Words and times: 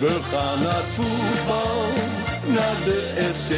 We 0.00 0.18
gaan 0.30 0.62
naar 0.62 0.82
voetbal, 0.82 1.82
naar 2.46 2.76
de 2.84 3.00
FC. 3.34 3.50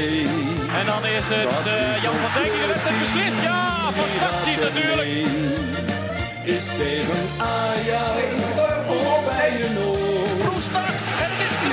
En 0.78 0.86
dan 0.86 1.06
is 1.06 1.24
het 1.28 1.66
uh, 1.66 2.02
Jan 2.02 2.14
van 2.14 2.42
Dijk 2.42 2.52
die 2.52 2.60
de 2.60 2.66
wedstrijd 2.66 2.96
clubteam. 2.96 3.30
beslist. 3.30 3.42
Ja, 3.42 3.92
fantastisch 4.00 4.60
natuurlijk. 4.66 5.08
Is 6.54 6.64
tegen 6.80 7.22
Ajax 7.38 8.32
of 8.86 9.24
bij 9.24 9.52
een 9.66 9.78
oor. 9.88 10.46
Roestak 10.46 10.94
en 11.22 11.30
het 11.32 11.40
is 11.48 11.54
2-0. 11.64 11.72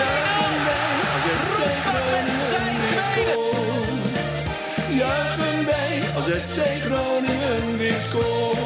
Als 1.15 1.25
het 1.29 1.41
Roestak 1.57 2.05
met 2.13 2.27
zijn 2.49 2.75
tweede. 3.11 3.37
Juichen 5.01 5.65
wij 5.65 5.93
als 6.15 6.25
het 6.25 6.81
Groningen 6.85 7.77
weer 7.77 7.99
scoort. 8.09 8.58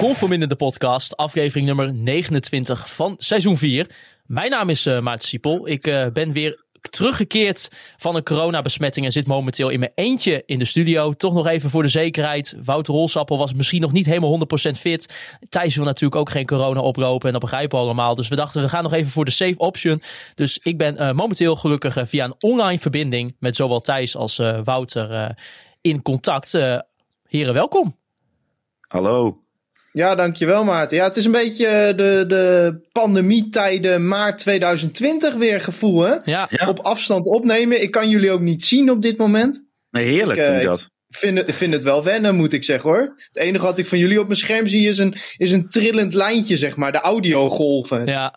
Conform 0.00 0.32
in 0.32 0.48
de 0.48 0.56
podcast, 0.56 1.16
aflevering 1.16 1.66
nummer 1.66 1.94
29 1.94 2.94
van 2.94 3.14
seizoen 3.18 3.56
4. 3.56 3.90
Mijn 4.26 4.50
naam 4.50 4.68
is 4.68 4.86
uh, 4.86 5.00
Maarten 5.00 5.28
Siepel. 5.28 5.68
Ik 5.68 5.86
uh, 5.86 6.06
ben 6.12 6.32
weer 6.32 6.64
teruggekeerd 6.80 7.68
van 7.96 8.16
een 8.16 8.22
coronabesmetting 8.22 9.06
en 9.06 9.12
zit 9.12 9.26
momenteel 9.26 9.68
in 9.68 9.78
mijn 9.78 9.92
eentje 9.94 10.42
in 10.46 10.58
de 10.58 10.64
studio. 10.64 11.12
Toch 11.12 11.34
nog 11.34 11.46
even 11.46 11.70
voor 11.70 11.82
de 11.82 11.88
zekerheid. 11.88 12.54
Wouter 12.64 12.94
Rolsappel 12.94 13.38
was 13.38 13.54
misschien 13.54 13.80
nog 13.80 13.92
niet 13.92 14.06
helemaal 14.06 14.38
100% 14.38 14.70
fit. 14.70 15.36
Thijs 15.48 15.76
wil 15.76 15.84
natuurlijk 15.84 16.20
ook 16.20 16.30
geen 16.30 16.46
corona 16.46 16.80
oplopen 16.80 17.26
en 17.26 17.32
dat 17.32 17.42
begrijpen 17.42 17.78
we 17.78 17.84
allemaal. 17.84 18.14
Dus 18.14 18.28
we 18.28 18.36
dachten 18.36 18.62
we 18.62 18.68
gaan 18.68 18.82
nog 18.82 18.92
even 18.92 19.10
voor 19.10 19.24
de 19.24 19.30
safe 19.30 19.58
option. 19.58 20.02
Dus 20.34 20.58
ik 20.62 20.78
ben 20.78 20.94
uh, 20.94 21.12
momenteel 21.12 21.56
gelukkig 21.56 21.96
via 22.08 22.24
een 22.24 22.34
online 22.38 22.78
verbinding 22.78 23.36
met 23.38 23.56
zowel 23.56 23.80
Thijs 23.80 24.16
als 24.16 24.36
Wouter 24.64 25.36
in 25.80 26.02
contact. 26.02 26.52
heren, 27.28 27.54
welkom. 27.54 27.96
Hallo. 28.88 29.48
Ja, 29.92 30.14
dankjewel 30.14 30.64
Maarten. 30.64 30.96
Ja, 30.96 31.04
het 31.04 31.16
is 31.16 31.24
een 31.24 31.32
beetje 31.32 31.92
de, 31.96 32.24
de 32.28 32.78
pandemietijden 32.92 34.08
maart 34.08 34.38
2020 34.38 35.34
weer 35.34 35.60
gevoel, 35.60 36.00
hè? 36.00 36.14
Ja. 36.24 36.48
Ja. 36.50 36.68
Op 36.68 36.78
afstand 36.78 37.26
opnemen. 37.26 37.82
Ik 37.82 37.90
kan 37.90 38.08
jullie 38.08 38.30
ook 38.30 38.40
niet 38.40 38.62
zien 38.62 38.90
op 38.90 39.02
dit 39.02 39.18
moment. 39.18 39.68
Nee, 39.90 40.04
heerlijk 40.04 40.38
Ik, 40.38 40.44
eh, 40.44 40.50
vind 40.50 40.62
ik 40.62 40.68
dat. 40.68 40.90
Ik 41.08 41.16
vind 41.16 41.38
het, 41.38 41.48
ik 41.48 41.54
vind 41.54 41.72
het 41.72 41.82
wel 41.82 42.04
wennen, 42.04 42.34
moet 42.34 42.52
ik 42.52 42.64
zeggen 42.64 42.90
hoor. 42.90 43.14
Het 43.16 43.36
enige 43.36 43.64
wat 43.64 43.78
ik 43.78 43.86
van 43.86 43.98
jullie 43.98 44.20
op 44.20 44.26
mijn 44.26 44.38
scherm 44.38 44.66
zie 44.66 44.88
is 44.88 44.98
een, 44.98 45.14
is 45.36 45.52
een 45.52 45.68
trillend 45.68 46.14
lijntje, 46.14 46.56
zeg 46.56 46.76
maar. 46.76 46.92
De 46.92 47.00
audiogolven. 47.00 48.06
Ja, 48.06 48.34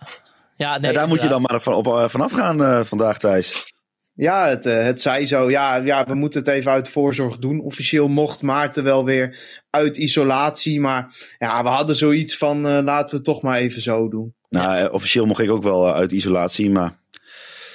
Ja, 0.56 0.78
nee, 0.78 0.92
ja, 0.92 0.98
daar 0.98 1.08
moet 1.08 1.22
je 1.22 1.28
dan 1.28 1.42
maar 1.42 1.62
van, 1.62 1.74
op, 1.74 1.88
uh, 1.88 2.08
vanaf 2.08 2.32
gaan 2.32 2.62
uh, 2.62 2.84
vandaag, 2.84 3.18
Thijs. 3.20 3.73
Het, 4.16 4.66
uh, 4.66 4.78
het 4.78 5.02
zij 5.02 5.26
zo. 5.26 5.50
Ja, 5.50 5.76
ja, 5.76 6.06
we 6.06 6.14
moeten 6.14 6.40
het 6.40 6.50
even 6.50 6.72
uit 6.72 6.90
voorzorg 6.90 7.38
doen. 7.38 7.62
Officieel 7.62 8.08
mocht 8.08 8.42
Maarten 8.42 8.84
wel 8.84 9.06
weer 9.06 9.40
uit 9.70 9.98
isolatie. 9.98 10.80
Maar 10.80 11.16
ja, 11.38 11.64
we 11.64 11.70
hadden 11.70 11.96
zoiets 11.96 12.38
van 12.38 12.58
uh, 12.58 12.80
laten 12.84 13.10
we 13.10 13.16
het 13.16 13.24
toch 13.24 13.42
maar 13.42 13.58
even 13.58 13.82
zo 13.82 14.10
doen. 14.10 14.36
Nou, 14.50 14.78
ja. 14.78 14.88
officieel 14.88 15.26
mocht 15.26 15.40
ik 15.40 15.52
ook 15.52 15.64
wel 15.64 15.94
uit 15.94 16.12
isolatie, 16.12 16.70
maar... 16.70 17.02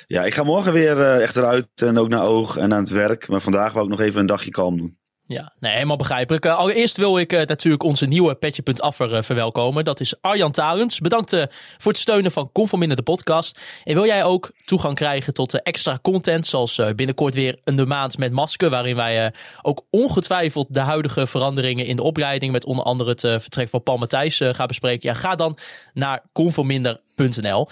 Ja, 0.06 0.25
ik 0.25 0.34
ga 0.34 0.42
morgen 0.42 0.72
weer 0.72 0.98
uh, 0.98 1.22
echt 1.22 1.36
eruit 1.36 1.69
en 1.75 1.98
ook 1.98 2.09
naar 2.09 2.25
oog 2.25 2.56
en 2.56 2.72
aan 2.72 2.81
het 2.81 2.91
werk. 2.91 3.28
Maar 3.28 3.41
vandaag 3.41 3.72
wou 3.72 3.84
ik 3.84 3.91
nog 3.91 4.00
even 4.00 4.20
een 4.20 4.27
dagje 4.27 4.50
kalm 4.50 4.77
doen. 4.77 4.98
Ja, 5.29 5.53
helemaal 5.61 5.97
begrijpelijk. 5.97 6.45
Uh, 6.45 6.57
allereerst 6.57 6.97
wil 6.97 7.19
ik 7.19 7.33
uh, 7.33 7.43
natuurlijk 7.43 7.83
onze 7.83 8.07
nieuwe 8.07 8.34
Petje.affer 8.34 9.12
uh, 9.12 9.23
verwelkomen. 9.23 9.84
Dat 9.84 10.01
is 10.01 10.15
Arjan 10.21 10.53
Talens. 10.53 11.01
Bedankt 11.01 11.31
voor 11.79 11.93
het 11.93 12.01
steunen 12.01 12.33
van 12.33 12.53
Conforminder 12.53 12.97
de 12.97 13.03
podcast. 13.03 13.61
En 13.84 13.95
wil 13.95 14.06
jij 14.06 14.25
ook 14.25 14.53
toegang 14.65 14.95
krijgen 14.95 15.34
tot 15.34 15.62
extra 15.62 15.99
content, 16.03 16.47
zoals 16.47 16.81
binnenkort 16.95 17.34
weer 17.34 17.59
een 17.65 17.77
de 17.77 17.87
maand 17.87 18.19
met 18.19 18.33
masker, 18.33 18.71
waarin 18.71 18.97
wij 18.97 19.33
ook 19.62 19.87
ongetwijfeld 19.91 20.67
de 20.75 20.81
huidige 20.81 21.27
veranderingen 21.27 21.87
in 21.87 21.97
de 21.97 22.03
opleiding, 22.03 22.53
met 22.53 22.65
onder 22.65 22.84
andere 22.84 23.11
het 23.11 23.21
vertrek 23.21 23.69
van 23.69 23.83
Paul 23.83 23.99
Matthijs, 23.99 24.37
gaan 24.37 24.67
bespreken. 24.67 25.09
Ja, 25.09 25.15
ga 25.15 25.34
dan 25.34 25.59
naar 25.93 26.25
conforminder.nl. 26.33 27.69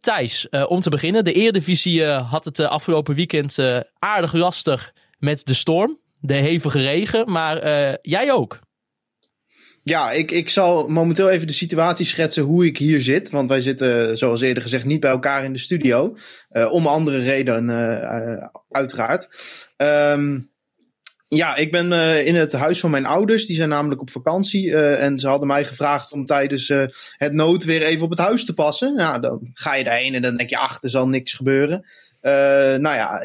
Thijs, 0.00 0.48
om 0.48 0.80
te 0.80 0.90
beginnen. 0.90 1.24
De 1.24 1.32
Eredivisie 1.32 2.00
uh, 2.00 2.30
had 2.30 2.44
het 2.44 2.60
afgelopen 2.60 3.14
weekend 3.14 3.58
aardig 3.98 4.32
lastig 4.32 4.92
met 5.18 5.46
de 5.46 5.54
storm. 5.54 5.98
De 6.20 6.34
hevige 6.34 6.80
regen, 6.80 7.30
maar 7.30 7.56
jij 8.02 8.32
ook. 8.32 8.58
Ja, 9.82 10.10
ik, 10.10 10.30
ik 10.30 10.48
zal 10.48 10.88
momenteel 10.88 11.30
even 11.30 11.46
de 11.46 11.52
situatie 11.52 12.06
schetsen 12.06 12.42
hoe 12.42 12.66
ik 12.66 12.78
hier 12.78 13.02
zit. 13.02 13.30
Want 13.30 13.48
wij 13.48 13.60
zitten, 13.60 14.18
zoals 14.18 14.40
eerder 14.40 14.62
gezegd, 14.62 14.84
niet 14.84 15.00
bij 15.00 15.10
elkaar 15.10 15.44
in 15.44 15.52
de 15.52 15.58
studio. 15.58 16.16
om 16.70 16.86
andere 16.86 17.18
redenen, 17.18 18.50
uiteraard. 18.70 19.28
Um, 19.76 20.50
ja, 21.28 21.56
ik 21.56 21.70
ben 21.70 21.92
in 22.24 22.34
het 22.34 22.52
huis 22.52 22.80
van 22.80 22.90
mijn 22.90 23.06
ouders. 23.06 23.46
Die 23.46 23.56
zijn 23.56 23.68
namelijk 23.68 24.00
op 24.00 24.10
vakantie. 24.10 24.76
En 24.76 25.18
ze 25.18 25.28
hadden 25.28 25.48
mij 25.48 25.64
gevraagd 25.64 26.12
om 26.12 26.24
tijdens 26.24 26.68
het 27.16 27.32
noodweer 27.32 27.82
even 27.82 28.04
op 28.04 28.10
het 28.10 28.18
huis 28.18 28.44
te 28.44 28.54
passen. 28.54 28.96
Ja, 28.96 29.18
dan 29.18 29.50
ga 29.52 29.74
je 29.74 29.84
daarheen 29.84 30.14
en 30.14 30.22
dan 30.22 30.36
denk 30.36 30.50
je, 30.50 30.58
ach, 30.58 30.82
er 30.82 30.90
zal 30.90 31.08
niks 31.08 31.32
gebeuren. 31.32 31.86
nou 32.80 32.94
ja, 32.94 33.20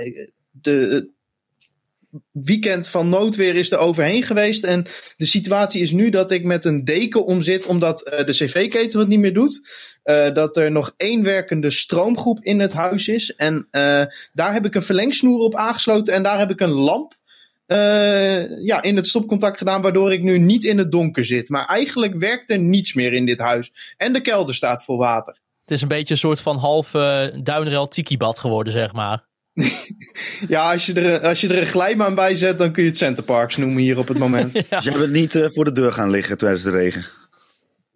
de 0.52 1.14
weekend 2.32 2.88
van 2.88 3.10
noodweer 3.10 3.56
is 3.56 3.72
er 3.72 3.78
overheen 3.78 4.24
geweest. 4.24 4.64
En 4.64 4.86
de 5.18 5.26
situatie 5.26 5.82
is 5.82 5.92
nu 5.92 6.10
dat 6.10 6.32
ik 6.32 6.44
met 6.44 6.66
een 6.66 6.84
deken 6.84 7.26
omzit, 7.26 7.66
omdat 7.66 8.24
de 8.26 8.32
cv-keten 8.32 9.00
het 9.00 9.08
niet 9.08 9.20
meer 9.20 9.34
doet. 9.34 9.70
dat 10.34 10.58
er 10.58 10.72
nog 10.72 10.94
één 10.98 11.24
werkende 11.24 11.72
stroomgroep 11.72 12.44
in 12.44 12.60
het 12.60 12.74
huis 12.74 13.08
is. 13.08 13.36
En 13.36 13.68
daar 14.34 14.54
heb 14.54 14.66
ik 14.66 14.76
een 14.76 14.84
verlengsnoer 14.84 15.40
op 15.40 15.56
aangesloten 15.56 16.14
en 16.14 16.24
daar 16.24 16.38
heb 16.38 16.50
ik 16.50 16.60
een 16.60 16.74
lamp 16.74 17.14
ja, 17.68 18.82
in 18.82 18.96
het 18.96 19.08
stopcontact 19.08 19.58
gedaan, 19.58 19.82
waardoor 19.82 20.14
ik 20.14 20.22
nu 20.22 20.38
niet 20.38 20.64
in 20.64 20.78
het 20.78 20.92
donker 20.92 21.26
zit. 21.26 21.50
Maar 21.50 21.66
eigenlijk 21.66 22.16
werkt 22.16 22.50
er 22.50 22.60
niets 22.60 22.94
meer 22.94 23.14
in 23.14 23.26
dit 23.26 23.40
huis. 23.40 23.72
En 23.98 24.14
de 24.14 24.22
kelder 24.22 24.56
staat 24.56 24.84
vol 24.84 24.98
water. 24.98 25.38
Het 25.62 25.72
is 25.74 25.82
een 25.82 25.88
beetje 25.88 26.14
een 26.14 26.20
soort 26.20 26.40
van 26.40 26.58
half 26.58 26.94
uh, 26.94 27.26
duinrel 27.44 27.88
tiki-bad 27.88 28.40
geworden, 28.40 28.74
zeg 28.74 28.94
maar. 28.94 29.26
ja, 30.48 30.72
als 30.72 30.86
je, 30.86 30.94
er, 30.94 31.28
als 31.28 31.42
je 31.42 31.48
er 31.48 31.58
een 31.58 31.66
glijbaan 31.66 32.16
bij 32.16 32.36
zet, 32.36 32.58
dan 32.58 32.72
kun 32.72 32.84
je 32.84 32.90
het 32.90 32.98
Centerparks 32.98 33.58
noemen 33.58 33.82
hier 33.82 33.98
op 33.98 34.08
het 34.08 34.18
moment. 34.18 34.54
ja. 34.70 34.76
Dus 34.76 34.84
jij 34.84 34.98
bent 34.98 35.12
niet 35.12 35.36
uh, 35.36 35.46
voor 35.50 35.66
de 35.66 35.72
deur 35.72 35.92
gaan 35.92 36.10
liggen 36.10 36.38
tijdens 36.38 36.64
de 36.64 36.72
regen? 36.72 37.06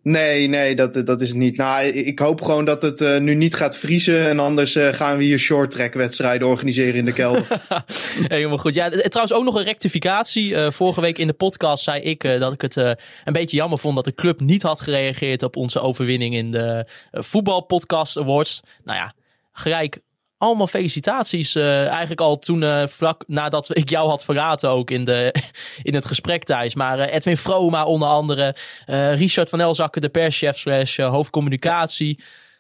Nee, 0.04 0.48
nee, 0.48 0.76
dat, 0.76 1.06
dat 1.06 1.22
is 1.22 1.30
het 1.30 1.38
niet. 1.38 1.58
Nou, 1.58 1.86
ik 1.86 2.20
hoop 2.20 2.42
gewoon 2.42 2.66
dat 2.66 2.82
het 2.82 3.02
uh, 3.02 3.18
nu 3.18 3.36
niet 3.36 3.56
gaat 3.56 3.78
vriezen. 3.78 4.28
En 4.28 4.40
anders 4.40 4.76
uh, 4.76 4.94
gaan 4.94 5.18
we 5.18 5.24
hier 5.24 5.40
short 5.40 5.72
track 5.72 5.94
wedstrijden 5.94 6.48
organiseren 6.48 6.94
in 6.94 7.06
de 7.06 7.14
kelder. 7.14 7.48
Helemaal 8.28 8.58
goed. 8.58 8.74
Ja, 8.74 8.90
trouwens 8.90 9.34
ook 9.34 9.44
nog 9.44 9.56
een 9.56 9.64
rectificatie. 9.64 10.50
Uh, 10.50 10.72
vorige 10.72 11.02
week 11.02 11.18
in 11.18 11.28
de 11.28 11.34
podcast 11.34 11.84
zei 11.84 12.02
ik 12.02 12.22
dat 12.22 12.54
ik 12.54 12.62
het 12.62 12.76
een 12.76 12.98
beetje 13.24 13.58
jammer 13.58 13.80
vond 13.80 13.96
dat 13.96 14.06
de 14.06 14.14
club 14.14 14.40
niet 14.40 14.62
had 14.62 14.82
gereageerd 14.82 15.44
op 15.44 15.56
onze 15.56 15.80
overwinning 15.80 16.36
in 16.36 16.52
de 16.52 16.88
voetbalpodcast 17.12 18.18
awards. 18.18 18.62
Nou 18.84 18.98
ja, 18.98 19.14
gelijk 19.52 20.00
allemaal 20.40 20.68
felicitaties. 20.68 21.56
Uh, 21.56 21.88
eigenlijk 21.88 22.22
al 22.22 22.38
toen 22.40 22.62
uh, 22.62 22.88
vlak 22.88 23.24
nadat 23.28 23.70
ik 23.78 23.90
jou 23.90 24.10
had 24.10 24.24
verraten 24.24 24.70
ook 24.70 24.92
in, 24.92 25.06
de, 25.06 25.36
in 25.82 25.96
het 25.96 26.06
gesprek 26.06 26.44
thuis. 26.44 26.76
Maar 26.76 27.00
uh, 27.00 27.14
Edwin 27.14 27.38
Vroma 27.38 27.86
onder 27.86 28.08
andere. 28.08 28.56
Richard 29.14 29.50
van 29.50 29.60
Elzakken, 29.60 30.02
de 30.02 30.10
perschef 30.10 30.58
slash 30.58 30.98
hoofdcommunicatie. 30.98 32.20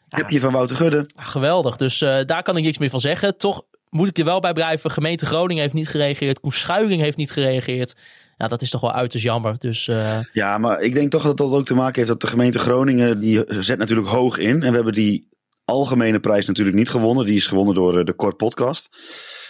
Heb 0.09 0.29
je 0.29 0.40
van 0.40 0.51
Wouter 0.51 0.75
Gudde. 0.75 1.06
Ja, 1.16 1.23
geweldig. 1.23 1.75
Dus 1.75 2.00
daar 2.00 2.44
kan 2.44 2.57
ik 2.57 2.63
niks 2.63 2.78
meer 2.78 2.90
van 2.90 3.00
zeggen. 3.00 3.38
Toch 3.38 3.62
moet 3.90 4.07
ik 4.07 4.17
er 4.17 4.25
wel 4.25 4.40
bij 4.40 4.53
blijven. 4.53 4.91
Gemeente 4.91 5.25
Groningen 5.25 5.61
heeft 5.61 5.73
niet 5.73 5.90
gereageerd. 5.90 6.40
Koen 6.40 6.51
Schuiling 6.51 7.01
heeft 7.01 7.17
niet 7.17 7.31
gereageerd. 7.31 7.96
Ja, 8.38 8.47
dat 8.47 8.61
is 8.61 8.69
toch 8.69 8.81
wel 8.81 8.94
uiterst 8.94 9.25
jammer. 9.25 9.56
Dus, 9.57 9.88
uh... 9.88 10.19
Ja, 10.34 10.57
maar 10.57 10.81
ik 10.81 10.94
denk 10.94 11.11
toch 11.11 11.23
dat 11.23 11.38
dat 11.38 11.51
ook 11.51 11.66
te 11.66 11.73
maken 11.73 11.96
heeft 11.96 12.07
dat 12.07 12.22
de 12.22 12.28
gemeente 12.28 12.59
Groningen, 12.59 13.19
die 13.19 13.46
zet 13.59 13.78
natuurlijk 13.78 14.07
hoog 14.07 14.38
in. 14.38 14.63
En 14.63 14.69
we 14.69 14.75
hebben 14.75 14.94
die 14.94 15.29
algemene 15.69 16.19
prijs 16.19 16.46
natuurlijk 16.46 16.78
niet 16.78 16.90
gewonnen. 16.90 17.25
Die 17.25 17.35
is 17.35 17.47
gewonnen 17.47 17.75
door 17.75 18.06
de 18.06 18.13
Kort 18.13 18.38
Podcast. 18.38 18.90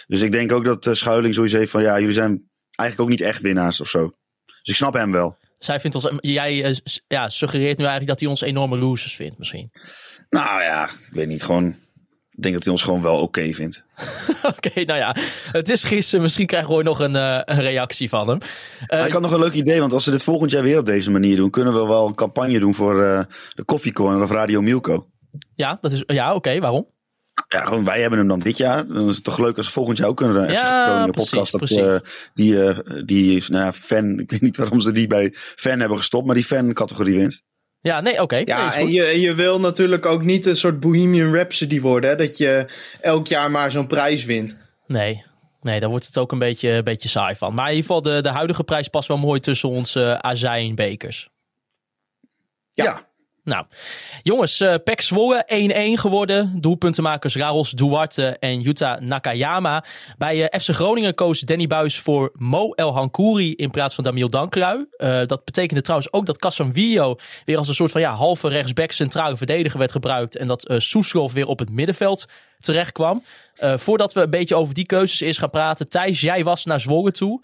Dus 0.06 0.20
ik 0.20 0.32
denk 0.32 0.52
ook 0.52 0.64
dat 0.64 0.96
Schuiling 0.96 1.34
sowieso 1.34 1.56
heeft 1.56 1.70
van 1.70 1.82
ja, 1.82 1.98
jullie 1.98 2.14
zijn 2.14 2.50
eigenlijk 2.74 3.00
ook 3.10 3.18
niet 3.18 3.28
echt 3.28 3.42
winnaars 3.42 3.80
of 3.80 3.88
zo. 3.88 4.10
Dus 4.44 4.68
ik 4.68 4.74
snap 4.74 4.94
hem 4.94 5.12
wel. 5.12 5.38
Zij 5.54 5.80
vindt 5.80 5.96
ons, 5.96 6.12
jij 6.20 6.80
ja, 7.08 7.28
suggereert 7.28 7.78
nu 7.78 7.84
eigenlijk 7.84 8.06
dat 8.06 8.20
hij 8.20 8.28
ons 8.28 8.40
enorme 8.40 8.78
losers 8.78 9.16
vindt 9.16 9.38
misschien. 9.38 9.70
Nou 10.30 10.62
ja, 10.62 10.84
ik 10.84 11.12
weet 11.12 11.28
niet, 11.28 11.42
gewoon... 11.42 11.74
Ik 12.30 12.46
denk 12.46 12.54
dat 12.54 12.64
hij 12.64 12.72
ons 12.72 12.82
gewoon 12.82 13.02
wel 13.02 13.14
oké 13.14 13.22
okay 13.22 13.54
vindt. 13.54 13.84
oké, 14.42 14.68
okay, 14.68 14.84
nou 14.84 14.98
ja. 14.98 15.16
Het 15.52 15.68
is 15.68 15.84
gisteren. 15.84 16.22
Misschien 16.22 16.46
krijgen 16.46 16.76
we 16.76 16.82
nog 16.82 17.00
een, 17.00 17.14
uh, 17.14 17.40
een 17.44 17.60
reactie 17.60 18.08
van 18.08 18.28
hem. 18.28 18.38
Uh, 18.88 19.06
ik 19.06 19.12
had 19.12 19.22
nog 19.22 19.32
een 19.32 19.38
leuk 19.38 19.52
idee. 19.52 19.80
Want 19.80 19.92
als 19.92 20.04
ze 20.04 20.10
dit 20.10 20.22
volgend 20.22 20.50
jaar 20.50 20.62
weer 20.62 20.78
op 20.78 20.86
deze 20.86 21.10
manier 21.10 21.36
doen... 21.36 21.50
kunnen 21.50 21.72
we 21.72 21.86
wel 21.86 22.06
een 22.06 22.14
campagne 22.14 22.58
doen 22.58 22.74
voor 22.74 23.02
uh, 23.02 23.20
de 23.54 23.64
Koffiecorner 23.64 24.22
of 24.22 24.30
Radio 24.30 24.60
Milko. 24.60 25.06
Ja, 25.54 25.78
dat 25.80 25.92
is, 25.92 26.02
ja 26.06 26.26
oké. 26.26 26.36
Okay, 26.36 26.60
waarom? 26.60 26.86
Ja, 27.48 27.64
gewoon 27.64 27.84
wij 27.84 28.00
hebben 28.00 28.18
hem 28.18 28.28
dan 28.28 28.38
dit 28.38 28.56
jaar. 28.56 28.86
Dan 28.86 29.08
is 29.08 29.14
het 29.14 29.24
toch 29.24 29.38
leuk 29.38 29.56
als 29.56 29.66
we 29.66 29.72
volgend 29.72 29.98
jaar 29.98 30.08
ook 30.08 30.16
kunnen. 30.16 30.50
Ja, 30.50 31.06
precies, 31.10 31.30
podcast. 31.30 31.52
Dat, 31.52 31.60
precies. 31.60 31.84
uh, 31.84 31.98
die, 32.34 32.54
uh, 32.54 32.78
die 33.04 33.44
nou 33.48 33.64
ja, 33.64 33.72
fan, 33.72 34.18
ik 34.18 34.30
weet 34.30 34.40
niet 34.40 34.56
waarom 34.56 34.80
ze 34.80 34.92
die 34.92 35.06
bij 35.06 35.30
fan 35.34 35.80
hebben 35.80 35.98
gestopt, 35.98 36.26
maar 36.26 36.34
die 36.34 36.44
fan 36.44 36.72
categorie 36.72 37.16
wint. 37.16 37.42
Ja, 37.80 38.00
nee, 38.00 38.12
oké. 38.12 38.22
Okay. 38.22 38.42
Ja, 38.44 38.68
nee, 38.68 38.76
en 38.76 38.90
je, 38.90 39.20
je 39.20 39.34
wil 39.34 39.60
natuurlijk 39.60 40.06
ook 40.06 40.22
niet 40.22 40.46
een 40.46 40.56
soort 40.56 40.80
Bohemian 40.80 41.34
Rhapsody 41.34 41.80
worden. 41.80 42.10
Hè? 42.10 42.16
Dat 42.16 42.38
je 42.38 42.66
elk 43.00 43.26
jaar 43.26 43.50
maar 43.50 43.70
zo'n 43.70 43.86
prijs 43.86 44.24
wint. 44.24 44.56
Nee. 44.86 45.24
Nee, 45.60 45.80
daar 45.80 45.88
wordt 45.88 46.06
het 46.06 46.18
ook 46.18 46.32
een 46.32 46.38
beetje, 46.38 46.70
een 46.70 46.84
beetje 46.84 47.08
saai 47.08 47.36
van. 47.36 47.54
Maar 47.54 47.68
in 47.68 47.74
ieder 47.76 47.86
geval, 47.86 48.02
de, 48.02 48.22
de 48.22 48.28
huidige 48.28 48.64
prijs 48.64 48.88
past 48.88 49.08
wel 49.08 49.18
mooi 49.18 49.40
tussen 49.40 49.68
onze 49.68 50.00
uh, 50.00 50.12
azijnbekers. 50.14 51.30
Ja. 52.72 52.84
Ja. 52.84 53.08
Nou, 53.44 53.66
jongens, 54.22 54.60
uh, 54.60 54.74
Pek 54.84 55.00
Zwolle 55.00 55.44
1-1 55.96 56.00
geworden. 56.00 56.60
Doelpuntenmakers 56.60 57.36
Raros 57.36 57.70
Duarte 57.70 58.26
en 58.38 58.60
Yuta 58.60 58.98
Nakayama. 59.00 59.84
Bij 60.18 60.36
uh, 60.36 60.60
FC 60.60 60.74
Groningen 60.74 61.14
koos 61.14 61.40
Danny 61.40 61.66
Buis 61.66 61.98
voor 61.98 62.30
Mo 62.32 62.72
El 62.72 62.92
Hankouri 62.92 63.54
in 63.54 63.70
plaats 63.70 63.94
van 63.94 64.04
Damiel 64.04 64.30
Dankrui. 64.30 64.86
Uh, 64.96 65.26
dat 65.26 65.44
betekende 65.44 65.82
trouwens 65.82 66.12
ook 66.12 66.26
dat 66.26 66.38
Casemiro 66.38 67.16
weer 67.44 67.56
als 67.56 67.68
een 67.68 67.74
soort 67.74 67.90
van 67.90 68.00
ja, 68.00 68.12
halve 68.12 68.48
rechtsback 68.48 68.92
centrale 68.92 69.36
verdediger 69.36 69.78
werd 69.78 69.92
gebruikt. 69.92 70.36
En 70.36 70.46
dat 70.46 70.70
uh, 70.70 70.78
Soeslof 70.78 71.32
weer 71.32 71.46
op 71.46 71.58
het 71.58 71.70
middenveld 71.70 72.26
terecht 72.58 72.92
kwam. 72.92 73.24
voordat 73.58 74.12
we 74.12 74.20
een 74.20 74.30
beetje 74.30 74.56
over 74.56 74.74
die 74.74 74.86
keuzes 74.86 75.20
eerst 75.20 75.38
gaan 75.38 75.50
praten. 75.50 75.88
Thijs, 75.88 76.20
jij 76.20 76.44
was 76.44 76.64
naar 76.64 76.80
Zwolle 76.80 77.12
toe. 77.12 77.42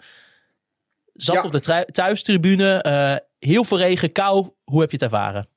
Zat 1.13 1.35
ja. 1.35 1.41
op 1.41 1.51
de 1.51 1.85
thuistribune. 1.91 3.23
heel 3.39 3.63
veel 3.63 3.77
regen, 3.77 4.11
kou. 4.11 4.49
Hoe 4.63 4.81
heb 4.81 4.89
je 4.89 4.95
het 4.95 5.05
ervaren? 5.05 5.56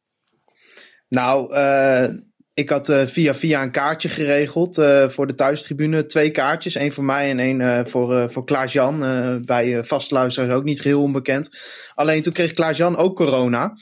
Nou, 1.11 1.55
uh, 1.55 2.09
ik 2.55 2.71
had 2.71 2.89
uh, 2.89 3.03
via 3.03 3.35
via 3.35 3.63
een 3.63 3.71
kaartje 3.71 4.09
geregeld 4.09 4.79
uh, 4.79 5.09
voor 5.09 5.27
de 5.27 5.35
thuistribune. 5.35 6.07
Twee 6.07 6.31
kaartjes, 6.31 6.75
één 6.75 6.93
voor 6.93 7.05
mij 7.05 7.31
en 7.31 7.39
één 7.39 7.89
voor, 7.89 8.33
voor 8.33 8.45
Klaas-Jan. 8.45 8.99
bij 9.45 9.85
vastluisteraars 9.85 10.53
ook 10.55 10.65
niet 10.65 10.81
geheel 10.81 11.03
onbekend. 11.03 11.51
Alleen 11.95 12.23
toen 12.23 12.33
kreeg 12.33 12.53
Klaas-Jan 12.53 12.97
ook 12.97 13.17
corona. 13.17 13.77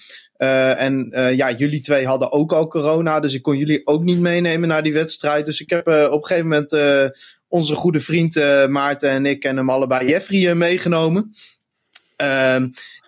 en 0.76 1.08
ja, 1.36 1.52
jullie 1.52 1.80
twee 1.80 2.06
hadden 2.06 2.32
ook 2.32 2.52
al 2.52 2.66
corona, 2.68 3.20
dus 3.20 3.34
ik 3.34 3.42
kon 3.42 3.56
jullie 3.56 3.86
ook 3.86 4.02
niet 4.02 4.20
meenemen 4.20 4.68
naar 4.68 4.82
die 4.82 4.92
wedstrijd. 4.92 5.46
Dus 5.46 5.60
ik 5.60 5.70
heb 5.70 5.86
op 5.86 6.22
een 6.22 6.26
gegeven 6.26 6.48
moment 6.48 6.76
onze 7.48 7.74
goede 7.74 8.00
vriend 8.00 8.34
Maarten 8.68 9.10
en 9.10 9.26
ik 9.26 9.44
en 9.44 9.56
hem 9.56 9.70
allebei 9.70 10.08
Jeffrey 10.08 10.54
meegenomen. 10.54 11.34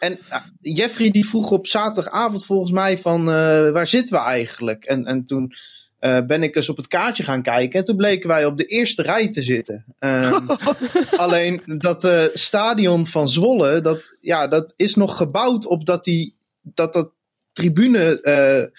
En 0.00 0.18
Jeffrey 0.60 1.10
die 1.10 1.28
vroeg 1.28 1.50
op 1.50 1.66
zaterdagavond 1.66 2.46
volgens 2.46 2.70
mij 2.70 2.98
van 2.98 3.20
uh, 3.20 3.70
waar 3.70 3.86
zitten 3.86 4.16
we 4.16 4.22
eigenlijk? 4.22 4.84
En, 4.84 5.04
en 5.04 5.24
toen 5.24 5.54
uh, 6.00 6.20
ben 6.26 6.42
ik 6.42 6.56
eens 6.56 6.68
op 6.68 6.76
het 6.76 6.88
kaartje 6.88 7.22
gaan 7.22 7.42
kijken 7.42 7.78
en 7.78 7.84
toen 7.84 7.96
bleken 7.96 8.28
wij 8.28 8.44
op 8.44 8.56
de 8.56 8.64
eerste 8.64 9.02
rij 9.02 9.28
te 9.28 9.42
zitten. 9.42 9.84
Um, 9.98 10.46
alleen 11.24 11.62
dat 11.64 12.04
uh, 12.04 12.24
stadion 12.32 13.06
van 13.06 13.28
Zwolle, 13.28 13.80
dat, 13.80 14.16
ja, 14.20 14.48
dat 14.48 14.72
is 14.76 14.94
nog 14.94 15.16
gebouwd 15.16 15.66
op 15.66 15.86
dat 15.86 16.04
die, 16.04 16.36
dat, 16.62 16.92
dat 16.92 17.10
tribune 17.52 18.72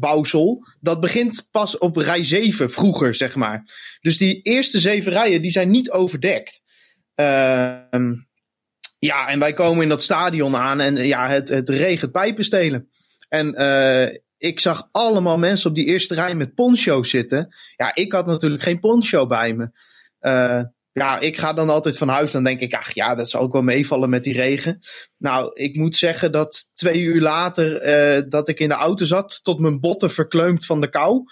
bouwsel, 0.00 0.66
dat 0.80 1.00
begint 1.00 1.48
pas 1.50 1.78
op 1.78 1.96
rij 1.96 2.24
7 2.24 2.70
vroeger, 2.70 3.14
zeg 3.14 3.34
maar. 3.34 3.64
Dus 4.00 4.18
die 4.18 4.42
eerste 4.42 4.78
zeven 4.78 5.12
rijen, 5.12 5.42
die 5.42 5.50
zijn 5.50 5.70
niet 5.70 5.90
overdekt. 5.90 6.62
Uh, 7.16 7.76
ja, 9.04 9.28
en 9.28 9.38
wij 9.38 9.52
komen 9.52 9.82
in 9.82 9.88
dat 9.88 10.02
stadion 10.02 10.56
aan 10.56 10.80
en 10.80 10.96
ja, 10.96 11.28
het, 11.28 11.48
het 11.48 11.68
regent 11.68 12.12
pijpenstelen. 12.12 12.88
En 13.28 13.54
uh, 13.62 14.18
ik 14.38 14.60
zag 14.60 14.88
allemaal 14.92 15.38
mensen 15.38 15.70
op 15.70 15.76
die 15.76 15.84
eerste 15.84 16.14
rij 16.14 16.34
met 16.34 16.54
poncho's 16.54 17.10
zitten. 17.10 17.54
Ja, 17.76 17.94
ik 17.94 18.12
had 18.12 18.26
natuurlijk 18.26 18.62
geen 18.62 18.80
poncho 18.80 19.26
bij 19.26 19.54
me. 19.54 19.70
Uh, 20.20 20.62
ja, 20.92 21.20
ik 21.20 21.38
ga 21.38 21.52
dan 21.52 21.70
altijd 21.70 21.98
van 21.98 22.08
huis. 22.08 22.30
Dan 22.30 22.44
denk 22.44 22.60
ik, 22.60 22.74
ach 22.74 22.92
ja, 22.92 23.14
dat 23.14 23.30
zal 23.30 23.40
ook 23.40 23.52
wel 23.52 23.62
meevallen 23.62 24.10
met 24.10 24.24
die 24.24 24.34
regen. 24.34 24.78
Nou, 25.18 25.50
ik 25.54 25.76
moet 25.76 25.96
zeggen 25.96 26.32
dat 26.32 26.70
twee 26.74 27.00
uur 27.00 27.20
later 27.20 27.86
uh, 28.16 28.22
dat 28.28 28.48
ik 28.48 28.60
in 28.60 28.68
de 28.68 28.74
auto 28.74 29.04
zat, 29.04 29.40
tot 29.42 29.58
mijn 29.58 29.80
botten 29.80 30.10
verkleumd 30.10 30.66
van 30.66 30.80
de 30.80 30.88
kou 30.88 31.24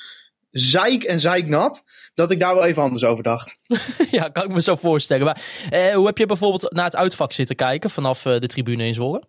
zeik 0.53 1.03
en 1.03 1.21
zeiknat, 1.21 1.85
dat 2.15 2.31
ik 2.31 2.39
daar 2.39 2.55
wel 2.55 2.65
even 2.65 2.83
anders 2.83 3.05
over 3.05 3.23
dacht. 3.23 3.57
ja, 4.11 4.29
kan 4.29 4.45
ik 4.45 4.53
me 4.53 4.63
zo 4.63 4.77
voorstellen. 4.77 5.25
Maar 5.25 5.43
eh, 5.71 5.95
hoe 5.95 6.07
heb 6.07 6.19
je 6.19 6.27
bijvoorbeeld 6.27 6.73
naar 6.73 6.85
het 6.85 6.97
uitvak 6.97 7.33
zitten 7.33 7.57
kijken 7.57 7.91
vanaf 7.91 8.25
uh, 8.25 8.39
de 8.39 8.47
tribune 8.47 8.87
in 8.87 8.95
Zwolle? 8.95 9.23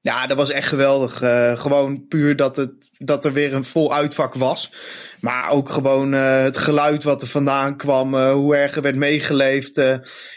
Ja, 0.00 0.26
dat 0.26 0.36
was 0.36 0.50
echt 0.50 0.68
geweldig. 0.68 1.22
Uh, 1.22 1.56
gewoon 1.56 2.08
puur 2.08 2.36
dat, 2.36 2.56
het, 2.56 2.90
dat 2.98 3.24
er 3.24 3.32
weer 3.32 3.54
een 3.54 3.64
vol 3.64 3.94
uitvak 3.94 4.34
was. 4.34 4.72
Maar 5.20 5.50
ook 5.50 5.68
gewoon 5.68 6.14
uh, 6.14 6.42
het 6.42 6.56
geluid 6.56 7.02
wat 7.02 7.22
er 7.22 7.28
vandaan 7.28 7.76
kwam. 7.76 8.14
Uh, 8.14 8.32
hoe 8.32 8.56
erg 8.56 8.76
er 8.76 8.82
werd 8.82 8.96
meegeleefd. 8.96 9.78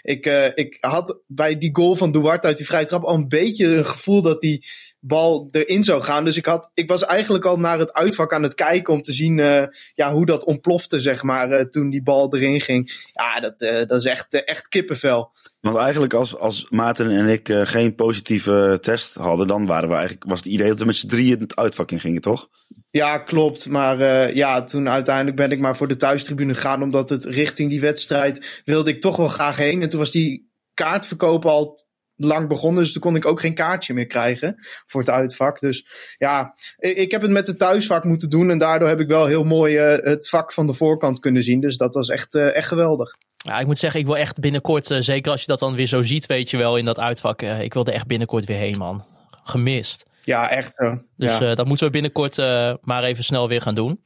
ik, 0.01 0.25
ik 0.55 0.77
had 0.79 1.19
bij 1.27 1.57
die 1.57 1.75
goal 1.75 1.95
van 1.95 2.11
Duarte 2.11 2.47
uit 2.47 2.57
die 2.57 2.65
vrije 2.65 2.85
trap 2.85 3.03
al 3.03 3.15
een 3.15 3.27
beetje 3.27 3.67
een 3.67 3.85
gevoel 3.85 4.21
dat 4.21 4.39
die 4.39 4.67
bal 4.99 5.47
erin 5.51 5.83
zou 5.83 6.01
gaan. 6.01 6.25
Dus 6.25 6.37
ik, 6.37 6.45
had, 6.45 6.71
ik 6.73 6.89
was 6.89 7.05
eigenlijk 7.05 7.45
al 7.45 7.57
naar 7.57 7.79
het 7.79 7.93
uitvak 7.93 8.33
aan 8.33 8.43
het 8.43 8.55
kijken 8.55 8.93
om 8.93 9.01
te 9.01 9.11
zien 9.11 9.37
uh, 9.37 9.63
ja, 9.93 10.11
hoe 10.11 10.25
dat 10.25 10.43
ontplofte, 10.43 10.99
zeg 10.99 11.23
maar, 11.23 11.51
uh, 11.51 11.65
toen 11.65 11.89
die 11.89 12.03
bal 12.03 12.35
erin 12.35 12.61
ging. 12.61 13.09
Ja, 13.13 13.39
dat, 13.39 13.61
uh, 13.61 13.71
dat 13.71 13.97
is 13.97 14.05
echt, 14.05 14.43
echt 14.43 14.67
kippenvel. 14.67 15.31
Want 15.59 15.75
eigenlijk 15.75 16.13
als, 16.13 16.37
als 16.37 16.65
Maarten 16.69 17.11
en 17.11 17.27
ik 17.27 17.49
geen 17.63 17.95
positieve 17.95 18.77
test 18.81 19.15
hadden, 19.15 19.47
dan 19.47 19.65
waren 19.65 19.89
we 19.89 19.95
eigenlijk, 19.95 20.25
was 20.29 20.39
het 20.39 20.47
idee 20.47 20.67
dat 20.67 20.79
we 20.79 20.85
met 20.85 20.95
z'n 20.95 21.07
drieën 21.07 21.39
het 21.39 21.55
uitvak 21.55 21.91
in 21.91 21.99
gingen, 21.99 22.21
toch? 22.21 22.49
Ja, 22.89 23.17
klopt. 23.17 23.67
Maar 23.67 23.99
uh, 23.99 24.35
ja, 24.35 24.63
toen 24.63 24.89
uiteindelijk 24.89 25.35
ben 25.35 25.51
ik 25.51 25.59
maar 25.59 25.77
voor 25.77 25.87
de 25.87 25.95
thuistribune 25.95 26.53
gegaan. 26.53 26.83
Omdat 26.83 27.09
het 27.09 27.25
richting 27.25 27.69
die 27.69 27.81
wedstrijd 27.81 28.61
wilde 28.65 28.89
ik 28.89 29.01
toch 29.01 29.15
wel 29.15 29.27
graag 29.27 29.57
heen. 29.57 29.81
En 29.81 29.89
toen 29.89 29.99
was 29.99 30.11
die 30.11 30.51
kaartverkoop 30.73 31.45
al 31.45 31.77
lang 32.17 32.47
begonnen. 32.47 32.83
Dus 32.83 32.91
toen 32.91 33.01
kon 33.01 33.15
ik 33.15 33.25
ook 33.25 33.39
geen 33.39 33.53
kaartje 33.53 33.93
meer 33.93 34.07
krijgen 34.07 34.55
voor 34.85 35.01
het 35.01 35.09
uitvak. 35.09 35.59
Dus 35.59 35.85
ja, 36.17 36.53
ik 36.77 37.11
heb 37.11 37.21
het 37.21 37.31
met 37.31 37.47
het 37.47 37.57
thuisvak 37.57 38.03
moeten 38.03 38.29
doen. 38.29 38.49
En 38.49 38.57
daardoor 38.57 38.87
heb 38.87 38.99
ik 38.99 39.07
wel 39.07 39.25
heel 39.25 39.43
mooi 39.43 39.77
uh, 39.77 40.03
het 40.03 40.29
vak 40.29 40.53
van 40.53 40.67
de 40.67 40.73
voorkant 40.73 41.19
kunnen 41.19 41.43
zien. 41.43 41.59
Dus 41.59 41.77
dat 41.77 41.93
was 41.93 42.09
echt, 42.09 42.35
uh, 42.35 42.55
echt 42.55 42.67
geweldig. 42.67 43.15
Ja, 43.37 43.59
ik 43.59 43.65
moet 43.65 43.77
zeggen, 43.77 43.99
ik 43.99 44.05
wil 44.05 44.17
echt 44.17 44.39
binnenkort, 44.39 44.89
uh, 44.89 44.99
zeker 44.99 45.31
als 45.31 45.41
je 45.41 45.47
dat 45.47 45.59
dan 45.59 45.75
weer 45.75 45.85
zo 45.85 46.01
ziet, 46.01 46.25
weet 46.25 46.49
je 46.49 46.57
wel, 46.57 46.77
in 46.77 46.85
dat 46.85 46.99
uitvak. 46.99 47.41
ik 47.41 47.73
wilde 47.73 47.91
echt 47.91 48.07
binnenkort 48.07 48.45
weer 48.45 48.57
heen, 48.57 48.77
man. 48.77 49.03
Gemist. 49.43 50.05
Ja, 50.27 50.49
echt 50.49 50.75
zo. 50.75 51.01
Dus 51.15 51.37
ja. 51.37 51.55
dat 51.55 51.67
moeten 51.67 51.85
we 51.85 51.91
binnenkort 51.91 52.37
maar 52.81 53.03
even 53.03 53.23
snel 53.23 53.47
weer 53.47 53.61
gaan 53.61 53.75
doen. 53.75 53.99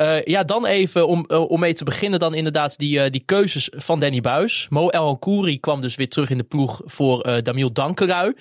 Uh, 0.00 0.24
ja, 0.24 0.42
dan 0.42 0.66
even 0.66 1.06
om, 1.06 1.24
uh, 1.28 1.50
om 1.50 1.60
mee 1.60 1.74
te 1.74 1.84
beginnen 1.84 2.18
dan 2.18 2.34
inderdaad 2.34 2.78
die, 2.78 2.98
uh, 2.98 3.10
die 3.10 3.22
keuzes 3.24 3.70
van 3.76 4.00
Danny 4.00 4.20
Buis. 4.20 4.66
Mo 4.70 4.88
El 4.88 5.18
Kouri 5.18 5.60
kwam 5.60 5.80
dus 5.80 5.94
weer 5.94 6.08
terug 6.08 6.30
in 6.30 6.36
de 6.36 6.44
ploeg 6.44 6.80
voor 6.84 7.42
Damiel 7.42 7.72
Dankerui. 7.72 8.34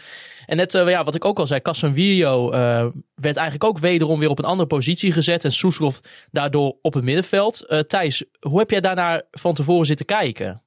En 0.46 0.58
net 0.58 0.72
ja, 0.72 1.04
wat 1.04 1.16
ik 1.16 1.26
ook 1.26 1.40
al 1.40 1.48
zei, 1.48 1.62
Casemiro 1.62 2.50
werd 3.16 3.36
eigenlijk 3.36 3.64
ook 3.64 3.80
wederom 3.80 4.20
weer 4.20 4.30
op 4.30 4.40
een 4.40 4.46
andere 4.46 4.68
positie 4.68 5.12
gezet. 5.12 5.44
En 5.44 5.52
Soeslof 5.52 6.00
daardoor 6.32 6.78
op 6.82 6.94
het 6.94 7.04
middenveld. 7.04 7.86
Thijs, 7.88 8.24
hoe 8.40 8.60
heb 8.60 8.70
jij 8.70 8.82
daarnaar 8.82 9.22
van 9.32 9.54
tevoren 9.54 9.86
zitten 9.86 10.06
kijken? 10.06 10.64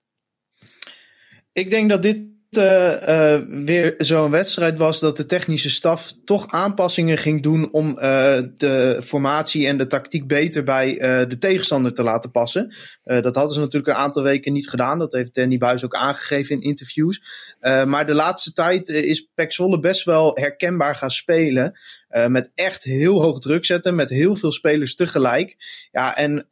Ik 1.53 1.71
denk 1.71 1.91
dat 1.91 2.03
dit 2.03 2.34
uh, 2.57 3.65
weer 3.65 3.95
zo'n 3.99 4.31
wedstrijd 4.31 4.79
was 4.79 5.01
dat 5.01 5.17
de 5.17 5.27
technische 5.27 5.71
staf 5.71 6.13
toch 6.25 6.47
aanpassingen 6.53 7.19
ging 7.19 7.43
doen 7.43 7.73
om 7.73 7.89
uh, 7.89 8.03
de 8.57 9.01
formatie 9.05 9.67
en 9.67 9.79
de 9.79 9.87
tactiek 9.87 10.27
beter 10.27 10.65
bij 10.65 10.95
de 11.29 11.39
tegenstander 11.39 11.95
te 11.95 12.03
laten 12.03 12.31
passen. 12.31 12.75
dat 13.05 13.35
hadden 13.35 13.55
ze 13.55 13.61
natuurlijk 13.61 13.87
een 13.87 14.03
aantal 14.03 14.23
weken 14.23 14.53
niet 14.53 14.69
gedaan. 14.69 14.99
Dat 14.99 15.13
heeft 15.13 15.35
Danny 15.35 15.59
Buis 15.59 15.85
ook 15.85 15.95
aangegeven 15.95 16.55
in 16.55 16.63
interviews. 16.63 17.23
maar 17.61 18.07
de 18.07 18.15
laatste 18.15 18.53
tijd 18.53 18.89
is 18.89 19.29
Pek 19.35 19.53
Zwolle 19.53 19.81
best 19.81 20.05
wel 20.05 20.31
herkenbaar 20.35 20.97
gaan 20.97 21.11
spelen. 21.11 21.79
met 22.29 22.51
echt 22.55 22.85
heel 22.85 23.23
hoog 23.23 23.39
druk 23.39 23.65
zetten, 23.65 23.95
met 23.95 24.11
heel 24.11 24.37
veel 24.37 24.53
spelers 24.53 24.95
tegelijk. 24.95 25.57
Ja, 25.91 26.17
en 26.17 26.47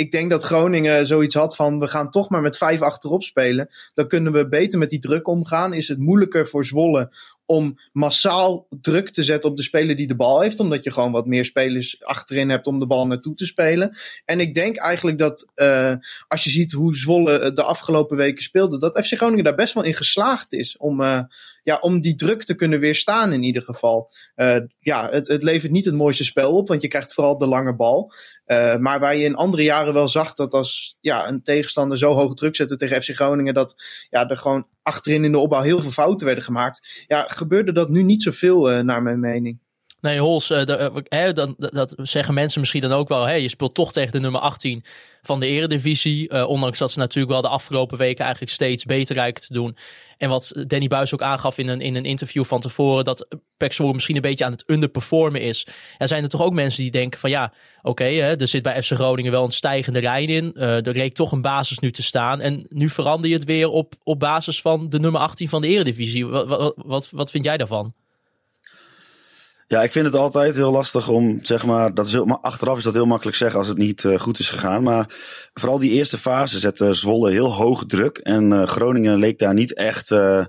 ik 0.00 0.10
denk 0.10 0.30
dat 0.30 0.42
Groningen 0.42 1.06
zoiets 1.06 1.34
had 1.34 1.56
van 1.56 1.78
we 1.78 1.88
gaan 1.88 2.10
toch 2.10 2.28
maar 2.28 2.40
met 2.40 2.56
vijf 2.56 2.80
achterop 2.80 3.22
spelen. 3.22 3.68
Dan 3.94 4.08
kunnen 4.08 4.32
we 4.32 4.48
beter 4.48 4.78
met 4.78 4.90
die 4.90 4.98
druk 4.98 5.28
omgaan. 5.28 5.72
Is 5.72 5.88
het 5.88 5.98
moeilijker 5.98 6.48
voor 6.48 6.64
Zwolle 6.64 7.12
om 7.46 7.78
massaal 7.92 8.66
druk 8.80 9.10
te 9.10 9.22
zetten 9.22 9.50
op 9.50 9.56
de 9.56 9.62
speler 9.62 9.96
die 9.96 10.06
de 10.06 10.16
bal 10.16 10.40
heeft. 10.40 10.60
Omdat 10.60 10.84
je 10.84 10.92
gewoon 10.92 11.12
wat 11.12 11.26
meer 11.26 11.44
spelers 11.44 12.04
achterin 12.04 12.50
hebt 12.50 12.66
om 12.66 12.78
de 12.78 12.86
bal 12.86 13.06
naartoe 13.06 13.34
te 13.34 13.46
spelen. 13.46 13.96
En 14.24 14.40
ik 14.40 14.54
denk 14.54 14.76
eigenlijk 14.76 15.18
dat 15.18 15.46
uh, 15.56 15.94
als 16.28 16.44
je 16.44 16.50
ziet 16.50 16.72
hoe 16.72 16.96
Zwolle 16.96 17.52
de 17.52 17.62
afgelopen 17.62 18.16
weken 18.16 18.42
speelde, 18.42 18.78
dat 18.78 19.04
FC 19.04 19.16
Groningen 19.16 19.44
daar 19.44 19.54
best 19.54 19.74
wel 19.74 19.84
in 19.84 19.94
geslaagd 19.94 20.52
is 20.52 20.76
om, 20.76 21.00
uh, 21.00 21.20
ja, 21.62 21.78
om 21.80 22.00
die 22.00 22.14
druk 22.14 22.44
te 22.44 22.54
kunnen 22.54 22.80
weerstaan 22.80 23.32
in 23.32 23.42
ieder 23.42 23.62
geval. 23.62 24.10
Uh, 24.36 24.56
ja, 24.78 25.10
het, 25.10 25.28
het 25.28 25.42
levert 25.42 25.72
niet 25.72 25.84
het 25.84 25.94
mooiste 25.94 26.24
spel 26.24 26.56
op, 26.56 26.68
want 26.68 26.82
je 26.82 26.88
krijgt 26.88 27.14
vooral 27.14 27.38
de 27.38 27.46
lange 27.46 27.76
bal. 27.76 28.12
maar 28.78 29.00
waar 29.00 29.16
je 29.16 29.24
in 29.24 29.34
andere 29.34 29.62
jaren 29.62 29.94
wel 29.94 30.08
zag 30.08 30.34
dat 30.34 30.52
als 30.52 30.96
ja, 31.00 31.28
een 31.28 31.42
tegenstander 31.42 31.98
zo 31.98 32.12
hoog 32.12 32.34
druk 32.34 32.56
zette 32.56 32.76
tegen 32.76 33.02
FC 33.02 33.14
Groningen, 33.14 33.54
dat 33.54 33.74
ja, 34.10 34.28
er 34.28 34.36
gewoon 34.36 34.66
achterin 34.82 35.24
in 35.24 35.32
de 35.32 35.38
opbouw 35.38 35.62
heel 35.62 35.80
veel 35.80 35.90
fouten 35.90 36.26
werden 36.26 36.44
gemaakt. 36.44 37.04
Ja, 37.06 37.24
gebeurde 37.28 37.72
dat 37.72 37.88
nu 37.88 38.02
niet 38.02 38.22
zoveel, 38.22 38.72
uh, 38.72 38.80
naar 38.80 39.02
mijn 39.02 39.20
mening. 39.20 39.58
Nee, 40.00 40.18
Hols, 40.18 40.50
uh, 40.50 40.62
hè, 41.08 41.32
dat, 41.32 41.54
dat, 41.56 41.94
zeggen 41.96 42.34
mensen 42.34 42.60
misschien 42.60 42.80
dan 42.80 42.92
ook 42.92 43.08
wel. 43.08 43.30
Je 43.30 43.48
speelt 43.48 43.74
toch 43.74 43.92
tegen 43.92 44.12
de 44.12 44.20
nummer 44.20 44.40
18 44.40 44.84
van 45.22 45.40
de 45.40 45.46
eredivisie. 45.46 46.32
Uh, 46.32 46.48
ondanks 46.48 46.78
dat 46.78 46.90
ze 46.90 46.98
natuurlijk 46.98 47.32
wel 47.32 47.42
de 47.42 47.48
afgelopen 47.48 47.98
weken 47.98 48.24
eigenlijk 48.24 48.52
steeds 48.52 48.84
beter 48.84 49.16
lijken 49.16 49.42
te 49.42 49.52
doen. 49.52 49.76
En 50.18 50.28
wat 50.28 50.52
Danny 50.66 50.86
Buis 50.86 51.14
ook 51.14 51.22
aangaf 51.22 51.58
in 51.58 51.68
een, 51.68 51.80
in 51.80 51.94
een 51.94 52.04
interview 52.04 52.44
van 52.44 52.60
tevoren. 52.60 53.04
Dat 53.04 53.36
Pek 53.56 53.78
misschien 53.78 54.16
een 54.16 54.22
beetje 54.22 54.44
aan 54.44 54.52
het 54.52 54.64
underperformen 54.66 55.40
is. 55.40 55.66
Er 55.98 56.08
zijn 56.08 56.22
er 56.22 56.28
toch 56.28 56.42
ook 56.42 56.52
mensen 56.52 56.82
die 56.82 56.90
denken 56.90 57.20
van 57.20 57.30
ja, 57.30 57.52
oké, 57.82 58.04
er 58.04 58.48
zit 58.48 58.62
bij 58.62 58.82
FC 58.82 58.92
Groningen 58.92 59.32
wel 59.32 59.44
een 59.44 59.52
stijgende 59.52 60.02
lijn 60.02 60.28
in. 60.28 60.52
Uh, 60.56 60.86
er 60.86 60.94
leek 60.94 61.14
toch 61.14 61.32
een 61.32 61.42
basis 61.42 61.78
nu 61.78 61.90
te 61.90 62.02
staan. 62.02 62.40
En 62.40 62.66
nu 62.68 62.88
verander 62.88 63.30
je 63.30 63.36
het 63.36 63.44
weer 63.44 63.68
op, 63.68 63.94
op 64.02 64.20
basis 64.20 64.60
van 64.60 64.88
de 64.88 64.98
nummer 64.98 65.20
18 65.20 65.48
van 65.48 65.60
de 65.60 65.68
eredivisie. 65.68 66.26
Wat, 66.26 67.10
wat 67.10 67.30
vind 67.30 67.44
jij 67.44 67.56
daarvan? 67.56 67.94
Ja, 69.72 69.82
ik 69.82 69.92
vind 69.92 70.06
het 70.06 70.14
altijd 70.14 70.54
heel 70.54 70.70
lastig 70.70 71.08
om, 71.08 71.44
zeg 71.44 71.66
maar, 71.66 71.94
dat 71.94 72.06
is 72.06 72.12
heel, 72.12 72.42
achteraf 72.42 72.78
is 72.78 72.84
dat 72.84 72.94
heel 72.94 73.06
makkelijk 73.06 73.36
zeggen 73.36 73.58
als 73.58 73.68
het 73.68 73.78
niet 73.78 74.04
uh, 74.04 74.18
goed 74.18 74.38
is 74.38 74.48
gegaan. 74.48 74.82
Maar 74.82 75.06
vooral 75.52 75.78
die 75.78 75.90
eerste 75.90 76.18
fase 76.18 76.58
zette 76.58 76.94
Zwolle 76.94 77.30
heel 77.30 77.52
hoog 77.52 77.84
druk. 77.86 78.18
En 78.18 78.52
uh, 78.52 78.66
Groningen 78.66 79.18
leek 79.18 79.38
daar 79.38 79.54
niet 79.54 79.74
echt, 79.74 80.10
uh, 80.10 80.44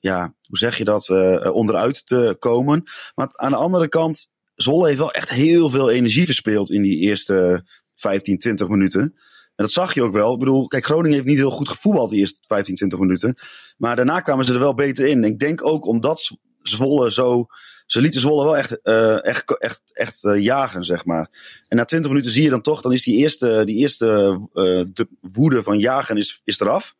ja, 0.00 0.34
hoe 0.46 0.58
zeg 0.58 0.78
je 0.78 0.84
dat, 0.84 1.08
onderuit 1.52 2.06
te 2.06 2.36
komen. 2.38 2.82
Maar 3.14 3.28
aan 3.30 3.50
de 3.50 3.56
andere 3.56 3.88
kant, 3.88 4.28
Zwolle 4.54 4.86
heeft 4.86 4.98
wel 4.98 5.12
echt 5.12 5.30
heel 5.30 5.70
veel 5.70 5.90
energie 5.90 6.24
verspeeld 6.24 6.70
in 6.70 6.82
die 6.82 6.98
eerste 6.98 7.66
15, 7.94 8.38
20 8.38 8.68
minuten. 8.68 9.00
En 9.00 9.64
dat 9.64 9.70
zag 9.70 9.94
je 9.94 10.02
ook 10.02 10.12
wel. 10.12 10.32
Ik 10.32 10.38
bedoel, 10.38 10.66
kijk, 10.66 10.84
Groningen 10.84 11.12
heeft 11.12 11.26
niet 11.26 11.36
heel 11.36 11.50
goed 11.50 11.68
gevoetbald 11.68 12.10
die 12.10 12.18
eerste 12.18 12.38
15, 12.46 12.74
20 12.74 12.98
minuten. 12.98 13.34
Maar 13.76 13.96
daarna 13.96 14.20
kwamen 14.20 14.44
ze 14.44 14.52
er 14.52 14.58
wel 14.58 14.74
beter 14.74 15.06
in. 15.06 15.24
Ik 15.24 15.38
denk 15.38 15.66
ook 15.66 15.86
omdat 15.86 16.30
Zwolle 16.62 17.12
zo 17.12 17.46
ze 17.92 18.00
lieten 18.00 18.20
Zwolle 18.20 18.44
wel 18.44 18.56
echt, 18.56 18.78
uh, 18.84 19.24
echt, 19.24 19.58
echt, 19.58 19.82
echt 19.92 20.24
uh, 20.24 20.42
jagen, 20.42 20.84
zeg 20.84 21.04
maar. 21.04 21.30
En 21.68 21.76
na 21.76 21.84
20 21.84 22.10
minuten 22.10 22.32
zie 22.32 22.42
je 22.42 22.50
dan 22.50 22.60
toch, 22.60 22.80
dan 22.80 22.92
is 22.92 23.04
die 23.04 23.16
eerste, 23.16 23.62
die 23.64 23.76
eerste 23.76 24.38
uh, 24.54 24.84
de 24.92 25.08
woede 25.20 25.62
van 25.62 25.78
jagen 25.78 26.16
is, 26.16 26.40
is 26.44 26.60
eraf. 26.60 26.94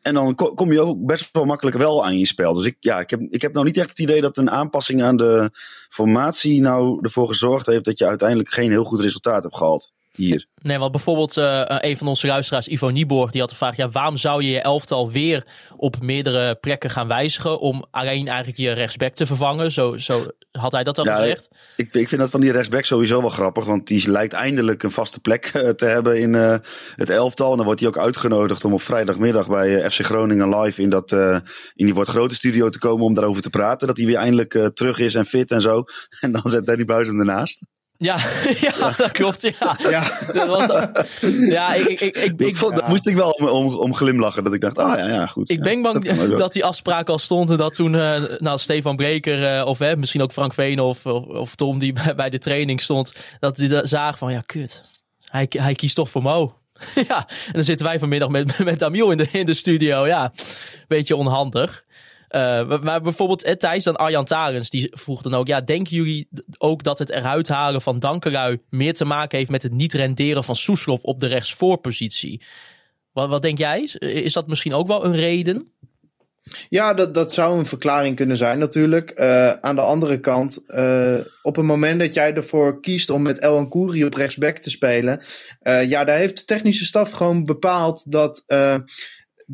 En 0.00 0.14
dan 0.14 0.34
kom 0.34 0.72
je 0.72 0.80
ook 0.80 1.06
best 1.06 1.28
wel 1.32 1.44
makkelijk 1.44 1.76
wel 1.76 2.04
aan 2.04 2.18
je 2.18 2.26
spel. 2.26 2.54
Dus 2.54 2.64
ik, 2.64 2.76
ja, 2.80 3.00
ik, 3.00 3.10
heb, 3.10 3.20
ik 3.30 3.42
heb 3.42 3.52
nou 3.52 3.66
niet 3.66 3.76
echt 3.76 3.88
het 3.88 3.98
idee 3.98 4.20
dat 4.20 4.36
een 4.36 4.50
aanpassing 4.50 5.02
aan 5.02 5.16
de 5.16 5.50
formatie 5.88 6.60
nou 6.60 6.98
ervoor 7.02 7.28
gezorgd 7.28 7.66
heeft 7.66 7.84
dat 7.84 7.98
je 7.98 8.06
uiteindelijk 8.06 8.52
geen 8.52 8.70
heel 8.70 8.84
goed 8.84 9.00
resultaat 9.00 9.42
hebt 9.42 9.56
gehad 9.56 9.92
hier. 10.12 10.46
Nee, 10.62 10.78
want 10.78 10.92
bijvoorbeeld 10.92 11.36
uh, 11.36 11.64
een 11.66 11.96
van 11.96 12.06
onze 12.06 12.26
luisteraars, 12.26 12.68
Ivo 12.68 12.88
Nieborg, 12.88 13.30
die 13.30 13.40
had 13.40 13.50
de 13.50 13.56
vraag: 13.56 13.76
ja, 13.76 13.90
waarom 13.90 14.16
zou 14.16 14.42
je 14.42 14.50
je 14.50 14.60
elftal 14.60 15.10
weer 15.10 15.46
op 15.76 16.00
meerdere 16.00 16.54
plekken 16.54 16.90
gaan 16.90 17.08
wijzigen 17.08 17.60
om 17.60 17.84
alleen 17.90 18.28
eigenlijk 18.28 18.58
je 18.58 18.72
rechtsback 18.72 19.14
te 19.14 19.26
vervangen? 19.26 19.72
Zo, 19.72 19.98
zo 19.98 20.26
had 20.52 20.72
hij 20.72 20.84
dat 20.84 20.98
al 20.98 21.04
ja, 21.04 21.16
gezegd. 21.16 21.48
Ik, 21.76 21.94
ik 21.94 22.08
vind 22.08 22.20
dat 22.20 22.30
van 22.30 22.40
die 22.40 22.52
rechtsback 22.52 22.84
sowieso 22.84 23.20
wel 23.20 23.30
grappig, 23.30 23.64
want 23.64 23.86
die 23.86 24.10
lijkt 24.10 24.32
eindelijk 24.32 24.82
een 24.82 24.90
vaste 24.90 25.20
plek 25.20 25.52
uh, 25.54 25.68
te 25.68 25.84
hebben 25.84 26.20
in 26.20 26.32
uh, 26.34 26.56
het 26.96 27.10
elftal. 27.10 27.50
En 27.50 27.56
dan 27.56 27.64
wordt 27.64 27.80
hij 27.80 27.88
ook 27.88 27.98
uitgenodigd 27.98 28.64
om 28.64 28.72
op 28.72 28.82
vrijdagmiddag 28.82 29.48
bij 29.48 29.90
FC 29.90 30.00
Groningen 30.00 30.58
live 30.58 30.82
in, 30.82 30.90
dat, 30.90 31.12
in 31.12 31.42
die 31.84 31.94
wordt 31.94 32.10
grote 32.10 32.34
studio 32.34 32.68
te 32.68 32.78
komen 32.78 33.04
om 33.04 33.14
daarover 33.14 33.42
te 33.42 33.50
praten. 33.50 33.86
Dat 33.86 33.96
hij 33.96 34.06
weer 34.06 34.16
eindelijk 34.16 34.70
terug 34.74 34.98
is 34.98 35.14
en 35.14 35.26
fit 35.26 35.50
en 35.50 35.60
zo. 35.60 35.84
En 36.20 36.32
dan 36.32 36.42
zet 36.44 36.66
Danny 36.66 36.84
Buis 36.84 37.06
hem 37.06 37.18
ernaast. 37.18 37.66
Ja, 38.02 38.16
ja, 38.66 38.92
dat 38.96 39.10
klopt. 39.10 39.42
Ja, 39.42 39.76
ja. 39.78 40.02
ja 41.48 41.74
ik, 41.74 41.86
ik, 41.86 42.16
ik, 42.16 42.40
ik, 42.40 42.58
dat 42.58 42.88
moest 42.88 43.06
ik 43.06 43.16
wel 43.16 43.30
om, 43.30 43.46
om, 43.46 43.74
om 43.74 43.94
glimlachen. 43.94 44.44
Dat 44.44 44.52
ik 44.52 44.60
dacht, 44.60 44.78
ah 44.78 44.98
ja, 44.98 45.08
ja 45.08 45.26
goed. 45.26 45.50
Ik 45.50 45.62
ben 45.62 45.82
bang 45.82 46.16
dat, 46.38 46.52
die 46.52 46.64
afspraak 46.64 47.08
al 47.08 47.18
stond. 47.18 47.50
En 47.50 47.56
dat 47.56 47.74
toen 47.74 47.94
uh, 47.94 48.22
nou, 48.38 48.58
Stefan 48.58 48.96
Breker, 48.96 49.58
uh, 49.58 49.66
of 49.66 49.78
hè, 49.78 49.96
misschien 49.96 50.22
ook 50.22 50.32
Frank 50.32 50.54
Veen 50.54 50.80
of, 50.80 51.06
of, 51.06 51.54
Tom, 51.54 51.78
die 51.78 51.92
bij, 52.04 52.14
bij 52.14 52.30
de 52.30 52.38
training 52.38 52.80
stond. 52.80 53.14
Dat 53.40 53.56
die 53.56 53.86
zagen 53.86 54.18
van, 54.18 54.32
ja, 54.32 54.42
kut. 54.46 54.84
Hij, 55.24 55.46
hij 55.48 55.74
kiest 55.74 55.94
toch 55.94 56.10
voor 56.10 56.22
Mo. 56.22 56.54
ja, 57.08 57.28
en 57.46 57.52
dan 57.52 57.64
zitten 57.64 57.86
wij 57.86 57.98
vanmiddag 57.98 58.28
met, 58.28 58.58
met 58.64 58.82
Amiel 58.82 59.10
in 59.10 59.16
de, 59.16 59.28
in 59.32 59.46
de 59.46 59.54
studio. 59.54 60.06
Ja, 60.06 60.32
beetje 60.88 61.16
onhandig. 61.16 61.84
Uh, 62.36 62.80
maar 62.80 63.00
bijvoorbeeld 63.00 63.42
eh, 63.42 63.54
Thijs 63.54 63.84
dan 63.84 63.96
Arjan 63.96 64.24
Tarens, 64.24 64.70
die 64.70 64.88
vroeg 64.90 65.22
dan 65.22 65.34
ook... 65.34 65.46
Ja, 65.46 65.60
denken 65.60 65.96
jullie 65.96 66.28
ook 66.58 66.82
dat 66.82 66.98
het 66.98 67.10
eruit 67.10 67.48
halen 67.48 67.82
van 67.82 67.98
Dankerui... 67.98 68.58
meer 68.68 68.94
te 68.94 69.04
maken 69.04 69.38
heeft 69.38 69.50
met 69.50 69.62
het 69.62 69.72
niet 69.72 69.92
renderen 69.92 70.44
van 70.44 70.56
Soeslof 70.56 71.02
op 71.02 71.20
de 71.20 71.26
rechtsvoorpositie? 71.26 72.42
Wat, 73.12 73.28
wat 73.28 73.42
denk 73.42 73.58
jij? 73.58 73.80
Is 73.98 74.32
dat 74.32 74.46
misschien 74.46 74.74
ook 74.74 74.86
wel 74.86 75.04
een 75.04 75.16
reden? 75.16 75.72
Ja, 76.68 76.94
dat, 76.94 77.14
dat 77.14 77.32
zou 77.32 77.58
een 77.58 77.66
verklaring 77.66 78.16
kunnen 78.16 78.36
zijn 78.36 78.58
natuurlijk. 78.58 79.12
Uh, 79.20 79.50
aan 79.50 79.74
de 79.74 79.80
andere 79.80 80.20
kant, 80.20 80.58
op 81.42 81.56
het 81.56 81.64
moment 81.64 82.00
dat 82.00 82.14
jij 82.14 82.34
ervoor 82.34 82.80
kiest 82.80 83.10
om 83.10 83.22
met 83.22 83.38
El 83.38 83.68
Kouri 83.68 84.04
op 84.04 84.14
rechtsback 84.14 84.58
te 84.58 84.70
spelen... 84.70 85.20
Ja, 85.62 86.04
daar 86.04 86.16
heeft 86.16 86.38
de 86.38 86.44
technische 86.44 86.84
staf 86.84 87.10
gewoon 87.10 87.44
bepaald 87.44 88.12
dat 88.12 88.44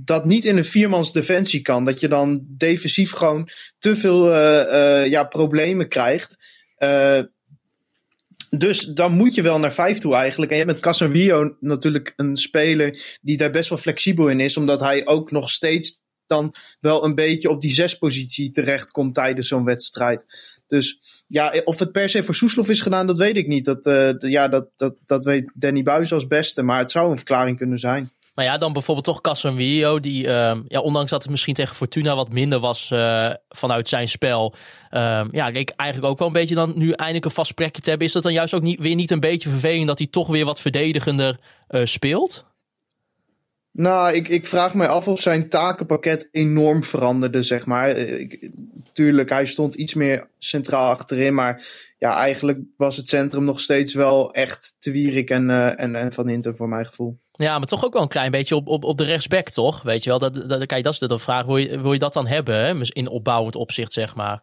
dat 0.04 0.24
niet 0.24 0.44
in 0.44 0.56
een 0.56 0.64
viermans 0.64 1.12
defensie 1.12 1.62
kan. 1.62 1.84
Dat 1.84 2.00
je 2.00 2.08
dan 2.08 2.44
defensief 2.48 3.10
gewoon 3.10 3.48
te 3.78 3.96
veel 3.96 4.28
uh, 4.28 4.62
uh, 4.72 5.06
ja, 5.06 5.24
problemen 5.24 5.88
krijgt. 5.88 6.36
Uh, 6.78 7.20
dus 8.50 8.80
dan 8.80 9.12
moet 9.12 9.34
je 9.34 9.42
wel 9.42 9.58
naar 9.58 9.72
vijf 9.72 9.98
toe 9.98 10.14
eigenlijk. 10.14 10.50
En 10.50 10.58
je 10.58 10.64
hebt 10.64 10.74
met 10.74 10.84
Casemiro 10.84 11.56
natuurlijk 11.60 12.12
een 12.16 12.36
speler 12.36 13.18
die 13.20 13.36
daar 13.36 13.50
best 13.50 13.68
wel 13.68 13.78
flexibel 13.78 14.28
in 14.28 14.40
is. 14.40 14.56
Omdat 14.56 14.80
hij 14.80 15.06
ook 15.06 15.30
nog 15.30 15.50
steeds 15.50 16.00
dan 16.26 16.54
wel 16.80 17.04
een 17.04 17.14
beetje 17.14 17.48
op 17.48 17.60
die 17.60 17.74
zespositie 17.74 18.50
terechtkomt 18.50 19.14
tijdens 19.14 19.48
zo'n 19.48 19.64
wedstrijd. 19.64 20.26
Dus 20.66 21.00
ja, 21.26 21.60
of 21.64 21.78
het 21.78 21.92
per 21.92 22.08
se 22.08 22.24
voor 22.24 22.34
Soeslof 22.34 22.68
is 22.68 22.80
gedaan, 22.80 23.06
dat 23.06 23.18
weet 23.18 23.36
ik 23.36 23.46
niet. 23.46 23.64
Dat, 23.64 23.84
ja, 24.18 24.48
dat, 24.48 24.68
dat, 24.76 24.96
dat 25.06 25.24
weet 25.24 25.52
Danny 25.54 25.82
Buis 25.82 26.12
als 26.12 26.26
beste. 26.26 26.62
Maar 26.62 26.78
het 26.78 26.90
zou 26.90 27.10
een 27.10 27.16
verklaring 27.16 27.56
kunnen 27.56 27.78
zijn. 27.78 28.12
Maar 28.38 28.46
ja, 28.46 28.58
dan 28.58 28.72
bijvoorbeeld 28.72 29.06
toch 29.06 29.20
Casemiro, 29.20 30.00
die 30.00 30.24
uh, 30.24 30.56
ja, 30.68 30.80
ondanks 30.80 31.10
dat 31.10 31.22
het 31.22 31.30
misschien 31.30 31.54
tegen 31.54 31.76
Fortuna 31.76 32.14
wat 32.14 32.32
minder 32.32 32.58
was 32.60 32.90
uh, 32.92 33.30
vanuit 33.48 33.88
zijn 33.88 34.08
spel. 34.08 34.54
Uh, 34.90 35.24
ja, 35.30 35.48
ik 35.48 35.70
eigenlijk 35.70 36.12
ook 36.12 36.18
wel 36.18 36.26
een 36.26 36.32
beetje 36.32 36.54
dan 36.54 36.72
nu 36.76 36.90
eindelijk 36.90 37.24
een 37.24 37.30
vast 37.30 37.54
plekje 37.54 37.82
te 37.82 37.88
hebben. 37.88 38.06
Is 38.06 38.12
dat 38.12 38.22
dan 38.22 38.32
juist 38.32 38.54
ook 38.54 38.62
niet, 38.62 38.80
weer 38.80 38.94
niet 38.94 39.10
een 39.10 39.20
beetje 39.20 39.48
vervelend 39.48 39.86
dat 39.86 39.98
hij 39.98 40.06
toch 40.06 40.28
weer 40.28 40.44
wat 40.44 40.60
verdedigender 40.60 41.38
uh, 41.70 41.84
speelt? 41.84 42.46
Nou, 43.72 44.12
ik, 44.12 44.28
ik 44.28 44.46
vraag 44.46 44.74
me 44.74 44.86
af 44.86 45.08
of 45.08 45.20
zijn 45.20 45.48
takenpakket 45.48 46.28
enorm 46.32 46.84
veranderde, 46.84 47.42
zeg 47.42 47.66
maar. 47.66 47.88
Ik, 47.96 48.50
tuurlijk, 48.92 49.30
hij 49.30 49.46
stond 49.46 49.74
iets 49.74 49.94
meer 49.94 50.28
centraal 50.38 50.90
achterin, 50.90 51.34
maar 51.34 51.64
ja, 51.98 52.16
eigenlijk 52.16 52.58
was 52.76 52.96
het 52.96 53.08
centrum 53.08 53.44
nog 53.44 53.60
steeds 53.60 53.94
wel 53.94 54.32
echt 54.32 54.76
te 54.78 54.90
Wierik 54.90 55.30
en, 55.30 55.48
uh, 55.48 55.80
en, 55.80 55.94
en 55.94 56.12
Van 56.12 56.28
Hinten 56.28 56.56
voor 56.56 56.68
mijn 56.68 56.86
gevoel. 56.86 57.20
Ja, 57.30 57.58
maar 57.58 57.66
toch 57.66 57.84
ook 57.84 57.92
wel 57.92 58.02
een 58.02 58.08
klein 58.08 58.30
beetje 58.30 58.56
op, 58.56 58.66
op, 58.66 58.84
op 58.84 58.98
de 58.98 59.04
rechtsback, 59.04 59.48
toch? 59.48 59.82
Weet 59.82 60.04
je 60.04 60.10
wel, 60.10 60.18
dat, 60.18 60.48
dat, 60.48 60.66
kijk, 60.66 60.84
dat 60.84 60.92
is 60.92 60.98
de 60.98 61.18
vraag. 61.18 61.46
Wil 61.46 61.56
je, 61.56 61.80
wil 61.80 61.92
je 61.92 61.98
dat 61.98 62.12
dan 62.12 62.26
hebben, 62.26 62.54
hè? 62.54 62.84
in 62.88 63.08
opbouwend 63.08 63.56
opzicht, 63.56 63.92
zeg 63.92 64.14
maar? 64.14 64.42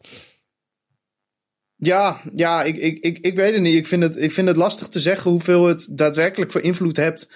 Ja, 1.76 2.22
ja 2.34 2.64
ik, 2.64 2.78
ik, 2.78 3.04
ik, 3.04 3.18
ik 3.18 3.36
weet 3.36 3.54
het 3.54 3.62
niet. 3.62 3.76
Ik 3.76 3.88
vind 3.88 4.04
het, 4.04 4.18
ik 4.18 4.32
vind 4.32 4.48
het 4.48 4.58
lastig 4.58 4.88
te 4.88 5.00
zeggen 5.00 5.32
hoeveel 5.32 5.66
het 5.66 5.88
daadwerkelijk 5.92 6.52
voor 6.52 6.62
invloed 6.62 6.98
hebt. 6.98 7.30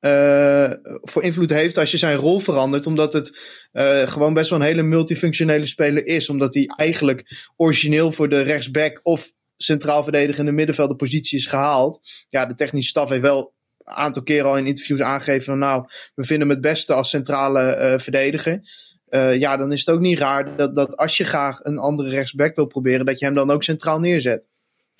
Uh, 0.00 0.72
voor 1.00 1.22
invloed 1.22 1.50
heeft 1.50 1.78
als 1.78 1.90
je 1.90 1.96
zijn 1.96 2.16
rol 2.16 2.38
verandert. 2.38 2.86
Omdat 2.86 3.12
het 3.12 3.38
uh, 3.72 4.06
gewoon 4.06 4.34
best 4.34 4.50
wel 4.50 4.60
een 4.60 4.64
hele 4.64 4.82
multifunctionele 4.82 5.66
speler 5.66 6.06
is. 6.06 6.28
Omdat 6.28 6.54
hij 6.54 6.66
eigenlijk 6.76 7.50
origineel 7.56 8.12
voor 8.12 8.28
de 8.28 8.40
rechtsback 8.40 9.00
of 9.02 9.32
centraal 9.62 10.02
verdedigende 10.02 10.52
middenvelder 10.52 10.96
positie 10.96 11.38
is 11.38 11.46
gehaald. 11.46 12.00
Ja, 12.28 12.46
de 12.46 12.54
technische 12.54 12.90
staf 12.90 13.08
heeft 13.08 13.22
wel 13.22 13.52
een 13.84 13.94
aantal 13.94 14.22
keren 14.22 14.46
al 14.46 14.56
in 14.56 14.66
interviews 14.66 15.00
aangegeven 15.00 15.44
van 15.44 15.58
nou, 15.58 15.84
we 16.14 16.24
vinden 16.24 16.48
hem 16.48 16.56
het 16.56 16.66
beste 16.66 16.94
als 16.94 17.08
centrale 17.08 17.92
uh, 17.92 17.98
verdediger. 17.98 18.60
Uh, 19.08 19.38
ja, 19.38 19.56
dan 19.56 19.72
is 19.72 19.80
het 19.80 19.94
ook 19.94 20.00
niet 20.00 20.18
raar 20.18 20.56
dat, 20.56 20.74
dat 20.74 20.96
als 20.96 21.16
je 21.16 21.24
graag 21.24 21.64
een 21.64 21.78
andere 21.78 22.08
rechtsback 22.08 22.56
wil 22.56 22.66
proberen, 22.66 23.06
dat 23.06 23.18
je 23.18 23.24
hem 23.24 23.34
dan 23.34 23.50
ook 23.50 23.62
centraal 23.62 23.98
neerzet. 23.98 24.48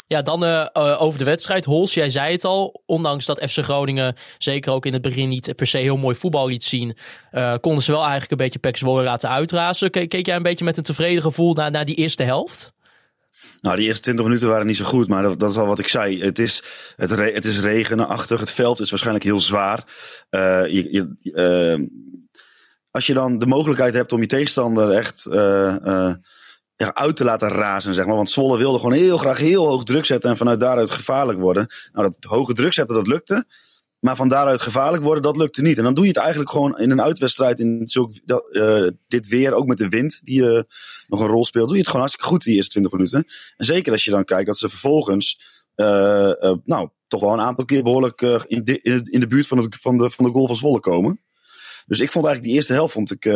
Ja, 0.07 0.23
dan 0.23 0.45
uh, 0.45 0.67
over 1.03 1.19
de 1.19 1.25
wedstrijd. 1.25 1.65
Hols, 1.65 1.95
jij 1.95 2.11
zei 2.11 2.33
het 2.33 2.45
al. 2.45 2.83
Ondanks 2.87 3.27
dat 3.27 3.51
FC 3.51 3.59
Groningen 3.65 4.17
zeker 4.39 4.73
ook 4.73 4.87
in 4.87 4.93
het 4.93 5.03
begin 5.03 5.29
niet 5.29 5.57
per 5.57 5.67
se 5.67 5.79
heel 5.79 5.97
mooi 5.97 6.17
voetbal 6.17 6.49
liet 6.49 6.65
zien. 6.65 6.97
Konden 7.61 7.83
ze 7.83 7.93
wel 7.93 8.01
eigenlijk 8.01 8.31
een 8.31 8.37
beetje 8.37 8.59
Pek 8.59 8.77
Zwolle 8.77 9.03
laten 9.03 9.31
uitrazen. 9.31 9.91
Keek, 9.91 10.27
jij 10.27 10.37
een 10.37 10.43
beetje 10.43 10.65
met 10.65 10.77
een 10.77 10.83
tevreden 10.83 11.23
gevoel 11.23 11.55
naar 11.55 11.85
die 11.85 11.95
eerste 11.95 12.23
helft? 12.23 12.73
Nou, 13.63 13.77
die 13.77 13.87
eerste 13.87 14.03
20 14.03 14.25
minuten 14.25 14.49
waren 14.49 14.67
niet 14.67 14.77
zo 14.77 14.85
goed, 14.85 15.09
maar 15.09 15.23
dat, 15.23 15.41
dat 15.41 15.51
is 15.51 15.57
al 15.57 15.67
wat 15.67 15.79
ik 15.79 15.89
zei. 15.89 16.23
Het 16.23 16.39
is, 16.39 16.63
het, 16.97 17.11
re, 17.11 17.33
het 17.33 17.45
is 17.45 17.61
regenachtig, 17.61 18.41
het 18.41 18.53
veld 18.53 18.81
is 18.81 18.91
waarschijnlijk 18.91 19.25
heel 19.25 19.41
zwaar. 19.41 19.85
Uh, 20.31 20.67
je, 20.67 21.17
uh, 21.23 21.87
als 22.91 23.07
je 23.07 23.15
dan 23.15 23.39
de 23.39 23.47
mogelijkheid 23.47 23.95
hebt 23.95 24.13
om 24.13 24.21
je 24.21 24.27
tegenstander 24.27 24.91
echt 24.91 25.27
ja, 26.83 26.95
uit 26.95 27.17
te 27.17 27.25
laten 27.25 27.49
razen, 27.49 27.95
zeg 27.95 28.07
maar. 28.07 28.17
Want 28.17 28.31
Zwolle 28.31 28.59
wilde 28.59 28.79
gewoon 28.79 28.95
heel 28.95 29.19
graag 29.19 29.39
heel 29.39 29.67
hoog 29.67 29.85
druk 29.85 30.05
zetten 30.05 30.31
en 30.31 30.37
vanuit 30.37 30.61
daaruit 30.61 30.91
gevaarlijk 30.91 31.39
worden. 31.39 31.67
Nou, 31.93 32.11
dat 32.11 32.31
hoge 32.31 32.53
druk 32.53 32.73
zetten, 32.73 32.97
dat 32.97 33.07
lukte. 33.07 33.45
Maar 34.03 34.17
van 34.17 34.29
daaruit 34.29 34.61
gevaarlijk 34.61 35.03
worden, 35.03 35.23
dat 35.23 35.37
lukte 35.37 35.63
niet. 35.63 35.79
En 35.79 35.85
dan 35.85 35.95
doe 35.95 36.05
je 36.05 36.11
het 36.11 36.19
eigenlijk 36.19 36.51
gewoon 36.51 36.79
in 36.79 36.91
een 36.91 37.03
uitwedstrijd. 37.03 37.61
In 37.61 37.83
zulk, 37.85 38.13
dat, 38.25 38.45
uh, 38.51 38.89
dit 39.09 39.29
weer, 39.29 39.55
ook 39.55 39.67
met 39.67 39.79
de 39.79 39.89
wind 39.89 40.21
die 40.25 40.43
uh, 40.43 40.61
nog 41.07 41.21
een 41.21 41.27
rol 41.27 41.45
speelt. 41.45 41.65
Doe 41.65 41.73
je 41.73 41.81
het 41.81 41.87
gewoon 41.87 42.01
hartstikke 42.01 42.31
goed 42.31 42.43
die 42.43 42.55
eerste 42.55 42.71
20 42.71 42.93
minuten. 42.93 43.27
En 43.57 43.65
zeker 43.65 43.93
als 43.93 44.05
je 44.05 44.11
dan 44.11 44.25
kijkt 44.25 44.47
dat 44.47 44.57
ze 44.57 44.69
vervolgens. 44.69 45.41
Uh, 45.77 46.33
nou, 46.65 46.89
toch 47.09 47.21
wel 47.21 47.33
een 47.33 47.41
aantal 47.41 47.65
keer 47.65 47.83
behoorlijk 47.83 48.21
in, 48.47 48.65
de, 48.65 48.81
in, 49.11 49.21
de, 49.21 49.27
buurt 49.27 49.47
van, 49.47 49.73
van, 49.81 49.99
de, 49.99 50.11
van 50.11 50.25
de 50.25 50.31
goal 50.31 50.47
van 50.47 50.57
Zwolle 50.57 50.81
komen. 50.81 51.21
Dus 51.87 52.01
ik 52.01 52.11
vond 52.11 52.25
eigenlijk 52.25 52.43
die 52.45 52.55
eerste 52.55 52.73
helft 52.73 52.93
vond 52.93 53.11
ik, 53.11 53.27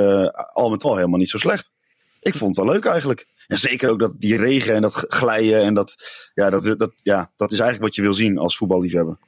al 0.53 0.71
met 0.71 0.83
al 0.83 0.97
helemaal 0.97 1.19
niet 1.19 1.29
zo 1.29 1.39
slecht. 1.39 1.71
Ik 2.21 2.35
vond 2.35 2.57
het 2.57 2.65
wel 2.65 2.75
leuk 2.75 2.85
eigenlijk. 2.85 3.27
En 3.47 3.59
zeker 3.59 3.91
ook 3.91 3.99
dat 3.99 4.15
die 4.19 4.37
regen 4.37 4.75
en 4.75 4.83
dat 4.83 4.95
glijden 5.09 5.63
en 5.63 5.75
dat, 5.75 5.95
ja, 6.35 6.51
dat, 6.51 6.79
dat, 6.79 6.93
ja, 6.95 7.33
dat 7.37 7.53
is 7.53 7.59
eigenlijk 7.59 7.89
wat 7.89 7.95
je 7.95 8.03
wil 8.03 8.15
zien 8.15 8.39
als 8.39 8.57
voetballiefhebber. 8.57 9.19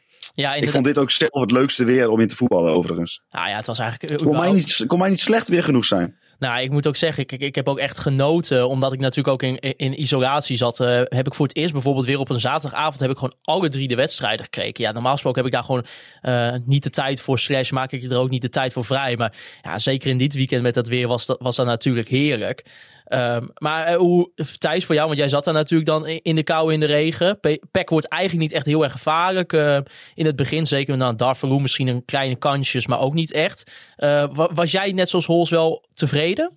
Ja, 0.40 0.54
ik 0.54 0.71
vond 0.71 0.85
dit 0.85 0.99
ook 0.99 1.11
zelf 1.11 1.40
het 1.40 1.50
leukste 1.50 1.85
weer 1.85 2.09
om 2.09 2.21
in 2.21 2.28
te 2.28 2.37
voetballen, 2.37 2.73
overigens. 2.73 3.23
Nou 3.30 3.49
ja, 3.49 3.57
het 3.57 3.66
was 3.66 3.78
eigenlijk. 3.78 4.23
Kon 4.25 4.37
mij, 4.37 4.52
niet, 4.52 4.85
kon 4.87 4.99
mij 4.99 5.11
niet 5.11 5.21
slecht 5.21 5.49
weer 5.49 5.62
genoeg 5.62 5.85
zijn. 5.85 6.16
Nou, 6.38 6.61
ik 6.62 6.71
moet 6.71 6.87
ook 6.87 6.97
zeggen, 6.97 7.23
ik, 7.23 7.33
ik 7.33 7.54
heb 7.54 7.68
ook 7.68 7.78
echt 7.78 7.99
genoten. 7.99 8.68
Omdat 8.68 8.92
ik 8.92 9.00
natuurlijk 9.00 9.28
ook 9.28 9.42
in, 9.42 9.59
in 9.59 10.00
isolatie 10.00 10.57
zat. 10.57 10.80
eh, 10.80 11.00
heb 11.04 11.26
ik 11.26 11.35
voor 11.35 11.47
het 11.47 11.57
eerst 11.57 11.73
bijvoorbeeld 11.73 12.07
weer 12.07 12.18
op 12.18 12.30
een 12.30 12.40
zaterdagavond... 12.40 13.00
heb 13.00 13.11
ik 13.11 13.18
gewoon 13.18 13.35
alle 13.40 13.68
drie 13.68 13.88
de 13.88 13.95
wedstrijden 13.95 14.45
gekeken. 14.45 14.85
Ja, 14.85 14.92
normaal 14.92 15.12
gesproken 15.12 15.42
heb 15.42 15.52
ik 15.52 15.57
daar 15.57 15.66
gewoon 15.66 15.87
eh, 16.21 16.61
niet 16.64 16.83
de 16.83 16.90
tijd 16.90 17.21
voor. 17.21 17.38
Slash 17.38 17.71
maak 17.71 17.92
ik 17.92 18.11
er 18.11 18.16
ook 18.18 18.30
niet 18.30 18.42
de 18.42 18.49
tijd 18.49 18.73
voor 18.73 18.85
vrij. 18.85 19.16
Maar 19.16 19.33
ja, 19.62 19.78
zeker 19.78 20.11
in 20.11 20.18
dit 20.18 20.35
weekend 20.35 20.62
met 20.62 20.75
dat 20.75 20.88
weer 20.88 21.09
was 21.09 21.26
dat, 21.26 21.38
was 21.40 21.57
dat 21.57 21.66
natuurlijk 21.66 22.09
heerlijk. 22.09 22.64
Ehm, 23.08 23.46
maar 23.54 23.84
eh, 23.86 23.96
hoe, 23.96 24.32
Thijs, 24.58 24.84
voor 24.84 24.94
jou, 24.94 25.06
want 25.06 25.18
jij 25.18 25.28
zat 25.28 25.44
daar 25.44 25.54
natuurlijk 25.54 25.88
dan 25.88 26.06
in 26.06 26.36
de 26.36 26.42
kou 26.42 26.72
in 26.72 26.80
de 26.80 26.86
regen. 26.86 27.40
Pe- 27.40 27.60
Peck 27.70 27.88
wordt 27.88 28.08
eigenlijk 28.08 28.42
niet 28.42 28.52
echt 28.52 28.66
heel 28.66 28.82
erg 28.82 28.92
gevaarlijk 28.92 29.52
eh, 29.52 29.78
in 30.14 30.26
het 30.26 30.36
begin. 30.36 30.66
Zeker 30.66 30.96
na 30.96 31.12
Darvaroe 31.12 31.60
misschien 31.60 31.88
een 31.88 32.04
kleine 32.04 32.36
kansjes, 32.36 32.86
maar 32.86 33.00
ook 33.00 33.14
niet 33.14 33.32
echt. 33.32 33.70
Eh, 33.96 34.34
wa- 34.34 34.50
was 34.54 34.70
jij 34.70 34.92
net 34.92 35.08
zoals 35.08 35.26
Hols 35.26 35.50
wel 35.50 35.84
tevreden? 35.94 36.52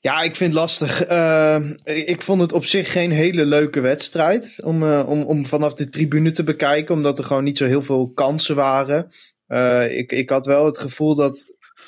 Ja, 0.00 0.22
ik 0.22 0.36
vind 0.36 0.52
het 0.52 0.60
lastig. 0.60 1.02
Eh, 1.04 1.60
ik 1.84 2.22
vond 2.22 2.40
het 2.40 2.52
op 2.52 2.64
zich 2.64 2.92
geen 2.92 3.10
hele 3.10 3.44
leuke 3.44 3.80
wedstrijd 3.80 4.60
om, 4.64 4.82
eh, 4.82 5.08
om, 5.08 5.22
om 5.22 5.46
vanaf 5.46 5.74
de 5.74 5.88
tribune 5.88 6.30
te 6.30 6.44
bekijken, 6.44 6.94
omdat 6.94 7.18
er 7.18 7.24
gewoon 7.24 7.44
niet 7.44 7.58
zo 7.58 7.66
heel 7.66 7.82
veel 7.82 8.10
kansen 8.14 8.54
waren. 8.56 9.12
Ik, 9.90 10.12
ik 10.12 10.30
had 10.30 10.46
wel 10.46 10.64
het 10.64 10.78
gevoel 10.78 11.14
dat 11.14 11.44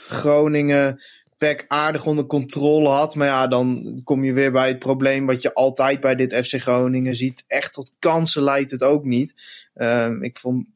Groningen 0.06 1.02
PEC 1.38 1.64
aardig 1.68 2.06
onder 2.06 2.26
controle 2.26 2.88
had. 2.88 3.14
Maar 3.14 3.26
ja, 3.26 3.46
dan 3.46 4.00
kom 4.04 4.24
je 4.24 4.32
weer 4.32 4.52
bij 4.52 4.68
het 4.68 4.78
probleem 4.78 5.26
wat 5.26 5.42
je 5.42 5.54
altijd 5.54 6.00
bij 6.00 6.14
dit 6.14 6.34
FC 6.46 6.54
Groningen 6.60 7.14
ziet. 7.14 7.44
Echt 7.46 7.72
tot 7.72 7.96
kansen 7.98 8.42
leidt 8.42 8.70
het 8.70 8.82
ook 8.82 9.04
niet. 9.04 9.42
Ehm, 9.74 10.22
ik 10.22 10.38
vond 10.38 10.66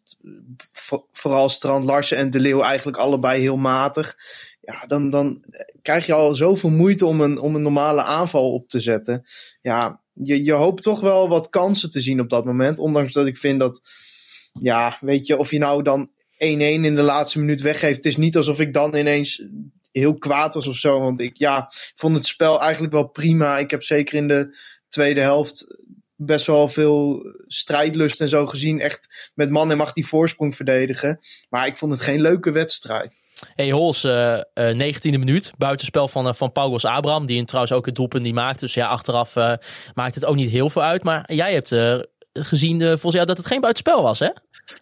vo- 0.73 1.07
vooral 1.13 1.49
Strand 1.49 1.85
Larsen 1.85 2.17
en 2.17 2.31
De 2.31 2.41
Leeuw 2.41 2.61
eigenlijk 2.61 2.97
allebei 2.97 3.41
heel 3.41 3.57
matig. 3.57 4.17
Ja, 4.61 4.87
dan, 4.87 5.11
dan 5.11 5.45
krijg 5.83 6.07
je 6.07 6.13
al 6.13 6.35
zoveel 6.35 6.71
moeite 6.71 7.07
om 7.07 7.21
een, 7.21 7.39
om 7.39 7.55
een 7.55 7.63
normale 7.63 8.03
aanval 8.03 8.53
op 8.53 8.69
te 8.69 8.81
zetten. 8.81 9.23
Ja, 9.63 10.01
je, 10.13 10.45
je 10.45 10.53
hoopt 10.53 10.83
toch 10.83 11.01
wel 11.01 11.29
wat 11.29 11.49
kansen 11.49 11.91
te 11.91 12.01
zien 12.01 12.21
op 12.21 12.31
dat 12.31 12.45
moment. 12.45 12.79
Ondanks 12.79 13.13
dat 13.13 13.27
ik 13.27 13.37
vind 13.37 13.61
dat, 13.61 13.81
ja, 14.53 14.99
weet 15.01 15.27
je, 15.27 15.37
of 15.37 15.51
je 15.51 15.59
nou 15.59 15.83
dan 15.83 16.11
1-1 16.11 16.37
in 16.39 16.95
de 16.95 17.03
laatste 17.03 17.39
minuut 17.39 17.61
weggeeft. 17.61 17.97
Het 17.97 18.07
is 18.07 18.17
niet 18.17 18.37
alsof 18.37 18.61
ik 18.61 18.73
dan 18.73 18.97
ineens 18.97 19.47
heel 19.99 20.19
kwaad 20.19 20.55
was 20.55 20.67
of 20.67 20.77
zo. 20.77 21.01
Want 21.01 21.21
ik, 21.21 21.37
ja, 21.37 21.73
vond 21.95 22.17
het 22.17 22.27
spel 22.27 22.61
eigenlijk 22.61 22.93
wel 22.93 23.09
prima. 23.09 23.59
Ik 23.59 23.71
heb 23.71 23.83
zeker 23.83 24.17
in 24.17 24.29
de 24.29 24.57
tweede 24.89 25.21
helft 25.21 25.77
best 26.17 26.47
wel 26.47 26.69
veel 26.69 27.23
strijdlust 27.47 28.21
en 28.21 28.29
zo 28.29 28.47
gezien. 28.47 28.81
Echt 28.81 29.31
met 29.35 29.51
man 29.51 29.71
en 29.71 29.77
macht 29.77 29.95
die 29.95 30.07
voorsprong 30.07 30.57
verdedigen. 30.57 31.19
Maar 31.49 31.67
ik 31.67 31.77
vond 31.77 31.93
het 31.93 32.01
geen 32.01 32.21
leuke 32.21 32.51
wedstrijd. 32.51 33.17
Hey 33.55 33.71
Hols, 33.71 34.05
eh, 34.05 34.35
eh, 34.35 34.77
19e 34.77 35.19
minuut. 35.19 35.53
Buitenspel 35.59 36.09
van, 36.09 36.29
eh, 36.29 36.35
van 36.35 36.53
Paulus 36.53 36.85
Abraham. 36.85 37.27
Die 37.27 37.45
trouwens 37.45 37.73
ook 37.75 37.87
het 37.87 37.95
doelpunt 37.95 38.25
die 38.25 38.33
maakt. 38.33 38.61
Dus 38.61 38.75
ja, 38.75 38.89
achteraf 38.89 39.37
eh, 39.37 39.53
maakt 39.95 40.15
het 40.15 40.25
ook 40.25 40.37
niet 40.37 40.51
heel 40.51 40.71
veel 40.71 40.83
uit. 40.83 41.05
Maar 41.05 41.33
jij 41.33 41.53
hebt 41.53 41.73
eh, 42.39 42.45
gezien, 42.45 42.81
eh, 42.81 42.89
volgens 42.89 43.15
jou, 43.15 43.27
dat 43.27 43.37
het 43.37 43.47
geen 43.47 43.61
buitenspel 43.61 44.03
was, 44.03 44.19
hè? 44.19 44.29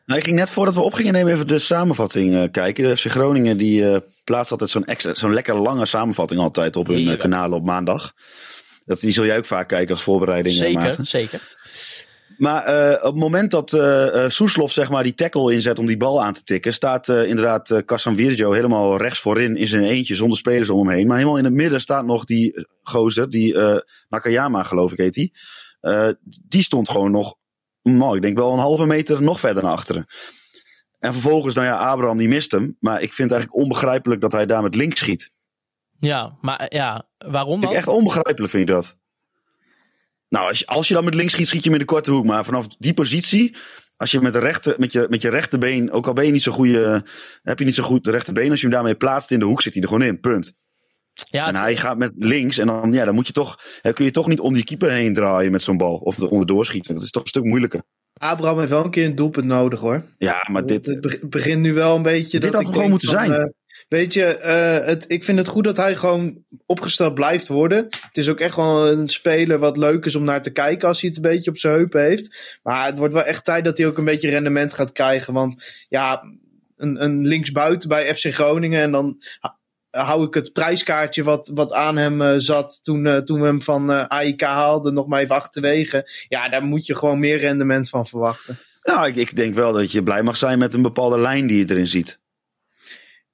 Nou, 0.06 0.18
ik 0.18 0.24
ging 0.24 0.36
net 0.36 0.50
voordat 0.50 0.74
we 0.74 0.80
opgingen 0.80 1.12
nemen 1.12 1.32
even 1.32 1.46
de 1.46 1.58
samenvatting 1.58 2.34
eh, 2.34 2.42
kijken. 2.50 2.84
De 2.84 2.96
FC 2.96 3.06
Groningen 3.06 3.58
die 3.58 4.00
plaatst 4.26 4.50
altijd 4.50 4.70
zo'n 4.70 4.84
extra, 4.84 5.14
zo'n 5.14 5.34
lekker 5.34 5.54
lange 5.54 5.86
samenvatting 5.86 6.40
altijd 6.40 6.76
op 6.76 6.86
hun 6.86 6.94
eh, 6.94 7.00
Heerlijk. 7.00 7.20
kanalen 7.20 7.58
op 7.58 7.64
maandag. 7.64 8.12
Dat, 8.84 9.00
die 9.00 9.12
zul 9.12 9.24
jij 9.24 9.36
ook 9.36 9.44
vaak 9.44 9.68
kijken 9.68 9.94
als 9.94 10.02
voorbereiding, 10.02 10.54
Zeker, 10.56 10.80
Maarten. 10.80 11.06
zeker. 11.06 11.54
Maar 12.36 12.64
eh, 12.64 12.96
op 13.06 13.12
het 13.12 13.22
moment 13.22 13.50
dat 13.50 13.72
eh, 13.72 14.24
Soeslof 14.28 14.72
zeg 14.72 14.90
maar 14.90 15.02
die 15.02 15.14
tackle 15.14 15.52
inzet 15.52 15.78
om 15.78 15.86
die 15.86 15.96
bal 15.96 16.22
aan 16.22 16.32
te 16.32 16.42
tikken, 16.42 16.72
staat 16.72 17.08
inderdaad 17.08 17.70
eh 17.70 17.78
Kasan 17.84 18.16
Virgio 18.16 18.52
helemaal 18.52 18.96
rechts 18.96 19.20
voorin 19.20 19.56
in 19.56 19.68
zijn 19.68 19.82
eentje 19.84 20.14
zonder 20.14 20.38
spelers 20.38 20.70
om 20.70 20.86
hem 20.88 20.96
heen. 20.96 21.06
Maar 21.06 21.16
helemaal 21.16 21.38
in 21.38 21.44
het 21.44 21.52
midden 21.52 21.80
staat 21.80 22.04
nog 22.06 22.24
die 22.24 22.66
gozer, 22.82 23.30
die 23.30 23.56
Nakayama 24.08 24.62
geloof 24.62 24.92
ik 24.92 24.98
heet 24.98 25.14
die. 25.14 25.32
Die 26.48 26.62
stond 26.62 26.88
gewoon 26.88 27.10
nog, 27.10 27.34
nou 27.82 28.16
ik 28.16 28.22
denk 28.22 28.36
wel 28.38 28.52
een 28.52 28.58
halve 28.58 28.86
meter 28.86 29.22
nog 29.22 29.40
verder 29.40 29.62
naar 29.62 29.72
achteren. 29.72 30.06
En 31.06 31.12
vervolgens, 31.12 31.54
nou 31.54 31.66
ja, 31.66 31.76
Abraham 31.76 32.18
die 32.18 32.28
mist 32.28 32.50
hem. 32.52 32.76
Maar 32.80 33.02
ik 33.02 33.12
vind 33.12 33.30
het 33.30 33.38
eigenlijk 33.38 33.62
onbegrijpelijk 33.62 34.20
dat 34.20 34.32
hij 34.32 34.46
daar 34.46 34.62
met 34.62 34.74
links 34.74 34.98
schiet. 34.98 35.30
Ja, 35.98 36.36
maar 36.40 36.56
eh, 36.56 36.78
ja, 36.78 37.08
waarom 37.18 37.60
dan? 37.60 37.70
ik 37.70 37.76
echt 37.76 37.88
onbegrijpelijk 37.88 38.50
vind 38.50 38.68
ik 38.68 38.74
dat. 38.74 38.96
Nou, 40.28 40.48
als 40.48 40.58
je, 40.58 40.66
als 40.66 40.88
je 40.88 40.94
dan 40.94 41.04
met 41.04 41.14
links 41.14 41.32
schiet, 41.32 41.48
schiet 41.48 41.64
je 41.64 41.70
in 41.70 41.78
de 41.78 41.84
korte 41.84 42.10
hoek. 42.10 42.24
Maar 42.24 42.44
vanaf 42.44 42.66
die 42.78 42.94
positie, 42.94 43.56
als 43.96 44.10
je 44.10 44.20
met, 44.20 44.32
de 44.32 44.38
rechter, 44.38 44.74
met, 44.78 44.92
je, 44.92 45.06
met 45.08 45.22
je 45.22 45.28
rechterbeen, 45.28 45.92
ook 45.92 46.06
al 46.06 46.12
ben 46.12 46.26
je 46.26 46.32
niet 46.32 46.42
zo 46.42 46.52
goede, 46.52 47.04
heb 47.42 47.58
je 47.58 47.64
niet 47.64 47.74
zo 47.74 47.82
goed 47.82 48.04
de 48.04 48.10
rechterbeen, 48.10 48.50
als 48.50 48.60
je 48.60 48.66
hem 48.66 48.74
daarmee 48.74 48.94
plaatst 48.94 49.30
in 49.30 49.38
de 49.38 49.44
hoek, 49.44 49.62
zit 49.62 49.74
hij 49.74 49.82
er 49.82 49.88
gewoon 49.88 50.06
in. 50.06 50.20
Punt. 50.20 50.54
Ja, 51.30 51.46
en 51.46 51.54
hij 51.54 51.76
gaat 51.76 51.98
met 51.98 52.12
links 52.16 52.58
en 52.58 52.66
dan, 52.66 52.92
ja, 52.92 53.04
dan 53.04 53.14
moet 53.14 53.26
je 53.26 53.32
toch, 53.32 53.60
kun 53.92 54.04
je 54.04 54.10
toch 54.10 54.26
niet 54.26 54.40
om 54.40 54.54
die 54.54 54.64
keeper 54.64 54.90
heen 54.90 55.14
draaien 55.14 55.52
met 55.52 55.62
zo'n 55.62 55.76
bal. 55.76 55.96
Of 55.96 56.18
er 56.18 56.28
onderdoor 56.28 56.64
schieten. 56.64 56.94
Dat 56.94 57.04
is 57.04 57.10
toch 57.10 57.22
een 57.22 57.28
stuk 57.28 57.44
moeilijker. 57.44 57.82
Abraham 58.18 58.58
heeft 58.58 58.70
wel 58.70 58.84
een 58.84 58.90
keer 58.90 59.04
een 59.04 59.14
doelpunt 59.16 59.46
nodig 59.46 59.80
hoor. 59.80 60.02
Ja, 60.18 60.46
maar 60.50 60.66
dit, 60.66 60.86
Het 60.86 61.00
be- 61.00 61.26
begint 61.28 61.60
nu 61.60 61.74
wel 61.74 61.96
een 61.96 62.02
beetje. 62.02 62.40
Dit 62.40 62.52
dat 62.52 62.62
had 62.64 62.72
gewoon 62.74 62.90
moeten 62.90 63.08
van, 63.08 63.26
zijn. 63.26 63.40
eh, 63.40 63.46
weet 63.88 64.12
je, 64.12 64.24
eh, 64.24 64.86
het, 64.86 65.04
ik 65.08 65.24
vind 65.24 65.38
het 65.38 65.48
goed 65.48 65.64
dat 65.64 65.76
hij 65.76 65.96
gewoon 65.96 66.44
opgesteld 66.66 67.14
blijft 67.14 67.48
worden. 67.48 67.78
Het 67.90 68.16
is 68.16 68.28
ook 68.28 68.40
echt 68.40 68.56
wel 68.56 68.88
een 68.88 69.08
speler 69.08 69.58
wat 69.58 69.76
leuk 69.76 70.04
is 70.04 70.14
om 70.14 70.24
naar 70.24 70.42
te 70.42 70.50
kijken 70.52 70.88
als 70.88 71.00
hij 71.00 71.08
het 71.08 71.24
een 71.24 71.30
beetje 71.30 71.50
op 71.50 71.58
zijn 71.58 71.74
heupen 71.74 72.02
heeft. 72.02 72.58
Maar 72.62 72.86
het 72.86 72.98
wordt 72.98 73.14
wel 73.14 73.22
echt 73.24 73.44
tijd 73.44 73.64
dat 73.64 73.78
hij 73.78 73.86
ook 73.86 73.98
een 73.98 74.04
beetje 74.04 74.30
rendement 74.30 74.72
gaat 74.74 74.92
krijgen. 74.92 75.34
Want 75.34 75.84
ja, 75.88 76.22
een, 76.76 77.02
een 77.04 77.26
linksbuiten 77.26 77.88
bij 77.88 78.14
FC 78.14 78.32
Groningen 78.34 78.82
en 78.82 78.90
dan 78.90 79.16
hou 79.90 80.26
ik 80.26 80.34
het 80.34 80.52
prijskaartje 80.52 81.22
wat, 81.22 81.50
wat 81.54 81.72
aan 81.72 81.96
hem 81.96 82.22
eh, 82.22 82.34
zat 82.36 82.78
toen, 82.82 83.06
eh, 83.06 83.16
toen 83.16 83.40
we 83.40 83.46
hem 83.46 83.62
van 83.62 83.92
eh 83.92 84.04
AIK 84.04 84.42
haalden 84.42 84.94
nog 84.94 85.06
maar 85.06 85.20
even 85.20 85.34
achterwege. 85.34 86.10
Ja, 86.28 86.48
daar 86.48 86.62
moet 86.64 86.86
je 86.86 86.94
gewoon 86.94 87.18
meer 87.18 87.38
rendement 87.38 87.88
van 87.88 88.06
verwachten. 88.06 88.58
nou, 88.82 89.06
ik, 89.08 89.16
ik 89.16 89.36
denk 89.36 89.54
wel 89.54 89.72
dat 89.72 89.92
je 89.92 90.02
blij 90.02 90.22
mag 90.22 90.36
zijn 90.36 90.58
met 90.58 90.74
een 90.74 90.82
bepaalde 90.82 91.18
lijn 91.18 91.46
die 91.46 91.58
je 91.58 91.70
erin 91.70 91.86
ziet. 91.86 92.20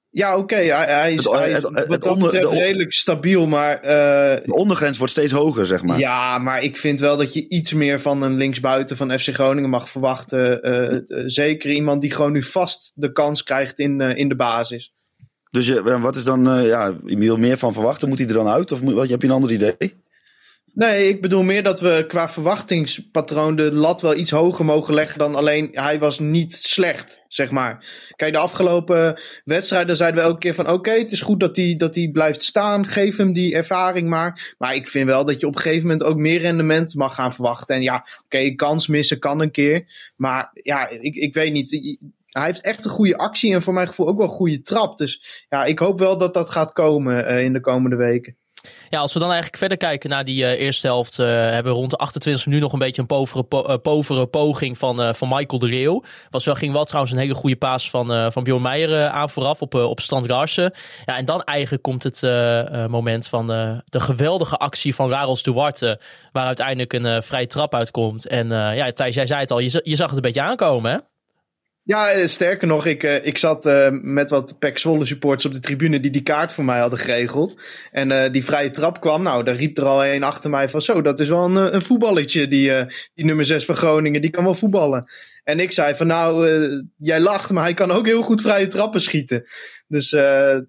Ja, 0.09 0.37
oké. 0.37 0.55
Hij, 0.55 0.67
hij 0.93 1.13
is, 1.13 1.23
Het- 1.23 1.33
hij 1.33 1.49
is 1.49 1.55
het- 1.55 1.75
het 1.75 1.87
wat 1.87 2.03
dat 2.03 2.13
onder- 2.13 2.31
betreft 2.31 2.51
redelijk 2.53 2.93
stabiel. 2.93 3.47
Maar 3.47 3.79
eh, 3.79 4.45
De 4.45 4.53
ondergrens 4.53 4.97
wordt 4.97 5.13
steeds 5.13 5.31
hoger, 5.31 5.65
zeg 5.65 5.83
maar. 5.83 5.97
ja, 5.99 6.37
maar 6.37 6.63
ik 6.63 6.77
vind 6.77 6.99
wel 6.99 7.17
dat 7.17 7.33
je 7.33 7.47
iets 7.49 7.73
meer 7.73 8.01
van 8.01 8.21
een 8.21 8.37
linksbuiten 8.37 8.97
van 8.97 9.19
FC 9.19 9.27
Groningen 9.33 9.69
mag 9.69 9.89
verwachten. 9.89 10.61
Eh, 10.61 10.93
eh, 10.95 11.01
zeker 11.25 11.71
iemand 11.71 12.01
die 12.01 12.11
gewoon 12.11 12.31
nu 12.31 12.43
vast 12.43 12.91
de 12.95 13.11
kans 13.11 13.43
krijgt 13.43 13.79
in, 13.79 14.01
eh, 14.01 14.17
in 14.17 14.29
de 14.29 14.35
basis. 14.35 14.93
Dus 15.53 15.67
en 15.69 16.01
wat 16.01 16.15
is 16.15 16.23
dan, 16.23 16.49
eh, 16.49 16.67
ja, 16.67 16.95
je 17.05 17.17
wil 17.17 17.37
meer 17.37 17.57
van 17.57 17.73
verwachten? 17.73 18.09
Moet 18.09 18.17
hij 18.17 18.27
er 18.27 18.33
dan 18.33 18.47
uit? 18.47 18.71
Of 18.71 18.81
moet, 18.81 19.09
heb 19.09 19.21
je 19.21 19.27
een 19.27 19.33
ander 19.33 19.51
idee? 19.51 19.93
Nee, 20.73 21.07
ik 21.07 21.21
bedoel 21.21 21.43
meer 21.43 21.63
dat 21.63 21.79
we 21.79 22.05
qua 22.07 22.29
verwachtingspatroon 22.29 23.55
de 23.55 23.73
lat 23.73 24.01
wel 24.01 24.15
iets 24.15 24.31
hoger 24.31 24.65
mogen 24.65 24.93
leggen 24.93 25.19
dan 25.19 25.35
alleen 25.35 25.69
hij 25.71 25.99
was 25.99 26.19
niet 26.19 26.53
slecht, 26.53 27.23
zeg 27.27 27.51
maar. 27.51 27.85
Kijk, 28.15 28.33
de 28.33 28.39
afgelopen 28.39 29.19
wedstrijden 29.43 29.95
zeiden 29.95 30.21
we 30.21 30.27
elke 30.27 30.39
keer 30.39 30.55
van 30.55 30.69
oké, 30.69 30.91
het 30.91 31.11
is 31.11 31.21
goed 31.21 31.39
dat 31.39 31.55
hij 31.55 31.75
dat 31.77 31.95
hij 31.95 32.09
blijft 32.11 32.43
staan, 32.43 32.87
geef 32.87 33.17
hem 33.17 33.33
die 33.33 33.55
ervaring 33.55 34.09
maar. 34.09 34.55
Maar 34.57 34.75
ik 34.75 34.89
vind 34.89 35.09
wel 35.09 35.25
dat 35.25 35.39
je 35.39 35.47
op 35.47 35.55
een 35.55 35.61
gegeven 35.61 35.87
moment 35.87 36.03
ook 36.03 36.17
meer 36.17 36.39
rendement 36.39 36.95
mag 36.95 37.15
gaan 37.15 37.33
verwachten. 37.33 37.75
En 37.75 37.81
ja, 37.81 38.07
oké, 38.23 38.55
kans 38.55 38.87
missen 38.87 39.19
kan 39.19 39.41
een 39.41 39.51
keer. 39.51 40.11
Maar 40.15 40.49
ja, 40.53 40.89
ik, 40.89 41.15
ik 41.15 41.33
weet 41.33 41.53
niet. 41.53 41.97
Hij 42.33 42.45
heeft 42.45 42.61
echt 42.61 42.85
een 42.85 42.91
goede 42.91 43.17
actie 43.17 43.53
en 43.53 43.61
voor 43.61 43.73
mijn 43.73 43.87
gevoel 43.87 44.07
ook 44.07 44.17
wel 44.17 44.25
een 44.25 44.31
goede 44.31 44.61
trap. 44.61 44.97
Dus 44.97 45.45
ja, 45.49 45.63
ik 45.63 45.79
hoop 45.79 45.99
wel 45.99 46.17
dat 46.17 46.33
dat 46.33 46.49
gaat 46.49 46.71
komen 46.71 47.25
eh, 47.25 47.43
in 47.43 47.53
de 47.53 47.59
komende 47.59 47.95
weken. 47.95 48.37
Ja, 48.89 48.99
als 48.99 49.13
we 49.13 49.19
dan 49.19 49.27
eigenlijk 49.27 49.57
verder 49.57 49.77
kijken 49.77 50.09
naar 50.09 50.23
die 50.23 50.45
eh, 50.45 50.59
eerste 50.61 50.87
helft, 50.87 51.19
eh, 51.19 51.25
hebben 51.27 51.73
we 51.73 51.79
rond 51.79 51.89
de 51.89 51.97
28 51.97 52.45
minuten 52.45 52.65
nog 52.65 52.73
een 52.73 52.85
beetje 52.85 53.01
een 53.01 53.07
povere, 53.07 53.43
po- 53.43 53.77
povere 53.77 54.27
poging 54.27 54.77
van, 54.77 55.15
van 55.15 55.27
Michael 55.27 55.59
de 55.59 55.67
Reeuw. 55.67 56.03
Was 56.29 56.45
wel, 56.45 56.55
ging 56.55 56.73
wel 56.73 56.83
trouwens 56.85 57.13
een 57.13 57.19
hele 57.19 57.33
goede 57.33 57.55
paas 57.55 57.89
van, 57.89 58.31
van 58.31 58.43
Bjorn 58.43 58.61
Meijer 58.61 59.07
aan 59.07 59.29
vooraf 59.29 59.61
op, 59.61 59.73
op 59.73 59.99
Strand. 59.99 60.25
Ja, 60.25 60.71
en 61.05 61.25
dan 61.25 61.43
eigenlijk 61.43 61.83
komt 61.83 62.03
het 62.03 62.21
moment 62.89 63.27
van 63.27 63.47
de 63.85 63.99
geweldige 63.99 64.57
actie 64.57 64.95
van 64.95 65.09
Raros 65.09 65.43
Duarte, 65.43 65.99
waar 66.31 66.45
uiteindelijk 66.45 66.93
een 66.93 67.23
vrije 67.23 67.47
trap 67.47 67.75
uitkomt. 67.75 68.27
En 68.27 68.47
ja, 68.49 68.91
Thijs, 68.91 69.15
jij 69.15 69.25
zei 69.25 69.39
het 69.39 69.51
al, 69.51 69.59
je, 69.59 69.81
je 69.83 69.95
zag 69.95 70.07
het 70.07 70.15
een 70.15 70.21
beetje 70.21 70.41
aankomen, 70.41 70.91
hè? 70.91 70.97
Ja, 71.85 72.09
eh, 72.11 72.27
sterker 72.27 72.67
nog, 72.67 72.85
ik, 72.85 73.03
eh, 73.03 73.25
ik 73.25 73.37
zat 73.37 73.65
eh, 73.65 73.89
met 73.91 74.29
wat 74.29 74.55
PEC 74.59 74.77
Zwolle 74.77 75.05
supporters 75.05 75.45
op 75.45 75.53
de 75.53 75.59
tribune 75.59 75.99
die 75.99 76.11
die 76.11 76.21
kaart 76.21 76.53
voor 76.53 76.63
mij 76.63 76.79
hadden 76.79 76.99
geregeld. 76.99 77.61
En 77.91 78.31
die 78.31 78.43
vrije 78.43 78.69
trap 78.69 79.01
kwam, 79.01 79.23
nou, 79.23 79.43
daar 79.43 79.55
riep 79.55 79.77
er 79.77 79.85
al 79.85 80.05
een 80.05 80.23
achter 80.23 80.49
mij 80.49 80.69
van 80.69 80.81
zo, 80.81 81.01
dat 81.01 81.19
is 81.19 81.29
wel 81.29 81.45
een, 81.45 81.75
een 81.75 81.81
voetballetje, 81.81 82.47
die, 82.47 82.71
die 83.13 83.25
nummer 83.25 83.45
6 83.45 83.65
van 83.65 83.75
Groningen, 83.75 84.21
die 84.21 84.29
kan 84.29 84.43
wel 84.43 84.55
voetballen. 84.55 85.05
En 85.43 85.59
ik 85.59 85.71
zei 85.71 85.95
van 85.95 86.07
nou, 86.07 86.47
jij 86.97 87.19
lacht, 87.19 87.51
maar 87.51 87.63
hij 87.63 87.73
kan 87.73 87.91
ook 87.91 88.05
heel 88.05 88.21
goed 88.21 88.41
vrije 88.41 88.67
trappen 88.67 89.01
schieten. 89.01 89.43
Dus 89.87 90.09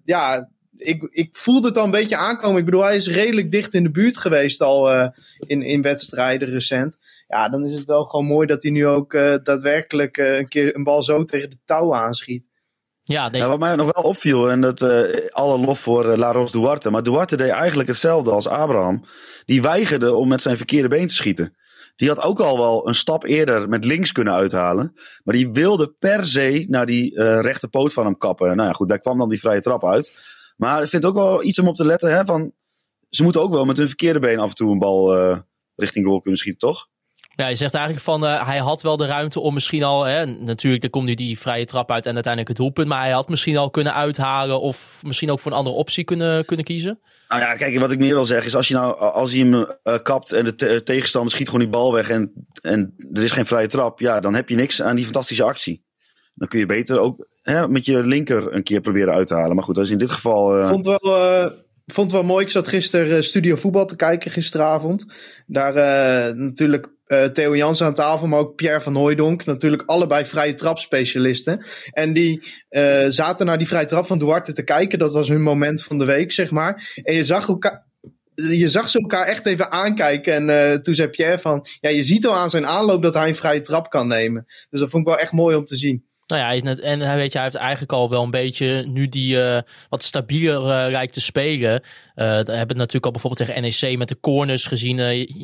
ja, 0.03 0.49
ik, 0.77 1.07
ik 1.09 1.37
voelde 1.37 1.67
het 1.67 1.77
al 1.77 1.85
een 1.85 1.91
beetje 1.91 2.17
aankomen. 2.17 2.59
Ik 2.59 2.65
bedoel, 2.65 2.83
hij 2.83 2.95
is 2.95 3.07
redelijk 3.07 3.51
dicht 3.51 3.73
in 3.73 3.83
de 3.83 3.91
buurt 3.91 4.17
geweest 4.17 4.61
al 4.61 5.11
in, 5.47 5.61
in 5.61 5.81
wedstrijden 5.81 6.49
recent. 6.49 6.97
Ja, 7.27 7.49
dan 7.49 7.65
is 7.65 7.73
het 7.73 7.85
wel 7.85 8.05
gewoon 8.05 8.25
mooi 8.25 8.47
dat 8.47 8.63
hij 8.63 8.71
nu 8.71 8.87
ook 8.87 9.13
eh, 9.13 9.35
daadwerkelijk 9.43 10.17
eh, 10.17 10.37
een 10.37 10.47
keer 10.47 10.75
een 10.75 10.83
bal 10.83 11.03
zo 11.03 11.23
tegen 11.23 11.49
de 11.49 11.57
touw 11.65 11.95
aanschiet. 11.95 12.49
Ja, 13.07 13.29
Nou, 13.29 13.49
wat 13.49 13.59
mij 13.59 13.75
nog 13.75 13.91
wel 13.93 14.03
opviel, 14.03 14.49
en 14.49 14.61
dat 14.61 14.81
eh, 14.81 15.27
alle 15.29 15.59
lof 15.59 15.79
voor 15.79 16.11
eh, 16.11 16.17
La 16.17 16.31
Ros 16.31 16.51
Duarte. 16.51 16.89
Maar 16.89 17.03
Duarte 17.03 17.37
deed 17.37 17.49
eigenlijk 17.49 17.89
hetzelfde 17.89 18.31
als 18.31 18.47
Abraham. 18.47 19.05
Die 19.45 19.61
weigerde 19.61 20.13
om 20.15 20.27
met 20.27 20.41
zijn 20.41 20.57
verkeerde 20.57 20.87
been 20.87 21.07
te 21.07 21.15
schieten. 21.15 21.55
Die 21.95 22.07
had 22.07 22.21
ook 22.21 22.39
al 22.39 22.57
wel 22.57 22.87
een 22.87 22.95
stap 22.95 23.23
eerder 23.23 23.69
met 23.69 23.85
links 23.85 24.11
kunnen 24.11 24.33
uithalen. 24.33 24.93
Maar 25.23 25.35
die 25.35 25.51
wilde 25.51 25.95
per 25.99 26.25
se 26.25 26.65
naar 26.69 26.85
die 26.85 27.15
eh 27.15 27.39
rechterpoot 27.39 27.93
van 27.93 28.05
hem 28.05 28.17
kappen. 28.17 28.55
Nou 28.55 28.67
ja, 28.67 28.73
goed, 28.73 28.89
daar 28.89 28.99
kwam 28.99 29.17
dan 29.17 29.29
die 29.29 29.39
vrije 29.39 29.61
trap 29.61 29.85
uit. 29.85 30.17
Maar 30.57 30.83
ik 30.83 30.89
vind 30.89 31.03
het 31.03 31.11
ook 31.11 31.17
wel 31.17 31.43
iets 31.43 31.59
om 31.59 31.67
op 31.67 31.75
te 31.75 31.85
letten. 31.85 32.13
Hè, 32.15 32.25
van, 32.25 32.51
ze 33.09 33.23
moeten 33.23 33.41
ook 33.41 33.51
wel 33.51 33.65
met 33.65 33.77
hun 33.77 33.87
verkeerde 33.87 34.19
been 34.19 34.39
af 34.39 34.49
en 34.49 34.55
toe 34.55 34.71
een 34.71 34.79
bal 34.79 35.17
eh, 35.17 35.39
richting 35.75 36.05
goal 36.05 36.21
kunnen 36.21 36.39
schieten, 36.39 36.69
toch? 36.69 36.87
Ja, 37.35 37.47
je 37.47 37.55
zegt 37.55 37.73
eigenlijk 37.73 38.05
van 38.05 38.25
eh, 38.25 38.47
hij 38.47 38.57
had 38.57 38.81
wel 38.81 38.97
de 38.97 39.05
ruimte 39.05 39.39
om 39.39 39.53
misschien 39.53 39.83
al. 39.83 40.03
Hè, 40.03 40.25
natuurlijk, 40.25 40.83
er 40.83 40.89
komt 40.89 41.05
nu 41.05 41.13
die 41.13 41.39
vrije 41.39 41.65
trap 41.65 41.91
uit 41.91 42.05
en 42.05 42.13
uiteindelijk 42.13 42.47
het 42.53 42.61
doelpunt. 42.61 42.87
Maar 42.87 43.01
hij 43.01 43.11
had 43.11 43.29
misschien 43.29 43.57
al 43.57 43.69
kunnen 43.69 43.93
uithalen. 43.93 44.61
Of 44.61 44.99
misschien 45.03 45.31
ook 45.31 45.39
voor 45.39 45.51
een 45.51 45.57
andere 45.57 45.75
optie 45.75 46.03
kunnen, 46.03 46.45
kunnen 46.45 46.65
kiezen. 46.65 46.99
Nou 47.29 47.41
ja, 47.41 47.55
kijk, 47.55 47.79
wat 47.79 47.91
ik 47.91 47.99
meer 47.99 48.13
wil 48.13 48.25
zeggen 48.25 48.47
is 48.47 48.55
als 48.55 48.67
je 48.67 48.73
nou, 48.73 48.97
als 48.99 49.31
hij 49.31 49.39
hem 49.39 49.65
eh, 49.83 49.95
kapt 50.03 50.31
en 50.31 50.45
de 50.45 50.55
te- 50.55 50.83
tegenstander 50.83 51.31
schiet 51.31 51.45
gewoon 51.45 51.61
die 51.61 51.69
bal 51.69 51.93
weg 51.93 52.09
en, 52.09 52.31
en 52.61 52.93
er 53.13 53.23
is 53.23 53.31
geen 53.31 53.45
vrije 53.45 53.67
trap, 53.67 53.99
ja, 53.99 54.19
dan 54.19 54.35
heb 54.35 54.49
je 54.49 54.55
niks 54.55 54.81
aan 54.81 54.95
die 54.95 55.03
fantastische 55.05 55.43
actie. 55.43 55.83
Dan 56.33 56.47
kun 56.47 56.59
je 56.59 56.65
beter 56.65 56.99
ook 56.99 57.27
hè, 57.41 57.67
met 57.67 57.85
je 57.85 58.03
linker 58.05 58.53
een 58.53 58.63
keer 58.63 58.81
proberen 58.81 59.13
uit 59.13 59.27
te 59.27 59.33
halen. 59.35 59.55
Maar 59.55 59.63
goed, 59.63 59.75
dat 59.75 59.83
is 59.85 59.91
in 59.91 59.97
dit 59.97 60.09
geval. 60.09 60.57
eh, 60.57 60.67
vond 60.69 60.85
wel, 60.85 60.99
eh, 60.99 61.51
vond 61.85 62.11
wel 62.11 62.23
mooi. 62.23 62.43
Ik 62.45 62.51
zat 62.51 62.67
gisteren 62.67 63.23
Studio 63.23 63.55
Voetbal 63.55 63.85
te 63.85 63.95
kijken, 63.95 64.31
gisteravond. 64.31 65.05
Daar 65.47 65.75
eh, 65.75 66.33
natuurlijk 66.33 66.93
eh, 67.05 67.23
Theo 67.23 67.55
Jansen 67.55 67.85
aan 67.85 67.93
tafel, 67.93 68.27
maar 68.27 68.39
ook 68.39 68.55
Pierre 68.55 68.81
van 68.81 68.95
Hooijdonk. 68.95 69.45
Natuurlijk 69.45 69.83
allebei 69.85 70.25
vrije 70.25 70.53
trapspecialisten. 70.53 71.65
En 71.91 72.13
die 72.13 72.53
eh, 72.69 73.05
zaten 73.07 73.45
naar 73.45 73.57
die 73.57 73.67
vrije 73.67 73.85
trap 73.85 74.05
van 74.05 74.19
Duarte 74.19 74.53
te 74.53 74.63
kijken. 74.63 74.99
Dat 74.99 75.13
was 75.13 75.27
hun 75.27 75.41
moment 75.41 75.83
van 75.83 75.97
de 75.97 76.05
week, 76.05 76.31
zeg 76.31 76.51
maar. 76.51 76.99
En 77.03 77.13
je 77.13 77.23
zag 77.23 77.47
elkaar... 77.47 77.83
Je 78.35 78.67
zag 78.67 78.89
ze 78.89 78.99
elkaar 78.99 79.25
echt 79.25 79.45
even 79.45 79.71
aankijken. 79.71 80.33
En 80.33 80.49
eh, 80.49 80.77
toen 80.79 80.95
zei 80.95 81.09
Pierre 81.09 81.39
van... 81.39 81.65
Ja, 81.79 81.89
je 81.89 82.03
ziet 82.03 82.27
al 82.27 82.35
aan 82.35 82.49
zijn 82.49 82.67
aanloop 82.67 83.01
dat 83.01 83.13
hij 83.13 83.27
een 83.27 83.35
vrije 83.35 83.61
trap 83.61 83.89
kan 83.89 84.07
nemen. 84.07 84.45
Dus 84.69 84.79
dat 84.79 84.89
vond 84.89 85.03
ik 85.03 85.13
wel 85.13 85.19
echt 85.21 85.31
mooi 85.31 85.55
om 85.55 85.65
te 85.65 85.75
zien. 85.75 86.05
Nou 86.27 86.41
ja, 86.41 86.47
hij- 86.47 86.77
en 86.81 86.99
hij 86.99 87.15
weet 87.15 87.31
je, 87.31 87.37
hij 87.37 87.47
heeft 87.47 87.55
eigenlijk 87.59 87.91
al 87.91 88.09
wel 88.09 88.23
een 88.23 88.31
beetje, 88.31 88.83
nu 88.87 89.09
die 89.09 89.41
eh, 89.41 89.61
wat 89.89 90.03
stabieler 90.03 90.55
eh, 90.85 90.91
lijkt 90.91 91.13
te 91.13 91.21
spelen. 91.21 91.73
eh 91.73 91.81
daar 92.15 92.35
hebben 92.35 92.53
we 92.55 92.57
het 92.57 92.77
natuurlijk 92.77 93.05
al 93.05 93.11
bijvoorbeeld 93.11 93.47
tegen 93.49 93.61
NEC 93.61 93.97
met 93.97 94.07
de 94.07 94.19
corners 94.19 94.65
gezien. 94.65 94.97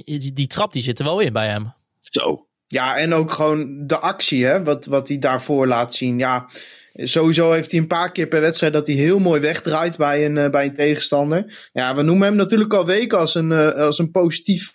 die, 0.05 0.33
die 0.33 0.47
trap 0.47 0.73
die 0.73 0.81
zit 0.81 0.99
er 0.99 1.05
wel 1.05 1.19
in 1.19 1.33
bij 1.33 1.47
hem. 1.47 1.73
Zo. 1.99 2.45
Ja, 2.67 2.97
en 2.97 3.13
ook 3.13 3.31
gewoon 3.31 3.87
de 3.87 3.99
actie, 3.99 4.45
hè, 4.45 4.63
wat, 4.63 4.85
wat 4.85 5.07
hij 5.07 5.19
daarvoor 5.19 5.67
laat 5.67 5.93
zien. 5.93 6.17
Ja, 6.19 6.49
sowieso 6.93 7.51
heeft 7.51 7.71
hij 7.71 7.79
een 7.79 7.87
paar 7.87 8.11
keer 8.11 8.27
per 8.27 8.41
wedstrijd 8.41 8.73
dat 8.73 8.87
hij 8.87 8.95
heel 8.95 9.19
mooi 9.19 9.41
wegdraait 9.41 9.97
bij 9.97 10.25
een, 10.25 10.51
bij 10.51 10.65
een 10.65 10.75
tegenstander. 10.75 11.69
Ja, 11.73 11.95
we 11.95 12.01
noemen 12.01 12.27
hem 12.27 12.35
natuurlijk 12.35 12.73
al 12.73 12.85
weken 12.85 13.17
als 13.19 13.35
een, 13.35 13.51
als 13.73 13.99
een 13.99 14.11
positief 14.11 14.71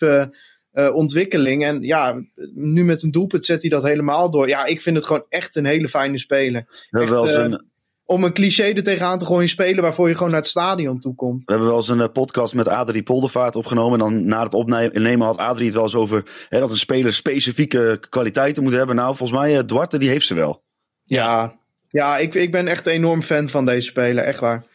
eh, 0.77 0.95
ontwikkeling. 0.95 1.65
En 1.65 1.81
ja, 1.81 2.21
nu 2.55 2.83
met 2.83 3.03
een 3.03 3.11
doelpunt 3.11 3.45
zet 3.45 3.61
hij 3.61 3.69
dat 3.69 3.83
helemaal 3.83 4.31
door. 4.31 4.47
Ja, 4.47 4.65
ik 4.65 4.81
vind 4.81 4.95
het 4.95 5.05
gewoon 5.05 5.25
echt 5.29 5.55
een 5.55 5.65
hele 5.65 5.89
fijne 5.89 6.17
speler. 6.17 6.65
We 6.89 6.99
hebben, 6.99 7.15
wel 7.15 7.29
eh, 7.29 7.43
een, 7.43 7.65
Om 8.05 8.23
een 8.23 8.33
cliché 8.33 8.63
er 8.63 8.83
tegenaan 8.83 9.17
te 9.17 9.25
gooien, 9.25 9.49
spelen 9.49 9.83
waarvoor 9.83 10.07
je 10.07 10.15
gewoon 10.15 10.31
naar 10.31 10.39
het 10.39 10.49
stadion 10.49 10.99
toe 10.99 11.15
komt. 11.15 11.45
we 11.45 11.51
hebben 11.51 11.69
wel 11.69 11.77
eens 11.77 11.87
een 11.87 12.01
eh, 12.01 12.11
podcast 12.13 12.53
met 12.53 12.67
Adrie 12.67 13.03
Poldervaart 13.03 13.55
opgenomen. 13.55 13.99
En 13.99 14.05
dan 14.05 14.25
na 14.25 14.43
het 14.43 14.53
opnemen 14.53 15.25
had 15.25 15.37
Adrie 15.37 15.65
het 15.65 15.73
wel 15.73 15.83
eens 15.83 15.95
over 15.95 16.23
hè, 16.49 16.59
dat 16.59 16.71
een 16.71 16.77
speler 16.77 17.13
specifieke 17.13 17.99
kwaliteiten 18.09 18.63
moet 18.63 18.73
hebben. 18.73 18.95
Nou, 18.95 19.15
volgens 19.15 19.39
mij, 19.39 19.65
Duarte, 19.65 19.97
die 19.97 20.09
heeft 20.09 20.25
ze 20.25 20.33
wel. 20.33 20.63
Ja, 21.03 21.59
ja 21.89 22.17
ik, 22.17 22.33
ik 22.33 22.51
ben 22.51 22.67
echt 22.67 22.87
enorm 22.87 23.21
fan 23.21 23.49
van 23.49 23.65
deze 23.65 23.87
speler, 23.87 24.23
echt 24.23 24.39
waar. 24.39 24.65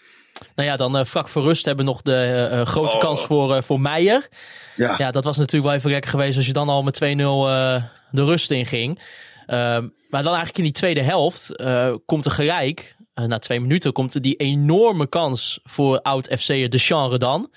Nou 0.54 0.68
ja, 0.68 0.76
dan 0.76 0.96
eh 0.96 1.04
vlak 1.04 1.28
voor 1.28 1.42
rust 1.42 1.64
hebben 1.64 1.84
we 1.84 1.90
nog 1.90 2.02
de 2.02 2.14
eh, 2.14 2.60
eh, 2.60 2.66
grote 2.66 2.94
Oh. 2.94 3.00
kans 3.00 3.20
voor, 3.24 3.62
voor 3.62 3.80
Meijer. 3.80 4.28
Ja. 4.76 4.94
Ja, 4.98 5.10
dat 5.10 5.24
was 5.24 5.36
natuurlijk 5.36 5.64
wel 5.64 5.74
even 5.78 5.90
lekker 5.90 6.10
geweest 6.10 6.36
als 6.36 6.46
je 6.46 6.52
dan 6.52 6.68
al 6.68 6.82
met 6.82 6.94
2-0 6.94 7.06
eh, 7.48 7.82
de 8.10 8.24
rust 8.24 8.50
in 8.50 8.66
ging. 8.66 8.98
Ehm, 9.46 9.88
maar 10.10 10.22
dan 10.22 10.34
eigenlijk 10.34 10.58
in 10.58 10.64
die 10.64 10.72
tweede 10.72 11.02
helft 11.02 11.62
komt 12.06 12.24
er 12.24 12.30
gelijk, 12.30 12.96
na 13.14 13.38
twee 13.38 13.60
minuten, 13.60 13.92
komt 13.92 14.14
er 14.14 14.20
die 14.22 14.36
enorme 14.36 15.06
kans 15.06 15.60
voor 15.64 16.00
oud-FC'er 16.00 16.68
de 16.70 16.76
Jean 16.76 17.18
dan. 17.18 17.50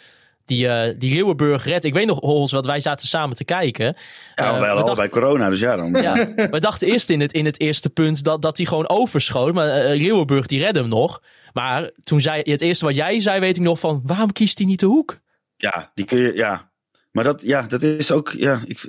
Die, 0.45 0.67
eh 0.67 0.93
die 0.97 1.13
Leeuwenburg 1.13 1.65
redt. 1.65 1.85
Ik 1.85 1.93
weet 1.93 2.05
nog, 2.07 2.19
Hols, 2.19 2.51
wat 2.51 2.65
wij 2.65 2.79
zaten 2.79 3.07
samen 3.07 3.35
te 3.35 3.43
kijken. 3.45 3.85
Ja, 3.85 3.93
Eh, 4.35 4.51
wij 4.51 4.59
we 4.59 4.65
hadden 4.65 4.83
allebei 4.85 5.09
corona, 5.09 5.49
dus 5.49 5.59
ja 5.59 5.75
dan. 5.75 5.91
Ja, 6.01 6.13
we 6.35 6.59
dachten 6.59 6.87
eerst 6.87 7.09
in 7.09 7.21
het, 7.21 7.33
in 7.33 7.45
het 7.45 7.59
eerste 7.59 7.89
punt 7.89 8.23
dat, 8.23 8.41
dat 8.41 8.57
hij 8.57 8.65
gewoon 8.65 8.89
overschoot. 8.89 9.53
Maar 9.53 9.67
Leeuwenburg 9.95 10.47
die 10.47 10.59
redde 10.59 10.79
hem 10.79 10.89
nog. 10.89 11.21
Maar 11.55 11.91
toen 12.03 12.21
zei 12.21 12.41
het 12.43 12.61
eerste 12.61 12.85
wat 12.85 12.95
jij 12.95 13.19
zei, 13.19 13.39
weet 13.39 13.57
ik 13.57 13.63
nog 13.63 13.79
van 13.79 14.01
waarom 14.05 14.31
kiest 14.31 14.57
hij 14.57 14.67
niet 14.67 14.79
de 14.79 14.85
hoek? 14.85 15.19
Ja, 15.55 15.91
die 15.93 16.05
kun 16.05 16.17
je, 16.17 16.33
ja. 16.33 16.71
Maar 17.11 17.23
dat, 17.23 17.41
ja, 17.41 17.61
dat 17.61 17.81
is 17.81 18.11
ook, 18.11 18.33
ja, 18.37 18.61
ik, 18.65 18.85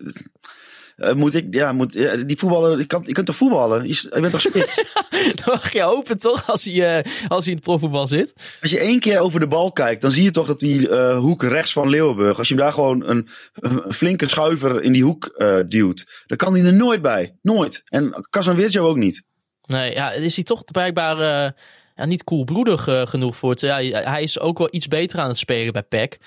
eh, 0.96 1.14
moet 1.14 1.34
ik, 1.34 1.46
ja, 1.50 1.72
moet, 1.72 1.92
ja, 1.92 2.16
die 2.16 2.38
voetballer, 2.38 2.78
je, 2.78 2.84
kan, 2.84 3.02
je 3.06 3.12
kunt 3.12 3.26
toch 3.26 3.36
voetballen? 3.36 3.88
Je, 3.88 4.08
bent 4.20 4.30
toch 4.30 4.40
spits? 4.40 4.84
Dan 5.44 5.44
mag 5.44 5.72
je 5.72 5.82
hopen 5.82 6.18
toch 6.18 6.50
als 6.50 6.64
hij, 6.64 6.98
eh, 6.98 7.28
als 7.28 7.44
hij 7.44 7.52
in 7.52 7.58
het 7.58 7.66
profvoetbal 7.66 8.06
zit. 8.06 8.56
Als 8.60 8.70
je 8.70 8.78
één 8.78 9.00
keer 9.00 9.18
over 9.18 9.40
de 9.40 9.48
bal 9.48 9.72
kijkt, 9.72 10.02
dan 10.02 10.10
zie 10.10 10.22
je 10.22 10.30
toch 10.30 10.46
dat 10.46 10.60
die 10.60 10.88
eh, 10.88 11.18
hoek 11.18 11.42
rechts 11.42 11.72
van 11.72 11.88
Leeuwenburg, 11.88 12.38
als 12.38 12.48
je 12.48 12.54
hem 12.54 12.62
daar 12.62 12.72
gewoon 12.72 13.08
een, 13.08 13.28
een 13.54 13.92
flinke 13.92 14.28
schuiver 14.28 14.82
in 14.82 14.92
die 14.92 15.04
hoek 15.04 15.44
duwt, 15.68 16.24
dan 16.26 16.36
kan 16.36 16.54
hij 16.54 16.64
er 16.64 16.74
nooit 16.74 17.02
bij. 17.02 17.36
Nooit. 17.42 17.82
En 17.88 18.26
Casanvirgio 18.30 18.86
ook 18.86 18.96
niet. 18.96 19.24
Nee, 19.66 19.94
ja, 19.94 20.12
is 20.12 20.34
hij 20.34 20.44
toch 20.44 20.64
blijkbaar 20.64 21.54
ja, 21.96 22.04
niet 22.04 22.24
koelbloedig 22.24 22.88
eh, 22.88 23.06
genoeg 23.06 23.36
voor 23.36 23.50
het. 23.50 23.60
Ja, 23.60 23.76
hij 24.10 24.22
is 24.22 24.40
ook 24.40 24.58
wel 24.58 24.68
iets 24.70 24.88
beter 24.88 25.18
aan 25.18 25.28
het 25.28 25.38
spelen 25.38 25.72
bij 25.72 25.82
PEC. 25.82 26.18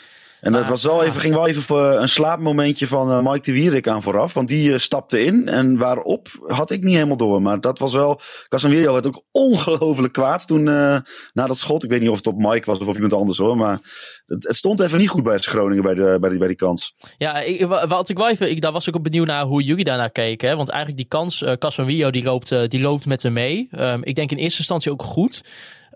En 0.42 0.52
dat 0.52 0.62
Maar, 0.62 0.70
was 0.70 0.84
wel 0.84 1.04
even, 1.04 1.22
ging 1.22 1.34
wel 1.34 1.48
even 1.48 2.02
een 2.02 2.10
slaapmomentje 2.10 2.88
van 2.88 3.10
eh, 3.12 3.32
Mike 3.32 3.42
de 3.46 3.52
Wierik 3.52 3.88
aan 3.88 4.02
vooraf. 4.02 4.34
Want 4.34 4.48
die 4.48 4.74
eh, 4.74 4.80
stapte 4.80 5.24
in. 5.24 5.48
En 5.48 5.78
waarop 5.78 6.28
had 6.48 6.72
ik 6.72 6.84
niet 6.84 6.94
helemaal 6.94 7.18
door. 7.18 7.42
Maar 7.42 7.62
dat 7.62 7.80
was 7.80 7.94
wel. 7.94 8.20
Casemiro 8.48 8.94
werd 8.94 9.08
ook 9.08 9.24
ongelooflijk 9.32 10.14
kwaad 10.14 10.48
toen. 10.48 10.68
eh, 10.68 10.98
na 11.34 11.48
dat 11.48 11.58
schot. 11.58 11.84
Ik 11.84 11.90
weet 11.90 12.00
niet 12.02 12.10
of 12.10 12.18
het 12.18 12.28
op 12.28 12.38
Mike 12.38 12.66
was 12.66 12.78
of 12.80 12.88
op 12.88 12.96
iemand 12.96 13.14
anders 13.14 13.38
hoor. 13.38 13.58
Maar 13.58 13.80
het, 14.26 14.44
het 14.48 14.56
stond 14.56 14.80
even 14.80 14.98
niet 14.98 15.10
goed 15.10 15.24
bij 15.24 15.40
FC 15.40 15.46
Groningen 15.46 15.84
bij, 15.84 15.94
de, 15.94 16.18
bij, 16.20 16.30
die, 16.30 16.40
bij 16.40 16.48
die 16.48 16.58
kans. 16.58 16.94
Ja, 17.18 17.40
ik, 17.40 17.66
wa- 17.68 17.88
wat 17.88 18.10
ik 18.10 18.18
wel 18.18 18.30
even, 18.30 18.50
ik, 18.50 18.62
daar 18.62 18.72
was 18.72 18.88
ik 18.88 18.96
ook 18.96 19.04
benieuwd 19.04 19.28
naar 19.28 19.44
hoe 19.46 19.64
jullie 19.64 19.84
daarnaar 19.84 20.12
keken. 20.12 20.50
Hè? 20.50 20.56
Want 20.56 20.70
eigenlijk 20.70 21.00
die 21.00 21.08
kans, 21.10 21.44
eh 21.44 21.54
Casemiro 21.54 22.12
die 22.12 22.24
loopt, 22.24 22.70
die 22.70 22.82
loopt 22.82 23.06
met 23.06 23.24
hem 23.24 23.34
mee. 23.34 23.68
Ehm, 23.72 24.00
ik 24.04 24.16
denk 24.16 24.32
in 24.32 24.38
eerste 24.38 24.60
instantie 24.60 24.92
ook 24.92 25.04
goed. 25.04 25.42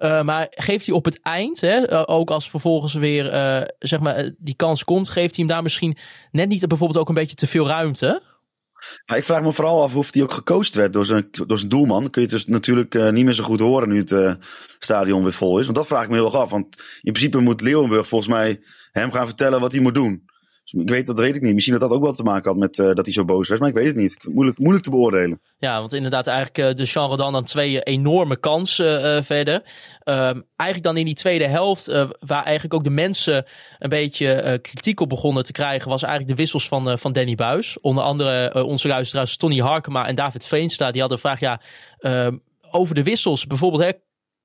Eh, 0.03 0.21
maar 0.21 0.47
geeft 0.49 0.85
hij 0.85 0.95
op 0.95 1.05
het 1.05 1.19
eind, 1.21 1.61
hè, 1.61 1.85
eh, 1.85 2.03
ook 2.05 2.31
als 2.31 2.49
vervolgens 2.49 2.93
weer 2.93 3.29
eh, 3.29 3.61
zeg 3.79 3.99
maar, 3.99 4.31
die 4.37 4.55
kans 4.55 4.83
komt, 4.83 5.09
geeft 5.09 5.35
hij 5.35 5.45
hem 5.45 5.53
daar 5.53 5.63
misschien 5.63 5.95
net 6.31 6.49
niet 6.49 6.67
bijvoorbeeld 6.67 6.99
ook 6.99 7.07
een 7.07 7.13
beetje 7.13 7.35
te 7.35 7.47
veel 7.47 7.67
ruimte? 7.67 8.21
Ik 9.15 9.23
vraag 9.23 9.41
me 9.41 9.51
vooral 9.51 9.83
af 9.83 9.95
of 9.95 10.13
hij 10.13 10.23
ook 10.23 10.33
gecoacht 10.33 10.75
werd 10.75 10.93
door 10.93 11.05
zijn, 11.05 11.27
door 11.47 11.57
zijn 11.57 11.69
doelman. 11.69 12.09
Kun 12.09 12.21
je 12.21 12.27
het 12.27 12.37
dus 12.37 12.45
natuurlijk 12.45 13.11
niet 13.11 13.25
meer 13.25 13.33
zo 13.33 13.43
goed 13.43 13.59
horen 13.59 13.89
nu 13.89 13.97
het 13.97 14.37
stadion 14.79 15.23
weer 15.23 15.33
vol 15.33 15.59
is. 15.59 15.65
Want 15.65 15.77
dat 15.77 15.87
vraag 15.87 16.03
ik 16.03 16.09
me 16.09 16.15
heel 16.15 16.25
erg 16.25 16.35
af. 16.35 16.49
Want 16.49 16.77
in 17.01 17.11
principe 17.11 17.39
moet 17.39 17.61
Leeuwenburg 17.61 18.07
volgens 18.07 18.29
mij 18.29 18.61
hem 18.91 19.11
gaan 19.11 19.27
vertellen 19.27 19.59
wat 19.59 19.71
hij 19.71 19.81
moet 19.81 19.93
doen. 19.93 20.25
Dus 20.63 20.81
ik 20.81 20.89
weet, 20.89 21.05
dat 21.05 21.19
weet 21.19 21.35
ik 21.35 21.41
niet. 21.41 21.53
Misschien 21.53 21.79
dat 21.79 21.89
dat 21.89 21.97
ook 21.97 22.03
wel 22.03 22.13
te 22.13 22.23
maken 22.23 22.49
had 22.49 22.59
met 22.59 22.79
eh, 22.79 22.85
dat 22.85 23.05
hij 23.05 23.13
zo 23.13 23.25
boos 23.25 23.49
was. 23.49 23.59
Maar 23.59 23.67
ik 23.67 23.73
weet 23.73 23.85
het 23.85 23.95
niet. 23.95 24.17
Moeilijk, 24.21 24.57
moeilijk 24.57 24.83
te 24.83 24.89
beoordelen. 24.89 25.41
Ja, 25.57 25.79
want 25.79 25.93
inderdaad, 25.93 26.27
eigenlijk 26.27 26.57
eh, 26.57 26.75
de 26.75 26.83
Jean 26.83 27.09
Rodan 27.09 27.31
dan 27.33 27.43
twee 27.43 27.81
enorme 27.83 28.35
kansen 28.37 29.03
eh, 29.03 29.23
verder. 29.23 29.63
Ehm, 30.03 30.41
eigenlijk 30.55 30.83
dan 30.83 30.97
in 30.97 31.05
die 31.05 31.15
tweede 31.15 31.47
helft, 31.47 31.87
eh, 31.87 32.09
waar 32.19 32.43
eigenlijk 32.43 32.73
ook 32.73 32.83
de 32.83 32.89
mensen 32.89 33.45
een 33.79 33.89
beetje 33.89 34.33
eh, 34.33 34.61
kritiek 34.61 34.99
op 34.99 35.09
begonnen 35.09 35.43
te 35.43 35.51
krijgen, 35.51 35.89
was 35.89 36.03
eigenlijk 36.03 36.35
de 36.35 36.41
wissels 36.41 36.67
van, 36.67 36.89
eh, 36.89 36.97
van 36.97 37.13
Danny 37.13 37.35
Buis. 37.35 37.79
Onder 37.79 38.03
andere 38.03 38.49
eh, 38.49 38.65
onze 38.65 38.87
luisteraars 38.87 39.37
Tony 39.37 39.59
Harkema 39.59 40.07
en 40.07 40.15
David 40.15 40.45
Veenstra, 40.45 40.91
die 40.91 41.01
hadden 41.01 41.19
gevraagd, 41.19 41.41
ja, 41.41 41.61
ehm, 41.97 42.37
over 42.71 42.95
de 42.95 43.03
wissels. 43.03 43.47
Bijvoorbeeld, 43.47 43.83
hè, 43.83 43.91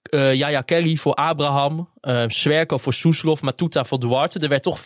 eh 0.03 0.35
Yaya 0.35 0.61
Kelly 0.61 0.97
voor 0.97 1.15
Abraham, 1.15 1.91
eh 2.01 2.25
Swerko 2.27 2.79
voor 2.79 2.93
Soeslof, 2.93 3.41
Matuta 3.41 3.85
voor 3.85 4.01
Duarte. 4.01 4.39
Er 4.39 4.49
werd 4.49 4.63
toch 4.63 4.81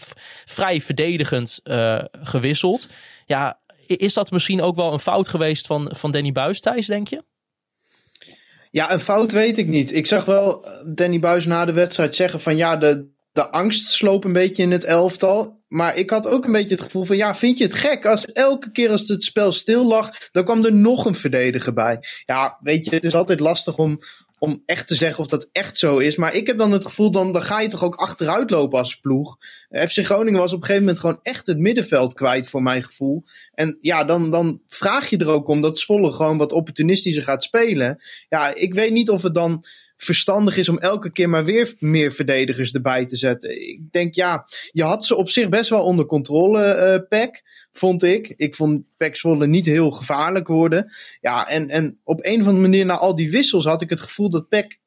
vrij 0.44 0.80
verdedigend 0.80 1.60
eh, 1.62 1.98
gewisseld. 2.12 2.88
Ja, 3.26 3.60
is 3.86 4.14
dat 4.14 4.30
misschien 4.30 4.62
ook 4.62 4.76
wel 4.76 4.92
een 4.92 5.00
fout 5.00 5.28
geweest 5.28 5.66
van, 5.66 5.90
van 5.94 6.10
Danny 6.10 6.32
Buis, 6.32 6.60
Thijs, 6.60 6.86
denk 6.86 7.08
je? 7.08 7.24
Ja, 8.70 8.92
een 8.92 9.00
fout 9.00 9.32
weet 9.32 9.58
ik 9.58 9.66
niet. 9.66 9.94
Ik 9.94 10.06
zag 10.06 10.24
wel 10.24 10.66
Danny 10.94 11.18
Buis 11.18 11.44
na 11.44 11.64
de 11.64 11.72
wedstrijd 11.72 12.14
zeggen 12.14 12.40
van 12.40 12.56
ja, 12.56 12.76
de, 12.76 13.10
de 13.32 13.50
angst 13.50 13.88
sloop 13.88 14.24
een 14.24 14.32
beetje 14.32 14.62
in 14.62 14.70
het 14.70 14.84
elftal. 14.84 15.60
Maar 15.68 15.96
ik 15.96 16.10
had 16.10 16.26
ook 16.26 16.44
een 16.44 16.52
beetje 16.52 16.74
het 16.74 16.80
gevoel 16.80 17.04
van 17.04 17.16
ja, 17.16 17.34
vind 17.34 17.58
je 17.58 17.64
het 17.64 17.74
gek? 17.74 18.06
Als 18.06 18.24
elke 18.24 18.70
keer 18.70 18.90
als 18.90 19.08
het 19.08 19.24
spel 19.24 19.52
stil 19.52 19.86
lag, 19.86 20.10
dan 20.32 20.44
kwam 20.44 20.64
er 20.64 20.74
nog 20.74 21.04
een 21.04 21.14
verdediger 21.14 21.72
bij. 21.72 21.98
Ja, 22.26 22.58
weet 22.62 22.84
je, 22.84 22.94
het 22.94 23.04
is 23.04 23.14
altijd 23.14 23.40
lastig 23.40 23.78
om, 23.78 23.98
om 24.42 24.62
echt 24.66 24.86
te 24.86 24.94
zeggen 24.94 25.20
of 25.20 25.26
dat 25.30 25.48
echt 25.52 25.78
zo 25.78 25.98
is. 25.98 26.16
Maar 26.16 26.34
ik 26.34 26.46
heb 26.46 26.58
dan 26.58 26.72
het 26.72 26.84
gevoel, 26.84 27.10
dan, 27.10 27.32
dan 27.32 27.42
ga 27.42 27.60
je 27.60 27.68
toch 27.68 27.84
ook 27.84 27.94
achteruit 27.94 28.50
lopen 28.50 28.78
als 28.78 29.00
ploeg. 29.00 29.36
FC 29.70 30.04
Groningen 30.04 30.40
was 30.40 30.52
op 30.52 30.58
een 30.58 30.64
gegeven 30.64 30.84
moment 30.84 31.00
gewoon 31.00 31.18
echt 31.22 31.46
het 31.46 31.58
middenveld 31.58 32.14
kwijt 32.14 32.48
voor 32.48 32.62
mijn 32.62 32.82
gevoel. 32.82 33.24
En 33.54 33.78
ja, 33.80 34.04
dan, 34.04 34.30
dan 34.30 34.60
vraag 34.68 35.10
je 35.10 35.16
er 35.16 35.28
ook 35.28 35.48
om 35.48 35.60
dat 35.60 35.78
Zwolle 35.78 36.12
gewoon 36.12 36.38
wat 36.38 36.52
opportunistischer 36.52 37.24
gaat 37.24 37.42
spelen. 37.42 38.02
Ja, 38.28 38.54
ik 38.54 38.74
weet 38.74 38.92
niet 38.92 39.10
of 39.10 39.22
het 39.22 39.34
dan 39.34 39.64
verstandig 40.02 40.56
is 40.56 40.68
om 40.68 40.78
elke 40.78 41.12
keer 41.12 41.28
maar 41.28 41.44
weer 41.44 41.74
meer 41.78 42.12
verdedigers 42.12 42.72
erbij 42.72 43.06
te 43.06 43.16
zetten. 43.16 43.68
Ik 43.68 43.92
denk, 43.92 44.14
ja, 44.14 44.46
je 44.70 44.82
had 44.82 45.04
ze 45.04 45.16
op 45.16 45.28
zich 45.28 45.48
best 45.48 45.70
wel 45.70 45.82
onder 45.82 46.06
controle, 46.06 46.62
eh 46.62 47.08
Peck, 47.08 47.42
vond 47.72 48.02
ik. 48.02 48.34
Ik 48.36 48.54
vond 48.54 48.82
Peck 48.96 49.22
niet 49.24 49.66
heel 49.66 49.90
gevaarlijk 49.90 50.48
worden. 50.48 50.92
Ja, 51.20 51.48
en, 51.48 51.68
en 51.68 52.00
op 52.04 52.24
een 52.24 52.40
of 52.40 52.46
andere 52.46 52.68
manier 52.68 52.84
na 52.84 52.98
al 52.98 53.14
die 53.14 53.30
wissels 53.30 53.64
had 53.64 53.82
ik 53.82 53.90
het 53.90 54.00
gevoel 54.00 54.30
dat 54.30 54.48
Peck 54.48 54.80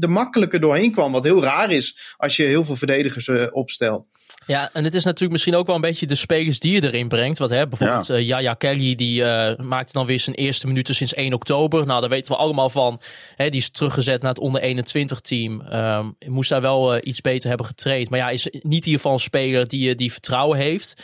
er 0.00 0.10
makkelijker 0.10 0.60
doorheen 0.60 0.92
kwam. 0.92 1.12
Wat 1.12 1.24
heel 1.24 1.42
raar 1.42 1.70
is 1.70 2.14
als 2.16 2.36
je 2.36 2.42
heel 2.42 2.64
veel 2.64 2.76
verdedigers 2.76 3.28
eh, 3.28 3.46
opstelt. 3.50 4.08
Ja, 4.46 4.70
en 4.72 4.84
het 4.84 4.94
is 4.94 5.04
natuurlijk 5.04 5.32
misschien 5.32 5.54
ook 5.54 5.66
wel 5.66 5.74
een 5.74 5.80
beetje 5.80 6.06
de 6.06 6.14
spelers 6.14 6.58
die 6.60 6.72
je 6.72 6.82
erin 6.84 7.08
brengt. 7.08 7.38
Want 7.38 7.50
hè, 7.50 7.68
bijvoorbeeld 7.68 8.06
Ja. 8.06 8.14
eh, 8.14 8.26
Yaya 8.26 8.54
Kelly, 8.54 8.94
die 8.94 9.24
eh, 9.24 9.58
maakte 9.64 9.92
dan 9.92 10.06
weer 10.06 10.20
zijn 10.20 10.36
eerste 10.36 10.66
minuten 10.66 10.94
sinds 10.94 11.14
1 11.14 11.32
oktober. 11.32 11.86
Nou, 11.86 12.00
daar 12.00 12.10
weten 12.10 12.32
we 12.32 12.38
allemaal 12.38 12.70
van. 12.70 13.00
Hè, 13.36 13.50
die 13.50 13.60
is 13.60 13.70
teruggezet 13.70 14.20
naar 14.22 14.30
het 14.30 14.40
onder 14.40 14.60
21 14.60 15.20
team. 15.20 15.60
Ehm, 15.60 16.06
moest 16.26 16.48
daar 16.50 16.60
wel 16.60 16.94
eh, 16.94 17.00
iets 17.08 17.20
beter 17.20 17.48
hebben 17.48 17.66
getraind. 17.66 18.10
Maar 18.10 18.18
ja, 18.18 18.30
is 18.30 18.44
niet 18.44 18.62
in 18.62 18.70
ieder 18.72 18.92
geval 18.92 19.12
een 19.12 19.18
speler 19.20 19.68
die, 19.68 19.90
eh, 19.90 19.96
die 19.96 20.12
vertrouwen 20.12 20.58
heeft. 20.58 21.02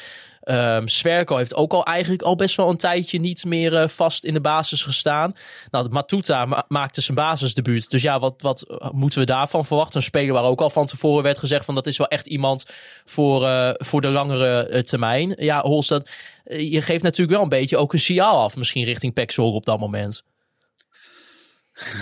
Sverko 0.84 1.36
heeft 1.36 1.54
ook 1.54 1.72
al 1.72 1.84
eigenlijk 1.84 2.22
al 2.22 2.36
best 2.36 2.56
wel 2.56 2.68
een 2.68 2.76
tijdje 2.76 3.20
niet 3.20 3.44
meer 3.44 3.76
eh, 3.76 3.88
vast 3.88 4.24
in 4.24 4.34
de 4.34 4.40
basis 4.40 4.82
gestaan. 4.82 5.34
Nou, 5.70 5.88
Matuta 5.88 6.44
ma- 6.44 6.64
maakte 6.68 7.00
zijn 7.00 7.16
basisdebuut. 7.16 7.90
Dus 7.90 8.02
ja, 8.02 8.18
wat, 8.18 8.34
wat 8.38 8.62
eh, 8.62 8.90
moeten 8.90 9.18
we 9.18 9.26
daarvan 9.26 9.64
verwachten? 9.64 9.96
Een 9.96 10.02
speler 10.02 10.32
waar 10.32 10.42
ook 10.42 10.60
al 10.60 10.70
van 10.70 10.86
tevoren 10.86 11.22
werd 11.22 11.38
gezegd 11.38 11.64
van 11.64 11.74
dat 11.74 11.86
is 11.86 11.96
wel 11.98 12.08
echt 12.08 12.26
iemand 12.26 12.64
voor, 13.04 13.46
eh, 13.46 13.70
voor 13.74 14.00
de 14.00 14.08
langere 14.08 14.84
termijn. 14.84 15.34
Ja, 15.36 15.60
Holst, 15.60 15.88
dat, 15.88 16.08
eh, 16.44 16.72
je 16.72 16.82
geeft 16.82 17.02
natuurlijk 17.02 17.36
wel 17.36 17.42
een 17.42 17.48
beetje 17.58 17.76
ook 17.76 17.92
een 17.92 17.98
signaal 17.98 18.42
af 18.42 18.56
misschien 18.56 18.84
richting 18.84 19.12
Pexel 19.12 19.52
op 19.52 19.64
dat 19.64 19.78
moment. 19.78 20.22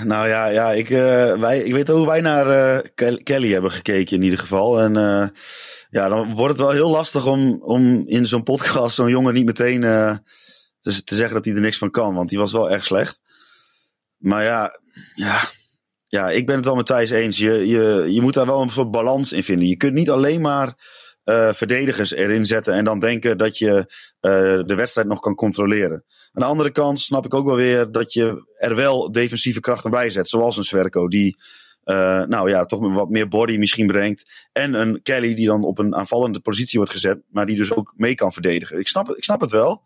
Nou 0.04 0.28
ja, 0.28 0.46
ja 0.46 0.72
ik, 0.72 0.88
wij, 1.38 1.60
ik 1.60 1.72
weet 1.72 1.88
hoe 1.88 2.06
wij 2.06 2.20
naar 2.20 2.82
Kel- 2.94 3.20
Kelly 3.22 3.52
hebben 3.52 3.70
gekeken 3.70 4.16
in 4.16 4.22
ieder 4.22 4.38
geval. 4.38 4.80
En 4.80 4.94
ja, 5.96 6.08
dan 6.08 6.34
wordt 6.34 6.58
het 6.58 6.66
wel 6.66 6.70
heel 6.70 6.90
lastig 6.90 7.26
om, 7.26 7.62
om 7.62 8.02
in 8.06 8.26
zo'n 8.26 8.42
podcast 8.42 8.94
zo'n 8.94 9.10
jongen 9.10 9.34
niet 9.34 9.44
meteen 9.44 9.84
eh, 9.84 10.16
te, 10.80 11.02
zeggen 11.04 11.34
dat 11.34 11.44
hij 11.44 11.54
er 11.54 11.60
niks 11.60 11.78
van 11.78 11.90
kan. 11.90 12.14
Want 12.14 12.28
die 12.28 12.38
was 12.38 12.52
wel 12.52 12.70
erg 12.70 12.84
slecht. 12.84 13.20
Maar 14.16 14.44
ja, 14.44 14.78
ja, 15.14 15.48
ja 16.06 16.30
ik 16.30 16.46
ben 16.46 16.56
het 16.56 16.64
wel 16.64 16.74
met 16.74 16.86
Thijs 16.86 17.10
eens. 17.10 17.38
Je, 17.38 17.66
je, 17.66 18.06
je 18.08 18.20
moet 18.20 18.34
daar 18.34 18.46
wel 18.46 18.62
een 18.62 18.70
soort 18.70 18.90
balans 18.90 19.32
in 19.32 19.42
vinden. 19.42 19.68
Je 19.68 19.76
kunt 19.76 19.92
niet 19.92 20.10
alleen 20.10 20.40
maar 20.40 20.74
eh, 21.24 21.52
verdedigers 21.52 22.12
erin 22.12 22.46
zetten 22.46 22.74
en 22.74 22.84
dan 22.84 22.98
denken 22.98 23.38
dat 23.38 23.58
je 23.58 23.76
eh, 24.20 24.30
de 24.66 24.74
wedstrijd 24.74 25.08
nog 25.08 25.20
kan 25.20 25.34
controleren. 25.34 26.04
Aan 26.32 26.42
de 26.42 26.48
andere 26.48 26.70
kant 26.70 27.00
snap 27.00 27.24
ik 27.24 27.34
ook 27.34 27.46
wel 27.46 27.56
weer 27.56 27.92
dat 27.92 28.12
je 28.12 28.54
er 28.56 28.74
wel 28.74 29.12
defensieve 29.12 29.60
krachten 29.60 29.90
bij 29.90 30.10
zet. 30.10 30.28
Zoals 30.28 30.56
een 30.56 30.64
Sverko 30.64 31.08
die 31.08 31.36
eh, 31.86 32.22
nou 32.22 32.50
ja, 32.50 32.64
toch 32.64 32.92
wat 32.94 33.08
meer 33.10 33.28
body 33.28 33.56
misschien 33.56 33.86
brengt. 33.86 34.46
En 34.52 34.74
een 34.74 35.02
Kelly 35.02 35.34
die 35.34 35.46
dan 35.46 35.64
op 35.64 35.78
een 35.78 35.94
aanvallende 35.94 36.40
positie 36.40 36.78
wordt 36.78 36.92
gezet. 36.94 37.18
Maar 37.30 37.46
die 37.46 37.56
dus 37.56 37.72
ook 37.72 37.92
mee 37.96 38.14
kan 38.14 38.32
verdedigen. 38.32 38.78
Ik 38.78 38.88
snap, 38.88 39.06
het- 39.06 39.16
ik 39.16 39.24
snap 39.24 39.40
het 39.40 39.50
wel. 39.50 39.82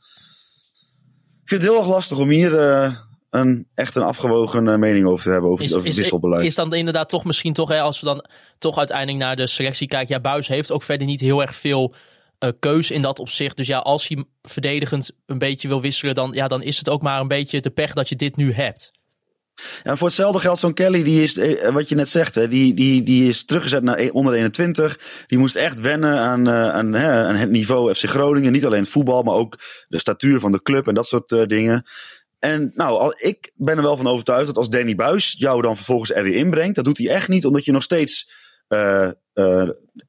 Ik 1.43 1.49
vind 1.49 1.63
het 1.63 1.71
heel 1.71 1.81
erg 1.81 1.89
lastig 1.91 2.19
om 2.19 2.29
hier 2.29 2.59
eh, 2.59 2.95
een, 3.31 3.69
echt 3.75 3.95
een 3.95 4.03
afgewogen 4.03 4.69
eh, 4.69 4.77
mening 4.77 5.07
over 5.07 5.25
te 5.25 5.31
hebben. 5.31 5.51
Over, 5.51 5.65
over 5.77 5.87
het 5.87 5.97
wisselbeleid. 5.97 6.47
is 6.47 6.55
dan 6.55 6.75
inderdaad 6.75 7.09
toch 7.09 7.25
misschien 7.25 7.53
toch, 7.53 7.69
hè, 7.69 7.81
als 7.81 8.01
we 8.01 8.07
dan 8.07 8.25
toch 8.59 8.79
uiteindelijk 8.79 9.19
naar 9.19 9.37
de 9.37 9.47
selectie 9.47 9.87
kijken. 9.89 10.15
Ja, 10.15 10.21
Buis 10.21 10.49
heeft 10.49 10.73
ook 10.73 10.83
verder 10.83 11.07
niet 11.07 11.21
heel 11.21 11.41
erg 11.41 11.55
veel 11.55 11.95
eh 12.39 12.51
keus 12.59 12.91
in 12.91 13.03
dat 13.03 13.19
opzicht. 13.19 13.57
Dus 13.57 13.67
ja, 13.67 13.79
als 13.79 14.09
hij 14.09 14.25
verdedigend 14.43 15.11
een 15.27 15.39
beetje 15.39 15.69
wil 15.69 15.81
wisselen, 15.81 16.15
dan, 16.15 16.33
ja, 16.33 16.49
dan 16.49 16.63
is 16.63 16.79
het 16.79 16.89
ook 16.89 17.03
maar 17.03 17.21
een 17.21 17.29
beetje 17.29 17.61
de 17.61 17.71
pech 17.71 17.93
dat 17.93 18.09
je 18.09 18.17
dit 18.17 18.37
nu 18.37 18.53
hebt. 18.53 18.91
En 19.83 19.99
voor 19.99 20.07
hetzelfde 20.07 20.41
geldt 20.41 20.61
zo'n 20.61 20.75
Kelly, 20.75 21.03
die 21.03 21.23
is, 21.23 21.37
eh, 21.37 21.73
wat 21.73 21.89
je 21.89 21.95
net 21.95 22.09
zegt, 22.09 22.35
hè, 22.35 22.49
die, 22.49 22.75
die, 22.75 23.03
die 23.03 23.29
is 23.29 23.45
teruggezet 23.45 23.83
naar 23.83 23.99
e- 23.99 24.11
onder 24.11 24.33
de 24.33 24.39
21. 24.39 25.25
Die 25.27 25.39
moest 25.39 25.57
echt 25.57 25.81
wennen 25.81 26.19
aan, 26.19 26.49
eh, 26.49 26.71
aan, 26.71 26.93
hè, 26.93 27.27
aan 27.27 27.35
het 27.35 27.51
niveau 27.51 27.95
FC 27.95 28.05
Groningen. 28.05 28.53
Niet 28.53 28.67
alleen 28.67 28.81
het 28.81 28.91
voetbal, 28.91 29.23
maar 29.23 29.35
ook 29.35 29.59
de 29.89 29.99
statuur 29.99 30.41
van 30.41 30.53
de 30.53 30.63
club 30.63 30.89
en 30.89 30.95
dat 30.95 31.07
soort 31.07 31.33
eh, 31.33 31.47
dingen. 31.47 31.87
En 32.39 32.73
nou, 32.75 33.15
ik 33.17 33.53
ben 33.55 33.77
er 33.77 33.83
wel 33.83 33.97
van 33.97 34.07
overtuigd 34.07 34.47
dat 34.47 34.57
als 34.57 34.71
Danny 34.71 34.95
Buis 34.95 35.35
jou 35.39 35.63
dan 35.63 35.77
vervolgens 35.77 36.13
er 36.13 36.23
weer 36.23 36.37
inbrengt, 36.37 36.75
dat 36.75 36.85
doet 36.85 36.99
hij 36.99 37.09
echt 37.09 37.29
niet 37.29 37.47
omdat 37.47 37.65
je 37.65 37.73
nog 37.73 37.83
steeds 37.83 38.31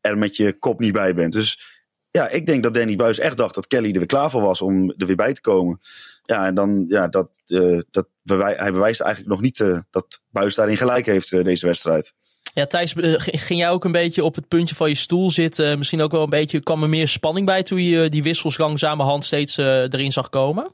er 0.02 0.18
met 0.18 0.36
je 0.36 0.58
kop 0.60 0.80
niet 0.80 0.94
bij 0.94 1.14
bent. 1.14 1.34
Dus 1.34 1.82
ja, 2.12 2.30
ik 2.30 2.46
denk 2.46 2.64
dat 2.64 2.74
Danny 2.74 2.96
Buis 2.96 3.20
echt 3.20 3.38
dacht 3.38 3.56
dat 3.56 3.68
Kelly 3.68 3.92
er 3.92 3.98
weer 3.98 4.06
klaar 4.06 4.30
voor 4.30 4.42
was 4.42 4.62
om 4.62 4.94
er 4.98 5.06
weer 5.06 5.16
bij 5.16 5.34
te 5.34 5.42
komen. 5.42 5.80
Ja, 6.22 6.46
en 6.46 6.56
dan, 6.56 6.86
ja, 6.88 7.08
dat, 7.08 7.30
eh, 7.46 7.80
dat 7.92 8.08
hij 8.24 8.72
bewijst 8.72 9.02
eigenlijk 9.02 9.34
nog 9.34 9.42
niet 9.42 9.60
eh, 9.60 9.80
dat 9.90 10.22
Buis 10.30 10.56
daarin 10.56 10.78
gelijk 10.78 11.06
heeft, 11.06 11.32
eh, 11.32 11.44
deze 11.44 11.66
wedstrijd. 11.66 12.14
Ja, 12.54 12.66
Thijs, 12.66 12.94
ging 13.26 13.60
jij 13.60 13.70
ook 13.70 13.86
een 13.86 13.92
beetje 13.92 14.24
op 14.24 14.36
het 14.36 14.48
puntje 14.48 14.76
van 14.76 14.90
je 14.90 14.96
stoel 14.96 15.32
zitten? 15.32 15.78
Misschien 15.78 16.02
ook 16.02 16.12
wel 16.12 16.24
een 16.24 16.30
beetje, 16.30 16.64
kwam 16.64 16.84
er 16.84 16.90
meer 16.90 17.08
spanning 17.08 17.46
bij 17.46 17.64
toen 17.64 17.84
je 17.84 18.10
die 18.10 18.24
wissels 18.24 18.58
langzamerhand 18.58 19.26
steeds 19.26 19.58
erin 19.58 20.12
zag 20.12 20.30
komen? 20.30 20.74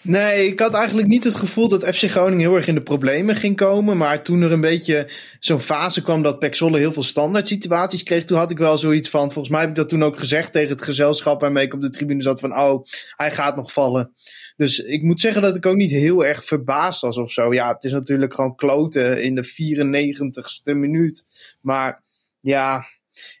Nee, 0.00 0.46
ik 0.46 0.60
had 0.60 0.74
eigenlijk 0.74 1.08
niet 1.08 1.24
het 1.24 1.34
gevoel 1.34 1.68
dat 1.68 1.84
FC 1.84 2.10
Groningen 2.10 2.46
heel 2.46 2.56
erg 2.56 2.66
in 2.66 2.74
de 2.74 2.82
problemen 2.82 3.36
ging 3.36 3.56
komen. 3.56 3.96
Maar 3.96 4.22
toen 4.22 4.42
er 4.42 4.52
een 4.52 4.60
beetje 4.60 5.10
zo'n 5.38 5.60
fase 5.60 6.02
kwam 6.02 6.22
dat 6.22 6.38
Pek 6.38 6.54
Zwolle 6.54 6.78
heel 6.78 6.92
veel 6.92 7.02
standaard 7.02 7.48
situaties 7.48 8.02
kreeg, 8.02 8.24
toen 8.24 8.38
had 8.38 8.50
ik 8.50 8.58
wel 8.58 8.78
zoiets 8.78 9.08
van, 9.08 9.32
volgens 9.32 9.48
mij 9.48 9.60
heb 9.60 9.70
ik 9.70 9.76
dat 9.76 9.88
toen 9.88 10.04
ook 10.04 10.18
gezegd 10.18 10.52
tegen 10.52 10.70
het 10.70 10.82
gezelschap 10.82 11.40
waarmee 11.40 11.64
ik 11.64 11.74
op 11.74 11.80
de 11.80 11.90
tribune 11.90 12.22
zat 12.22 12.40
van, 12.40 12.58
oh, 12.58 12.84
hij 13.16 13.30
gaat 13.30 13.56
nog 13.56 13.72
vallen. 13.72 14.14
Dus 14.56 14.78
ik 14.78 15.02
moet 15.02 15.20
zeggen 15.20 15.42
dat 15.42 15.56
ik 15.56 15.66
ook 15.66 15.76
niet 15.76 15.90
heel 15.90 16.24
erg 16.24 16.44
verbaasd 16.44 17.00
was 17.00 17.16
of 17.16 17.30
zo. 17.30 17.54
Ja, 17.54 17.72
het 17.72 17.84
is 17.84 17.92
natuurlijk 17.92 18.34
gewoon 18.34 18.54
kloten 18.54 19.22
in 19.22 19.34
de 19.34 19.44
94ste 19.44 20.76
minuut. 20.76 21.24
Maar 21.60 22.02
ja, 22.40 22.86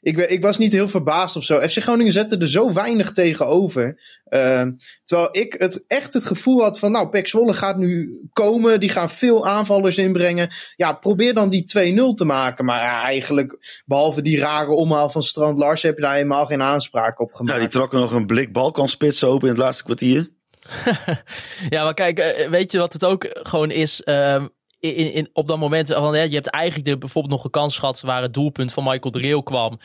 ik, 0.00 0.18
ik 0.18 0.42
was 0.42 0.58
niet 0.58 0.72
heel 0.72 0.88
verbaasd 0.88 1.36
of 1.36 1.44
zo. 1.44 1.60
FC 1.60 1.82
Groningen 1.82 2.12
zette 2.12 2.36
er 2.36 2.48
zo 2.48 2.72
weinig 2.72 3.12
tegenover. 3.12 4.00
Uh, 4.28 4.62
terwijl 5.04 5.28
ik 5.32 5.54
het 5.58 5.84
echt 5.86 6.14
het 6.14 6.26
gevoel 6.26 6.62
had 6.62 6.78
van, 6.78 6.92
nou, 6.92 7.08
Pek 7.08 7.28
Zwolle 7.28 7.54
gaat 7.54 7.76
nu 7.76 8.20
komen. 8.32 8.80
Die 8.80 8.88
gaan 8.88 9.10
veel 9.10 9.46
aanvallers 9.46 9.98
inbrengen. 9.98 10.48
Ja, 10.76 10.92
probeer 10.92 11.34
dan 11.34 11.50
die 11.50 11.94
2-0 12.12 12.14
te 12.14 12.24
maken. 12.24 12.64
Maar 12.64 12.82
ja, 12.82 13.02
eigenlijk, 13.02 13.82
behalve 13.84 14.22
die 14.22 14.38
rare 14.38 14.70
omhaal 14.70 15.10
van 15.10 15.22
Strand 15.22 15.58
Lars, 15.58 15.82
heb 15.82 15.96
je 15.96 16.02
daar 16.02 16.14
helemaal 16.14 16.46
geen 16.46 16.62
aanspraak 16.62 17.20
op 17.20 17.32
gemaakt. 17.32 17.54
Ja, 17.54 17.60
die 17.60 17.72
trokken 17.72 18.00
nog 18.00 18.12
een 18.12 18.26
blik 18.26 18.52
Balkanspits 18.52 19.24
open 19.24 19.48
in 19.48 19.54
het 19.54 19.62
laatste 19.62 19.84
kwartier. 19.84 20.34
ja, 21.68 21.82
maar 21.82 21.94
kijk, 21.94 22.18
eh, 22.18 22.48
weet 22.48 22.72
je 22.72 22.78
wat 22.78 22.92
het 22.92 23.04
ook 23.04 23.28
gewoon 23.32 23.70
is? 23.70 24.02
Uh, 24.04 24.44
in, 24.94 25.28
op 25.32 25.48
dat 25.48 25.58
moment, 25.58 25.88
van, 25.88 26.16
ja, 26.16 26.22
je 26.22 26.34
hebt 26.34 26.46
eigenlijk 26.46 26.84
de, 26.84 26.98
bijvoorbeeld 26.98 27.34
nog 27.34 27.44
een 27.44 27.50
kans 27.50 27.78
gehad 27.78 28.00
waar 28.00 28.22
het 28.22 28.34
doelpunt 28.34 28.72
van 28.72 28.84
Michael 28.84 29.10
de 29.10 29.18
Reel 29.18 29.42
kwam. 29.42 29.72
Uh, 29.72 29.78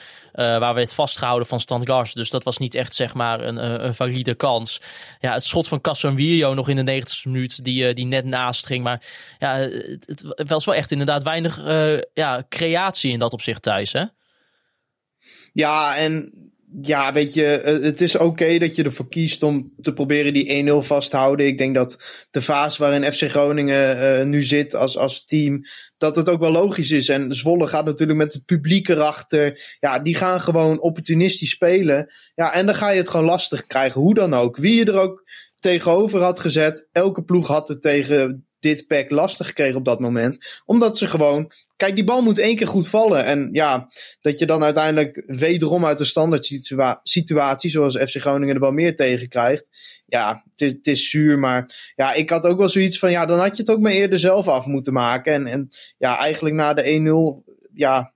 waar 0.58 0.74
werd 0.74 0.94
vastgehouden 0.94 1.48
van 1.48 1.60
Stan 1.60 1.84
Lars. 1.84 2.14
Dus 2.14 2.30
dat 2.30 2.44
was 2.44 2.58
niet 2.58 2.76
echt 2.76 2.96
zeg 2.96 3.14
maar 3.14 3.42
een, 3.42 3.86
een 3.86 3.96
valide 3.96 4.36
kans. 4.36 4.82
Ja, 5.20 5.34
het 5.34 5.44
schot 5.44 5.68
van 5.68 5.82
Casemiro 5.82 6.54
nog 6.54 6.70
in 6.70 6.86
de 6.86 7.02
90ste 7.02 7.24
minuut, 7.24 7.64
die, 7.64 7.88
uh, 7.88 7.96
die 7.96 8.06
net 8.06 8.26
naast 8.26 8.66
ging. 8.66 8.84
Maar 8.84 9.02
ja, 9.40 9.56
het, 9.56 10.50
was 10.50 10.66
wel 10.66 10.76
echt 10.76 10.92
inderdaad 10.92 11.24
weinig 11.24 11.60
uh, 11.66 12.00
ja, 12.14 12.44
creatie 12.50 13.12
in 13.12 13.20
dat 13.20 13.34
opzicht 13.34 13.62
thuis, 13.62 13.92
hè? 13.92 14.04
Ja, 15.54 15.96
en 15.96 16.34
ja, 16.82 17.14
weet 17.14 17.34
je, 17.34 17.44
het 17.82 18.02
is 18.02 18.18
oké 18.18 18.58
dat 18.58 18.76
je 18.76 18.84
ervoor 18.84 19.10
kiest 19.10 19.44
om 19.44 19.74
te 19.82 19.94
proberen 19.94 20.34
die 20.34 20.72
1-0 20.72 20.76
vast 20.78 21.10
te 21.10 21.18
houden. 21.18 21.46
Ik 21.46 21.58
denk 21.58 21.76
dat 21.76 21.98
de 22.32 22.42
fase 22.42 22.82
waarin 22.82 23.14
FC 23.14 23.30
Groningen 23.30 23.98
uh, 23.98 24.26
nu 24.26 24.42
zit 24.42 24.76
als, 24.76 24.98
als 24.98 25.26
team, 25.26 25.62
dat 25.98 26.16
het 26.16 26.30
ook 26.30 26.40
wel 26.40 26.52
logisch 26.52 26.92
is. 26.92 27.10
En 27.10 27.34
Zwolle 27.34 27.68
gaat 27.68 27.86
natuurlijk 27.86 28.20
met 28.20 28.34
het 28.34 28.46
publiek 28.46 28.88
erachter. 28.88 29.76
Ja, 29.80 30.00
die 30.00 30.16
gaan 30.16 30.42
gewoon 30.42 30.82
opportunistisch 30.82 31.50
spelen. 31.50 32.12
Ja, 32.36 32.54
en 32.54 32.66
dan 32.66 32.76
ga 32.76 32.90
je 32.90 32.98
het 32.98 33.10
gewoon 33.10 33.26
lastig 33.26 33.66
krijgen, 33.66 34.02
hoe 34.02 34.14
dan 34.14 34.34
ook. 34.34 34.58
Wie 34.58 34.76
je 34.76 34.86
er 34.86 35.00
ook 35.00 35.24
tegenover 35.60 36.22
had 36.22 36.40
gezet, 36.40 36.88
elke 36.92 37.24
ploeg 37.24 37.48
had 37.48 37.68
het 37.68 37.82
tegen 37.82 38.46
dit 38.60 38.88
pack 38.88 39.10
lastig 39.10 39.48
gekregen 39.48 39.78
op 39.78 39.86
dat 39.86 40.00
moment. 40.00 40.62
Omdat 40.66 40.98
ze 40.98 41.08
gewoon. 41.08 41.52
Kijk, 41.82 41.96
die 41.96 42.04
bal 42.04 42.22
moet 42.22 42.40
één 42.40 42.56
keer 42.56 42.68
goed 42.68 42.88
vallen. 42.88 43.26
En 43.26 43.50
ja, 43.52 43.92
dat 44.22 44.40
je 44.40 44.46
dan 44.46 44.64
uiteindelijk 44.64 45.24
wederom 45.26 45.86
uit 45.86 45.98
de 45.98 46.04
standaard 46.04 46.46
situa 46.46 47.00
situatie, 47.04 47.70
zoals 47.70 47.98
FC 47.98 48.16
Groningen 48.16 48.56
er 48.56 48.62
wel 48.62 48.72
meer 48.72 48.96
tegen 48.96 49.28
krijgt. 49.28 49.68
Ja, 50.06 50.44
het 50.50 50.62
is, 50.62 50.72
het 50.72 50.88
is 50.88 51.10
zuur. 51.10 51.40
Maar 51.40 51.92
ja, 51.96 52.14
ik 52.14 52.30
had 52.30 52.46
ook 52.46 52.58
wel 52.58 52.70
zoiets 52.70 53.00
van. 53.00 53.12
Ja, 53.12 53.26
dan 53.26 53.40
had 53.40 53.56
je 53.56 53.62
het 53.62 53.72
ook 53.72 53.80
maar 53.80 53.92
eerder 53.92 54.20
zelf 54.20 54.48
af 54.48 54.66
moeten 54.66 54.94
maken. 54.94 55.34
En, 55.34 55.48
en 55.48 55.70
ja, 55.98 56.18
eigenlijk 56.18 56.56
na 56.56 56.74
de 56.74 57.42
1-0. 57.44 57.52
Ja, 57.74 58.14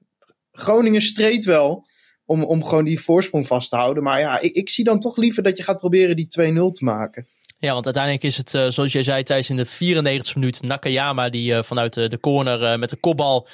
Groningen 0.52 1.02
streed 1.02 1.46
wel. 1.46 1.88
Om, 2.26 2.44
om 2.44 2.64
gewoon 2.64 2.86
die 2.86 3.00
voorsprong 3.00 3.48
vast 3.48 3.70
te 3.70 3.76
houden. 3.76 4.04
Maar 4.04 4.20
ja, 4.20 4.40
ik, 4.40 4.54
ik 4.54 4.70
zie 4.70 4.84
dan 4.84 5.00
toch 5.00 5.18
liever 5.18 5.44
dat 5.44 5.58
je 5.58 5.64
gaat 5.64 5.80
proberen 5.80 6.16
die 6.16 6.28
2-0 6.28 6.54
te 6.72 6.84
maken. 6.84 7.28
Ja, 7.58 7.74
want 7.74 7.86
uiteindelijk 7.86 8.24
is 8.24 8.38
het, 8.38 8.54
uh, 8.54 8.68
zoals 8.68 8.92
jij 8.92 9.04
zei, 9.04 9.24
tijdens 9.24 9.50
in 9.50 9.56
de 9.56 9.66
94 9.66 10.36
minuut 10.36 10.62
Nakayama 10.62 11.30
die 11.30 11.54
uh, 11.54 11.64
vanuit 11.64 11.94
de, 11.94 12.08
de 12.08 12.20
corner 12.20 12.80
met 12.80 12.90
de 12.90 12.96
kopbal 12.96 13.48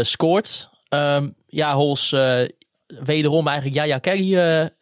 scoort. 0.00 0.70
Um, 0.88 1.34
ja, 1.46 1.74
Hols, 1.74 2.10
wederom 2.86 3.46
eigenlijk 3.46 3.76
Jaya 3.76 3.98
Kerry 3.98 4.30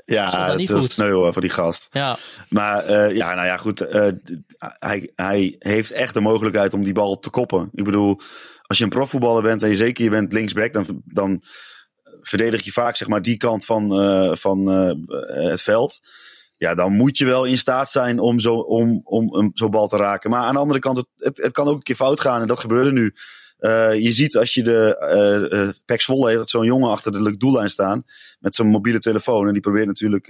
ja, 0.04 0.48
goed. 0.48 0.70
is 0.70 0.92
sneu 0.92 1.32
voor 1.32 1.40
die 1.40 1.50
gast. 1.50 1.88
Ja. 1.90 2.16
Maar 2.48 2.92
ja, 3.14 3.34
nou 3.34 3.46
ja, 3.46 3.56
goed. 3.56 3.86
hij, 4.58 5.12
hij 5.14 5.56
heeft 5.58 5.90
echt 5.90 6.14
de 6.14 6.20
mogelijkheid 6.20 6.74
om 6.74 6.84
die 6.84 6.92
bal 6.92 7.18
te 7.18 7.30
koppen. 7.30 7.70
Ik 7.74 7.84
bedoel, 7.84 8.20
als 8.62 8.78
je 8.78 8.84
een 8.84 8.90
profvoetballer 8.90 9.42
bent 9.42 9.62
en 9.62 9.68
je 9.68 9.76
zeker 9.76 10.04
je 10.04 10.10
bent 10.10 10.32
linksback, 10.32 10.72
dan, 10.72 11.02
dan 11.04 11.42
verdedig 12.20 12.64
je 12.64 12.72
vaak 12.72 12.96
zeg 12.96 13.08
maar 13.08 13.22
die 13.22 13.36
kant 13.36 13.64
van, 13.64 14.00
eh, 14.00 14.30
van 14.34 14.70
eh, 14.70 15.50
het 15.50 15.62
veld. 15.62 16.00
Ja, 16.58 16.74
dan 16.74 16.92
moet 16.92 17.18
je 17.18 17.24
wel 17.24 17.44
in 17.44 17.58
staat 17.58 17.90
zijn 17.90 18.18
om 18.18 18.40
zo, 18.40 18.54
om, 18.54 19.00
om, 19.04 19.28
om 19.28 19.50
zo'n 19.54 19.70
bal 19.70 19.88
te 19.88 19.96
raken. 19.96 20.30
Maar 20.30 20.42
aan 20.42 20.54
de 20.54 20.60
andere 20.60 20.80
kant, 20.80 20.96
het, 20.96 21.36
het, 21.36 21.52
kan 21.52 21.66
ook 21.66 21.76
een 21.76 21.82
keer 21.82 21.94
fout 21.94 22.20
gaan 22.20 22.40
en 22.40 22.46
dat 22.46 22.58
gebeurde 22.58 22.92
nu. 22.92 23.14
Eh, 23.58 23.94
je 23.94 24.12
ziet 24.12 24.36
als 24.36 24.54
je 24.54 24.62
de 24.62 24.96
uh, 25.48 26.18
uh, 26.18 26.26
heeft, 26.26 26.48
zo'n 26.48 26.64
jongen 26.64 26.90
achter 26.90 27.12
de 27.12 27.36
doellijn 27.36 27.70
staan 27.70 28.04
met 28.40 28.54
zo'n 28.54 28.66
mobiele 28.66 28.98
telefoon. 28.98 29.46
En 29.46 29.52
die 29.52 29.62
probeert 29.62 29.86
natuurlijk 29.86 30.26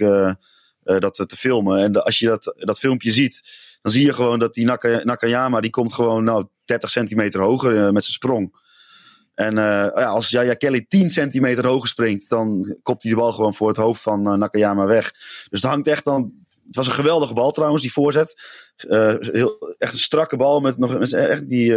dat 0.83 1.23
te 1.27 1.35
filmen. 1.37 1.79
En 1.79 2.03
als 2.03 2.19
je 2.19 2.25
dat, 2.25 2.55
dat 2.57 2.79
filmpje 2.79 3.11
ziet, 3.11 3.41
dan 3.81 3.91
zie 3.91 4.05
je 4.05 4.13
gewoon 4.13 4.39
dat 4.39 4.53
die 4.53 4.65
Naka, 4.65 5.01
Nakayama, 5.03 5.59
die 5.59 5.69
komt 5.69 5.93
gewoon 5.93 6.23
nou 6.23 6.47
30 6.65 6.89
centimeter 6.89 7.41
hoger 7.41 7.93
met 7.93 8.03
zijn 8.03 8.15
sprong. 8.15 8.65
En 9.37 9.55
ja, 9.55 10.05
als 10.05 10.29
Jaya 10.29 10.53
Kelly 10.53 10.85
10 10.87 11.09
centimeter 11.09 11.67
hoger 11.67 11.87
springt, 11.87 12.29
dan 12.29 12.75
kopt 12.83 13.03
hij 13.03 13.11
de 13.11 13.17
bal 13.17 13.31
gewoon 13.31 13.53
voor 13.53 13.67
het 13.67 13.77
hoofd 13.77 14.01
van 14.01 14.39
Nakayama 14.39 14.85
weg. 14.85 15.11
Dus 15.49 15.61
het 15.61 15.71
hangt 15.71 15.87
echt 15.87 16.05
dan. 16.05 16.33
Het 16.63 16.75
was 16.75 16.87
een 16.87 16.93
geweldige 16.93 17.33
bal 17.33 17.51
trouwens, 17.51 17.81
die 17.81 17.91
voorzet. 17.91 18.41
heel, 19.19 19.75
echt 19.77 19.93
een 19.93 19.99
strakke 19.99 20.37
bal 20.37 20.59
met 20.59 20.77
nog 20.77 21.11
echt 21.11 21.49
die 21.49 21.71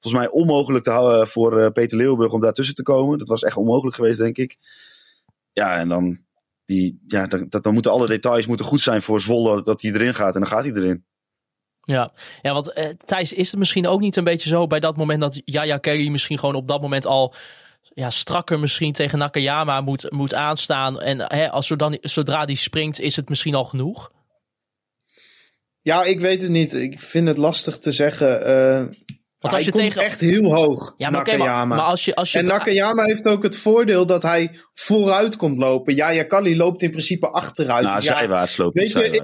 volgens 0.00 0.22
mij 0.22 0.28
onmogelijk 0.28 0.84
te 0.84 0.90
houden 0.90 1.28
voor 1.28 1.72
Peter 1.72 1.98
Leeuwburg 1.98 2.32
om 2.32 2.40
daartussen 2.40 2.74
te 2.74 2.82
komen. 2.82 3.18
Dat 3.18 3.28
was 3.28 3.42
echt 3.42 3.56
onmogelijk 3.56 3.96
geweest, 3.96 4.18
denk 4.18 4.36
ik. 4.36 4.56
Ja, 5.52 5.78
en 5.78 5.88
dan, 5.88 6.18
die, 6.64 7.02
ja, 7.06 7.26
dan, 7.26 7.46
dan 7.48 7.72
moeten 7.72 7.90
alle 7.90 8.06
details 8.06 8.46
moeten 8.46 8.66
goed 8.66 8.80
zijn 8.80 9.02
voor 9.02 9.20
Zwolle 9.20 9.62
dat 9.62 9.82
hij 9.82 9.92
erin 9.92 10.14
gaat. 10.14 10.34
En 10.34 10.40
dan 10.40 10.50
gaat 10.50 10.64
hij 10.64 10.72
erin. 10.72 11.04
Ja, 11.84 12.10
ja 12.42 12.52
want 12.52 12.72
uh, 12.78 12.84
Thijs, 13.04 13.32
is 13.32 13.50
het 13.50 13.58
misschien 13.58 13.86
ook 13.86 14.00
niet 14.00 14.16
een 14.16 14.24
beetje 14.24 14.48
zo 14.48 14.66
bij 14.66 14.80
dat 14.80 14.96
moment 14.96 15.20
dat 15.20 15.40
Jaya 15.44 15.78
Kelly 15.78 16.08
misschien 16.08 16.38
gewoon 16.38 16.54
op 16.54 16.68
dat 16.68 16.80
moment 16.80 17.06
al 17.06 17.34
ja, 17.94 18.10
strakker 18.10 18.58
misschien 18.58 18.92
tegen 18.92 19.18
Nakayama 19.18 19.80
moet, 19.80 20.10
moet 20.10 20.34
aanstaan. 20.34 21.00
En 21.00 21.18
hè, 21.34 21.50
als 21.50 21.74
zodra 22.02 22.44
die 22.44 22.56
springt, 22.56 23.00
is 23.00 23.16
het 23.16 23.28
misschien 23.28 23.54
al 23.54 23.64
genoeg? 23.64 24.12
Ja, 25.80 26.04
ik 26.04 26.20
weet 26.20 26.40
het 26.40 26.50
niet. 26.50 26.74
Ik 26.74 27.00
vind 27.00 27.28
het 27.28 27.36
lastig 27.36 27.78
te 27.78 27.92
zeggen. 27.92 28.48
Uh, 28.48 28.84
want 29.42 29.54
als 29.54 29.64
hij 29.64 29.64
je 29.64 29.70
komt 29.70 29.94
tegen... 29.94 30.02
echt 30.02 30.20
heel 30.20 30.54
hoog, 30.54 30.94
ja, 30.96 31.10
maar, 31.10 31.18
Nakayama. 31.18 31.44
Okay, 31.44 31.56
maar, 31.56 31.76
maar 31.76 31.86
als 31.86 32.04
je, 32.04 32.14
als 32.14 32.32
je... 32.32 32.38
En 32.38 32.44
Nakayama 32.44 33.04
heeft 33.04 33.28
ook 33.28 33.42
het 33.42 33.56
voordeel 33.56 34.06
dat 34.06 34.22
hij 34.22 34.50
vooruit 34.74 35.36
komt 35.36 35.58
lopen. 35.58 35.94
Yaya 35.94 36.22
Kali 36.22 36.56
loopt 36.56 36.82
in 36.82 36.90
principe 36.90 37.30
achteruit. 37.30 37.84
Nou, 37.84 38.02
ja, 38.02 38.16
zijwaarts 38.16 38.56
loopt 38.56 38.78
Weet 38.78 38.92
je, 38.92 39.10
ik, 39.10 39.22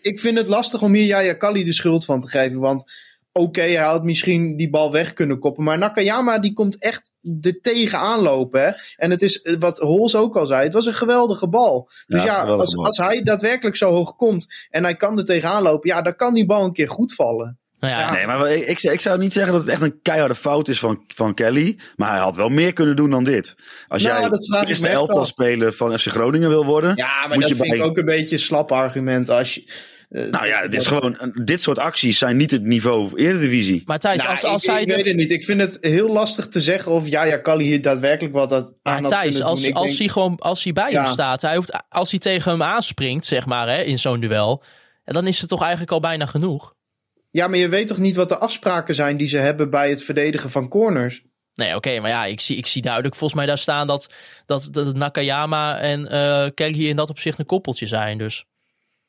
ik, 0.00 0.20
vind 0.20 0.38
het 0.38 0.48
lastig 0.48 0.82
om 0.82 0.94
hier 0.94 1.04
Yaya 1.04 1.32
Kali 1.32 1.64
de 1.64 1.72
schuld 1.72 2.04
van 2.04 2.20
te 2.20 2.28
geven. 2.28 2.60
Want 2.60 2.84
oké, 3.32 3.46
okay, 3.46 3.72
hij 3.72 3.84
had 3.84 4.04
misschien 4.04 4.56
die 4.56 4.70
bal 4.70 4.92
weg 4.92 5.12
kunnen 5.12 5.38
koppen. 5.38 5.64
Maar 5.64 5.78
Nakayama 5.78 6.38
die 6.38 6.52
komt 6.52 6.78
echt 6.78 7.12
er 7.40 7.60
tegenaan 7.60 8.20
lopen. 8.20 8.62
Hè? 8.62 8.70
En 8.96 9.10
het 9.10 9.22
is, 9.22 9.42
eh, 9.42 9.56
wat 9.58 9.78
Hols 9.78 10.14
ook 10.14 10.36
al 10.36 10.46
zei, 10.46 10.62
het 10.62 10.72
was 10.72 10.86
een 10.86 10.94
geweldige 10.94 11.48
bal. 11.48 11.90
Dus 12.06 12.22
ja, 12.22 12.44
ja 12.46 12.52
als, 12.52 12.76
als 12.76 12.98
hij 12.98 13.22
daadwerkelijk 13.22 13.76
zo 13.76 13.90
hoog 13.90 14.16
komt 14.16 14.46
en 14.70 14.84
hij 14.84 14.96
kan 14.96 15.18
er 15.18 15.24
tegenaan 15.24 15.62
lopen, 15.62 15.90
ja, 15.90 16.02
dan 16.02 16.16
kan 16.16 16.34
die 16.34 16.46
bal 16.46 16.64
een 16.64 16.72
keer 16.72 16.88
goed 16.88 17.14
vallen. 17.14 17.58
Nou 17.78 17.92
ja, 17.92 18.12
Nee, 18.12 18.26
maar 18.26 18.50
ik, 18.50 18.82
ik, 18.82 19.00
zou 19.00 19.18
niet 19.18 19.32
zeggen 19.32 19.52
dat 19.52 19.60
het 19.60 19.70
echt 19.70 19.82
een 19.82 20.00
keiharde 20.02 20.34
fout 20.34 20.68
is 20.68 20.78
van, 20.78 21.04
van 21.14 21.34
Kelly. 21.34 21.78
Maar 21.96 22.10
hij 22.10 22.20
had 22.20 22.36
wel 22.36 22.48
meer 22.48 22.72
kunnen 22.72 22.96
doen 22.96 23.10
dan 23.10 23.24
dit. 23.24 23.56
Als 23.88 24.02
nou, 24.02 24.20
jij 24.20 24.28
de 24.28 24.64
eerste 24.66 24.88
elftal 24.88 25.24
speler 25.24 25.72
van 25.72 25.98
FC 25.98 26.06
Groningen 26.06 26.48
wil 26.48 26.64
worden. 26.64 26.92
Ja, 26.96 27.26
maar 27.28 27.38
dat 27.38 27.50
vind 27.50 27.74
ik 27.74 27.82
ook 27.82 27.98
een 27.98 28.04
beetje 28.04 28.34
een 28.34 28.42
slap 28.42 28.72
argument. 28.72 29.30
Als 29.30 29.54
je, 29.54 29.72
uh, 30.14 30.30
nou 30.30 30.46
ja, 30.46 30.62
dit, 30.62 30.80
is 30.80 30.86
gewoon, 30.86 31.32
dit 31.44 31.60
soort 31.60 31.78
acties 31.78 32.18
zijn 32.18 32.36
niet 32.36 32.50
het 32.50 32.62
niveau 32.62 33.12
Eredivisie. 33.14 33.82
Maar 33.84 33.98
Thijs, 33.98 34.16
nou, 34.16 34.30
als, 34.30 34.44
als 34.44 34.64
ik, 34.64 34.70
zij... 34.70 34.82
Ik 34.82 34.88
weet 34.88 35.04
het 35.04 35.16
niet. 35.16 35.30
Ik 35.30 35.44
vind 35.44 35.60
het 35.60 35.78
heel 35.80 36.08
lastig 36.08 36.48
te 36.48 36.60
zeggen 36.60 36.92
of 36.92 37.08
ja, 37.08 37.22
ja, 37.22 37.36
Kali 37.36 37.64
hier 37.64 37.82
daadwerkelijk 37.82 38.34
wat 38.34 38.48
dat 38.48 38.72
aan 38.82 39.02
maar 39.02 39.10
Thijs, 39.10 39.42
als, 39.42 39.72
als, 39.72 39.88
denk... 39.88 39.98
hij 39.98 40.08
gewoon, 40.08 40.36
als 40.38 40.64
hij 40.64 40.72
bij 40.72 40.90
ja. 40.90 41.02
hem 41.02 41.12
staat, 41.12 41.42
hij 41.42 41.56
hoeft, 41.56 41.72
als 41.88 42.10
hij 42.10 42.18
tegen 42.18 42.50
hem 42.50 42.62
aanspringt, 42.62 43.26
zeg 43.26 43.46
maar, 43.46 43.68
hè, 43.68 43.82
in 43.82 43.98
zo'n 43.98 44.20
duel, 44.20 44.62
dan 45.04 45.26
is 45.26 45.40
het 45.40 45.48
toch 45.48 45.60
eigenlijk 45.60 45.92
al 45.92 46.00
bijna 46.00 46.26
genoeg. 46.26 46.74
Ja, 47.34 47.48
maar 47.48 47.58
je 47.58 47.68
weet 47.68 47.86
toch 47.86 47.98
niet 47.98 48.16
wat 48.16 48.28
de 48.28 48.38
afspraken 48.38 48.94
zijn 48.94 49.16
die 49.16 49.28
ze 49.28 49.36
hebben 49.36 49.70
bij 49.70 49.90
het 49.90 50.02
verdedigen 50.02 50.50
van 50.50 50.68
corners? 50.68 51.22
Nee, 51.54 51.74
oké, 51.74 52.00
maar 52.00 52.10
ja, 52.10 52.24
ik 52.24 52.40
zie, 52.40 52.56
ik 52.56 52.66
zie 52.66 52.82
duidelijk 52.82 53.14
volgens 53.14 53.38
mij 53.38 53.48
daar 53.48 53.58
staan 53.58 53.86
dat, 53.86 54.12
dat, 54.46 54.68
dat 54.70 54.94
Nakayama 54.94 55.78
en 55.78 56.00
uh, 56.00 56.48
Kelly 56.54 56.88
in 56.88 56.96
dat 56.96 57.10
opzicht 57.10 57.38
een 57.38 57.46
koppeltje 57.46 57.86
zijn. 57.86 58.18
Dus. 58.18 58.44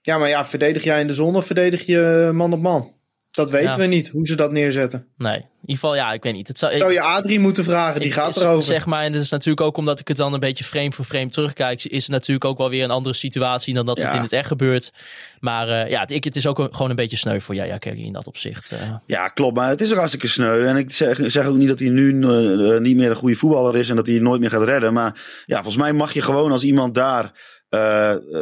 Ja, 0.02 0.18
maar 0.18 0.30
ja, 0.30 0.46
verdedig 0.46 0.84
jij 0.84 1.00
in 1.00 1.08
de 1.08 1.14
zon 1.14 1.36
of 1.36 1.46
verdedig 1.46 1.86
je 1.86 2.30
man 2.34 2.54
op 2.54 2.62
man? 2.62 2.95
Dat 3.36 3.52
weten 3.52 3.70
ja. 3.70 3.78
we 3.78 3.86
niet, 3.86 4.10
hoe 4.10 4.26
ze 4.26 4.36
dat 4.36 4.52
neerzetten. 4.52 5.08
Nee, 5.18 5.36
in 5.36 5.42
ieder 5.62 5.76
geval, 5.76 5.96
ja, 5.96 6.14
ik 6.14 6.24
weet 6.24 6.34
niet. 6.34 6.48
Het 6.48 6.58
zou, 6.58 6.78
zou 6.78 6.92
je 6.92 7.02
Adrie 7.02 7.40
moeten 7.40 7.64
vragen, 7.64 8.00
die 8.00 8.10
ik, 8.10 8.16
gaat 8.16 8.38
erover. 8.38 8.64
Zeg 8.64 8.86
maar, 8.86 9.04
en 9.04 9.12
dat 9.12 9.22
is 9.22 9.30
natuurlijk 9.30 9.68
ook 9.68 9.78
omdat 9.78 10.00
ik 10.00 10.08
het 10.08 10.18
dan 10.18 10.34
een 10.34 10.40
beetje 10.40 10.64
frame 10.64 10.92
voor 10.92 11.06
frame 11.06 11.30
terugkijk, 11.30 11.84
is 11.84 12.04
het 12.04 12.12
natuurlijk 12.12 12.46
ook 12.46 12.58
wel 12.58 12.70
weer 12.70 12.84
een 12.84 12.92
andere 12.92 13.16
situatie 13.16 13.74
dan 13.74 13.86
dat 13.86 14.00
ja. 14.00 14.06
het 14.06 14.16
in 14.16 14.22
het 14.22 14.32
echt 14.32 14.48
gebeurt. 14.48 14.94
Maar 15.40 15.68
uh, 15.68 15.90
ja, 15.90 16.00
het, 16.00 16.24
het, 16.24 16.36
is 16.36 16.48
ook 16.48 16.68
gewoon 16.72 16.90
een 16.90 16.96
beetje 16.96 17.18
sneu 17.18 17.40
voor 17.40 17.56
Jaya 17.56 17.78
Kerry 17.78 18.04
in 18.04 18.14
dat 18.14 18.28
opzicht. 18.28 18.72
Uh. 18.72 18.80
Ja, 19.06 19.28
klopt, 19.28 19.56
maar 19.56 19.70
het 19.70 19.82
is 19.82 19.92
ook 19.92 19.98
hartstikke 19.98 20.28
sneu. 20.28 20.66
En 20.66 20.78
ik 20.78 20.92
zeg, 20.92 21.20
zeg 21.26 21.46
ook 21.46 21.56
niet 21.56 21.68
dat 21.68 21.80
hij 21.80 21.90
nu 21.90 22.14
uh, 22.14 22.80
niet 22.80 22.96
meer 22.96 23.10
een 23.10 23.16
goede 23.16 23.36
voetballer 23.36 23.76
is 23.76 23.90
en 23.90 23.96
dat 23.96 24.08
hij 24.08 24.20
nooit 24.20 24.40
meer 24.40 24.50
gaat 24.50 24.64
redden. 24.64 24.94
Maar 24.94 25.44
ja, 25.46 25.56
volgens 25.56 25.84
mij 25.84 25.94
mag 25.94 26.14
je 26.14 26.22
gewoon 26.22 26.52
als 26.52 26.64
iemand 26.64 26.96
daar 26.96 27.54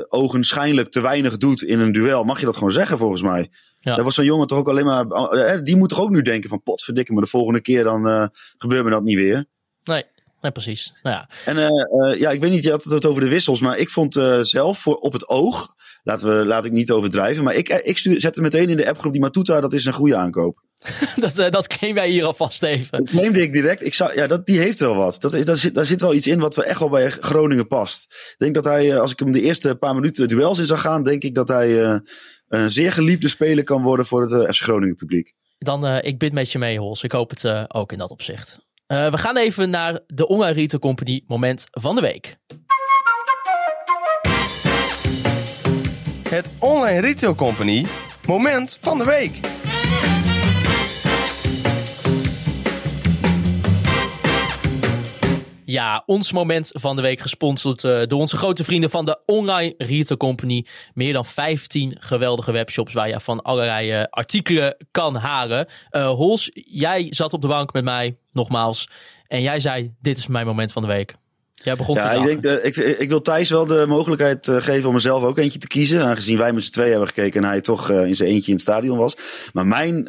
ogenschijnlijk 0.08 0.90
te 0.90 1.02
weinig 1.02 1.38
doet 1.38 1.64
in 1.64 1.80
een 1.80 1.92
duel, 1.92 2.24
mag 2.24 2.40
je 2.40 2.46
dat 2.46 2.56
gewoon 2.56 2.72
zeggen 2.72 2.98
volgens 2.98 3.22
mij. 3.22 3.50
Ja. 3.84 3.96
Daar 3.96 4.04
was 4.04 4.16
zo'n 4.16 4.26
jongen 4.26 4.48
toch 4.48 4.58
ook 4.58 4.68
alleen 4.68 4.86
maar. 4.86 5.06
Die 5.64 5.76
moet 5.76 5.90
toch 5.90 6.02
ook 6.02 6.10
nu 6.10 6.22
denken: 6.22 6.50
van 6.50 6.64
potverdikke, 6.64 7.14
maar 7.14 7.24
de 7.24 7.30
volgende 7.30 7.62
keer 7.62 7.84
dan 7.84 8.08
uh, 8.08 8.26
gebeurt 8.58 8.84
me 8.84 8.90
dat 8.90 9.04
niet 9.04 9.16
weer. 9.16 9.46
Nee. 9.84 10.04
Nee, 10.42 10.52
precies. 10.52 10.94
Nou 11.04 11.16
ja. 11.16 11.30
En 11.46 11.58
uh, 11.58 11.66
uh, 11.66 12.20
ja, 12.20 12.32
ik 12.32 12.42
weet 12.42 12.52
niet, 12.52 12.64
je 12.64 12.70
had 12.70 12.84
het 12.84 13.06
over 13.06 13.22
de 13.22 13.30
wissels, 13.30 13.60
maar 13.60 13.78
ik 13.78 13.90
vond 13.90 14.14
zelf 14.42 14.80
voor 14.80 14.96
op 14.96 15.14
het 15.14 15.28
oog, 15.28 15.74
laten 16.04 16.38
we, 16.38 16.46
laat 16.46 16.66
ik 16.66 16.72
niet 16.72 16.92
overdrijven, 16.92 17.44
maar 17.44 17.54
ik, 17.54 17.70
ik 17.70 17.98
stuur, 17.98 18.20
zette 18.20 18.42
meteen 18.42 18.70
in 18.70 18.78
de 18.78 18.90
appgroep 18.90 19.12
die 19.12 19.22
Matuta, 19.22 19.62
dat 19.62 19.74
is 19.74 19.86
een 19.86 19.94
goede 19.94 20.16
aankoop. 20.16 20.64
dat, 21.16 21.36
dat 21.36 21.68
claim 21.68 21.94
wij 21.94 22.10
hier 22.10 22.26
alvast 22.26 22.64
even. 22.64 22.98
Dat 22.98 23.10
claimde 23.10 23.42
ik 23.42 23.52
direct. 23.52 23.86
Ik 23.86 23.94
zou, 23.94 24.16
ja, 24.16 24.28
dat, 24.28 24.46
die 24.46 24.60
heeft 24.60 24.80
wel 24.80 24.96
wat. 24.96 25.22
Dat, 25.22 25.46
daar, 25.46 25.58
zit, 25.58 25.76
daar 25.76 25.86
zit 25.86 26.02
wel 26.02 26.14
iets 26.14 26.28
in 26.28 26.40
wat 26.40 26.56
we 26.56 26.64
echt 26.64 26.80
wel 26.80 26.90
bij 26.90 27.10
Groningen 27.10 27.68
past. 27.68 28.06
Ik 28.10 28.36
denk 28.38 28.54
dat 28.54 28.64
hij, 28.64 29.00
als 29.00 29.12
ik 29.12 29.20
hem 29.20 29.32
de 29.32 29.42
eerste 29.42 29.76
paar 29.76 29.96
minuten 29.96 30.28
duels 30.28 30.60
in 30.60 30.66
zou 30.66 30.80
gaan, 30.80 31.04
denk 31.04 31.24
ik 31.24 31.36
dat 31.36 31.48
hij 31.48 32.02
een 32.54 32.72
zeer 32.72 32.92
geliefde 32.92 33.28
speler 33.28 33.64
kan 33.64 33.82
worden 33.82 34.06
voor 34.06 34.22
het 34.22 34.32
uh, 34.32 34.50
FC 34.50 34.62
Groningen 34.62 34.96
publiek. 34.96 35.34
Dan, 35.58 35.86
uh, 35.86 35.98
ik 36.02 36.18
bid 36.18 36.34
met 36.34 36.52
je 36.52 36.60
mee, 36.60 36.80
Hols. 36.80 37.04
Ik 37.04 37.12
hoop 37.12 37.30
het 37.30 37.44
uh, 37.44 37.64
ook 37.68 37.92
in 37.92 37.98
dat 37.98 38.12
opzicht. 38.12 38.60
we 38.88 39.18
gaan 39.18 39.38
even 39.38 39.70
naar 39.70 40.00
de 40.08 40.28
Online 40.28 40.54
Retail 40.54 40.82
Company 40.82 41.24
moment 41.28 41.68
van 41.72 41.96
de 41.96 42.02
week. 42.02 42.38
Het 46.30 46.52
Online 46.60 47.02
Retail 47.02 47.36
Company 47.36 47.86
moment 48.26 48.78
van 48.82 48.98
de 48.98 49.06
week. 49.06 49.63
Ja, 55.74 56.04
ons 56.06 56.32
moment 56.32 56.70
van 56.74 56.96
de 56.96 57.02
week 57.02 57.20
gesponsord 57.20 57.84
uh, 57.84 58.04
door 58.04 58.20
onze 58.20 58.38
grote 58.38 58.64
vrienden 58.64 58.90
van 58.90 59.06
de 59.06 59.20
Online 59.26 59.74
Retail 59.78 60.18
Company. 60.18 60.66
Meer 60.94 61.14
dan 61.14 61.26
15 61.26 61.96
geweldige 62.00 62.52
webshops 62.52 62.94
waar 62.94 63.08
je 63.08 63.20
van 63.20 63.42
allerlei 63.42 64.00
uh, 64.00 64.04
artikelen 64.10 64.76
kan 64.92 65.16
halen. 65.16 65.68
Uh, 65.92 66.10
Hols, 66.10 66.50
jij 66.54 67.08
zat 67.10 67.34
op 67.34 67.42
de 67.42 67.48
bank 67.48 67.74
met 67.74 67.84
mij, 67.84 68.18
nogmaals. 68.32 68.90
En 69.28 69.42
jij 69.42 69.60
zei, 69.60 69.94
dit 70.02 70.18
is 70.18 70.28
mijn 70.28 70.46
moment 70.46 70.72
van 70.72 70.82
de 70.82 70.88
week. 70.88 71.16
Jij 71.54 71.76
begon 71.76 71.96
ja, 71.96 72.12
ik, 72.12 72.26
denk 72.26 72.42
de, 72.42 72.62
ik, 72.62 72.76
ik, 72.78 73.10
wil 73.10 73.22
Thijs 73.22 73.50
wel 73.50 73.66
de 73.66 73.86
mogelijkheid 73.88 74.50
geven 74.52 74.88
om 74.88 74.94
mezelf 74.94 75.24
ook 75.24 75.38
eentje 75.38 75.60
te 75.60 75.68
kiezen. 75.68 76.06
Aangezien 76.06 76.38
wij 76.38 76.54
met 76.54 76.64
z'n 76.64 76.72
twee 76.72 76.90
hebben 76.90 77.08
gekeken 77.08 77.44
en 77.44 77.50
hij 77.50 77.62
toch 77.62 77.90
in 77.90 78.16
zijn 78.16 78.30
eentje 78.30 78.48
in 78.48 78.54
het 78.54 78.62
stadion 78.62 78.98
was. 78.98 79.18
Maar 79.54 79.66
mijn 79.68 80.04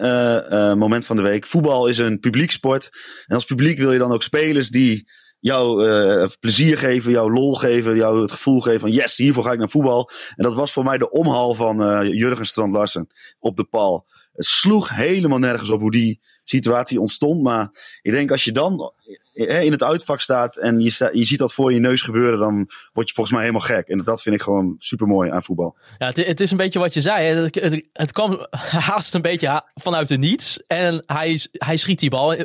moment 0.79 1.07
van 1.07 1.16
de 1.16 1.22
week, 1.22 1.46
voetbal 1.46 1.87
is 1.87 1.98
een 1.98 2.20
publieksport. 2.20 2.88
En 3.27 3.35
als 3.35 3.44
publiek 3.44 3.79
wil 3.79 3.92
je 3.92 3.98
dan 3.98 4.12
ook 4.12 4.22
spelers 4.22 4.68
die 4.68 5.07
jou 5.44 5.88
uh, 5.88 6.26
plezier 6.40 6.78
geven, 6.78 7.11
jou 7.11 7.33
lol 7.33 7.55
geven, 7.55 7.97
jou 7.97 8.20
het 8.20 8.32
gevoel 8.32 8.61
geven 8.61 8.80
van 8.80 8.90
yes, 8.90 9.16
hiervoor 9.16 9.45
ga 9.45 9.53
ik 9.53 9.59
naar 9.59 9.68
voetbal. 9.68 10.11
En 10.36 10.45
dat 10.45 10.55
was 10.55 10.72
voor 10.72 10.84
mij 10.84 10.99
de 10.99 11.11
omhaal 11.11 11.55
van 11.55 11.82
uh, 11.82 12.12
Jurgen 12.12 12.47
Strand 12.47 12.72
Larsen 12.72 13.09
op 13.38 13.57
de 13.57 13.64
pal. 13.64 14.07
Het 14.32 14.45
sloeg 14.45 14.88
helemaal 14.88 15.38
nergens 15.38 15.70
op 15.70 15.80
hoe 15.80 15.90
die 15.90 16.20
situatie 16.45 17.01
ontstond. 17.01 17.42
Maar 17.42 17.99
ik 18.03 18.12
denk 18.12 18.30
als 18.30 18.45
je 18.45 18.53
dan 18.53 18.92
in 19.35 19.72
het 19.72 19.82
uitvak 19.82 20.20
staat 20.20 20.57
en 20.57 20.80
je, 20.80 20.91
sta, 20.91 21.11
je 21.12 21.24
ziet 21.24 21.39
dat 21.39 21.55
voor 21.55 21.72
je 21.72 21.80
neus 21.80 22.03
gebeuren, 22.03 22.39
dan 22.39 22.70
word 22.93 23.09
je 23.09 23.14
volgens 23.14 23.35
mij 23.35 23.45
helemaal 23.45 23.66
gek. 23.66 23.89
En 23.89 23.99
dat 23.99 24.22
vind 24.22 24.35
ik 24.35 24.43
gewoon 24.43 24.74
super 24.78 25.07
mooi 25.07 25.30
aan 25.30 25.43
voetbal. 25.43 25.76
Ja, 25.99 26.07
het, 26.07 26.26
het, 26.26 26.41
is 26.41 26.51
een 26.51 26.57
beetje 26.57 26.78
wat 26.78 26.95
je 26.95 27.01
zei. 27.01 27.26
Het, 27.26 27.55
het, 27.55 27.89
het, 27.93 28.12
kwam 28.12 28.47
haast 28.91 29.14
een 29.14 29.22
beetje 29.22 29.62
vanuit 29.74 30.09
de 30.09 30.16
niets. 30.16 30.62
En 30.66 31.03
hij, 31.07 31.41
hij 31.53 31.76
schiet 31.76 31.99
die 31.99 32.11
bal 32.11 32.37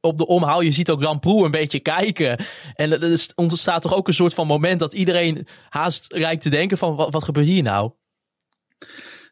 op 0.00 0.16
de 0.16 0.26
omhaal. 0.26 0.60
Je 0.60 0.72
ziet 0.72 0.90
ook 0.90 1.02
Lamproe 1.02 1.44
een 1.44 1.50
beetje 1.50 1.80
kijken. 1.80 2.44
En 2.74 3.02
er 3.02 3.26
ontstaat 3.34 3.82
toch 3.82 3.94
ook 3.94 4.08
een 4.08 4.14
soort 4.14 4.34
van 4.34 4.46
moment 4.46 4.80
dat 4.80 4.94
iedereen 4.94 5.46
haast 5.68 6.12
rijdt 6.12 6.42
te 6.42 6.50
denken 6.50 6.78
van 6.78 6.96
wat, 6.96 7.12
wat 7.12 7.24
gebeurt 7.24 7.46
hier 7.46 7.62
nou? 7.62 7.90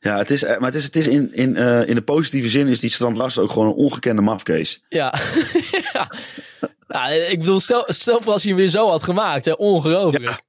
Ja, 0.03 0.18
het 0.18 0.30
is, 0.30 0.43
eh, 0.43 0.59
maar 0.59 0.68
het 0.68 0.74
is, 0.74 0.84
het 0.84 0.97
is 0.97 1.07
in, 1.07 1.34
in, 1.34 1.57
eh, 1.57 1.88
in 1.88 1.95
de 1.95 2.03
positieve 2.03 2.49
zin 2.49 2.66
is 2.66 2.80
die 2.80 2.90
Strand 2.90 3.16
Larsen 3.16 3.43
ook 3.43 3.51
gewoon 3.51 3.68
een 3.68 3.74
ongekende 3.74 4.22
mafkees. 4.22 4.84
Ja. 4.88 5.14
ja. 5.93 6.11
Ja, 6.93 7.09
ik 7.09 7.38
bedoel, 7.38 7.61
stel, 7.61 7.84
stel 7.86 8.20
voor 8.20 8.32
als 8.32 8.43
hij 8.43 8.51
hem 8.51 8.61
weer 8.61 8.70
zo 8.70 8.88
had 8.88 9.03
gemaakt. 9.03 9.45
Hè? 9.45 9.53
Ongelooflijk. 9.53 10.43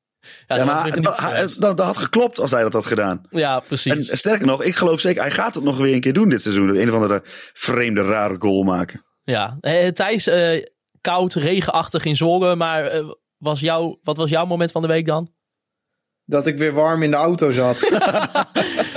Ja, 0.47 0.65
maar 0.65 1.01
dat 1.59 1.79
had 1.79 1.97
geklopt 1.97 2.39
als 2.39 2.51
hij 2.51 2.61
dat 2.61 2.73
had 2.73 2.85
gedaan. 2.85 3.21
ja, 3.29 3.59
precies. 3.59 4.09
En 4.09 4.17
sterker 4.17 4.45
nog, 4.45 4.63
ik 4.63 4.75
geloof 4.75 4.99
zeker, 4.99 5.21
hij 5.21 5.31
gaat 5.31 5.55
het 5.55 5.63
nog 5.63 5.77
weer 5.77 5.93
een 5.93 6.01
keer 6.01 6.13
doen 6.13 6.29
dit 6.29 6.41
seizoen. 6.41 6.75
Een 6.75 6.89
of 6.89 6.95
andere 6.95 7.21
vreemde, 7.53 8.01
rare 8.01 8.35
goal 8.39 8.63
maken. 8.63 9.05
Ja, 9.23 9.57
eh, 9.61 9.87
Thijs, 9.87 10.27
eh, 10.27 10.65
koud, 11.01 11.33
regenachtig 11.33 12.05
in 12.05 12.15
Zwolle. 12.15 12.55
Maar 12.55 12.85
eh, 12.85 13.09
was 13.37 13.59
jouw, 13.59 13.99
wat 14.03 14.17
was 14.17 14.29
jouw 14.29 14.45
moment 14.45 14.71
van 14.71 14.81
de 14.81 14.87
week 14.87 15.05
dan? 15.05 15.31
Dat 16.25 16.47
ik 16.47 16.57
weer 16.57 16.73
warm 16.73 17.03
in 17.03 17.11
de 17.11 17.17
auto 17.17 17.51
zat. 17.51 17.79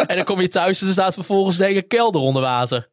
En 0.07 0.17
dan 0.17 0.25
kom 0.25 0.41
je 0.41 0.49
thuis 0.49 0.81
en 0.81 0.87
er 0.87 0.93
staat 0.93 1.15
vervolgens 1.15 1.57
de 1.57 1.65
hele 1.65 1.83
kelder 1.83 2.21
onder 2.21 2.43
water. 2.43 2.89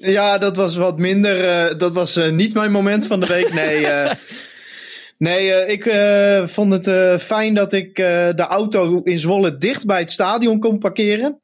Ja, 0.00 0.38
dat 0.38 0.56
was 0.56 0.76
wat 0.76 0.98
minder. 0.98 1.44
eh, 1.44 1.78
dat 1.78 1.92
was 1.92 2.16
eh, 2.16 2.30
niet 2.30 2.54
mijn 2.54 2.70
moment 2.70 3.06
van 3.06 3.20
de 3.20 3.26
week. 3.26 3.52
Nee, 3.54 3.86
eh, 3.96 4.14
nee 5.18 5.66
ik 5.66 5.86
eh, 5.86 6.46
vond 6.46 6.72
het 6.72 6.86
eh, 6.86 7.16
fijn 7.16 7.54
dat 7.54 7.72
ik 7.72 7.98
eh, 7.98 8.28
de 8.34 8.46
auto 8.48 9.00
in 9.02 9.18
Zwolle 9.18 9.56
dicht 9.58 9.86
bij 9.86 9.98
het 10.00 10.10
stadion 10.10 10.58
kon 10.60 10.78
parkeren. 10.78 11.40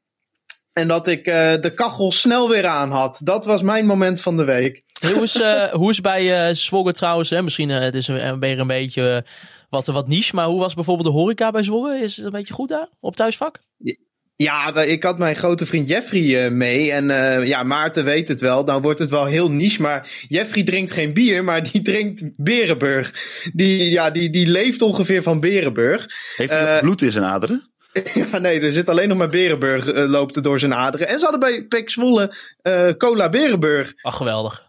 En 0.73 0.89
dat 0.89 1.07
ik 1.07 1.27
eh, 1.27 1.53
de 1.61 1.73
kachel 1.75 2.13
snel 2.13 2.49
weer 2.49 2.67
aan 2.67 2.91
had. 2.91 3.21
Dat 3.25 3.45
was 3.45 3.63
mijn 3.63 3.87
moment 3.87 4.21
van 4.21 4.37
de 4.37 4.45
week. 4.45 4.83
Hoe 5.15 5.23
is, 5.23 5.41
eh, 5.41 5.65
hoe 5.81 5.91
is 5.91 6.01
bij 6.01 6.47
eh 6.49 6.55
Zwolle 6.55 6.93
trouwens? 6.93 7.31
Hè? 7.31 7.43
Misschien 7.43 7.69
het 7.69 7.95
is 7.95 8.09
een, 8.09 8.41
weer 8.41 8.59
een 8.59 8.67
beetje 8.67 9.25
wat, 9.71 9.87
wat 9.87 10.09
niche. 10.09 10.35
Maar 10.35 10.47
hoe 10.47 10.61
was 10.61 10.75
bijvoorbeeld 10.75 11.09
de 11.09 11.15
horeca 11.15 11.51
bij 11.51 11.63
Zwolle? 11.63 11.99
Is 11.99 12.17
het 12.17 12.25
een 12.27 12.33
beetje 12.33 12.55
goed 12.55 12.69
daar 12.69 12.89
op 13.01 13.17
thuisvak? 13.17 13.59
Ja, 13.79 13.95
we- 14.37 14.87
ik 14.87 15.03
had 15.03 15.19
mijn 15.19 15.37
grote 15.37 15.67
vriend 15.67 15.89
Jeffrey 15.89 16.45
eh, 16.45 16.51
mee. 16.51 16.93
En 16.93 17.11
eh, 17.11 17.47
ja, 17.47 17.63
Maarten 17.63 18.05
weet 18.05 18.29
het 18.29 18.41
wel. 18.41 18.65
Dan 18.65 18.83
wordt 18.83 18.99
het 18.99 19.11
wel 19.11 19.25
heel 19.25 19.51
niche. 19.51 19.83
Maar 19.83 20.09
Jeffrey 20.29 20.63
drinkt 20.63 20.93
geen 20.93 21.13
bier, 21.15 21.45
maar 21.45 21.63
die 21.73 21.83
drinkt 21.91 22.25
Berenburg. 22.37 23.13
Die, 23.53 23.91
ja, 23.91 24.11
die, 24.11 24.31
die 24.31 24.47
leeft 24.47 24.83
ongeveer 24.83 25.23
van 25.23 25.41
Berenburg. 25.41 26.07
Heeft 26.37 26.51
hij 26.51 26.75
Eh, 26.77 26.81
bloed 26.81 27.03
in 27.03 27.13
zijn 27.13 27.25
aderen? 27.25 27.69
Ja, 28.33 28.39
nee, 28.39 28.61
er 28.61 28.73
zit 28.73 28.89
alleen 28.89 29.09
nog 29.09 29.19
maar 29.19 29.29
Berenburg 29.29 29.87
loopt 29.95 30.37
er 30.37 30.43
door 30.43 30.59
zijn 30.59 30.75
aderen. 30.75 31.09
En 31.09 31.19
ze 31.19 31.23
hadden 31.25 31.41
bij 31.51 31.65
Pek 31.67 31.91
Zwolle 31.91 32.35
eh, 32.63 32.89
Cola 32.99 33.29
Berenburg. 33.29 33.93
Ach, 34.01 34.17
geweldig. 34.17 34.67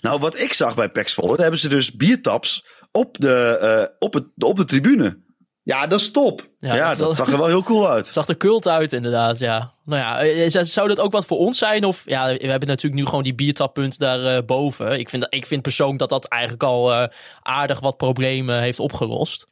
Nou, 0.00 0.20
wat 0.20 0.38
ik 0.40 0.52
zag 0.52 0.74
bij 0.74 1.04
Volle, 1.04 1.28
daar 1.32 1.40
hebben 1.40 1.60
ze 1.60 1.68
dus 1.68 1.92
biertaps 1.96 2.66
op 2.92 3.16
de, 3.20 3.58
eh, 3.60 3.82
op 3.98 4.14
het, 4.14 4.24
op 4.38 4.56
de 4.56 4.64
tribune. 4.64 5.22
Ja, 5.64 5.86
dat 5.86 6.00
is 6.00 6.10
top. 6.10 6.48
Ja, 6.58 6.94
dat, 6.94 7.16
zag 7.16 7.32
er 7.32 7.38
wel 7.38 7.46
heel 7.46 7.62
cool 7.62 7.90
uit. 7.90 8.06
zag 8.12 8.28
er 8.28 8.36
cult 8.36 8.68
uit, 8.68 8.92
inderdaad. 8.92 9.38
Ja. 9.38 9.72
Nou 9.84 10.00
ja, 10.00 10.20
eh, 10.20 10.48
zou- 10.50 10.64
zou 10.64 10.88
dat 10.88 11.00
ook 11.00 11.12
wat 11.12 11.26
voor 11.26 11.38
ons 11.38 11.58
zijn? 11.58 11.84
Of 11.84 12.02
ja, 12.06 12.26
we 12.26 12.46
hebben 12.46 12.68
natuurlijk 12.68 13.02
nu 13.02 13.08
gewoon 13.08 13.22
die 13.22 13.34
biertappunt 13.34 13.98
daar 13.98 14.36
eh, 14.36 14.44
boven. 14.46 14.98
Ik 14.98 15.08
vind, 15.08 15.26
ik 15.28 15.46
vind 15.46 15.62
persoonlijk 15.62 15.98
dat 15.98 16.08
dat 16.08 16.24
eigenlijk 16.24 16.62
al 16.62 16.92
eh, 16.92 17.08
aardig 17.42 17.80
wat 17.80 17.96
problemen 17.96 18.60
heeft 18.60 18.78
opgelost. 18.78 19.46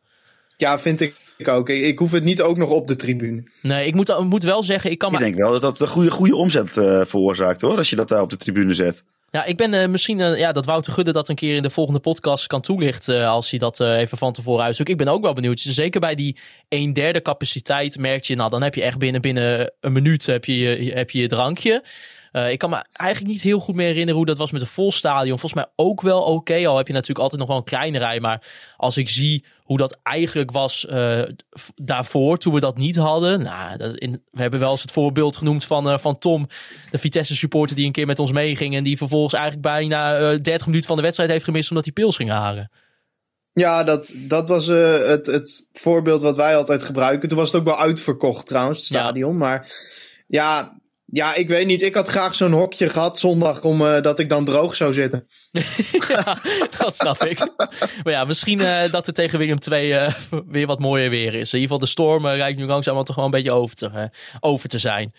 Ja, 0.57 0.79
vind 0.79 1.01
ik 1.01 1.49
ook. 1.49 1.69
Ik, 1.69 1.83
ik 1.83 1.99
hoef 1.99 2.13
het 2.13 2.25
niet 2.25 2.43
ook 2.43 2.57
nog 2.57 2.71
op 2.71 2.87
de 2.89 2.97
tribune. 2.97 3.43
Nee, 3.63 3.87
ik 3.87 3.95
moet, 3.95 4.09
ik 4.09 4.19
moet 4.21 4.43
wel 4.43 4.63
zeggen, 4.63 4.91
ik 4.91 4.99
kan 4.99 5.13
Ik 5.13 5.19
denk 5.19 5.35
wel 5.35 5.51
dat 5.51 5.61
dat 5.61 5.81
een 5.81 5.89
goede, 5.89 6.11
goede 6.11 6.37
omzet 6.37 6.77
eh, 6.77 7.01
veroorzaakt 7.05 7.61
hoor, 7.61 7.77
als 7.77 7.91
je 7.91 7.97
dat 7.97 8.09
daar 8.09 8.23
op 8.23 8.31
de 8.31 8.37
tribune 8.37 8.75
zet. 8.75 9.05
Ja, 9.35 9.45
ik 9.45 9.57
ben 9.57 9.75
eh, 9.75 9.89
misschien 9.89 10.21
eh, 10.21 10.39
ja, 10.39 10.53
dat 10.53 10.65
Wouter 10.65 10.93
Gudde 10.93 11.13
dat 11.13 11.29
een 11.29 11.35
keer 11.35 11.57
in 11.57 11.63
de 11.63 11.71
volgende 11.71 12.01
podcast 12.01 12.47
kan 12.47 12.61
toelichten. 12.61 13.21
eh, 13.21 13.29
als 13.31 13.51
hij 13.51 13.59
dat 13.59 13.81
even 13.81 14.19
van 14.19 14.33
tevoren 14.33 14.65
uitzoekt. 14.65 14.89
Ik 14.89 14.97
ben 14.97 15.09
ook 15.09 15.23
wel 15.23 15.33
benieuwd. 15.33 15.61
Zeker 15.61 16.01
bij 16.01 16.15
die 16.15 16.37
een 16.69 16.93
derde 16.93 17.23
capaciteit 17.23 17.99
merk 17.99 18.25
je, 18.25 18.35
nou 18.35 18.51
dan 18.51 18.63
heb 18.63 18.75
je 18.75 18.83
echt 18.83 18.99
binnen, 18.99 19.21
binnen 19.21 19.73
een 19.81 19.93
minuut 19.93 20.27
heb 20.27 20.45
je- 20.45 20.91
heb 20.95 21.11
je, 21.11 21.21
je 21.21 21.29
drankje. 21.29 21.85
Eh, 22.33 22.51
ik 22.51 22.59
kan 22.59 22.71
me 22.71 22.85
eigenlijk 22.93 23.33
niet 23.33 23.43
heel 23.43 23.59
goed 23.59 23.75
meer 23.75 23.87
herinneren 23.87 24.17
hoe 24.17 24.27
dat 24.27 24.39
was 24.39 24.51
met 24.51 24.61
een 24.61 24.67
vol 24.67 24.93
stadion. 24.93 25.39
Volgens 25.39 25.65
mij 25.65 25.73
ook 25.77 26.01
wel 26.01 26.23
oké. 26.23 26.67
Al 26.67 26.77
heb 26.77 26.87
je 26.87 26.93
natuurlijk 26.93 27.21
altijd 27.21 27.41
nog 27.41 27.49
wel 27.49 27.59
een 27.59 27.65
kleine 27.65 27.99
rij. 27.99 28.21
Maar 28.21 28.43
als 28.77 28.97
ik 28.97 29.09
zie 29.09 29.45
hoe 29.63 29.77
dat 29.79 29.99
eigenlijk 30.03 30.51
was 30.51 30.87
eh, 30.87 31.23
daarvoor, 31.75 32.39
toen 32.39 32.55
we 32.55 32.61
dat 32.61 32.77
niet 32.77 32.97
hadden. 32.97 33.43
Nou, 33.43 33.77
dat 33.77 33.97
in, 33.97 34.23
we 34.31 34.41
hebben 34.41 34.61
wel 34.61 34.71
eens 34.71 34.83
het 34.83 34.91
voorbeeld 34.91 35.37
genoemd 35.37 35.65
van, 35.65 35.91
eh, 35.91 35.99
van 35.99 36.19
Tom, 36.19 36.47
de 36.91 36.99
Vitesse 36.99 37.37
supporter 37.37 37.77
die 37.77 37.87
een 37.87 37.93
keer 37.93 38.07
met 38.07 38.19
ons 38.19 38.33
meeging. 38.33 38.77
En 38.77 38.85
die 38.85 38.97
vervolgens 38.97 39.33
eigenlijk 39.35 39.63
bijna 39.63 40.17
eh 40.17 40.39
30 40.39 40.67
minuten 40.67 40.87
van 40.87 40.97
de 40.97 41.03
wedstrijd 41.03 41.31
heeft 41.31 41.45
gemist 41.45 41.69
omdat 41.69 41.85
hij 41.85 41.93
pils 41.93 42.17
ging 42.17 42.31
haren. 42.31 42.71
Ja, 43.53 43.85
dat, 43.85 44.15
dat 44.17 44.49
was 44.49 44.67
het, 44.67 45.27
het 45.27 45.65
voorbeeld 45.73 46.23
wat 46.23 46.37
wij 46.37 46.57
altijd 46.57 46.85
gebruiken. 46.85 47.29
Toen 47.29 47.39
was 47.39 47.53
het 47.53 47.61
ook 47.61 47.67
wel 47.67 47.79
uitverkocht 47.79 48.47
trouwens, 48.47 48.79
het 48.79 48.89
Ja. 48.89 48.99
stadion. 49.01 49.37
Maar 49.37 49.73
ja, 50.27 50.81
ja, 51.15 51.35
ik 51.35 51.49
weet 51.49 51.67
niet. 51.67 51.83
Ik 51.83 51.95
had 51.95 52.07
graag 52.07 52.35
zo'n 52.35 52.53
hokje 52.53 52.89
gehad 52.89 53.19
zondag, 53.19 53.63
omdat 53.63 54.05
dat 54.05 54.19
ik 54.19 54.29
dan 54.29 54.45
droog 54.45 54.75
zou 54.75 54.93
zitten. 54.93 55.27
ja, 56.09 56.39
dat 56.79 56.95
snap 56.95 57.25
ik. 57.25 57.39
Maar 58.03 58.13
ja, 58.13 58.25
misschien 58.25 58.61
eh, 58.61 58.91
dat 58.91 59.07
er 59.07 59.13
tegen 59.13 59.39
Willem 59.39 59.59
2 59.59 59.95
eh, 59.95 60.15
weer 60.47 60.67
wat 60.67 60.79
mooier 60.79 61.11
weer 61.11 61.35
is. 61.35 61.53
In 61.53 61.61
ieder 61.61 61.61
geval 61.61 61.79
de 61.79 61.87
storm 61.87 62.27
eh, 62.27 62.37
lijkt 62.37 62.59
nu 62.59 62.67
langzaam 62.67 63.05
toch 63.05 63.15
gewoon 63.15 63.25
een 63.25 63.43
beetje 63.43 63.53
over 63.53 63.77
te, 63.77 63.91
eh, 63.95 64.05
over 64.41 64.69
te 64.69 64.79
zijn. 64.79 65.15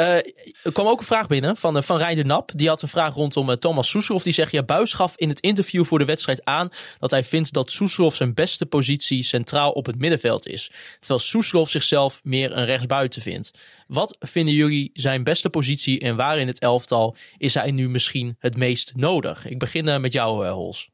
Eh, 0.00 0.16
er 0.62 0.72
kwam 0.72 0.86
ook 0.86 0.98
een 0.98 1.06
vraag 1.06 1.26
binnen 1.26 1.56
van, 1.56 1.76
uh, 1.76 1.82
van 1.82 1.98
Reinder 1.98 2.26
Nap. 2.26 2.50
Die 2.54 2.68
had 2.68 2.82
een 2.82 2.88
vraag 2.88 3.14
rondom 3.14 3.50
eh, 3.50 3.56
Thomas 3.56 3.88
Soeslof. 3.88 4.22
Die 4.22 4.32
zegt, 4.32 4.52
ja, 4.52 4.62
Buis 4.62 4.92
gaf 4.92 5.16
in 5.16 5.28
het 5.28 5.40
interview 5.40 5.84
voor 5.84 5.98
de 5.98 6.04
wedstrijd 6.04 6.44
aan... 6.44 6.70
dat 6.98 7.10
hij 7.10 7.24
vindt 7.24 7.52
dat 7.52 7.70
Soeslof 7.70 8.14
zijn 8.14 8.34
beste 8.34 8.66
positie 8.66 9.22
centraal 9.22 9.70
op 9.72 9.86
het 9.86 9.98
middenveld 9.98 10.46
is. 10.46 10.70
Terwijl 10.98 11.20
Soeslof 11.20 11.70
zichzelf 11.70 12.20
meer 12.22 12.56
een 12.56 12.64
rechtsbuiten 12.64 13.22
vindt. 13.22 13.50
Wat 13.86 14.16
vinden 14.20 14.54
jullie 14.54 14.90
zijn 14.92 15.24
beste 15.24 15.50
positie 15.50 16.00
en 16.00 16.16
waar 16.16 16.38
in 16.38 16.46
het 16.46 16.60
elftal 16.60 17.16
is 17.38 17.54
hij 17.54 17.70
nu 17.70 17.88
misschien 17.88 18.36
het 18.38 18.56
meest 18.56 18.92
nodig? 18.96 19.46
Ik 19.46 19.58
begin 19.58 19.88
eh, 19.88 19.98
met 19.98 20.12
jou, 20.12 20.46
eh, 20.46 20.52
Hols. 20.52 20.90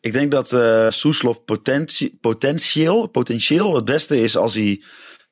Ik 0.00 0.12
denk 0.12 0.30
dat 0.30 0.52
eh 0.52 0.90
Soeslof 0.90 1.44
potentie, 1.44 2.18
potentieel, 2.20 3.06
potentieel 3.06 3.74
het 3.74 3.84
beste 3.84 4.20
is 4.20 4.36
als 4.36 4.54
hij 4.54 4.82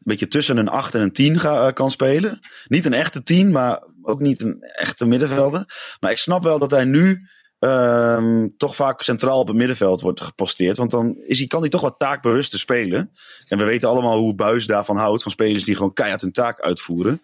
beetje 0.03 0.28
tussen 0.28 0.57
een 0.57 0.68
8 0.68 0.94
en 0.94 1.01
een 1.01 1.12
10 1.12 1.38
ga, 1.38 1.66
eh, 1.66 1.72
kan 1.72 1.90
spelen. 1.90 2.40
Niet 2.66 2.84
een 2.84 2.92
echte 2.92 3.22
10, 3.22 3.51
maar 3.51 3.82
ook 4.03 4.20
niet 4.20 4.42
een 4.42 4.61
echte 4.61 5.07
middenvelder. 5.07 5.64
Maar 6.01 6.11
ik 6.11 6.18
snap 6.18 6.42
wel 6.42 6.59
dat 6.59 6.70
hij 6.70 6.84
nu 6.84 7.28
ehm, 7.59 8.48
toch 8.57 8.74
vaak 8.74 9.03
centraal 9.03 9.40
op 9.40 9.46
het 9.46 9.57
middenveld 9.57 10.01
wordt 10.01 10.20
geposteerd. 10.20 10.76
Want 10.76 10.90
dan 10.90 11.16
is 11.26 11.38
hij, 11.38 11.46
kan 11.46 11.61
hij 11.61 11.68
toch 11.68 11.80
wat 11.80 11.98
taakbewuster 11.98 12.59
spelen. 12.59 13.12
En 13.48 13.59
we 13.59 13.64
weten 13.64 13.88
allemaal 13.88 14.18
hoe 14.18 14.34
Buis 14.34 14.66
daarvan 14.66 14.96
houdt. 14.96 15.22
Van 15.22 15.32
spelers 15.32 15.64
die 15.64 15.76
gewoon 15.76 15.92
keihard 15.92 16.20
hun 16.20 16.32
taak 16.32 16.61
uitvoeren. 16.61 17.20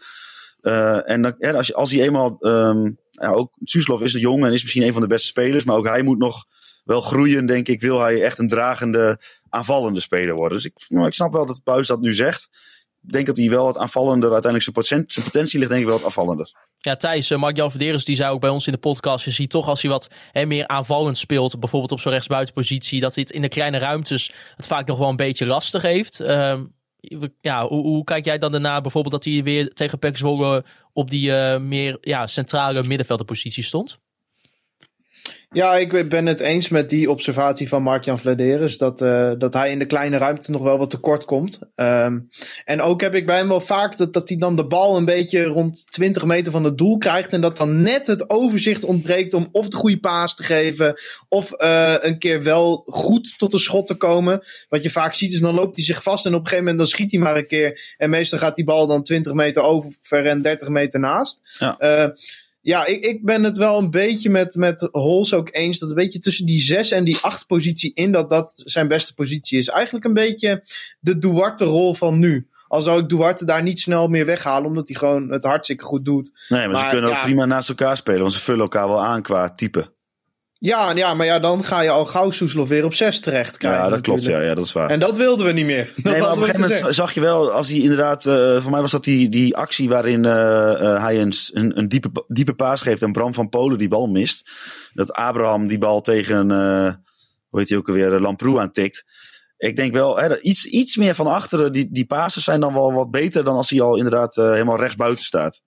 Eh, 0.60 1.10
en 1.10 1.22
dan, 1.22 1.54
als, 1.54 1.74
als 1.74 1.90
hij 1.90 2.02
eenmaal... 2.02 2.36
ehm 2.40 2.88
ja, 3.20 3.30
ook 3.30 3.56
Soeslof 3.64 4.00
is 4.00 4.12
jong 4.12 4.44
en 4.44 4.52
is 4.52 4.62
misschien 4.62 4.82
een 4.82 4.92
van 4.92 5.02
de 5.02 5.08
beste 5.08 5.26
spelers. 5.26 5.64
Maar 5.64 5.76
ook 5.76 5.86
hij 5.86 6.02
moet 6.02 6.18
nog 6.18 6.44
wel 6.84 7.00
groeien, 7.00 7.46
denk 7.46 7.68
ik. 7.68 7.80
Wil 7.80 8.00
hij 8.00 8.22
echt 8.22 8.38
een 8.38 8.48
dragende, 8.48 9.20
aanvallende 9.48 10.00
speler 10.00 10.34
worden. 10.34 10.58
Dus 10.58 10.66
ik, 10.66 10.72
nou, 10.88 11.06
ik 11.06 11.14
snap 11.14 11.32
wel 11.32 11.46
dat 11.46 11.60
Buis 11.64 11.86
dat 11.86 12.00
nu 12.00 12.14
zegt. 12.14 12.48
Ik 13.02 13.12
denk 13.12 13.26
dat 13.26 13.36
hij 13.36 13.50
wel 13.50 13.64
wat 13.64 13.78
aanvallender, 13.78 14.32
uiteindelijk 14.32 14.62
zijn, 14.62 14.74
poten- 14.74 15.12
zijn 15.12 15.24
potentie 15.24 15.58
ligt 15.58 15.70
denk 15.70 15.82
ik 15.82 15.88
wel 15.88 15.98
wat 15.98 16.06
afvallender. 16.06 16.52
Ja, 16.78 16.96
Thijs, 16.96 17.30
uh, 17.30 17.38
Mark-Jan 17.38 17.70
die 17.76 18.14
zei 18.14 18.30
ook 18.30 18.40
bij 18.40 18.50
ons 18.50 18.66
in 18.66 18.72
de 18.72 18.78
podcast... 18.78 19.24
je 19.24 19.30
ziet 19.30 19.50
toch 19.50 19.68
als 19.68 19.82
hij 19.82 19.90
wat 19.90 20.10
hè, 20.32 20.46
meer 20.46 20.66
aanvallend 20.66 21.18
speelt... 21.18 21.60
bijvoorbeeld 21.60 21.92
op 21.92 22.00
zo'n 22.00 22.12
rechtsbuitenpositie... 22.12 23.00
dat 23.00 23.14
hij 23.14 23.24
het 23.26 23.36
in 23.36 23.42
de 23.42 23.48
kleine 23.48 23.78
ruimtes 23.78 24.32
het 24.56 24.66
vaak 24.66 24.86
nog 24.86 24.98
wel 24.98 25.08
een 25.08 25.16
beetje 25.16 25.46
lastig 25.46 25.82
heeft. 25.82 26.20
Ehm, 26.20 26.64
ja, 27.40 27.66
hoe, 27.66 28.04
kijk 28.04 28.24
jij 28.24 28.38
dan 28.38 28.52
daarna 28.52 28.80
bijvoorbeeld... 28.80 29.14
dat 29.14 29.24
hij 29.24 29.42
weer 29.42 29.72
tegen 29.72 29.98
Pek 29.98 30.16
Zwolle 30.16 30.64
op 30.92 31.10
die 31.10 31.30
uh, 31.30 31.58
meer 31.58 31.98
ja, 32.00 32.26
centrale 32.26 32.82
middenvelderpositie 32.82 33.62
stond? 33.62 33.98
Ja, 35.56 35.76
ik 35.76 36.08
ben 36.08 36.26
het 36.26 36.40
eens 36.40 36.68
met 36.68 36.90
die 36.90 37.10
observatie 37.10 37.68
van 37.68 37.82
Mark-Jan 37.82 38.18
Vladeres. 38.18 38.78
Dat, 38.78 39.00
uh, 39.00 39.32
dat 39.38 39.52
hij 39.52 39.70
in 39.70 39.78
de 39.78 39.86
kleine 39.86 40.16
ruimte 40.16 40.50
nog 40.50 40.62
wel 40.62 40.78
wat 40.78 40.90
tekort 40.90 41.24
komt. 41.24 41.58
Um, 41.76 42.28
en 42.64 42.80
ook 42.80 43.00
heb 43.00 43.14
ik 43.14 43.26
bij 43.26 43.36
hem 43.36 43.48
wel 43.48 43.60
vaak 43.60 43.96
dat, 43.96 44.12
dat 44.12 44.28
hij 44.28 44.38
dan 44.38 44.56
de 44.56 44.66
bal 44.66 44.96
een 44.96 45.04
beetje 45.04 45.44
rond 45.44 45.86
20 45.90 46.24
meter 46.24 46.52
van 46.52 46.64
het 46.64 46.78
doel 46.78 46.98
krijgt. 46.98 47.32
En 47.32 47.40
dat 47.40 47.56
dan 47.56 47.82
net 47.82 48.06
het 48.06 48.30
overzicht 48.30 48.84
ontbreekt 48.84 49.34
om 49.34 49.48
of 49.52 49.68
de 49.68 49.76
goede 49.76 50.00
paas 50.00 50.34
te 50.34 50.42
geven. 50.42 50.94
Of 51.28 51.62
uh, 51.62 51.94
een 51.98 52.18
keer 52.18 52.42
wel 52.42 52.82
goed 52.86 53.38
tot 53.38 53.52
een 53.52 53.58
schot 53.58 53.86
te 53.86 53.94
komen. 53.94 54.40
Wat 54.68 54.82
je 54.82 54.90
vaak 54.90 55.14
ziet 55.14 55.32
is 55.32 55.40
dan 55.40 55.54
loopt 55.54 55.76
hij 55.76 55.84
zich 55.84 56.02
vast. 56.02 56.26
En 56.26 56.34
op 56.34 56.40
een 56.40 56.46
gegeven 56.46 56.64
moment 56.64 56.78
dan 56.78 56.88
schiet 56.92 57.10
hij 57.10 57.20
maar 57.20 57.36
een 57.36 57.46
keer. 57.46 57.94
En 57.96 58.10
meestal 58.10 58.38
gaat 58.38 58.56
die 58.56 58.64
bal 58.64 58.86
dan 58.86 59.02
20 59.02 59.32
meter 59.32 59.62
over 59.62 59.92
en 60.10 60.42
30 60.42 60.68
meter 60.68 61.00
naast. 61.00 61.40
Ja. 61.58 61.76
Uh, 61.80 62.14
ja, 62.66 62.86
ik, 62.86 63.04
ik 63.04 63.24
ben 63.24 63.42
het 63.42 63.56
wel 63.56 63.78
een 63.78 63.90
beetje 63.90 64.30
met, 64.30 64.54
met 64.54 64.88
Hols 64.90 65.34
ook 65.34 65.54
eens. 65.54 65.78
Dat 65.78 65.88
een 65.88 65.94
beetje 65.94 66.18
tussen 66.18 66.46
die 66.46 66.60
zes 66.60 66.90
en 66.90 67.04
die 67.04 67.18
acht 67.20 67.46
positie 67.46 67.94
in, 67.94 68.12
dat 68.12 68.30
dat 68.30 68.62
zijn 68.64 68.88
beste 68.88 69.14
positie 69.14 69.58
is. 69.58 69.68
Eigenlijk 69.68 70.04
een 70.04 70.14
beetje 70.14 70.62
de 71.00 71.18
Duarte-rol 71.18 71.94
van 71.94 72.18
nu. 72.18 72.48
Al 72.68 72.82
zou 72.82 73.00
ik 73.02 73.08
Duarte 73.08 73.44
daar 73.44 73.62
niet 73.62 73.80
snel 73.80 74.08
meer 74.08 74.26
weghalen, 74.26 74.68
omdat 74.68 74.88
hij 74.88 74.96
gewoon 74.96 75.30
het 75.30 75.44
hartstikke 75.44 75.84
goed 75.84 76.04
doet. 76.04 76.46
Nee, 76.48 76.60
maar, 76.60 76.70
maar 76.70 76.84
ze 76.84 76.90
kunnen 76.90 77.10
ja, 77.10 77.16
ook 77.16 77.22
prima 77.22 77.44
naast 77.44 77.68
elkaar 77.68 77.96
spelen, 77.96 78.20
want 78.20 78.32
ze 78.32 78.40
vullen 78.40 78.60
elkaar 78.60 78.88
wel 78.88 79.04
aan 79.04 79.22
qua 79.22 79.50
type. 79.50 79.94
Ja, 80.58 80.92
ja, 80.92 81.14
maar 81.14 81.26
ja, 81.26 81.38
dan 81.38 81.64
ga 81.64 81.80
je 81.80 81.90
al 81.90 82.04
gauw 82.04 82.30
Soeslof 82.30 82.68
weer 82.68 82.84
op 82.84 82.94
6 82.94 83.20
terecht 83.20 83.56
krijgen. 83.56 83.82
Ja, 83.82 83.88
dat 83.88 84.00
klopt. 84.00 84.22
Ja, 84.22 84.40
ja, 84.40 84.54
dat 84.54 84.64
is 84.64 84.72
waar. 84.72 84.90
En 84.90 85.00
dat 85.00 85.16
wilden 85.16 85.46
we 85.46 85.52
niet 85.52 85.64
meer. 85.64 85.92
Dat 85.94 86.04
Nee, 86.04 86.20
maar 86.20 86.30
op 86.30 86.36
een 86.36 86.44
gegeven 86.44 86.60
moment 86.60 86.94
zag 86.94 87.12
je 87.12 87.20
wel, 87.20 87.50
als 87.50 87.68
hij 87.68 87.78
inderdaad, 87.78 88.26
eh, 88.26 88.60
voor 88.60 88.70
mij 88.70 88.80
was 88.80 88.90
dat 88.90 89.04
die, 89.04 89.28
die 89.28 89.56
actie 89.56 89.88
waarin 89.88 90.24
eh, 90.24 90.94
eh, 90.94 91.02
hij 91.02 91.20
een, 91.20 91.32
een, 91.78 91.88
diepe, 91.88 92.24
diepe 92.28 92.54
paas 92.54 92.80
geeft 92.80 93.02
en 93.02 93.12
Bram 93.12 93.34
van 93.34 93.48
Polen 93.48 93.78
die 93.78 93.88
bal 93.88 94.06
mist. 94.06 94.50
Dat 94.94 95.12
Abraham 95.12 95.66
die 95.66 95.78
bal 95.78 96.00
tegen, 96.00 96.50
hoe 97.48 97.60
heet 97.60 97.68
hij 97.68 97.78
ook 97.78 97.88
alweer, 97.88 98.20
Lamproe 98.20 98.60
aantikt. 98.60 99.04
Ik 99.56 99.76
denk 99.76 99.92
wel, 99.92 100.16
hè, 100.16 100.40
iets, 100.40 100.64
iets 100.64 100.96
meer 100.96 101.14
van 101.14 101.26
achteren, 101.26 101.72
die, 101.72 101.88
die 101.90 102.06
pases 102.06 102.44
zijn 102.44 102.60
dan 102.60 102.74
wel 102.74 102.92
wat 102.92 103.10
beter 103.10 103.44
dan 103.44 103.56
als 103.56 103.70
hij 103.70 103.80
al 103.80 103.96
inderdaad 103.96 104.34
helemaal 104.34 104.78
rechts 104.78 104.96
buiten 104.96 105.24
staat. 105.24 105.62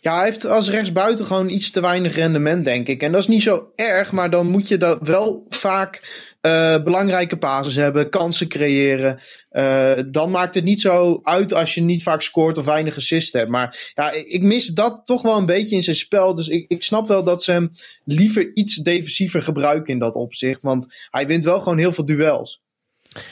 Ja, 0.00 0.16
hij 0.16 0.24
heeft 0.24 0.46
als 0.46 0.70
rechtsbuiten 0.70 1.26
gewoon 1.26 1.48
iets 1.48 1.70
te 1.70 1.80
weinig 1.80 2.14
rendement, 2.14 2.64
denk 2.64 2.88
ik. 2.88 3.02
En 3.02 3.12
dat 3.12 3.20
is 3.20 3.26
niet 3.26 3.42
zo 3.42 3.72
erg, 3.74 4.12
maar 4.12 4.30
dan 4.30 4.46
moet 4.46 4.68
je 4.68 4.76
dat 4.76 4.98
wel 5.00 5.46
vaak 5.48 6.02
eh, 6.40 6.82
belangrijke 6.82 7.36
pases 7.36 7.74
hebben, 7.74 8.10
kansen 8.10 8.48
creëren. 8.48 9.20
Eh, 9.48 9.98
dan 10.06 10.30
maakt 10.30 10.54
het 10.54 10.64
niet 10.64 10.80
zo 10.80 11.20
uit 11.22 11.54
als 11.54 11.74
je 11.74 11.80
niet 11.80 12.02
vaak 12.02 12.22
scoort 12.22 12.58
of 12.58 12.64
weinig 12.64 12.96
assist 12.96 13.32
hebt. 13.32 13.50
Maar 13.50 13.92
ja, 13.94 14.12
ik 14.12 14.42
mis 14.42 14.66
dat 14.66 15.00
toch 15.04 15.22
wel 15.22 15.36
een 15.36 15.46
beetje 15.46 15.76
in 15.76 15.82
zijn 15.82 15.96
spel. 15.96 16.34
Dus 16.34 16.48
ik, 16.48 16.64
ik 16.68 16.82
snap 16.82 17.08
wel 17.08 17.24
dat 17.24 17.42
ze 17.42 17.52
hem 17.52 17.72
liever 18.04 18.54
iets 18.54 18.74
defensiever 18.74 19.42
gebruiken 19.42 19.92
in 19.92 19.98
dat 19.98 20.14
opzicht. 20.14 20.62
Want 20.62 20.86
hij 21.10 21.26
wint 21.26 21.44
wel 21.44 21.60
gewoon 21.60 21.78
heel 21.78 21.92
veel 21.92 22.04
duels. 22.04 22.64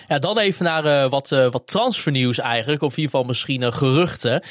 Ja, 0.09 0.18
dan 0.18 0.39
even 0.39 0.64
naar 0.64 0.85
eh, 0.85 1.11
wat, 1.11 1.32
eh, 1.32 1.51
wat 1.51 1.66
transfernieuws 1.66 2.39
eigenlijk. 2.39 2.82
Of 2.82 2.91
in 2.91 2.97
ieder 2.97 3.11
geval 3.11 3.26
misschien 3.26 3.62
eh, 3.62 3.72
geruchten. 3.72 4.43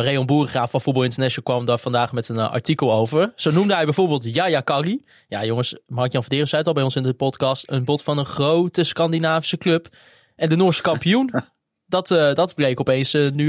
Reon 0.00 0.26
Boerengraaf 0.26 0.70
van 0.70 0.80
Voetbal 0.80 1.02
International 1.02 1.54
kwam 1.54 1.66
daar 1.66 1.78
vandaag 1.78 2.12
met 2.12 2.28
een 2.28 2.38
artikel 2.38 2.92
over. 2.92 3.32
Zo 3.36 3.50
noemde 3.50 3.74
hij 3.74 3.84
bijvoorbeeld 3.84 4.34
Yaya 4.34 4.60
Kari. 4.60 5.04
Ja 5.28 5.44
jongens, 5.44 5.76
Mark-Jan 5.86 6.22
Verderes 6.22 6.48
zei 6.48 6.60
het 6.60 6.68
al 6.68 6.74
bij 6.74 6.84
ons 6.84 6.96
in 6.96 7.02
de 7.02 7.14
podcast. 7.14 7.70
Een 7.70 7.84
bod 7.84 8.02
van 8.02 8.18
een 8.18 8.26
grote 8.26 8.84
Scandinavische 8.84 9.56
club. 9.56 9.88
En 10.36 10.48
de 10.48 10.56
Noorse 10.56 10.82
kampioen. 10.82 11.30
dat, 11.86 12.08
dat 12.08 12.54
bleek 12.54 12.80
opeens 12.80 13.12
nu... 13.12 13.46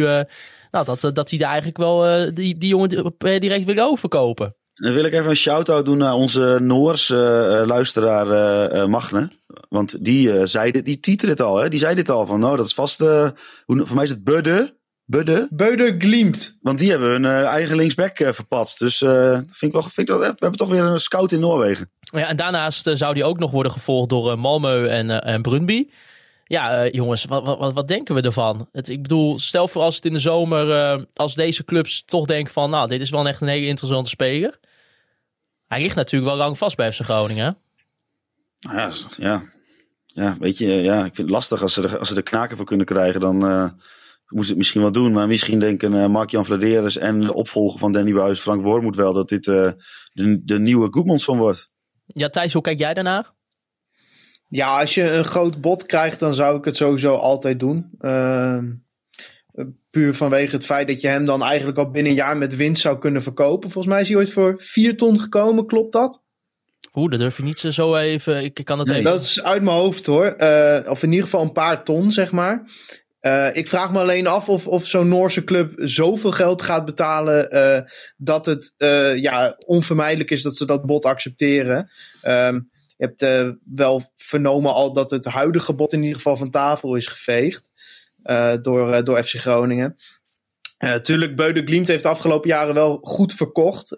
nou, 0.71 0.85
dat, 0.85 1.09
dat 1.13 1.29
hij 1.29 1.39
daar 1.39 1.49
eigenlijk 1.49 1.77
wel 1.77 2.25
die, 2.33 2.57
die 2.57 2.69
jongen 2.69 3.13
direct 3.17 3.65
wil 3.65 3.79
overkopen. 3.79 4.55
Dan 4.75 4.93
wil 4.93 5.03
ik 5.05 5.13
even 5.13 5.29
een 5.29 5.35
shout-out 5.35 5.85
doen 5.85 5.97
naar 5.97 6.13
onze 6.13 6.57
Noorse 6.61 7.47
eh, 7.61 7.67
luisteraar 7.67 8.29
eh, 8.31 8.81
eh, 8.81 8.87
Magne. 8.87 9.29
Want 9.69 10.05
die 10.05 10.31
eh, 10.37 10.45
zei 10.45 10.71
dit, 10.71 10.85
die 10.85 10.99
tweette 10.99 11.25
dit 11.25 11.41
al, 11.41 11.57
hè? 11.57 11.69
Die 11.69 11.79
zei 11.79 11.95
dit 11.95 12.09
al 12.09 12.25
van, 12.25 12.39
nou, 12.39 12.57
dat 12.57 12.65
is 12.65 12.73
vast, 12.73 13.01
eh, 13.01 13.29
hoe, 13.65 13.85
voor 13.85 13.95
mij 13.95 14.03
is 14.03 14.09
het 14.09 14.23
Budde. 14.23 14.77
Budde. 15.07 15.47
Beuder 15.51 15.95
gliemt. 15.97 16.57
Want 16.61 16.79
die 16.79 16.89
hebben 16.89 17.09
hun 17.09 17.25
eigen 17.45 17.75
linksback 17.75 18.17
verpatst. 18.17 18.79
Dus 18.79 19.01
eh, 19.01 19.31
vind 19.33 19.61
ik 19.61 19.71
wel, 19.71 19.81
vind 19.81 19.97
ik 19.97 20.07
dat, 20.07 20.21
echt- 20.21 20.31
we 20.31 20.37
hebben 20.39 20.59
toch 20.59 20.69
weer 20.69 20.83
een 20.83 20.99
scout 20.99 21.31
in 21.31 21.39
Noorwegen. 21.39 21.89
Ja, 21.99 22.27
en 22.27 22.35
daarnaast 22.35 22.89
zou 22.93 23.13
die 23.13 23.23
ook 23.23 23.39
nog 23.39 23.51
worden 23.51 23.71
gevolgd 23.71 24.09
door 24.09 24.37
Malmö 24.37 24.87
en, 24.89 25.21
en 25.21 25.41
Brunby. 25.41 25.89
Ja, 26.47 26.83
eh, 26.83 26.91
jongens, 26.91 27.25
wat, 27.25 27.43
wat, 27.43 27.73
wat, 27.73 27.87
denken 27.87 28.15
we 28.15 28.21
ervan? 28.21 28.69
Het, 28.71 28.89
ik 28.89 29.01
bedoel, 29.01 29.39
stel 29.39 29.67
voor 29.67 29.81
als 29.81 29.95
het 29.95 30.05
in 30.05 30.13
de 30.13 30.19
zomer, 30.19 30.71
eh, 30.71 31.03
als 31.13 31.35
deze 31.35 31.65
clubs 31.65 32.03
toch 32.05 32.25
denken 32.25 32.53
van, 32.53 32.69
nou, 32.69 32.87
dit 32.87 33.01
is 33.01 33.09
wel 33.09 33.27
echt 33.27 33.41
een 33.41 33.47
hele 33.47 33.67
interessante 33.67 34.09
speler. 34.09 34.59
Hij 35.67 35.81
ligt 35.81 35.95
natuurlijk 35.95 36.31
wel 36.31 36.39
lang 36.41 36.57
vast 36.57 36.75
bij 36.75 36.91
FC 36.91 37.01
Groningen. 37.01 37.57
Ja, 38.59 38.91
ja. 39.17 39.43
ja, 40.05 40.35
weet 40.39 40.57
je, 40.57 40.67
ja, 40.67 40.97
ik 40.97 41.15
vind 41.15 41.17
het 41.17 41.29
lastig 41.29 41.61
als 41.61 41.73
ze 41.73 41.81
er, 41.81 41.99
als 41.99 42.07
ze 42.07 42.15
er 42.15 42.23
knaken 42.23 42.57
voor 42.57 42.65
kunnen 42.65 42.85
krijgen. 42.85 43.21
Dan 43.21 43.37
moeten 43.37 43.75
ze 44.27 44.47
het 44.47 44.57
misschien 44.57 44.81
wel 44.81 44.91
doen. 44.91 45.11
Maar 45.11 45.27
misschien 45.27 45.59
denken 45.59 46.11
Mark-Jan 46.11 46.45
Vladeres 46.45 46.97
en 46.97 47.19
de 47.19 47.33
opvolger 47.33 47.79
van 47.79 47.91
Danny 47.91 48.13
Buis, 48.13 48.39
Frank 48.39 48.61
Wormoed 48.61 48.95
wel, 48.95 49.13
dat 49.13 49.29
dit 49.29 49.43
de, 49.43 49.75
de 50.43 50.59
nieuwe 50.59 50.87
Goedmanson 50.91 51.37
wordt. 51.37 51.69
Ja, 52.05 52.29
Thijs, 52.29 52.53
hoe 52.53 52.61
kijk 52.61 52.79
jij 52.79 52.93
daarnaar? 52.93 53.34
Ja, 54.55 54.79
als 54.79 54.93
je 54.93 55.11
een 55.11 55.25
groot 55.25 55.61
bod 55.61 55.85
krijgt, 55.85 56.19
dan 56.19 56.33
zou 56.35 56.57
ik 56.57 56.65
het 56.65 56.75
sowieso 56.75 57.13
altijd 57.15 57.59
doen. 57.59 57.89
Ehm, 57.99 58.71
puur 59.89 60.13
vanwege 60.13 60.55
het 60.55 60.65
feit 60.65 60.87
dat 60.87 61.01
je 61.01 61.07
hem 61.07 61.25
dan 61.25 61.43
eigenlijk 61.43 61.77
al 61.77 61.91
binnen 61.91 62.11
een 62.11 62.17
jaar 62.17 62.37
met 62.37 62.55
winst 62.55 62.81
zou 62.81 62.97
kunnen 62.99 63.23
verkopen. 63.23 63.69
Volgens 63.71 63.93
mij 63.93 64.01
is 64.01 64.07
hij 64.07 64.17
ooit 64.17 64.31
voor 64.31 64.53
4 64.61 64.97
ton 64.97 65.19
gekomen, 65.19 65.65
klopt 65.65 65.93
dat? 65.93 66.23
Oeh, 66.93 67.11
dat 67.11 67.19
durf 67.19 67.37
je 67.37 67.43
niet 67.43 67.59
zo- 67.59 67.95
even. 67.95 68.43
Ik 68.43 68.61
kan 68.63 68.79
het 68.79 68.87
Nee. 68.87 68.99
even. 68.99 69.11
Dat 69.11 69.21
is 69.21 69.43
uit 69.43 69.61
mijn 69.61 69.75
hoofd 69.77 70.05
hoor. 70.05 70.25
Eh, 70.25 70.89
of 70.91 71.03
in 71.03 71.09
ieder 71.09 71.23
geval 71.23 71.41
een 71.41 71.51
paar 71.51 71.83
ton, 71.83 72.11
zeg 72.11 72.31
maar. 72.31 72.63
Eh, 73.19 73.55
ik 73.55 73.67
vraag 73.67 73.91
me 73.91 73.99
alleen 73.99 74.27
af 74.27 74.49
of, 74.49 74.67
of 74.67 74.85
zo'n 74.87 75.07
Noorse 75.07 75.43
club 75.43 75.71
zoveel 75.75 76.31
geld 76.31 76.61
gaat 76.61 76.85
betalen 76.85 77.49
eh, 77.49 77.81
dat 78.17 78.45
het 78.45 78.73
eh, 78.77 79.15
ja, 79.17 79.55
onvermijdelijk 79.65 80.31
is 80.31 80.41
dat 80.41 80.55
ze 80.55 80.65
dat 80.65 80.85
bod 80.85 81.05
accepteren. 81.05 81.91
Ehm, 82.21 82.59
je 82.97 83.05
hebt 83.05 83.21
eh, 83.21 83.49
wel 83.65 84.11
vernomen 84.15 84.73
al 84.73 84.93
dat 84.93 85.11
het 85.11 85.25
huidige 85.25 85.73
bod 85.73 85.93
in 85.93 86.01
ieder 86.01 86.15
geval 86.15 86.37
van 86.37 86.49
tafel 86.49 86.95
is 86.95 87.07
geveegd 87.07 87.69
eh, 88.25 88.53
door, 88.61 88.91
eh, 88.91 89.03
door 89.03 89.23
FC 89.23 89.35
Groningen. 89.35 89.97
Tuurlijk, 91.01 91.35
Beude 91.35 91.61
Glimt 91.61 91.87
heeft 91.87 92.03
de 92.03 92.09
afgelopen 92.09 92.49
jaren 92.49 92.73
wel 92.73 92.99
goed 93.01 93.33
verkocht. 93.33 93.97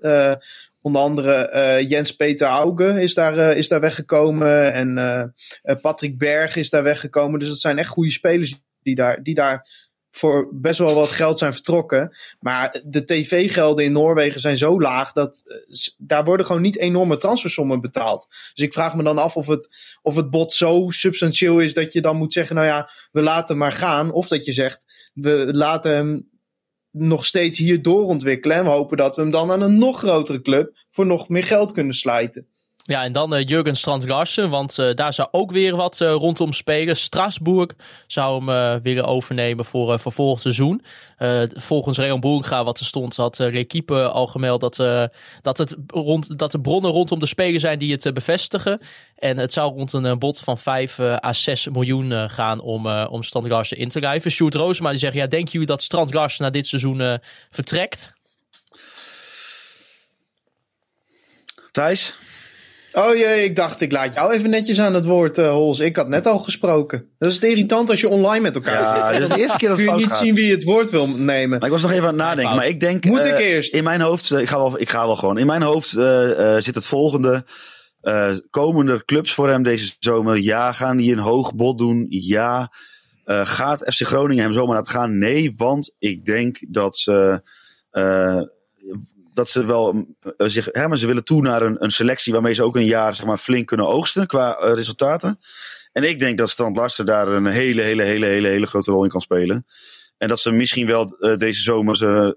Onder 0.82 1.02
andere 1.02 1.34
eh, 1.34 1.90
Jens-Peter 1.90 2.48
Auge 2.48 3.02
is 3.02 3.14
daar, 3.14 3.38
is 3.38 3.68
daar 3.68 3.80
weggekomen. 3.80 4.74
En 4.74 5.34
Patrick 5.82 6.18
Berg 6.18 6.56
is 6.56 6.70
daar 6.70 6.84
weggekomen. 6.84 7.40
Dus 7.40 7.48
dat 7.48 7.60
zijn 7.60 7.78
echt 7.78 7.90
goede 7.90 8.12
spelers 8.12 8.60
die 8.82 8.96
daar, 8.96 9.24
die 9.24 9.36
daar 9.36 9.87
voor 10.18 10.50
best 10.54 10.80
wel 10.80 10.94
wat 10.94 11.12
geld 11.12 11.38
zijn 11.38 11.54
vertrokken. 11.54 12.18
Maar 12.40 12.82
de 12.86 13.06
tv-gelden 13.06 13.86
in 13.86 13.92
Noorwegen 13.92 14.42
zijn 14.42 14.58
zo 14.58 14.82
laag 14.82 15.12
dat 15.12 15.44
eh, 15.46 15.78
daar 15.98 16.24
worden 16.24 16.46
gewoon 16.46 16.62
niet 16.62 16.78
enorme 16.78 17.18
transfersommen 17.18 17.82
betaald. 17.82 18.28
Dus 18.54 18.66
ik 18.66 18.74
vraag 18.74 18.96
me 18.96 19.04
dan 19.04 19.18
af 19.18 19.36
of 19.36 19.48
het, 19.48 19.76
of 20.02 20.16
het 20.16 20.30
bod 20.30 20.54
zo 20.54 20.86
substantieel 20.90 21.60
is 21.60 21.74
dat 21.74 21.94
je 21.94 22.02
dan 22.02 22.18
moet 22.18 22.34
zeggen, 22.34 22.56
nou 22.56 22.68
ja, 22.68 22.90
we 23.12 23.22
laten 23.22 23.48
hem 23.48 23.58
maar 23.58 23.72
gaan. 23.72 24.12
Of 24.12 24.28
dat 24.28 24.46
je 24.46 24.52
zegt, 24.52 25.12
we 25.14 25.48
laten 25.52 25.92
hem 25.92 26.30
nog 26.92 27.26
steeds 27.26 27.58
hier 27.58 27.82
doorontwikkelen. 27.82 28.58
En 28.58 28.64
we 28.64 28.70
hopen 28.70 28.98
dat 28.98 29.16
we 29.16 29.22
hem 29.22 29.32
dan 29.32 29.52
aan 29.52 29.62
een 29.62 29.78
nog 29.78 29.98
grotere 29.98 30.42
club 30.42 30.86
voor 30.90 31.06
nog 31.06 31.30
meer 31.30 31.44
geld 31.44 31.72
kunnen 31.72 31.94
slijten. 31.94 32.48
Ja, 32.88 33.04
en 33.04 33.12
dan 33.12 33.36
eh, 33.36 33.46
Jurgen 33.46 33.76
Strand 33.76 34.08
Larsen, 34.08 34.50
want 34.50 34.80
eh, 34.80 34.94
daar 34.94 35.14
zou 35.14 35.28
ook 35.32 35.52
weer 35.52 35.76
wat 35.76 36.02
eh, 36.02 36.12
rondom 36.12 36.54
spelen. 36.54 36.96
Strasbourg 36.96 37.72
zou 38.06 38.52
hem 38.52 38.82
willen 38.82 39.06
overnemen 39.06 39.66
voor, 39.66 40.00
voor 40.00 40.12
volgend 40.12 40.42
seizoen. 40.42 40.84
Volgens 41.54 41.98
Reon 41.98 42.20
Boerga, 42.20 42.64
wat 42.64 42.80
er 42.80 42.86
stond, 42.86 43.16
had 43.16 43.40
uh, 43.40 43.52
L'Equipe 43.52 44.10
al 44.10 44.28
gemeld 44.28 44.60
dat, 44.60 44.76
dat, 45.42 45.58
het 45.58 45.76
rond, 45.88 46.38
dat 46.40 46.52
de 46.52 46.60
bronnen 46.60 46.92
rondom 46.92 47.20
de 47.20 47.26
speler 47.26 47.60
zijn 47.60 47.80
die 47.80 47.92
het 47.92 48.14
bevestigen. 48.14 48.82
En 49.16 49.38
het 49.38 49.54
zou 49.54 49.74
rond 49.74 49.94
een 49.94 50.20
bod 50.20 50.40
van 50.40 50.58
5 50.58 51.00
eh, 51.00 51.16
à 51.16 51.34
6 51.34 51.68
miljoen 51.68 52.30
gaan 52.30 52.60
om, 52.60 52.88
om 52.88 53.24
Strand 53.24 53.48
Larsen 53.48 53.78
in 53.78 53.90
te 53.90 54.00
lijven. 54.00 54.32
Sjoerd 54.32 54.56
Roosema 54.56 54.90
die 54.90 55.00
zegt, 55.00 55.14
ja, 55.14 55.28
denken 55.28 55.52
jullie 55.52 55.68
dat 55.68 55.82
Strand 55.82 56.14
Larsen 56.14 56.44
na 56.44 56.50
dit 56.50 56.68
seizoen 56.68 57.20
vertrekt? 57.50 58.14
Thijs? 61.72 62.14
Oh 62.98 63.16
jee, 63.16 63.44
ik 63.44 63.56
dacht 63.56 63.82
ik 63.82 63.92
laat 63.92 64.14
jou 64.14 64.34
even 64.34 64.50
netjes 64.50 64.80
aan 64.80 64.94
het 64.94 65.06
woord, 65.06 65.38
eh 65.38 65.50
Hols. 65.50 65.80
Ik 65.80 65.96
had 65.96 66.08
net 66.08 66.26
al 66.26 66.40
gesproken. 66.40 67.10
Dat 67.20 67.30
is 67.30 67.36
het 67.36 67.44
irritant 67.44 67.90
als 67.90 68.02
je 68.02 68.10
online 68.10 68.42
met 68.42 68.56
elkaar 68.56 68.82
Ja, 68.82 69.04
zit. 69.10 69.14
dit 69.14 69.22
is 69.30 69.36
de 69.36 69.42
eerste 69.42 69.58
keer 69.58 69.70
dat 69.70 69.78
het 69.78 69.88
Kun 69.88 69.96
je 69.98 70.02
niet 70.04 70.12
gaat. 70.14 70.24
zien 70.24 70.36
wie 70.36 70.52
het 70.52 70.64
woord 70.64 70.90
wil 70.90 71.08
nemen. 71.08 71.50
Maar 71.60 71.68
ik 71.68 71.74
was 71.74 71.82
nog 71.82 71.92
even 71.92 72.04
aan 72.04 72.08
het 72.10 72.18
nadenken. 72.18 72.56
Maar 72.56 72.68
ik 72.68 72.80
denk. 72.80 73.06
Moet 73.06 73.26
eh, 73.26 73.32
ik 73.32 73.38
eerst? 73.40 73.74
In 73.74 73.84
mijn 73.84 74.02
hoofd. 74.02 74.32
eh, 74.32 74.40
Ik 74.40 74.48
ga 74.50 74.58
wel, 74.58 74.80
ik 74.80 74.90
ga 74.90 75.06
wel 75.06 75.16
gewoon. 75.16 75.38
In 75.38 75.46
mijn 75.46 75.62
hoofd 75.62 75.94
eh, 75.98 76.56
eh, 76.56 76.62
zit 76.64 76.76
het 76.76 76.88
volgende. 76.88 77.46
Eh, 78.02 78.36
komen 78.50 78.88
er 78.88 79.06
clubs 79.06 79.34
voor 79.34 79.50
hem 79.50 79.64
deze 79.64 79.96
zomer? 80.00 80.38
Ja. 80.38 80.72
Gaan 80.72 80.98
die 80.98 81.12
een 81.12 81.20
hoog 81.20 81.56
bod 81.56 81.78
doen? 81.78 82.06
Ja. 82.10 82.74
Eh, 83.24 83.42
gaat 83.48 83.80
FC 83.94 84.02
Groningen 84.06 84.44
hem 84.44 84.54
zomaar 84.54 84.76
laten 84.76 84.92
gaan? 84.92 85.18
Nee, 85.18 85.54
want 85.58 85.96
ik 86.00 86.26
denk 86.26 86.58
dat 86.70 86.98
ze. 86.98 87.42
eh, 87.92 88.42
dat 89.38 89.50
ze 89.50 89.66
wel 89.66 90.06
eh, 90.38 90.48
zich. 90.48 90.68
Hè, 90.72 90.96
ze 90.96 91.08
willen 91.08 91.24
toe 91.24 91.42
naar 91.42 91.62
een, 91.62 91.84
een 91.84 91.92
selectie 91.92 92.34
waarmee 92.34 92.54
ze 92.54 92.64
ook 92.64 92.76
een 92.76 92.86
jaar 92.86 93.16
zeg 93.16 93.26
maar, 93.26 93.38
flink 93.38 93.68
kunnen 93.68 93.88
oogsten 93.88 94.28
qua 94.28 94.58
eh, 94.58 94.74
resultaten. 94.74 95.40
En 95.92 96.04
ik 96.04 96.20
denk 96.20 96.38
dat 96.38 96.50
Strand 96.50 97.06
daar 97.06 97.28
een 97.28 97.46
hele, 97.46 97.82
hele, 97.82 98.04
hele, 98.04 98.26
hele, 98.26 98.48
hele 98.48 98.68
grote 98.68 98.92
rol 98.92 99.04
in 99.04 99.10
kan 99.10 99.22
spelen. 99.22 99.66
En 100.18 100.28
dat 100.28 100.40
ze 100.40 100.52
misschien 100.52 100.88
wel 100.88 101.06
eh, 101.06 101.38
deze 101.38 101.62
zomer 101.62 101.96
ze 101.98 102.36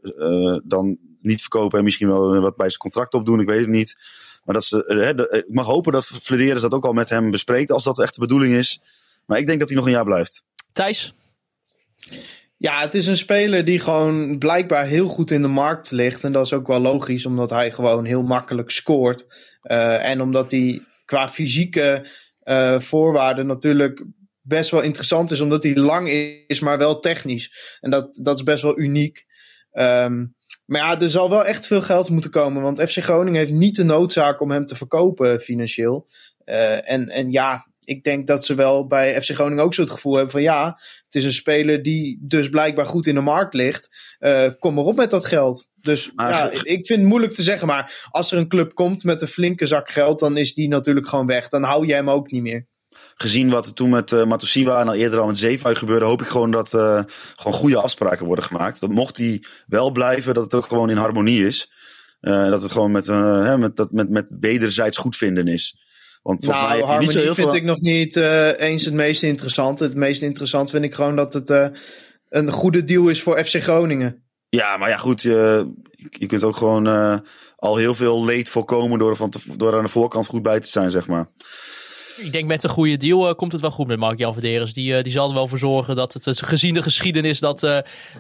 dan 0.65 0.99
niet 1.21 1.41
verkopen 1.41 1.79
en 1.79 1.85
misschien 1.85 2.09
wel 2.09 2.41
wat 2.41 2.57
bij 2.57 2.69
zijn 2.69 2.81
contract 2.81 3.15
opdoen. 3.15 3.41
Ik 3.41 3.47
weet 3.47 3.61
het 3.61 3.69
niet. 3.69 3.97
Maar 4.45 4.55
dat 4.55 4.65
ze, 4.65 4.85
eh, 4.85 5.39
ik 5.39 5.55
mag 5.55 5.67
hopen 5.67 5.93
dat 5.93 6.07
Flederis 6.07 6.63
dat 6.63 6.73
ook 6.73 6.85
al 6.85 6.93
met 6.93 7.09
hem 7.09 7.31
bespreekt 7.31 7.71
als 7.71 7.85
dat 7.85 8.01
echt 8.01 8.15
de 8.15 8.21
bedoeling 8.21 8.55
is. 8.55 8.81
Maar 9.27 9.39
ik 9.39 9.47
denk 9.47 9.59
dat 9.59 9.69
hij 9.69 9.79
nog 9.79 9.87
een 9.87 9.93
jaar 9.93 10.05
blijft. 10.05 10.43
Thijs? 10.73 11.15
Ja, 12.61 12.81
het 12.81 12.95
is 12.95 13.07
een 13.07 13.17
speler 13.17 13.65
die 13.65 13.79
gewoon 13.79 14.39
blijkbaar 14.39 14.87
heel 14.87 15.09
goed 15.09 15.31
in 15.31 15.43
de 15.43 15.49
markt 15.49 15.91
ligt. 15.91 16.25
En 16.25 16.33
dat 16.33 16.47
is 16.47 16.53
ook 16.53 16.67
wel 16.67 16.81
logisch, 16.81 17.27
omdat 17.27 17.51
hij 17.51 17.71
gewoon 17.73 18.05
heel 18.05 18.23
makkelijk 18.23 18.71
scoort. 18.71 19.27
Eh, 19.63 20.11
en 20.11 20.21
omdat 20.21 20.51
hij 20.51 20.83
qua 21.05 21.29
fysieke 21.29 22.09
eh, 22.41 22.81
voorwaarden 22.81 23.47
natuurlijk 23.47 24.05
best 24.41 24.71
wel 24.71 24.81
interessant 24.81 25.31
is. 25.31 25.41
Omdat 25.41 25.63
hij 25.63 25.77
lang 25.77 26.09
is, 26.47 26.61
maar 26.61 26.79
wel 26.79 26.99
technisch. 26.99 27.77
En 27.81 27.91
dat, 27.91 28.19
dat 28.23 28.37
is 28.37 28.43
best 28.43 28.63
wel 28.63 28.79
uniek. 28.79 29.27
Ehm, 29.71 30.27
Maar 30.67 30.81
ja, 30.81 31.01
er 31.01 31.11
zal 31.11 31.31
wel 31.31 31.45
echt 31.45 31.67
veel 31.67 31.83
geld 31.83 32.11
moeten 32.11 32.31
komen. 32.31 32.63
Want 32.63 32.81
FC 32.83 32.99
Groningen 32.99 33.41
heeft 33.41 33.53
niet 33.53 33.77
de 33.77 33.85
noodzaak 33.85 34.41
om 34.41 34.51
hem 34.51 34.67
te 34.67 34.77
verkopen 34.77 35.41
financieel. 35.41 36.07
Uh, 36.45 36.91
en, 36.91 37.09
en 37.09 37.31
ja, 37.31 37.70
ik 37.91 38.05
denk 38.05 38.27
dat 38.27 38.45
ze 38.45 38.55
wel 38.55 38.87
bij 38.87 39.23
FC 39.23 39.31
Groningen 39.31 39.65
ook 39.65 39.75
zo 39.75 39.81
het 39.81 39.91
gevoel 39.91 40.15
hebben 40.15 40.31
van 40.33 40.43
ja, 40.43 40.67
het 41.05 41.15
is 41.15 41.25
een 41.25 41.33
speler 41.33 41.83
die 41.83 42.19
dus 42.23 42.49
blijkbaar 42.49 42.87
goed 42.87 43.07
in 43.07 43.15
de 43.15 43.21
markt 43.21 43.55
ligt. 43.55 43.89
Uh, 44.21 44.49
kom 44.59 44.75
maar 44.75 44.85
op 44.85 44.97
met 44.97 45.11
dat 45.11 45.27
geld. 45.27 45.67
Dus 45.75 46.11
Maar- 46.15 46.31
ja, 46.31 46.51
ik 46.51 46.87
vind 46.87 46.99
het 47.01 47.09
moeilijk 47.09 47.33
te 47.33 47.43
zeggen. 47.43 47.67
Maar 47.67 48.09
als 48.11 48.33
er 48.33 48.39
een 48.39 48.49
club 48.49 48.75
komt 48.75 49.05
met 49.05 49.23
een 49.23 49.29
flinke 49.29 49.67
zak 49.67 49.91
geld, 49.91 50.19
dan 50.19 50.37
is 50.37 50.55
die 50.55 50.69
natuurlijk 50.69 51.09
gewoon 51.09 51.27
weg. 51.27 51.49
Dan 51.49 51.63
hou 51.63 51.87
jij 51.87 51.97
hem 51.97 52.11
ook 52.11 52.31
niet 52.31 52.43
meer. 52.43 52.67
Gezien 53.15 53.51
wat 53.51 53.67
er 53.67 53.75
toen 53.75 53.91
met 53.91 54.11
uh, 54.11 54.25
Matosiwa 54.25 54.81
en 54.81 54.89
al 54.89 54.95
eerder 54.95 55.21
al 55.21 55.27
met 55.27 55.39
Zeefuik 55.39 55.79
gebeurde, 55.79 56.05
hoop 56.05 56.23
ik 56.23 56.29
gewoon 56.29 56.51
dat 56.51 56.75
uh, 56.75 57.03
gewoon 57.35 57.59
goede 57.59 57.77
afspraken 57.77 58.27
worden 58.27 58.45
gemaakt. 58.45 58.81
Dat 58.81 58.91
mocht 58.91 59.17
hij 59.19 59.45
wel 59.67 59.91
blijven, 59.91 60.35
dat 60.35 60.45
het 60.45 60.55
ook 60.55 60.67
gewoon 60.67 60.91
in 60.91 60.97
harmonie 60.97 61.47
is. 61.47 61.73
Uh, 62.21 62.49
dat 62.51 62.63
het 62.63 62.71
gewoon 62.71 62.91
met, 62.91 63.09
uh, 63.09 63.45
hè, 63.45 63.59
met, 63.59 63.77
dat, 63.77 63.93
met, 63.93 64.11
met 64.11 64.31
wederzijds 64.41 64.97
goedvinden 64.97 65.47
is. 65.47 65.77
Want 66.23 66.47
mij 66.47 66.81
Nou, 66.81 66.99
niet 66.99 67.11
zo 67.11 67.21
heel 67.21 67.35
vind 67.35 67.51
veel... 67.51 67.57
ik 67.57 67.65
nog 67.65 67.81
niet 67.81 68.17
uh, 68.17 68.61
eens 68.61 68.85
het 68.85 68.95
meest 68.95 69.23
interessant. 69.23 69.79
Het 69.79 69.95
meest 69.95 70.23
interessant 70.23 70.71
vind 70.71 70.85
ik 70.85 70.95
gewoon 70.95 71.17
dat 71.17 71.33
het 71.33 71.51
uh, 71.51 71.67
een 72.29 72.51
goede 72.51 72.85
deal 72.85 73.09
is 73.09 73.23
voor 73.23 73.45
FC 73.45 73.63
Groningen. 73.63 74.25
Ja, 74.49 74.77
maar 74.77 74.89
ja, 74.89 74.97
goed. 74.97 75.23
Je, 75.23 75.73
je 76.11 76.27
kunt 76.27 76.45
ook 76.45 76.57
gewoon 76.57 76.87
uh, 76.87 77.17
al 77.57 77.77
heel 77.77 77.95
veel 77.95 78.25
leed 78.25 78.49
voorkomen 78.49 78.99
door, 78.99 79.17
van 79.17 79.31
te, 79.31 79.41
door 79.57 79.77
aan 79.77 79.85
de 79.85 79.91
voorkant 79.91 80.27
goed 80.27 80.43
bij 80.43 80.61
te 80.61 80.69
zijn, 80.69 80.91
zeg 80.91 81.07
maar. 81.07 81.29
Ik 82.17 82.33
denk 82.33 82.47
met 82.47 82.65
een 82.65 82.71
goede 82.71 82.97
deal 82.97 83.29
uh, 83.29 83.35
komt 83.35 83.53
het 83.53 83.61
wel 83.61 83.71
goed 83.71 83.87
met 83.87 83.99
Mark-Jan. 83.99 84.35
Die, 84.39 84.57
uh, 84.57 85.03
die 85.03 85.13
zal 85.13 85.29
er 85.29 85.35
wel 85.35 85.49
voor 85.49 85.59
zorgen 85.59 85.97
dat 85.97 86.13
het, 86.13 86.43
gezien 86.43 86.75
de 86.75 86.83
geschiedenis, 86.83 87.39
dat, 87.39 87.61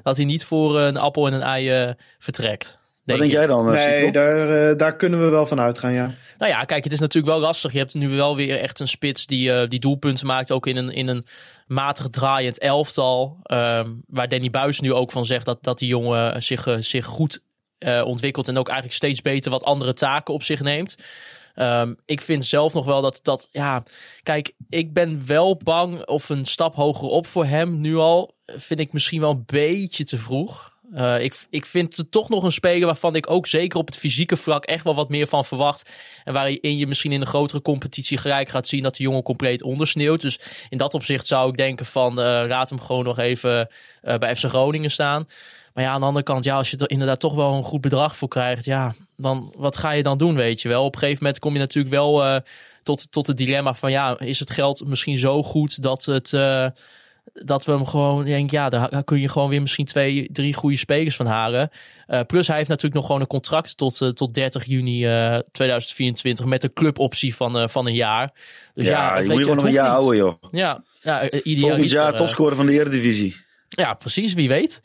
dat 0.02 0.16
hij 0.16 0.24
niet 0.24 0.44
voor 0.44 0.80
een 0.80 0.96
appel 0.96 1.26
en 1.26 1.32
een 1.32 1.42
ei 1.42 1.94
vertrekt. 2.18 2.78
Denk 3.04 3.18
Denk 3.18 3.20
Wat 3.20 3.30
denk 3.30 3.32
jij 3.32 3.46
dan? 3.46 3.70
Nee, 3.70 4.12
daar, 4.12 4.76
daar 4.76 4.96
kunnen 4.96 5.20
we 5.20 5.28
wel 5.28 5.46
van 5.46 5.60
uitgaan, 5.60 5.92
ja. 5.92 6.14
Nou 6.40 6.52
ja, 6.52 6.64
kijk, 6.64 6.84
het 6.84 6.92
is 6.92 7.00
natuurlijk 7.00 7.32
wel 7.32 7.42
lastig. 7.42 7.72
Je 7.72 7.78
hebt 7.78 7.94
nu 7.94 8.08
wel 8.08 8.36
weer 8.36 8.60
echt 8.60 8.80
een 8.80 8.88
spits 8.88 9.26
die, 9.26 9.68
die 9.68 9.80
doelpunten 9.80 10.26
maakt, 10.26 10.52
ook 10.52 10.66
in 10.66 10.76
een, 10.76 10.88
in 10.88 11.08
een 11.08 11.26
matig 11.66 12.08
draaiend 12.08 12.58
elftal. 12.58 13.38
Ehm, 13.42 13.90
waar 14.06 14.28
Danny 14.28 14.50
Buis 14.50 14.80
nu 14.80 14.92
ook 14.92 15.10
van 15.12 15.24
zegt 15.24 15.44
dat, 15.44 15.62
dat 15.62 15.78
die 15.78 15.88
jongen 15.88 16.42
zich, 16.42 16.76
zich 16.78 17.06
goed 17.06 17.40
ontwikkelt 18.04 18.48
en 18.48 18.58
ook 18.58 18.66
eigenlijk 18.68 18.96
steeds 18.96 19.22
beter 19.22 19.50
wat 19.50 19.64
andere 19.64 19.92
taken 19.92 20.34
op 20.34 20.42
zich 20.42 20.60
neemt. 20.60 20.96
Um, 21.56 21.96
ik 22.04 22.20
vind 22.20 22.44
zelf 22.44 22.74
nog 22.74 22.84
wel 22.84 23.02
dat 23.02 23.20
dat, 23.22 23.48
ja, 23.50 23.82
kijk, 24.22 24.52
ik 24.68 24.92
ben 24.92 25.26
wel 25.26 25.56
bang 25.56 26.06
of 26.06 26.28
een 26.28 26.44
stap 26.44 26.74
hoger 26.74 27.08
op 27.08 27.26
voor 27.26 27.44
hem 27.44 27.80
nu 27.80 27.96
al. 27.96 28.34
Vind 28.46 28.80
ik 28.80 28.92
misschien 28.92 29.20
wel 29.20 29.30
een 29.30 29.42
beetje 29.46 30.04
te 30.04 30.18
vroeg. 30.18 30.78
Uh, 30.94 31.22
ik, 31.22 31.46
ik 31.50 31.66
vind 31.66 31.96
het 31.96 32.10
toch 32.10 32.28
nog 32.28 32.42
een 32.42 32.52
speler 32.52 32.86
waarvan 32.86 33.16
ik 33.16 33.30
ook 33.30 33.46
zeker 33.46 33.78
op 33.78 33.86
het 33.86 33.96
fysieke 33.96 34.36
vlak 34.36 34.64
echt 34.64 34.84
wel 34.84 34.94
wat 34.94 35.08
meer 35.08 35.26
van 35.26 35.44
verwacht. 35.44 35.90
En 36.24 36.32
waarin 36.32 36.76
je 36.76 36.86
misschien 36.86 37.12
in 37.12 37.20
een 37.20 37.26
grotere 37.26 37.62
competitie 37.62 38.18
gelijk 38.18 38.48
gaat 38.48 38.68
zien 38.68 38.82
dat 38.82 38.96
de 38.96 39.02
jongen 39.02 39.22
compleet 39.22 39.62
ondersneeuwt. 39.62 40.20
Dus 40.20 40.40
in 40.68 40.78
dat 40.78 40.94
opzicht 40.94 41.26
zou 41.26 41.48
ik 41.48 41.56
denken 41.56 41.86
van 41.86 42.18
uh, 42.18 42.24
raad 42.24 42.68
hem 42.68 42.80
gewoon 42.80 43.04
nog 43.04 43.18
even 43.18 43.68
uh, 44.02 44.16
bij 44.16 44.36
FC 44.36 44.44
Groningen 44.44 44.90
staan. 44.90 45.28
Maar 45.74 45.84
ja, 45.84 45.90
aan 45.90 46.00
de 46.00 46.06
andere 46.06 46.24
kant, 46.24 46.44
ja, 46.44 46.56
als 46.56 46.70
je 46.70 46.76
er 46.76 46.90
inderdaad 46.90 47.20
toch 47.20 47.34
wel 47.34 47.52
een 47.52 47.62
goed 47.62 47.80
bedrag 47.80 48.16
voor 48.16 48.28
krijgt, 48.28 48.64
ja, 48.64 48.92
dan 49.16 49.54
wat 49.56 49.76
ga 49.76 49.90
je 49.90 50.02
dan 50.02 50.18
doen, 50.18 50.34
weet 50.34 50.62
je 50.62 50.68
wel? 50.68 50.84
Op 50.84 50.94
een 50.94 51.00
gegeven 51.00 51.22
moment 51.22 51.40
kom 51.40 51.52
je 51.52 51.58
natuurlijk 51.58 51.94
wel 51.94 52.42
tot, 52.82 53.12
tot 53.12 53.26
het 53.26 53.36
dilemma 53.36 53.74
van, 53.74 53.90
ja, 53.90 54.18
is 54.18 54.38
het 54.38 54.50
geld 54.50 54.86
misschien 54.86 55.18
zo 55.18 55.42
goed 55.42 55.82
dat 55.82 56.04
het, 56.04 56.32
dat 57.32 57.64
we 57.64 57.72
hem 57.72 57.86
gewoon, 57.86 58.24
denk, 58.24 58.50
ja, 58.50 58.68
daar 58.68 59.04
kun 59.04 59.20
je 59.20 59.28
gewoon 59.28 59.48
weer 59.48 59.60
misschien 59.60 59.84
twee, 59.84 60.28
drie 60.32 60.54
goede 60.54 60.76
spelers 60.76 61.16
van 61.16 61.26
halen. 61.26 61.70
Uh, 62.08 62.20
plus 62.26 62.46
hij 62.46 62.56
heeft 62.56 62.68
natuurlijk 62.68 62.94
nog 62.94 63.06
gewoon 63.06 63.20
een 63.20 63.26
contract 63.26 63.76
tot, 63.76 64.00
uh, 64.00 64.08
tot 64.08 64.34
30 64.34 64.64
juni 64.64 65.06
uh, 65.06 65.38
2024 65.52 66.44
met 66.44 66.64
een 66.64 66.72
cluboptie 66.72 67.34
van, 67.34 67.70
van 67.70 67.86
een 67.86 67.94
jaar. 67.94 68.30
Dus 68.74 68.86
ja, 68.86 68.90
ja 68.90 69.18
je 69.18 69.28
moet 69.28 69.36
je 69.36 69.42
gewoon 69.42 69.56
nog 69.56 69.64
een 69.64 69.72
jaar 69.72 69.88
houden, 69.88 70.16
joh. 70.16 70.42
Ja, 70.50 70.82
ja 71.02 71.30
ideaal. 71.30 71.68
Volgend 71.68 71.90
jaar 71.90 72.16
topscorer 72.16 72.56
van 72.56 72.66
de 72.66 72.72
Eredivisie. 72.72 73.36
Ja, 73.68 73.94
precies, 73.94 74.34
wie 74.34 74.48
weet. 74.48 74.80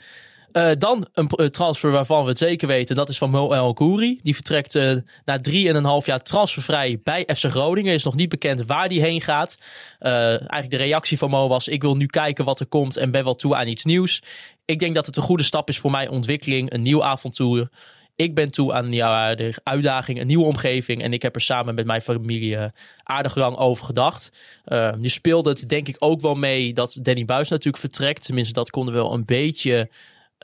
Uh, 0.55 0.71
dan 0.77 1.07
een 1.13 1.29
uh, 1.35 1.47
transfer 1.47 1.91
waarvan 1.91 2.23
we 2.23 2.29
het 2.29 2.37
zeker 2.37 2.67
weten. 2.67 2.95
Dat 2.95 3.09
is 3.09 3.17
van 3.17 3.29
Mo 3.29 3.51
El. 3.51 3.73
Die 4.21 4.35
vertrekt 4.35 4.75
uh, 4.75 4.95
na 5.25 5.39
drie 5.39 5.69
en 5.69 5.75
een 5.75 5.83
half 5.83 6.05
jaar 6.05 6.21
transfervrij 6.21 6.99
bij 7.03 7.27
FC 7.35 7.43
Groningen. 7.43 7.93
Is 7.93 8.03
nog 8.03 8.15
niet 8.15 8.29
bekend 8.29 8.65
waar 8.65 8.89
die 8.89 9.01
heen 9.01 9.21
gaat. 9.21 9.57
eigenlijk 9.99 10.69
de 10.69 10.77
reactie 10.77 11.17
van 11.17 11.29
Mo 11.29 11.47
was... 11.47 11.67
ik 11.67 11.81
wil 11.81 11.95
nu 11.95 12.05
kijken 12.05 12.45
wat 12.45 12.59
er 12.59 12.65
komt 12.65 12.97
en 12.97 13.11
ben 13.11 13.23
wel 13.23 13.35
toe 13.35 13.55
aan 13.55 13.67
iets 13.67 13.83
nieuws. 13.83 14.23
Ik 14.65 14.79
denk 14.79 14.95
dat 14.95 15.05
het 15.05 15.17
een 15.17 15.23
goede 15.23 15.43
stap 15.43 15.69
is 15.69 15.79
voor 15.79 15.91
mijn 15.91 16.09
ontwikkeling. 16.09 16.73
Een 16.73 16.81
nieuw 16.81 17.03
avontuur. 17.03 17.69
Ik 18.15 18.35
ben 18.35 18.51
toe 18.51 18.73
aan 18.73 18.89
de 18.89 19.59
uitdaging, 19.63 20.19
een 20.19 20.27
nieuwe 20.27 20.45
omgeving. 20.45 21.01
En 21.01 21.13
ik 21.13 21.21
heb 21.21 21.35
er 21.35 21.41
samen 21.41 21.75
met 21.75 21.85
mijn 21.85 22.01
familie 22.01 22.57
aardig 23.03 23.35
lang 23.35 23.57
over 23.57 23.85
gedacht. 23.85 24.31
Uh, 24.65 24.93
nu 24.93 25.09
speelde 25.09 25.49
het 25.49 25.69
denk 25.69 25.87
ik 25.87 25.95
ook 25.99 26.21
wel 26.21 26.35
mee 26.35 26.73
dat 26.73 26.99
Danny 27.01 27.25
Buis 27.25 27.49
natuurlijk 27.49 27.83
vertrekt. 27.83 28.25
Tenminste, 28.25 28.53
dat 28.53 28.69
konden 28.69 28.93
we 28.93 28.99
wel 28.99 29.13
een 29.13 29.25
beetje 29.25 29.89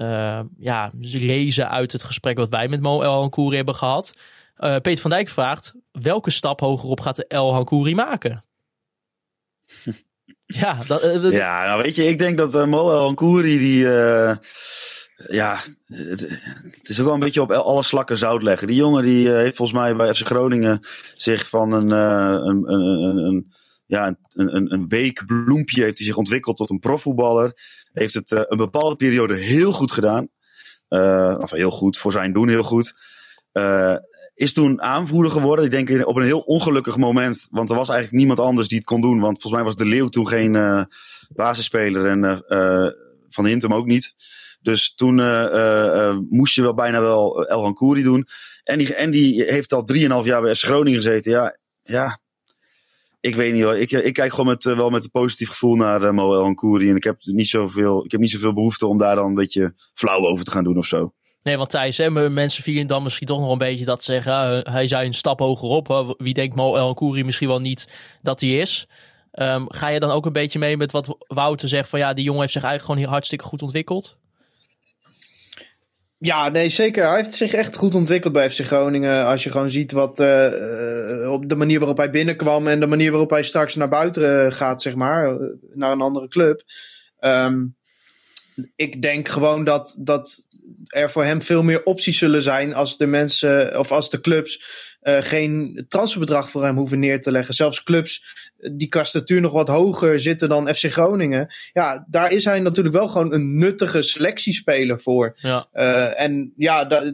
uh, 0.01 0.39
ja, 0.57 0.91
lezen 0.99 1.69
uit 1.69 1.91
het 1.91 2.03
gesprek 2.03 2.37
wat 2.37 2.49
wij 2.49 2.67
met 2.67 2.81
Mo 2.81 3.01
El 3.01 3.19
Hankouri 3.19 3.55
hebben 3.55 3.75
gehad. 3.75 4.13
Uh, 4.57 4.75
Peter 4.75 5.01
van 5.01 5.09
Dijk 5.09 5.29
vraagt, 5.29 5.73
welke 5.91 6.31
stap 6.31 6.59
hogerop 6.59 6.99
gaat 6.99 7.15
de 7.15 7.27
El 7.27 7.53
Hankouri 7.53 7.95
maken? 7.95 8.43
ja, 10.45 10.77
dat, 10.87 11.03
uh, 11.03 11.31
ja, 11.31 11.65
nou 11.65 11.81
weet 11.81 11.95
je, 11.95 12.07
ik 12.07 12.17
denk 12.17 12.37
dat 12.37 12.65
Mo 12.65 12.91
El 12.91 12.99
Hankouri 12.99 13.57
die... 13.57 13.87
ja, 15.27 15.59
het, 15.85 16.89
is 16.89 16.99
ook 16.99 17.05
wel 17.05 17.13
een 17.13 17.19
beetje 17.19 17.41
op 17.41 17.51
alle 17.51 17.83
slakken 17.83 18.17
zout 18.17 18.43
leggen. 18.43 18.67
Die 18.67 18.75
jongen 18.75 19.03
die 19.03 19.29
heeft 19.29 19.55
volgens 19.55 19.79
mij 19.79 19.95
bij 19.95 20.13
FC 20.13 20.25
Groningen 20.25 20.87
zich 21.13 21.49
van 21.49 21.71
een, 21.71 21.89
een, 21.89 22.71
een, 22.71 23.03
een, 23.03 23.17
een 23.17 23.53
ja, 23.91 24.15
een, 24.29 24.73
een, 24.73 24.87
week 24.87 25.25
bloempje 25.25 25.83
heeft 25.83 25.97
hij 25.97 26.07
zich 26.07 26.15
ontwikkeld 26.15 26.57
tot 26.57 26.69
een 26.69 26.79
profvoetballer. 26.79 27.53
Heeft 27.93 28.13
het 28.13 28.31
uh, 28.31 28.41
een 28.43 28.57
bepaalde 28.57 28.95
periode 28.95 29.35
heel 29.35 29.71
goed 29.71 29.91
gedaan. 29.91 30.27
Uh, 30.89 31.35
of 31.39 31.51
heel 31.51 31.71
goed, 31.71 31.97
voor 31.97 32.11
zijn 32.11 32.33
doen 32.33 32.47
heel 32.47 32.63
goed. 32.63 32.95
Uh, 33.53 33.95
is 34.33 34.53
toen 34.53 34.81
aanvoerder 34.81 35.31
geworden. 35.31 35.65
Ik 35.65 35.71
denk 35.71 36.07
op 36.07 36.15
een 36.15 36.23
heel 36.23 36.39
ongelukkig 36.39 36.97
moment. 36.97 37.47
Want 37.49 37.69
er 37.69 37.75
was 37.75 37.89
eigenlijk 37.89 38.17
niemand 38.17 38.39
anders 38.39 38.67
die 38.67 38.77
het 38.77 38.87
kon 38.87 39.01
doen. 39.01 39.19
Want 39.19 39.41
volgens 39.41 39.53
mij 39.53 39.63
was 39.63 39.75
De 39.75 39.85
Leeuw 39.85 40.07
toen 40.07 40.27
geen 40.27 40.87
basisspeler. 41.29 42.05
En 42.05 42.43
Van 43.29 43.45
Hintem 43.45 43.73
ook 43.73 43.85
niet. 43.85 44.13
Dus 44.61 44.93
toen 44.95 45.15
moest 46.29 46.55
je 46.55 46.61
wel 46.61 46.73
bijna 46.73 47.01
wel 47.01 47.47
El 47.47 47.63
Hankouri 47.63 48.03
doen. 48.03 48.27
En 48.63 48.77
die, 48.77 48.95
en 48.95 49.11
die 49.11 49.43
heeft 49.43 49.73
al 49.73 49.87
3,5 49.93 49.99
jaar 50.23 50.41
bij 50.41 50.55
FC 50.55 50.63
Groningen 50.63 51.01
gezeten. 51.01 51.31
Ja, 51.31 51.57
ja, 51.83 52.20
ik 53.21 53.35
weet 53.35 53.53
niet 53.53 53.63
hoor. 53.63 53.77
Ik, 53.77 53.91
ik 53.91 54.13
kijk 54.13 54.31
gewoon 54.31 54.45
met, 54.45 54.65
uh, 54.65 54.75
wel 54.75 54.89
met 54.89 55.03
een 55.03 55.11
positief 55.11 55.49
gevoel 55.49 55.75
naar 55.75 56.01
uh, 56.01 56.11
Moel 56.11 56.41
Hankouri. 56.41 56.89
En 56.89 56.95
ik 56.95 57.03
heb, 57.03 57.17
niet 57.19 57.47
zoveel, 57.47 58.05
ik 58.05 58.11
heb 58.11 58.19
niet 58.19 58.31
zoveel 58.31 58.53
behoefte 58.53 58.87
om 58.87 58.97
daar 58.97 59.15
dan 59.15 59.25
een 59.25 59.33
beetje 59.33 59.73
flauw 59.93 60.25
over 60.25 60.45
te 60.45 60.51
gaan 60.51 60.63
doen 60.63 60.77
of 60.77 60.85
zo. 60.85 61.13
Nee, 61.43 61.57
want 61.57 61.69
Thijs, 61.69 61.97
hè, 61.97 62.29
mensen 62.29 62.63
vielen 62.63 62.87
dan 62.87 63.03
misschien 63.03 63.27
toch 63.27 63.39
nog 63.39 63.51
een 63.51 63.57
beetje 63.57 63.85
dat 63.85 64.03
ze 64.03 64.11
zeggen... 64.11 64.57
Uh, 64.57 64.73
hij 64.73 64.87
zei 64.87 65.05
een 65.05 65.13
stap 65.13 65.39
hoger 65.39 65.69
op. 65.69 66.15
Wie 66.17 66.33
denkt 66.33 66.55
Moel 66.55 66.77
Hankouri 66.77 67.23
misschien 67.23 67.47
wel 67.47 67.59
niet 67.59 67.87
dat 68.21 68.41
hij 68.41 68.49
is? 68.49 68.87
Um, 69.33 69.65
ga 69.73 69.87
je 69.87 69.99
dan 69.99 70.11
ook 70.11 70.25
een 70.25 70.31
beetje 70.31 70.59
mee 70.59 70.77
met 70.77 70.91
wat 70.91 71.15
Wouter 71.27 71.67
zegt 71.67 71.89
van... 71.89 71.99
ja, 71.99 72.13
die 72.13 72.23
jongen 72.23 72.41
heeft 72.41 72.53
zich 72.53 72.63
eigenlijk 72.63 72.99
gewoon 72.99 73.13
hartstikke 73.13 73.45
goed 73.45 73.61
ontwikkeld? 73.61 74.17
Ja, 76.23 76.49
nee, 76.49 76.69
zeker. 76.69 77.07
Hij 77.07 77.15
heeft 77.15 77.33
zich 77.33 77.53
echt 77.53 77.75
goed 77.75 77.95
ontwikkeld 77.95 78.33
bij 78.33 78.49
FC 78.49 78.59
Groningen. 78.59 79.25
Als 79.25 79.43
je 79.43 79.51
gewoon 79.51 79.69
ziet 79.69 79.91
wat 79.91 80.19
uh, 80.19 81.31
op 81.31 81.49
de 81.49 81.55
manier 81.55 81.79
waarop 81.79 81.97
hij 81.97 82.09
binnenkwam 82.09 82.67
en 82.67 82.79
de 82.79 82.87
manier 82.87 83.11
waarop 83.11 83.29
hij 83.29 83.43
straks 83.43 83.75
naar 83.75 83.87
buiten 83.87 84.53
gaat, 84.53 84.81
zeg 84.81 84.95
maar, 84.95 85.37
naar 85.73 85.91
een 85.91 86.01
andere 86.01 86.27
club. 86.27 86.63
Um, 87.19 87.75
ik 88.75 89.01
denk 89.01 89.27
gewoon 89.27 89.63
dat, 89.63 89.95
dat 89.99 90.47
er 90.87 91.11
voor 91.11 91.23
hem 91.23 91.41
veel 91.41 91.63
meer 91.63 91.83
opties 91.83 92.17
zullen 92.17 92.41
zijn 92.41 92.73
als 92.73 92.97
de 92.97 93.05
mensen 93.05 93.79
of 93.79 93.91
als 93.91 94.09
de 94.09 94.21
clubs 94.21 94.63
geen 95.03 95.85
transferbedrag 95.87 96.49
voor 96.49 96.63
hem 96.63 96.77
hoeven 96.77 96.99
neer 96.99 97.21
te 97.21 97.31
leggen. 97.31 97.53
Zelfs 97.53 97.83
clubs 97.83 98.23
die 98.71 98.87
qua 98.87 99.03
statuur 99.03 99.41
nog 99.41 99.51
wat 99.51 99.67
hoger 99.67 100.19
zitten 100.19 100.49
dan 100.49 100.73
FC 100.73 100.91
Groningen. 100.91 101.53
Ja, 101.73 102.05
daar 102.09 102.31
is 102.31 102.45
hij 102.45 102.59
natuurlijk 102.59 102.95
wel 102.95 103.07
gewoon 103.07 103.33
een 103.33 103.57
nuttige 103.57 104.01
selectiespeler 104.01 105.01
voor. 105.01 105.33
Ja. 105.35 105.67
Uh, 105.73 106.21
en 106.21 106.53
ja, 106.55 106.85
da, 106.85 107.13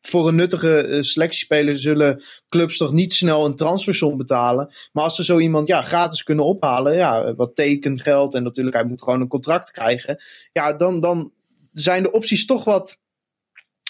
voor 0.00 0.28
een 0.28 0.34
nuttige 0.34 0.86
uh, 0.88 1.02
selectiespeler 1.02 1.78
zullen 1.78 2.22
clubs 2.48 2.76
toch 2.76 2.92
niet 2.92 3.12
snel 3.12 3.44
een 3.44 3.56
transfersom 3.56 4.16
betalen. 4.16 4.74
Maar 4.92 5.04
als 5.04 5.16
ze 5.16 5.24
zo 5.24 5.38
iemand 5.38 5.68
ja, 5.68 5.82
gratis 5.82 6.22
kunnen 6.22 6.44
ophalen, 6.44 6.96
ja, 6.96 7.34
wat 7.34 7.54
tekengeld 7.54 8.34
en 8.34 8.42
natuurlijk 8.42 8.76
hij 8.76 8.84
moet 8.84 9.02
gewoon 9.02 9.20
een 9.20 9.28
contract 9.28 9.70
krijgen. 9.70 10.16
Ja, 10.52 10.72
dan, 10.72 11.00
dan 11.00 11.32
zijn 11.72 12.02
de 12.02 12.10
opties 12.10 12.46
toch 12.46 12.64
wat, 12.64 13.00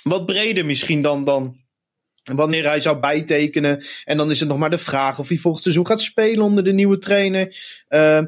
wat 0.03 0.27
breder 0.27 0.67
misschien 0.67 1.03
dan, 1.03 1.25
dan 1.25 1.57
wanneer 2.37 2.65
hij 2.65 2.81
zou 2.81 3.01
bijtekenen. 3.01 3.85
En 4.05 4.17
dan 4.17 4.31
is 4.31 4.41
het 4.41 4.49
nog 4.49 4.59
maar 4.59 4.71
de 4.71 4.79
vraag 4.79 5.19
of 5.19 5.29
hij 5.29 5.37
volgend 5.37 5.63
seizoen 5.63 5.87
gaat 5.87 6.01
spelen 6.01 6.45
onder 6.45 6.65
de 6.65 6.73
nieuwe 6.73 6.99
trainer. 6.99 7.57
Uh, 7.89 8.21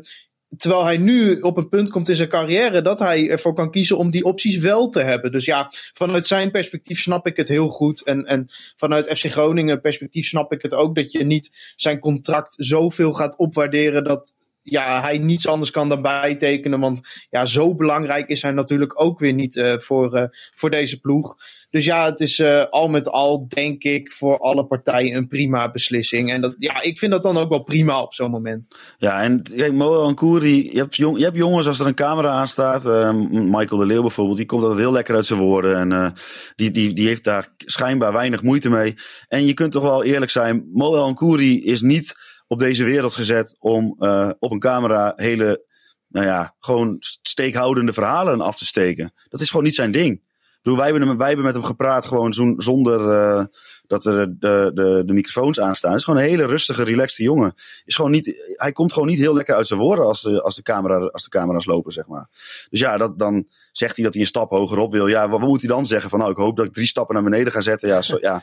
terwijl 0.57 0.85
hij 0.85 0.97
nu 0.97 1.41
op 1.41 1.57
een 1.57 1.69
punt 1.69 1.91
komt 1.91 2.09
in 2.09 2.17
zijn 2.17 2.29
carrière 2.29 2.83
dat 2.83 2.99
hij 2.99 3.31
ervoor 3.31 3.55
kan 3.55 3.71
kiezen 3.71 3.97
om 3.97 4.11
die 4.11 4.25
opties 4.25 4.57
wel 4.57 4.89
te 4.89 5.01
hebben. 5.01 5.33
Dus 5.33 5.45
ja, 5.45 5.73
vanuit 5.93 6.27
zijn 6.27 6.51
perspectief 6.51 7.01
snap 7.01 7.27
ik 7.27 7.37
het 7.37 7.49
heel 7.49 7.69
goed. 7.69 8.03
En, 8.03 8.25
en 8.25 8.47
vanuit 8.77 9.19
FC 9.19 9.31
Groningen 9.31 9.81
perspectief 9.81 10.27
snap 10.27 10.53
ik 10.53 10.63
het 10.63 10.75
ook 10.75 10.95
dat 10.95 11.13
je 11.13 11.25
niet 11.25 11.75
zijn 11.77 11.99
contract 11.99 12.55
zoveel 12.57 13.13
gaat 13.13 13.37
opwaarderen 13.37 14.05
dat 14.05 14.35
ja, 14.63 15.01
hij 15.01 15.19
niets 15.19 15.47
anders 15.47 15.71
kan 15.71 15.89
dan 15.89 16.03
bijtekenen. 16.03 16.81
Want 16.81 17.01
ja, 17.31 17.47
zo 17.47 17.75
belangrijk 17.75 18.29
is 18.29 18.43
hij 18.43 18.53
natuurlijk 18.53 19.03
ook 19.03 19.19
weer 19.19 19.33
niet 19.33 19.57
uh, 19.57 19.79
voor, 19.79 20.17
uh, 20.17 20.25
voor 20.55 20.71
deze 20.71 21.01
ploeg. 21.01 21.37
Dus 21.71 21.85
ja, 21.85 22.05
het 22.05 22.21
is 22.21 22.39
uh, 22.39 22.65
al 22.71 22.89
met 22.89 23.09
al, 23.09 23.49
denk 23.49 23.83
ik, 23.83 24.13
voor 24.13 24.39
alle 24.39 24.67
partijen 24.67 25.17
een 25.17 25.29
prima 25.29 25.71
beslissing. 25.71 26.31
En 26.31 26.41
dat, 26.41 26.55
ja, 26.59 26.83
ik 26.83 26.99
vind 26.99 27.13
dat 27.13 27.23
dan 27.23 27.39
ook 27.39 27.49
wel 27.49 27.63
prima 27.63 28.03
op 28.03 28.15
zo'n 28.15 28.31
moment. 28.31 28.69
Ja, 28.99 29.23
en 29.23 29.43
kijk, 29.43 29.73
Moel 29.73 30.03
Ankouri, 30.03 30.73
je 30.73 30.79
hebt, 30.79 30.97
jong, 30.97 31.19
je 31.19 31.25
hebt 31.25 31.37
jongens 31.37 31.67
als 31.67 31.81
er 31.81 31.87
een 31.87 31.95
camera 31.95 32.31
aan 32.31 32.49
staat. 32.49 32.85
Michael 33.31 33.81
de 33.81 33.87
Leeuw 33.87 34.01
bijvoorbeeld, 34.01 34.37
die 34.37 34.47
komt 34.47 34.63
altijd 34.63 34.81
heel 34.81 34.93
lekker 34.93 35.15
uit 35.15 35.27
zijn 35.27 35.41
woorden. 35.41 35.93
En 35.93 36.15
die, 36.57 36.71
die, 36.71 36.93
die 36.93 37.07
heeft 37.07 37.25
daar 37.25 37.49
schijnbaar 37.57 38.13
weinig 38.13 38.43
moeite 38.43 38.71
mee. 38.71 38.95
En 39.29 39.47
je 39.47 39.55
kunt 39.55 39.73
toch 39.73 39.83
wel 39.83 40.05
eerlijk 40.05 40.31
zijn, 40.31 40.69
Moel 40.73 40.99
Ankouri 40.99 41.65
is 41.65 41.81
niet 41.81 42.15
op 42.51 42.59
deze 42.59 42.85
wereld 42.85 43.13
gezet 43.13 43.57
om 43.59 43.97
uh, 43.99 44.31
op 44.39 44.53
een 44.53 44.59
camera 44.59 45.13
hele, 45.17 45.65
nou 46.09 46.27
ja, 46.27 46.55
gewoon 46.59 46.97
steekhoudende 47.23 47.93
verhalen 47.93 48.41
af 48.41 48.59
te 48.59 48.67
steken. 48.67 49.13
Dat 49.29 49.41
is 49.41 49.49
gewoon 49.51 49.65
niet 49.65 49.75
zijn 49.75 49.93
ding. 49.93 50.23
Ik 50.63 50.77
wij 50.77 50.91
hebben, 50.91 51.19
hem, 51.19 51.43
met 51.43 51.55
hem 51.55 51.65
gepraat 51.65 52.07
gewoon 52.07 52.33
zo, 52.33 52.55
zonder 52.57 53.01
uh, 53.01 53.45
dat 53.87 54.05
er 54.05 54.39
de, 54.39 54.71
de, 54.75 55.03
de 55.07 55.13
microfoons 55.13 55.61
aanstaan. 55.61 55.91
Het 55.91 55.99
is 55.99 56.05
gewoon 56.05 56.21
een 56.21 56.29
hele 56.29 56.47
rustige, 56.47 56.83
relaxte 56.85 57.23
jongen. 57.23 57.55
Is 57.85 57.95
gewoon 57.95 58.11
niet, 58.11 58.55
hij 58.57 58.73
komt 58.73 58.93
gewoon 58.93 59.09
niet 59.09 59.19
heel 59.19 59.35
lekker 59.35 59.55
uit 59.55 59.67
zijn 59.67 59.81
woorden 59.81 60.05
als 60.05 60.23
de, 60.23 60.43
als 60.43 60.57
de, 60.57 60.63
camera, 60.63 60.99
als 60.99 61.25
de 61.25 61.31
camera's 61.31 61.67
lopen, 61.67 61.93
zeg 61.93 62.07
maar. 62.07 62.29
Dus 62.71 62.81
ja, 62.81 62.97
dat, 62.97 63.19
dan 63.19 63.47
zegt 63.73 63.97
hij 63.97 64.05
dat 64.05 64.15
hij 64.15 64.23
een 64.23 64.29
stap 64.29 64.51
hoger 64.51 64.79
op 64.79 64.93
wil. 64.93 65.07
Ja, 65.07 65.29
wat, 65.29 65.41
wat 65.41 65.49
moet 65.49 65.61
hij 65.61 65.71
dan 65.71 65.87
zeggen? 65.87 66.11
Van 66.11 66.19
nou, 66.19 66.31
ik 66.31 66.37
hoop 66.37 66.57
dat 66.57 66.67
ik 66.67 66.73
drie 66.73 66.87
stappen 66.87 67.15
naar 67.15 67.25
beneden 67.25 67.53
ga 67.53 67.61
zetten. 67.61 67.89
Ja, 67.89 68.03
zo, 68.03 68.19
ja. 68.21 68.43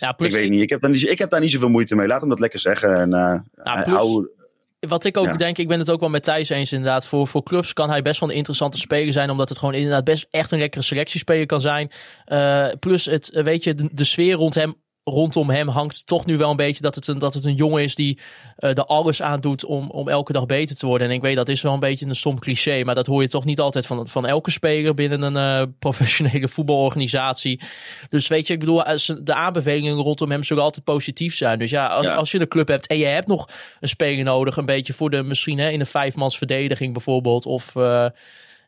Ja, 0.00 0.12
plus 0.12 0.28
ik 0.28 0.34
weet 0.34 0.44
ik, 0.44 0.50
niet. 0.50 0.62
Ik 0.62 0.70
heb, 0.70 0.80
daar 0.80 0.90
niet. 0.90 1.10
ik 1.10 1.18
heb 1.18 1.30
daar 1.30 1.40
niet 1.40 1.50
zoveel 1.50 1.68
moeite 1.68 1.94
mee. 1.94 2.06
Laat 2.06 2.20
hem 2.20 2.28
dat 2.28 2.40
lekker 2.40 2.58
zeggen. 2.58 2.94
En, 2.94 3.08
uh, 3.08 3.64
ja, 3.64 3.82
plus, 3.82 4.28
wat 4.80 5.04
ik 5.04 5.16
ook 5.16 5.26
ja. 5.26 5.36
denk, 5.36 5.58
ik 5.58 5.68
ben 5.68 5.78
het 5.78 5.90
ook 5.90 6.00
wel 6.00 6.08
met 6.08 6.22
Thijs 6.22 6.48
eens 6.48 6.72
inderdaad. 6.72 7.06
Voor, 7.06 7.26
voor 7.26 7.42
clubs 7.42 7.72
kan 7.72 7.90
hij 7.90 8.02
best 8.02 8.20
wel 8.20 8.28
een 8.28 8.36
interessante 8.36 8.78
speler 8.78 9.12
zijn. 9.12 9.30
Omdat 9.30 9.48
het 9.48 9.58
gewoon 9.58 9.74
inderdaad 9.74 10.04
best 10.04 10.26
echt 10.30 10.50
een 10.50 10.58
lekkere 10.58 10.84
selectiespeler 10.84 11.46
kan 11.46 11.60
zijn. 11.60 11.90
Uh, 12.26 12.66
plus 12.78 13.04
het, 13.04 13.30
weet 13.32 13.64
je, 13.64 13.74
de, 13.74 13.88
de 13.92 14.04
sfeer 14.04 14.34
rond 14.34 14.54
hem 14.54 14.74
rondom 15.04 15.50
hem 15.50 15.68
hangt 15.68 16.06
toch 16.06 16.26
nu 16.26 16.36
wel 16.36 16.50
een 16.50 16.56
beetje 16.56 16.82
dat 16.82 16.94
het 16.94 17.06
een, 17.06 17.18
dat 17.18 17.34
het 17.34 17.44
een 17.44 17.54
jongen 17.54 17.82
is 17.82 17.94
die 17.94 18.18
uh, 18.58 18.70
er 18.70 18.84
alles 18.84 19.22
aan 19.22 19.40
doet 19.40 19.64
om, 19.64 19.90
om 19.90 20.08
elke 20.08 20.32
dag 20.32 20.46
beter 20.46 20.76
te 20.76 20.86
worden. 20.86 21.08
En 21.08 21.14
ik 21.14 21.20
weet 21.20 21.36
dat 21.36 21.48
is 21.48 21.62
wel 21.62 21.72
een 21.72 21.80
beetje 21.80 22.06
een 22.06 22.14
stom 22.14 22.38
cliché, 22.38 22.84
maar 22.84 22.94
dat 22.94 23.06
hoor 23.06 23.22
je 23.22 23.28
toch 23.28 23.44
niet 23.44 23.60
altijd 23.60 23.86
van, 23.86 24.08
van 24.08 24.26
elke 24.26 24.50
speler 24.50 24.94
binnen 24.94 25.22
een 25.22 25.60
uh, 25.60 25.66
professionele 25.78 26.48
voetbalorganisatie. 26.48 27.60
Dus 28.08 28.28
weet 28.28 28.46
je, 28.46 28.52
ik 28.52 28.58
bedoel, 28.58 28.82
de 29.22 29.34
aanbevelingen 29.34 29.94
rondom 29.94 30.30
hem 30.30 30.44
zullen 30.44 30.62
altijd 30.62 30.84
positief 30.84 31.36
zijn. 31.36 31.58
Dus 31.58 31.70
ja, 31.70 31.86
als, 31.86 32.06
ja. 32.06 32.14
als 32.14 32.30
je 32.30 32.40
een 32.40 32.48
club 32.48 32.68
hebt 32.68 32.86
en 32.86 32.98
je 32.98 33.06
hebt 33.06 33.26
nog 33.26 33.48
een 33.80 33.88
speler 33.88 34.24
nodig, 34.24 34.56
een 34.56 34.66
beetje 34.66 34.92
voor 34.92 35.10
de 35.10 35.22
misschien 35.22 35.58
hè, 35.58 35.68
in 35.68 35.78
de 35.78 35.84
vijfmans 35.84 36.38
verdediging 36.38 36.92
bijvoorbeeld, 36.92 37.46
of... 37.46 37.74
Uh, 37.74 38.06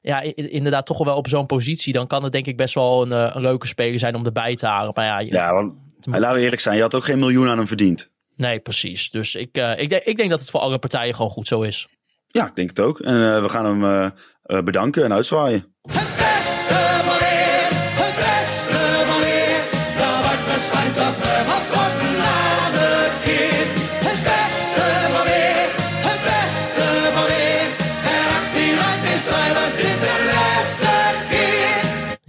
ja, 0.04 0.20
inderdaad 0.34 0.86
toch 0.86 1.04
wel 1.04 1.16
op 1.16 1.28
zo'n 1.28 1.46
positie. 1.46 1.92
Dan 1.92 2.06
kan 2.06 2.22
het 2.22 2.32
denk 2.32 2.46
ik 2.46 2.56
best 2.56 2.74
wel 2.74 3.02
een, 3.02 3.36
een 3.36 3.42
leuke 3.42 3.66
speler 3.66 3.98
zijn 3.98 4.14
om 4.14 4.24
erbij 4.24 4.56
te 4.56 4.66
halen. 4.66 4.92
Maar 4.94 5.04
ja, 5.04 5.18
ja 5.18 5.52
want 5.52 5.74
maar 6.06 6.20
laten 6.20 6.36
we 6.36 6.42
eerlijk 6.42 6.62
zijn, 6.62 6.76
je 6.76 6.82
had 6.82 6.94
ook 6.94 7.04
geen 7.04 7.18
miljoen 7.18 7.48
aan 7.48 7.58
hem 7.58 7.66
verdiend. 7.66 8.12
Nee, 8.36 8.60
precies. 8.60 9.10
Dus 9.10 9.34
ik, 9.34 9.58
uh, 9.58 9.78
ik, 9.78 9.88
denk, 9.88 10.02
ik 10.02 10.16
denk 10.16 10.30
dat 10.30 10.40
het 10.40 10.50
voor 10.50 10.60
alle 10.60 10.78
partijen 10.78 11.14
gewoon 11.14 11.30
goed 11.30 11.48
zo 11.48 11.62
is. 11.62 11.88
Ja, 12.26 12.46
ik 12.46 12.54
denk 12.54 12.68
het 12.68 12.80
ook. 12.80 13.00
En 13.00 13.14
uh, 13.14 13.42
we 13.42 13.48
gaan 13.48 13.64
hem 13.64 14.12
uh, 14.46 14.62
bedanken 14.62 15.04
en 15.04 15.12
uitzwaaien. 15.12 15.74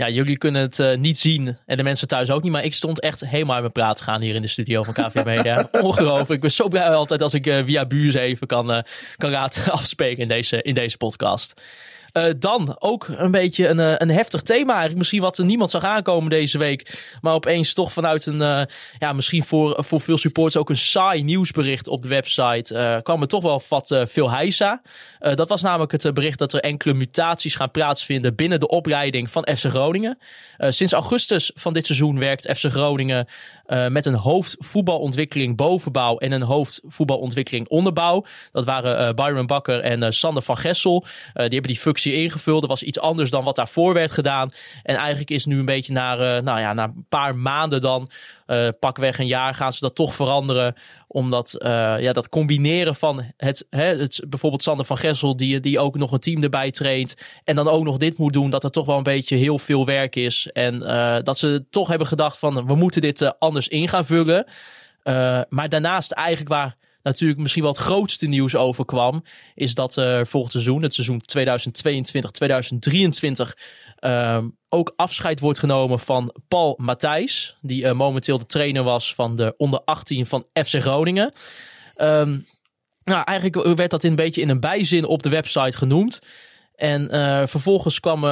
Ja, 0.03 0.09
jullie 0.09 0.37
kunnen 0.37 0.61
het 0.61 0.79
uh, 0.79 0.95
niet 0.95 1.17
zien 1.17 1.57
en 1.65 1.77
de 1.77 1.83
mensen 1.83 2.07
thuis 2.07 2.31
ook 2.31 2.43
niet. 2.43 2.51
Maar 2.51 2.63
ik 2.63 2.73
stond 2.73 2.99
echt 2.99 3.19
helemaal 3.25 3.53
uit 3.53 3.61
mijn 3.61 3.73
praat 3.73 4.01
gaan 4.01 4.21
hier 4.21 4.35
in 4.35 4.41
de 4.41 4.47
studio 4.47 4.83
van 4.83 4.93
KV 4.93 5.23
Media. 5.25 5.69
Ongelooflijk. 5.71 6.29
Ik 6.29 6.39
ben 6.39 6.51
zo 6.51 6.67
blij 6.67 6.89
altijd 6.89 7.21
als 7.21 7.33
ik 7.33 7.47
uh, 7.47 7.65
via 7.65 7.85
Buurs 7.85 8.13
even 8.13 8.47
kan, 8.47 8.71
uh, 8.71 8.79
kan 9.17 9.31
laten 9.31 9.71
afspreken 9.79 10.21
in 10.21 10.27
deze, 10.27 10.61
in 10.61 10.73
deze 10.73 10.97
podcast. 10.97 11.61
Uh, 12.13 12.25
dan 12.37 12.75
ook 12.79 13.07
een 13.07 13.31
beetje 13.31 13.67
een, 13.67 14.01
een 14.01 14.09
heftig 14.09 14.41
thema. 14.41 14.87
Misschien 14.95 15.21
wat 15.21 15.37
niemand 15.37 15.69
zag 15.69 15.83
aankomen 15.83 16.29
deze 16.29 16.57
week. 16.57 17.03
Maar 17.21 17.33
opeens 17.33 17.73
toch 17.73 17.91
vanuit 17.91 18.25
een, 18.25 18.41
uh, 18.41 18.61
ja, 18.99 19.13
misschien 19.13 19.45
voor, 19.45 19.83
voor 19.83 20.01
veel 20.01 20.17
supporters 20.17 20.57
ook 20.57 20.69
een 20.69 20.77
saai 20.77 21.23
nieuwsbericht 21.23 21.87
op 21.87 22.01
de 22.01 22.07
website. 22.07 22.73
Uh, 22.73 23.01
kwam 23.01 23.21
er 23.21 23.27
toch 23.27 23.43
wel 23.43 23.61
wat 23.69 24.03
veel 24.03 24.31
heisa. 24.31 24.81
dat 25.19 25.49
was 25.49 25.61
namelijk 25.61 25.91
het 25.91 26.13
bericht 26.13 26.39
dat 26.39 26.53
er 26.53 26.59
enkele 26.59 26.93
mutaties 26.93 27.55
gaan 27.55 27.71
plaatsvinden 27.71 28.35
binnen 28.35 28.59
de 28.59 28.67
opleiding 28.67 29.29
van 29.29 29.47
FC 29.55 29.65
Groningen. 29.65 30.17
sinds 30.57 30.93
augustus 30.93 31.51
van 31.55 31.73
dit 31.73 31.85
seizoen 31.85 32.19
werkt 32.19 32.57
FC 32.57 32.65
Groningen 32.71 33.27
met 33.89 34.05
een 34.05 34.13
hoofdvoetbalontwikkeling 34.13 35.57
bovenbouw 35.57 36.17
en 36.17 36.31
een 36.31 36.41
hoofdvoetbalontwikkeling 36.41 37.67
onderbouw. 37.67 38.25
Dat 38.51 38.65
waren 38.65 39.15
Byron 39.15 39.45
Bakker 39.45 39.79
en 39.79 40.13
Sander 40.13 40.43
van 40.43 40.57
Gessel. 40.57 41.05
die 41.33 41.43
hebben 41.43 41.61
die 41.61 41.79
functie 41.79 42.13
ingevuld. 42.13 42.61
Er 42.61 42.67
was 42.67 42.83
iets 42.83 42.99
anders 42.99 43.29
dan 43.29 43.43
wat 43.43 43.55
daarvoor 43.55 43.93
werd 43.93 44.11
gedaan. 44.11 44.51
En 44.83 44.95
eigenlijk 44.95 45.29
is 45.29 45.45
nu 45.45 45.59
een 45.59 45.65
beetje 45.65 45.93
na, 45.93 46.13
uh, 46.13 46.43
nou 46.43 46.59
ja, 46.59 46.73
na 46.73 46.83
een 46.83 47.05
paar 47.09 47.35
maanden 47.35 47.81
dan, 47.81 48.09
uh, 48.53 48.69
pakweg 48.79 49.19
een 49.19 49.27
jaar, 49.27 49.55
gaan 49.55 49.73
ze 49.73 49.79
dat 49.79 49.95
toch 49.95 50.13
veranderen. 50.13 50.75
Omdat 51.07 51.55
uh, 51.59 51.69
ja, 51.99 52.13
dat 52.13 52.29
combineren 52.29 52.95
van 52.95 53.23
het, 53.37 53.65
hè, 53.69 53.85
het, 53.85 54.23
bijvoorbeeld 54.27 54.63
Sander 54.63 54.85
van 54.85 54.97
Gessel, 54.97 55.35
die, 55.35 55.59
die 55.59 55.79
ook 55.79 55.97
nog 55.97 56.11
een 56.11 56.19
team 56.19 56.43
erbij 56.43 56.71
traint. 56.71 57.15
En 57.43 57.55
dan 57.55 57.67
ook 57.67 57.83
nog 57.83 57.97
dit 57.97 58.17
moet 58.17 58.33
doen, 58.33 58.49
dat 58.49 58.63
er 58.63 58.71
toch 58.71 58.85
wel 58.85 58.97
een 58.97 59.03
beetje 59.03 59.35
heel 59.35 59.59
veel 59.59 59.85
werk 59.85 60.15
is. 60.15 60.49
En 60.53 60.79
dat 61.23 61.37
ze 61.37 61.65
toch 61.69 61.87
hebben 61.87 62.07
gedacht 62.07 62.37
van 62.37 62.65
we 62.65 62.75
moeten 62.75 63.01
dit 63.01 63.39
anders 63.39 63.67
in 63.67 63.87
gaan 63.87 64.05
vullen. 64.05 64.47
maar 65.49 65.69
daarnaast 65.69 66.11
eigenlijk 66.11 66.49
waar 66.49 66.75
natuurlijk 67.03 67.39
misschien 67.39 67.63
wel 67.63 67.71
het 67.71 67.81
grootste 67.81 68.27
nieuws 68.27 68.55
overkwam, 68.55 69.23
is 69.55 69.73
dat 69.73 69.97
uh, 69.97 70.19
volgend 70.23 70.51
seizoen, 70.51 70.81
het 70.81 70.93
seizoen 70.93 71.21
2022-2023, 73.47 73.53
uh, 74.03 74.43
ook 74.69 74.93
afscheid 74.95 75.39
wordt 75.39 75.59
genomen 75.59 75.99
van 75.99 76.35
Paul 76.47 76.73
Matthijs, 76.77 77.57
die 77.61 77.83
uh, 77.83 77.91
momenteel 77.91 78.37
de 78.37 78.45
trainer 78.45 78.83
was 78.83 79.15
van 79.15 79.35
de 79.35 79.53
onder 79.57 79.81
18 79.85 80.25
van 80.25 80.45
FC 80.53 80.81
Groningen. 80.81 81.33
Um, 81.97 82.47
nou, 83.03 83.23
eigenlijk 83.23 83.75
werd 83.77 83.91
dat 83.91 84.03
een 84.03 84.15
beetje 84.15 84.41
in 84.41 84.49
een 84.49 84.59
bijzin 84.59 85.05
op 85.05 85.23
de 85.23 85.29
website 85.29 85.77
genoemd. 85.77 86.19
En 86.75 87.15
uh, 87.15 87.41
vervolgens 87.45 87.99
kwam 87.99 88.25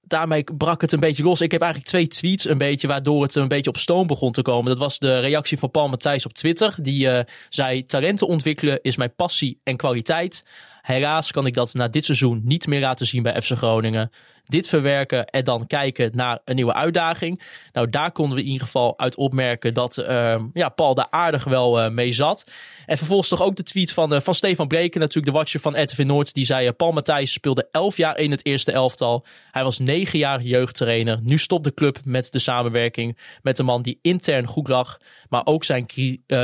daarmee 0.00 0.44
brak 0.56 0.80
het 0.80 0.92
een 0.92 1.00
beetje 1.00 1.22
los. 1.22 1.40
Ik 1.40 1.50
heb 1.50 1.60
eigenlijk 1.60 1.90
twee 1.90 2.06
tweets 2.06 2.48
een 2.48 2.58
beetje 2.58 2.88
waardoor 2.88 3.22
het 3.22 3.34
een 3.34 3.48
beetje 3.48 3.70
op 3.70 3.76
stoom 3.76 4.06
begon 4.06 4.32
te 4.32 4.42
komen. 4.42 4.70
Dat 4.70 4.78
was 4.78 4.98
de 4.98 5.18
reactie 5.18 5.58
van 5.58 5.70
Paul 5.70 5.88
Matthijs 5.88 6.26
op 6.26 6.32
Twitter. 6.32 6.74
Die 6.80 7.24
zei: 7.48 7.84
Talenten 7.84 8.26
ontwikkelen 8.26 8.82
is 8.82 8.96
mijn 8.96 9.14
passie 9.14 9.60
en 9.64 9.76
kwaliteit. 9.76 10.44
Helaas 10.82 11.30
kan 11.30 11.46
ik 11.46 11.54
dat 11.54 11.74
na 11.74 11.88
dit 11.88 12.04
seizoen 12.04 12.40
niet 12.44 12.66
meer 12.66 12.80
laten 12.80 13.06
zien 13.06 13.22
bij 13.22 13.42
FC 13.42 13.50
Groningen 13.56 14.10
dit 14.46 14.68
verwerken 14.68 15.26
en 15.26 15.44
dan 15.44 15.66
kijken 15.66 16.10
naar 16.14 16.38
een 16.44 16.54
nieuwe 16.54 16.74
uitdaging. 16.74 17.42
Nou, 17.72 17.90
daar 17.90 18.12
konden 18.12 18.36
we 18.36 18.42
in 18.42 18.48
ieder 18.48 18.66
geval 18.66 18.98
uit 18.98 19.16
opmerken 19.16 19.74
dat 19.74 19.98
uh, 19.98 20.34
ja, 20.52 20.68
Paul 20.68 20.94
daar 20.94 21.06
aardig 21.10 21.44
wel 21.44 21.84
uh, 21.84 21.90
mee 21.90 22.12
zat. 22.12 22.44
En 22.86 22.96
vervolgens 22.96 23.28
toch 23.28 23.42
ook 23.42 23.56
de 23.56 23.62
tweet 23.62 23.92
van, 23.92 24.12
uh, 24.14 24.20
van 24.20 24.34
Stefan 24.34 24.68
Breken, 24.68 25.00
natuurlijk 25.00 25.32
de 25.32 25.38
watcher 25.38 25.60
van 25.60 25.82
RTV 25.82 25.98
Noord. 25.98 26.34
Die 26.34 26.44
zei, 26.44 26.72
Paul 26.72 26.92
Matthijs 26.92 27.32
speelde 27.32 27.68
11 27.70 27.96
jaar 27.96 28.18
in 28.18 28.30
het 28.30 28.46
eerste 28.46 28.72
elftal. 28.72 29.24
Hij 29.50 29.62
was 29.62 29.78
9 29.78 30.18
jaar 30.18 30.42
jeugdtrainer. 30.42 31.18
Nu 31.22 31.38
stopt 31.38 31.64
de 31.64 31.74
club 31.74 31.98
met 32.04 32.32
de 32.32 32.38
samenwerking 32.38 33.18
met 33.42 33.58
een 33.58 33.64
man 33.64 33.82
die 33.82 33.98
intern 34.02 34.46
goed 34.46 34.68
lag. 34.68 34.98
Maar 35.28 35.46
ook 35.46 35.64
zijn 35.64 35.86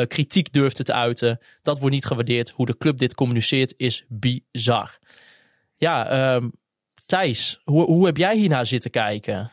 kritiek 0.06 0.52
durfde 0.52 0.82
te 0.82 0.92
uiten. 0.92 1.38
Dat 1.62 1.78
wordt 1.78 1.94
niet 1.94 2.06
gewaardeerd. 2.06 2.50
Hoe 2.50 2.66
de 2.66 2.76
club 2.76 2.98
dit 2.98 3.14
communiceert 3.14 3.74
is 3.76 4.04
bizar. 4.08 4.98
Ja, 5.76 6.34
um, 6.34 6.52
Thijs, 7.08 7.60
hoe, 7.64 7.84
hoe 7.84 8.06
heb 8.06 8.16
jij 8.16 8.36
hiernaar 8.36 8.66
zitten 8.66 8.90
kijken? 8.90 9.50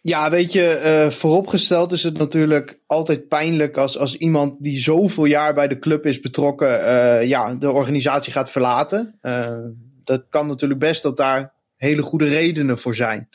Ja, 0.00 0.30
weet 0.30 0.52
je, 0.52 0.80
uh, 0.84 1.10
vooropgesteld 1.10 1.92
is 1.92 2.02
het 2.02 2.18
natuurlijk 2.18 2.80
altijd 2.86 3.28
pijnlijk 3.28 3.76
als, 3.76 3.98
als 3.98 4.16
iemand 4.16 4.62
die 4.62 4.78
zoveel 4.78 5.24
jaar 5.24 5.54
bij 5.54 5.68
de 5.68 5.78
club 5.78 6.06
is 6.06 6.20
betrokken, 6.20 6.80
uh, 6.80 7.24
ja, 7.28 7.54
de 7.54 7.70
organisatie 7.70 8.32
gaat 8.32 8.50
verlaten. 8.50 9.18
Uh, 9.22 9.56
dat 10.04 10.24
kan 10.28 10.46
natuurlijk 10.46 10.80
best 10.80 11.02
dat 11.02 11.16
daar 11.16 11.52
hele 11.76 12.02
goede 12.02 12.28
redenen 12.28 12.78
voor 12.78 12.94
zijn. 12.94 13.28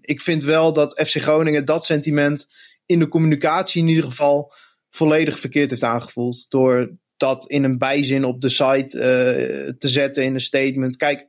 ik 0.00 0.20
vind 0.20 0.42
wel 0.42 0.72
dat 0.72 1.00
FC 1.06 1.16
Groningen 1.16 1.64
dat 1.64 1.84
sentiment 1.84 2.48
in 2.86 2.98
de 2.98 3.08
communicatie 3.08 3.82
in 3.82 3.88
ieder 3.88 4.04
geval 4.04 4.52
volledig 4.90 5.38
verkeerd 5.38 5.70
heeft 5.70 5.82
aangevoeld. 5.82 6.50
Door 6.50 6.90
dat 7.18 7.46
in 7.46 7.64
een 7.64 7.78
bijzin 7.78 8.24
op 8.24 8.40
de 8.40 8.48
site 8.48 8.98
eh, 8.98 9.72
te 9.78 9.88
zetten 9.88 10.24
in 10.24 10.34
een 10.34 10.40
statement. 10.40 10.96
Kijk, 10.96 11.26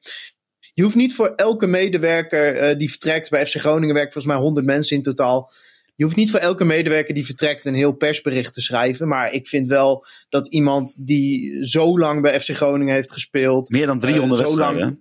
je 0.73 0.83
hoeft 0.83 0.95
niet 0.95 1.15
voor 1.15 1.33
elke 1.35 1.67
medewerker 1.67 2.55
eh, 2.55 2.77
die 2.77 2.89
vertrekt, 2.89 3.29
bij 3.29 3.45
FC 3.45 3.55
Groningen 3.55 3.95
werken 3.95 4.13
volgens 4.13 4.33
mij 4.33 4.43
100 4.43 4.65
mensen 4.65 4.95
in 4.95 5.01
totaal. 5.01 5.51
Je 5.99 6.05
hoeft 6.05 6.17
niet 6.17 6.31
voor 6.31 6.39
elke 6.39 6.63
medewerker 6.63 7.13
die 7.13 7.25
vertrekt 7.25 7.65
een 7.65 7.73
heel 7.73 7.91
persbericht 7.91 8.53
te 8.53 8.61
schrijven. 8.61 9.07
Maar 9.07 9.33
ik 9.33 9.47
vind 9.47 9.67
wel 9.67 10.05
dat 10.29 10.47
iemand 10.47 11.07
die 11.07 11.57
zo 11.65 11.99
lang 11.99 12.21
bij 12.21 12.41
FC 12.41 12.49
Groningen 12.49 12.93
heeft 12.93 13.11
gespeeld. 13.11 13.69
Meer 13.69 13.85
dan 13.85 13.99
300 13.99 14.41
eh, 14.41 14.47
zo 14.47 14.55
wedstrijden. 14.55 14.85
lang, 14.85 14.99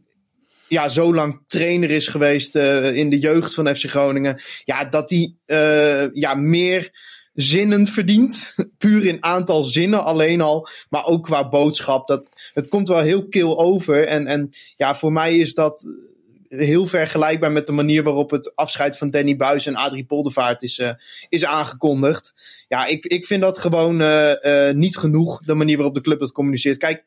ja, 0.68 0.88
zo 0.88 1.14
lang 1.14 1.42
trainer 1.46 1.90
is 1.90 2.06
geweest 2.06 2.56
eh, 2.56 2.94
in 2.94 3.10
de 3.10 3.18
jeugd 3.18 3.54
van 3.54 3.74
FC 3.74 3.84
Groningen. 3.84 4.40
Ja, 4.64 4.84
dat 4.84 5.08
die 5.08 5.38
eh, 5.44 6.12
ja, 6.12 6.34
meer 6.34 6.90
zinnen 7.40 7.86
verdient. 7.86 8.54
Puur 8.78 9.06
in 9.06 9.24
aantal 9.24 9.64
zinnen 9.64 10.04
alleen 10.04 10.40
al. 10.40 10.68
Maar 10.90 11.04
ook 11.04 11.24
qua 11.24 11.48
boodschap. 11.48 12.06
Dat, 12.06 12.28
het 12.54 12.68
komt 12.68 12.88
wel 12.88 13.00
heel 13.00 13.28
kil 13.28 13.58
over. 13.58 14.06
En, 14.06 14.26
en 14.26 14.50
ja, 14.76 14.94
voor 14.94 15.12
mij 15.12 15.36
is 15.36 15.54
dat 15.54 15.86
heel 16.48 16.86
vergelijkbaar 16.86 17.52
met 17.52 17.66
de 17.66 17.72
manier 17.72 18.02
waarop 18.02 18.30
het 18.30 18.56
afscheid 18.56 18.98
van 18.98 19.10
Danny 19.10 19.36
Buis 19.36 19.66
en 19.66 19.74
Adrie 19.74 20.04
Poldervaart 20.04 20.62
is, 20.62 20.78
eh, 20.78 20.90
is 21.28 21.44
aangekondigd. 21.44 22.34
Ja, 22.68 22.86
ik, 22.86 23.04
ik 23.06 23.26
vind 23.26 23.40
dat 23.40 23.58
gewoon 23.58 24.00
eh, 24.00 24.68
eh, 24.68 24.76
niet 24.76 24.96
genoeg, 24.96 25.42
de 25.44 25.54
manier 25.54 25.76
waarop 25.76 25.94
de 25.94 26.00
club 26.00 26.18
dat 26.18 26.32
communiceert. 26.32 26.78
Kijk, 26.78 27.04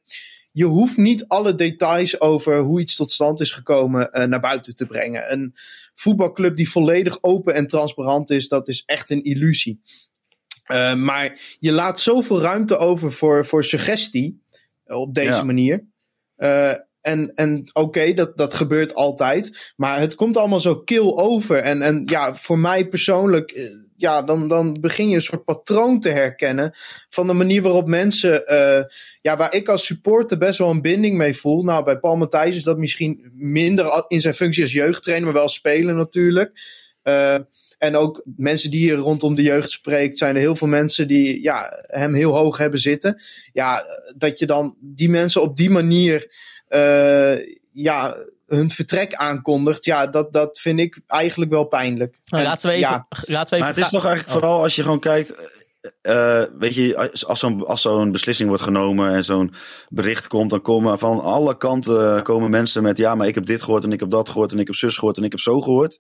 je 0.52 0.66
hoeft 0.66 0.98
niet 0.98 1.28
alle 1.28 1.56
details 1.56 2.22
over 2.22 2.60
hoe 2.60 2.82
iets 2.82 2.96
tot 2.96 3.12
stand 3.12 3.40
is 3.40 3.52
gekomen 3.52 4.10
naar 4.30 4.40
buiten 4.40 4.76
te 4.76 4.86
brengen. 4.86 5.32
Een 5.32 5.56
voetbalclub 5.94 6.56
die 6.56 6.70
volledig 6.70 7.18
open 7.22 7.54
en 7.54 7.68
transparant 7.68 8.30
is, 8.30 8.48
dat 8.48 8.68
is 8.68 8.84
echt 8.86 9.10
een 9.10 9.24
illusie. 9.24 9.82
Eh, 10.64 10.94
maar 10.94 11.56
je 11.60 11.72
laat 11.72 12.00
zoveel 12.00 12.42
ruimte 12.42 12.78
over 12.78 13.12
voor, 13.12 13.46
voor 13.46 13.64
suggestie 13.64 14.42
eh, 14.86 14.98
op 14.98 15.14
deze 15.14 15.30
Ja. 15.30 15.44
manier. 15.44 15.86
Eh, 16.36 16.74
en 17.02 17.34
en 17.36 17.70
oké, 17.74 18.14
dat, 18.14 18.38
dat 18.38 18.54
gebeurt 18.54 18.94
altijd. 18.96 19.72
Maar 19.76 20.00
het 20.00 20.16
komt 20.16 20.38
allemaal 20.38 20.60
zo 20.60 20.76
kil 20.76 21.20
over. 21.20 21.58
En, 21.58 21.82
en 21.82 22.02
ja, 22.06 22.36
voor 22.36 22.60
mij 22.60 22.88
persoonlijk, 22.88 23.70
ja, 23.96 24.22
dan, 24.22 24.48
dan 24.48 24.78
begin 24.82 25.10
je 25.10 25.16
een 25.16 25.22
soort 25.22 25.44
patroon 25.44 26.00
te 26.00 26.10
herkennen. 26.10 26.74
Van 27.10 27.28
de 27.28 27.34
manier 27.34 27.62
waarop 27.62 27.88
mensen, 27.88 28.44
ja, 29.22 29.38
waar 29.38 29.54
ik 29.54 29.70
als 29.70 29.86
supporter 29.86 30.38
best 30.38 30.58
wel 30.60 30.70
een 30.70 30.82
binding 30.82 31.18
mee 31.18 31.36
voel. 31.36 31.64
Nou, 31.64 31.84
bij 31.84 32.00
Paul 32.00 32.16
Matthijs 32.18 32.56
is 32.56 32.64
dat 32.64 32.78
misschien 32.78 33.32
minder 33.34 34.06
in 34.08 34.22
zijn 34.22 34.34
functie 34.34 34.64
als 34.64 34.74
jeugdtrainer, 34.74 35.28
maar 35.28 35.38
wel 35.38 35.50
spelen 35.50 35.96
natuurlijk. 35.96 36.52
Eh, 37.02 37.38
en 37.82 37.96
ook 37.96 38.24
mensen 38.36 38.72
die 38.72 38.80
hier 38.80 38.96
rondom 38.96 39.36
de 39.36 39.42
jeugd 39.42 39.70
spreekt, 39.70 40.18
zijn 40.18 40.36
er 40.36 40.42
heel 40.42 40.56
veel 40.56 40.68
mensen 40.68 41.08
die 41.08 41.42
ja, 41.42 41.84
hem 41.88 42.14
heel 42.14 42.36
hoog 42.36 42.58
hebben 42.58 42.80
zitten. 42.80 43.22
Ja, 43.54 43.86
dat 44.18 44.40
je 44.40 44.46
dan 44.46 44.76
die 44.80 45.10
mensen 45.10 45.42
op 45.42 45.56
die 45.56 45.70
manier 45.70 46.32
eh, 46.68 47.38
ja, 47.72 48.16
hun 48.48 48.70
vertrek 48.72 49.14
aankondigt, 49.16 49.86
ja, 49.86 50.08
dat, 50.08 50.34
dat 50.34 50.60
vind 50.60 50.80
ik 50.80 51.00
eigenlijk 51.08 51.52
wel 51.52 51.64
pijnlijk. 51.64 52.18
Nou, 52.26 52.44
En 52.44 52.50
laten 52.50 52.70
we 52.70 52.76
even. 52.76 52.90
ja, 52.90 53.06
laten 53.10 53.30
we 53.30 53.36
even 53.56 53.60
Maar 53.60 53.68
het 53.68 53.78
is 53.78 53.90
toch 53.90 54.06
eigenlijk 54.06 54.36
Oh. 54.36 54.42
vooral 54.42 54.62
als 54.64 54.76
je 54.76 54.82
gewoon 54.82 55.00
kijkt. 55.00 55.34
eh, 56.02 56.42
eh, 56.42 56.48
weet 56.60 56.74
je, 56.74 56.98
als- 56.98 57.26
als 57.26 57.40
zo'n 57.40 57.66
als 57.66 57.82
zo'n 57.82 58.12
beslissing 58.12 58.48
wordt 58.50 58.64
genomen 58.64 59.14
en 59.14 59.24
zo'n 59.24 59.54
bericht 59.90 60.28
komt, 60.28 60.50
dan 60.50 60.62
komen 60.62 61.00
van 61.00 61.22
alle 61.22 61.58
kanten 61.58 62.24
komen 62.24 62.50
mensen 62.50 62.84
met 62.84 62.98
ja, 62.98 63.16
maar 63.16 63.28
ik 63.28 63.36
heb 63.36 63.46
dit 63.46 63.62
gehoord 63.64 63.84
en 63.84 63.92
ik 63.92 64.00
heb 64.00 64.10
dat 64.10 64.30
gehoord 64.30 64.52
en 64.52 64.60
ik 64.60 64.68
heb 64.68 64.76
zus 64.76 64.96
gehoord 64.98 65.18
en 65.18 65.24
ik 65.24 65.32
heb 65.32 65.40
zo 65.40 65.62
gehoord. 65.62 66.00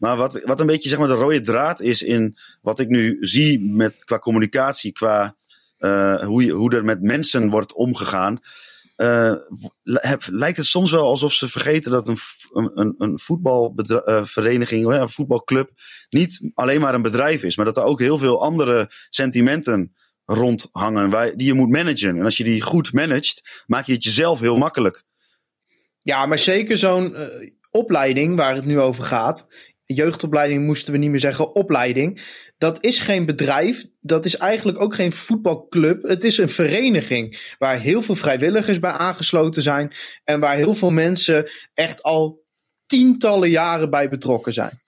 Maar 0.00 0.16
wat, 0.16 0.40
wat 0.44 0.60
een 0.60 0.66
beetje 0.66 0.88
zeg 0.88 0.98
maar 0.98 1.08
de 1.08 1.14
rode 1.14 1.40
draad 1.40 1.80
is 1.80 2.02
in 2.02 2.36
wat 2.60 2.78
ik 2.78 2.88
nu 2.88 3.16
zie 3.20 3.60
met 3.60 4.04
qua 4.04 4.18
communicatie, 4.18 4.92
qua 4.92 5.36
eh, 5.78 6.22
hoe, 6.22 6.50
hoe 6.50 6.74
er 6.74 6.84
met 6.84 7.02
mensen 7.02 7.50
wordt 7.50 7.72
omgegaan. 7.72 8.40
eh, 8.96 9.34
lijkt 10.30 10.56
het 10.56 10.66
soms 10.66 10.90
wel 10.90 11.06
alsof 11.06 11.32
ze 11.32 11.48
vergeten 11.48 11.90
dat 11.90 12.08
een, 12.08 12.18
een, 12.52 12.94
een, 12.98 13.18
voetbalvereniging, 13.18 14.86
een 14.86 15.08
voetbalclub, 15.08 15.70
niet 16.10 16.40
alleen 16.54 16.80
maar 16.80 16.94
een 16.94 17.02
bedrijf 17.02 17.42
is, 17.42 17.56
maar 17.56 17.64
dat 17.64 17.76
er 17.76 17.82
ook 17.82 18.00
heel 18.00 18.18
veel 18.18 18.42
andere 18.42 18.90
sentimenten 19.10 19.94
rondhangen 20.24 21.10
waar, 21.10 21.36
die 21.36 21.46
je 21.46 21.54
moet 21.54 21.70
managen. 21.70 22.16
En 22.16 22.24
als 22.24 22.36
je 22.36 22.44
die 22.44 22.60
goed 22.60 22.92
managt, 22.92 23.64
maak 23.66 23.86
je 23.86 23.92
het 23.92 24.04
jezelf 24.04 24.40
heel 24.40 24.56
makkelijk. 24.56 25.04
ja, 26.02 26.26
maar 26.26 26.38
zeker 26.38 26.78
zo'n 26.78 27.14
eh, 27.14 27.50
opleiding 27.70 28.36
waar 28.36 28.54
het 28.54 28.64
nu 28.64 28.80
over 28.80 29.04
gaat. 29.04 29.48
Jeugdopleiding 29.94 30.64
moesten 30.64 30.92
we 30.92 30.98
niet 30.98 31.10
meer 31.10 31.20
zeggen, 31.20 31.54
opleiding. 31.54 32.20
Dat 32.58 32.84
is 32.84 32.98
geen 32.98 33.26
bedrijf. 33.26 33.86
Dat 34.00 34.24
is 34.24 34.36
eigenlijk 34.36 34.80
ook 34.80 34.94
geen 34.94 35.12
voetbalclub. 35.12 36.02
Het 36.02 36.24
is 36.24 36.38
een 36.38 36.48
vereniging 36.48 37.54
waar 37.58 37.78
heel 37.78 38.02
veel 38.02 38.14
vrijwilligers 38.14 38.78
bij 38.78 38.90
aangesloten 38.90 39.62
zijn. 39.62 39.92
En 40.24 40.40
waar 40.40 40.56
heel 40.56 40.74
veel 40.74 40.90
mensen 40.90 41.50
echt 41.74 42.02
al 42.02 42.44
tientallen 42.86 43.50
jaren 43.50 43.90
bij 43.90 44.08
betrokken 44.08 44.52
zijn. 44.52 44.82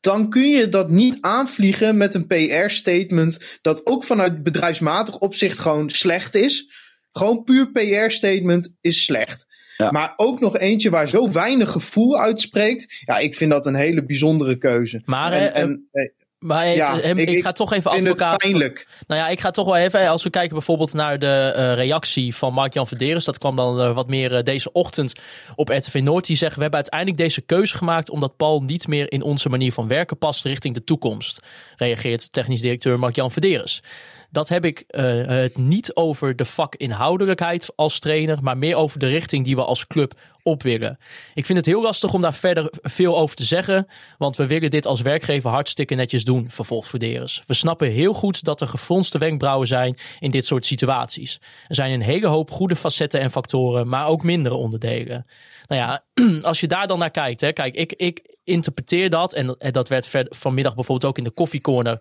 Dan 0.00 0.30
kun 0.30 0.48
je 0.48 0.68
dat 0.68 0.90
niet 0.90 1.18
aanvliegen 1.20 1.96
met 1.96 2.14
een 2.14 2.26
PR-statement 2.26 3.58
dat 3.62 3.86
ook 3.86 4.04
vanuit 4.04 4.42
bedrijfsmatig 4.42 5.18
opzicht 5.18 5.58
gewoon 5.58 5.90
slecht 5.90 6.34
is. 6.34 6.72
Gewoon 7.12 7.44
puur 7.44 7.70
PR-statement 7.70 8.74
is 8.80 9.04
slecht. 9.04 9.46
Ja. 9.78 9.90
Maar 9.90 10.12
ook 10.16 10.40
nog 10.40 10.58
eentje 10.58 10.90
waar 10.90 11.08
zo 11.08 11.30
weinig 11.32 11.70
gevoel 11.70 12.18
uitspreekt. 12.18 13.02
Ja, 13.04 13.18
ik 13.18 13.34
vind 13.34 13.50
dat 13.50 13.66
een 13.66 13.74
hele 13.74 14.04
bijzondere 14.04 14.56
keuze. 14.56 15.02
Maar, 15.04 15.32
En, 15.32 15.52
eh, 15.54 15.62
en, 15.62 15.88
eh, 15.92 16.08
Maar 16.38 16.64
even, 16.64 16.76
Ja, 16.76 16.98
hem- 16.98 17.18
ik, 17.18 17.28
ik- 17.30 17.42
ga 17.42 17.52
toch 17.52 17.72
even 17.72 17.90
advocaat. 17.90 18.36
pijnlijk. 18.38 18.86
Nou 19.06 19.20
ja, 19.20 19.28
ik 19.28 19.40
ga 19.40 19.50
toch 19.50 19.66
wel 19.66 19.76
even, 19.76 20.08
als 20.08 20.22
we 20.22 20.30
kijken 20.30 20.52
bijvoorbeeld 20.56 20.92
naar 20.92 21.18
de 21.18 21.52
eh, 21.56 21.74
reactie 21.74 22.34
van 22.34 22.52
Mark-Jan 22.52 22.86
Verderes. 22.86 23.24
Dat 23.24 23.38
kwam 23.38 23.56
dan 23.56 23.80
eh, 23.80 23.94
wat 23.94 24.08
meer 24.08 24.34
eh, 24.34 24.42
deze 24.42 24.72
ochtend 24.72 25.12
op 25.54 25.68
RTV 25.68 26.00
Noord. 26.02 26.26
Die 26.26 26.36
zeggen, 26.36 26.56
we 26.56 26.62
hebben 26.62 26.80
uiteindelijk 26.80 27.20
deze 27.22 27.40
keuze 27.40 27.76
gemaakt 27.76 28.10
omdat 28.10 28.36
Paul 28.36 28.62
niet 28.62 28.88
meer 28.88 29.12
in 29.12 29.22
onze 29.22 29.48
manier 29.48 29.72
van 29.72 29.88
werken 29.88 30.18
past 30.18 30.44
richting 30.44 30.74
de 30.74 30.84
toekomst. 30.84 31.40
Reageert 31.76 32.32
technisch 32.32 32.60
directeur 32.60 32.98
Mark-Jan 32.98 33.30
Verderes. 33.30 33.82
Dat 34.30 34.48
heb 34.48 34.64
ik 34.64 34.84
eh, 34.86 35.26
het 35.26 35.56
niet 35.56 35.94
over 35.94 36.36
de 36.36 36.44
vakinhoudelijkheid 36.44 37.70
als 37.76 37.98
trainer, 37.98 38.38
maar 38.42 38.58
meer 38.58 38.76
over 38.76 38.98
de 38.98 39.06
richting 39.06 39.44
die 39.44 39.56
we 39.56 39.64
als 39.64 39.86
club 39.86 40.14
op 40.42 40.62
willen. 40.62 40.98
Ik 41.34 41.46
vind 41.46 41.58
het 41.58 41.66
heel 41.66 41.82
lastig 41.82 42.12
om 42.12 42.20
daar 42.20 42.34
verder 42.34 42.72
veel 42.82 43.18
over 43.18 43.36
te 43.36 43.44
zeggen, 43.44 43.86
want 44.18 44.36
we 44.36 44.46
willen 44.46 44.70
dit 44.70 44.86
als 44.86 45.00
werkgever 45.00 45.50
hartstikke 45.50 45.94
netjes 45.94 46.24
doen, 46.24 46.50
vervolgt 46.50 46.88
Verderes. 46.88 47.42
We 47.46 47.54
snappen 47.54 47.90
heel 47.90 48.12
goed 48.12 48.44
dat 48.44 48.60
er 48.60 48.68
gefronste 48.68 49.18
wenkbrauwen 49.18 49.66
zijn 49.66 49.96
in 50.18 50.30
dit 50.30 50.46
soort 50.46 50.66
situaties. 50.66 51.40
Er 51.68 51.74
zijn 51.74 51.92
een 51.92 52.00
hele 52.00 52.26
hoop 52.26 52.50
goede 52.50 52.76
facetten 52.76 53.20
en 53.20 53.30
factoren, 53.30 53.88
maar 53.88 54.06
ook 54.06 54.22
mindere 54.22 54.54
onderdelen. 54.54 55.26
Nou 55.66 55.80
ja, 55.80 56.04
als 56.48 56.60
je 56.60 56.66
daar 56.66 56.86
dan 56.86 56.98
naar 56.98 57.10
kijkt, 57.10 57.40
hè, 57.40 57.52
kijk, 57.52 57.74
ik, 57.74 57.92
ik 57.92 58.36
interpreteer 58.44 59.10
dat, 59.10 59.32
en, 59.32 59.56
en 59.58 59.72
dat 59.72 59.88
werd 59.88 60.06
ver- 60.06 60.26
vanmiddag 60.28 60.74
bijvoorbeeld 60.74 61.10
ook 61.10 61.18
in 61.18 61.24
de 61.24 61.30
koffiecorner 61.30 61.98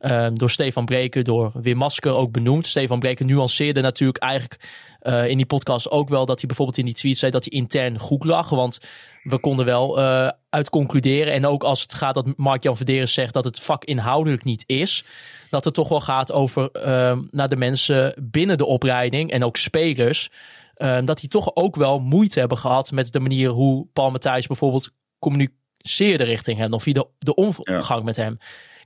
Ehm, 0.00 0.34
door 0.34 0.50
Stefan 0.50 0.84
Breken, 0.84 1.24
door 1.24 1.50
Wim 1.54 1.76
Masker 1.76 2.12
ook 2.12 2.32
benoemd. 2.32 2.66
Stefan 2.66 2.98
Breken 2.98 3.26
nuanceerde 3.26 3.80
natuurlijk 3.80 4.18
eigenlijk 4.18 4.60
eh, 5.00 5.28
in 5.28 5.36
die 5.36 5.46
podcast 5.46 5.90
ook 5.90 6.08
wel 6.08 6.26
dat 6.26 6.38
hij 6.38 6.46
bijvoorbeeld 6.46 6.78
in 6.78 6.84
die 6.84 6.94
tweet 6.94 7.18
zei 7.18 7.30
dat 7.30 7.44
hij 7.44 7.58
intern 7.58 7.98
goed 7.98 8.24
lag. 8.24 8.48
Want 8.48 8.78
we 9.22 9.38
konden 9.38 9.64
wel 9.64 9.98
eh 9.98 10.28
uit 10.50 10.70
concluderen, 10.70 11.32
en 11.32 11.46
ook 11.46 11.64
als 11.64 11.82
het 11.82 11.94
gaat 11.94 12.14
dat 12.14 12.36
Mark-Jan 12.36 12.76
Verderes 12.76 13.12
zegt 13.12 13.32
dat 13.32 13.44
het 13.44 13.60
vak 13.60 13.84
inhoudelijk 13.84 14.44
niet 14.44 14.64
is, 14.66 15.04
dat 15.50 15.64
het 15.64 15.74
toch 15.74 15.88
wel 15.88 16.00
gaat 16.00 16.32
over 16.32 16.70
ehm, 16.70 17.22
naar 17.30 17.48
de 17.48 17.56
mensen 17.56 18.14
binnen 18.30 18.58
de 18.58 18.64
opleiding 18.64 19.30
en 19.30 19.44
ook 19.44 19.56
spelers. 19.56 20.30
ehm, 20.74 21.04
dat 21.04 21.20
die 21.20 21.28
toch 21.28 21.54
ook 21.54 21.76
wel 21.76 21.98
moeite 21.98 22.38
hebben 22.38 22.58
gehad 22.58 22.90
met 22.90 23.12
de 23.12 23.20
manier 23.20 23.50
hoe 23.50 23.86
Paul 23.92 24.10
Matthijs 24.10 24.46
bijvoorbeeld 24.46 24.90
communiceerde 25.18 26.24
richting 26.24 26.58
hem. 26.58 26.72
Of 26.72 26.84
de, 26.84 27.06
de 27.18 27.34
omgang 27.34 28.02
met 28.02 28.16
hem. 28.16 28.38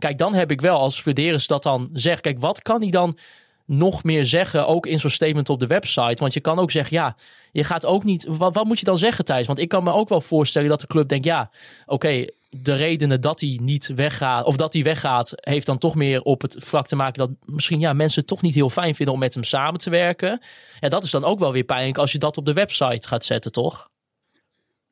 Kijk, 0.05 0.18
dan 0.18 0.34
heb 0.34 0.50
ik 0.50 0.61
wel 0.61 0.78
als 0.78 1.02
Verderes 1.02 1.46
dat 1.46 1.62
dan 1.62 1.88
zegt. 1.92 2.20
Kijk, 2.20 2.40
wat 2.40 2.62
kan 2.62 2.80
hij 2.80 2.90
dan 2.90 3.18
nog 3.64 4.05
meer 4.05 4.24
zeggen, 4.24 4.66
ook 4.66 4.86
in 4.86 4.98
zo'n 4.98 5.11
statement 5.11 5.48
op 5.48 5.61
de 5.61 5.66
website? 5.66 6.16
Want 6.18 6.34
je 6.34 6.40
kan 6.40 6.59
ook 6.59 6.70
zeggen, 6.70 6.96
ja, 6.96 7.16
je 7.52 7.64
gaat 7.64 7.86
ook 7.86 8.05
niet... 8.05 8.26
Wat, 8.28 8.64
moet 8.64 8.78
je 8.78 8.84
dan 8.84 8.98
zeggen, 8.98 9.24
Thijs? 9.24 9.46
Want 9.46 9.59
ik 9.59 9.68
kan 9.68 9.84
me 9.84 9.92
ook 9.92 10.09
wel 10.09 10.20
voorstellen 10.20 10.68
dat 10.68 10.80
de 10.80 10.86
club 10.86 11.09
denkt, 11.09 11.24
ja, 11.24 11.50
oké, 11.86 12.26
de 12.50 12.72
redenen 12.72 13.20
dat 13.20 13.40
hij 13.40 13.59
niet 13.62 13.92
weggaat, 13.94 14.44
of 14.44 14.57
dat 14.57 14.72
hij 14.72 14.82
weggaat, 14.82 15.32
heeft 15.34 15.66
dan 15.66 15.78
toch 15.78 15.94
meer 15.94 16.22
op 16.22 16.42
het 16.42 16.57
vlak 16.59 16.86
te 16.86 16.96
maken 16.96 17.18
dat 17.18 17.30
misschien 17.46 17.80
ja, 17.80 17.92
mensen 17.92 18.20
het 18.20 18.28
toch 18.28 18.42
niet 18.42 18.55
heel 18.55 18.70
fijn 18.70 18.94
vinden 18.94 19.14
om 19.14 19.20
met 19.20 19.34
hem 19.34 19.44
samen 19.44 19.80
te 19.80 19.90
werken. 19.90 20.40
Ja, 20.80 20.88
dat 20.88 21.05
is 21.05 21.11
dan 21.11 21.24
ook 21.24 21.38
wel 21.38 21.52
weer 21.52 21.64
pijnlijk 21.64 21.98
als 21.98 22.12
je 22.12 22.18
dat 22.18 22.36
op 22.36 22.44
de 22.44 22.52
website 22.52 23.09
gaat 23.09 23.24
zetten, 23.24 23.52
toch? 23.52 23.90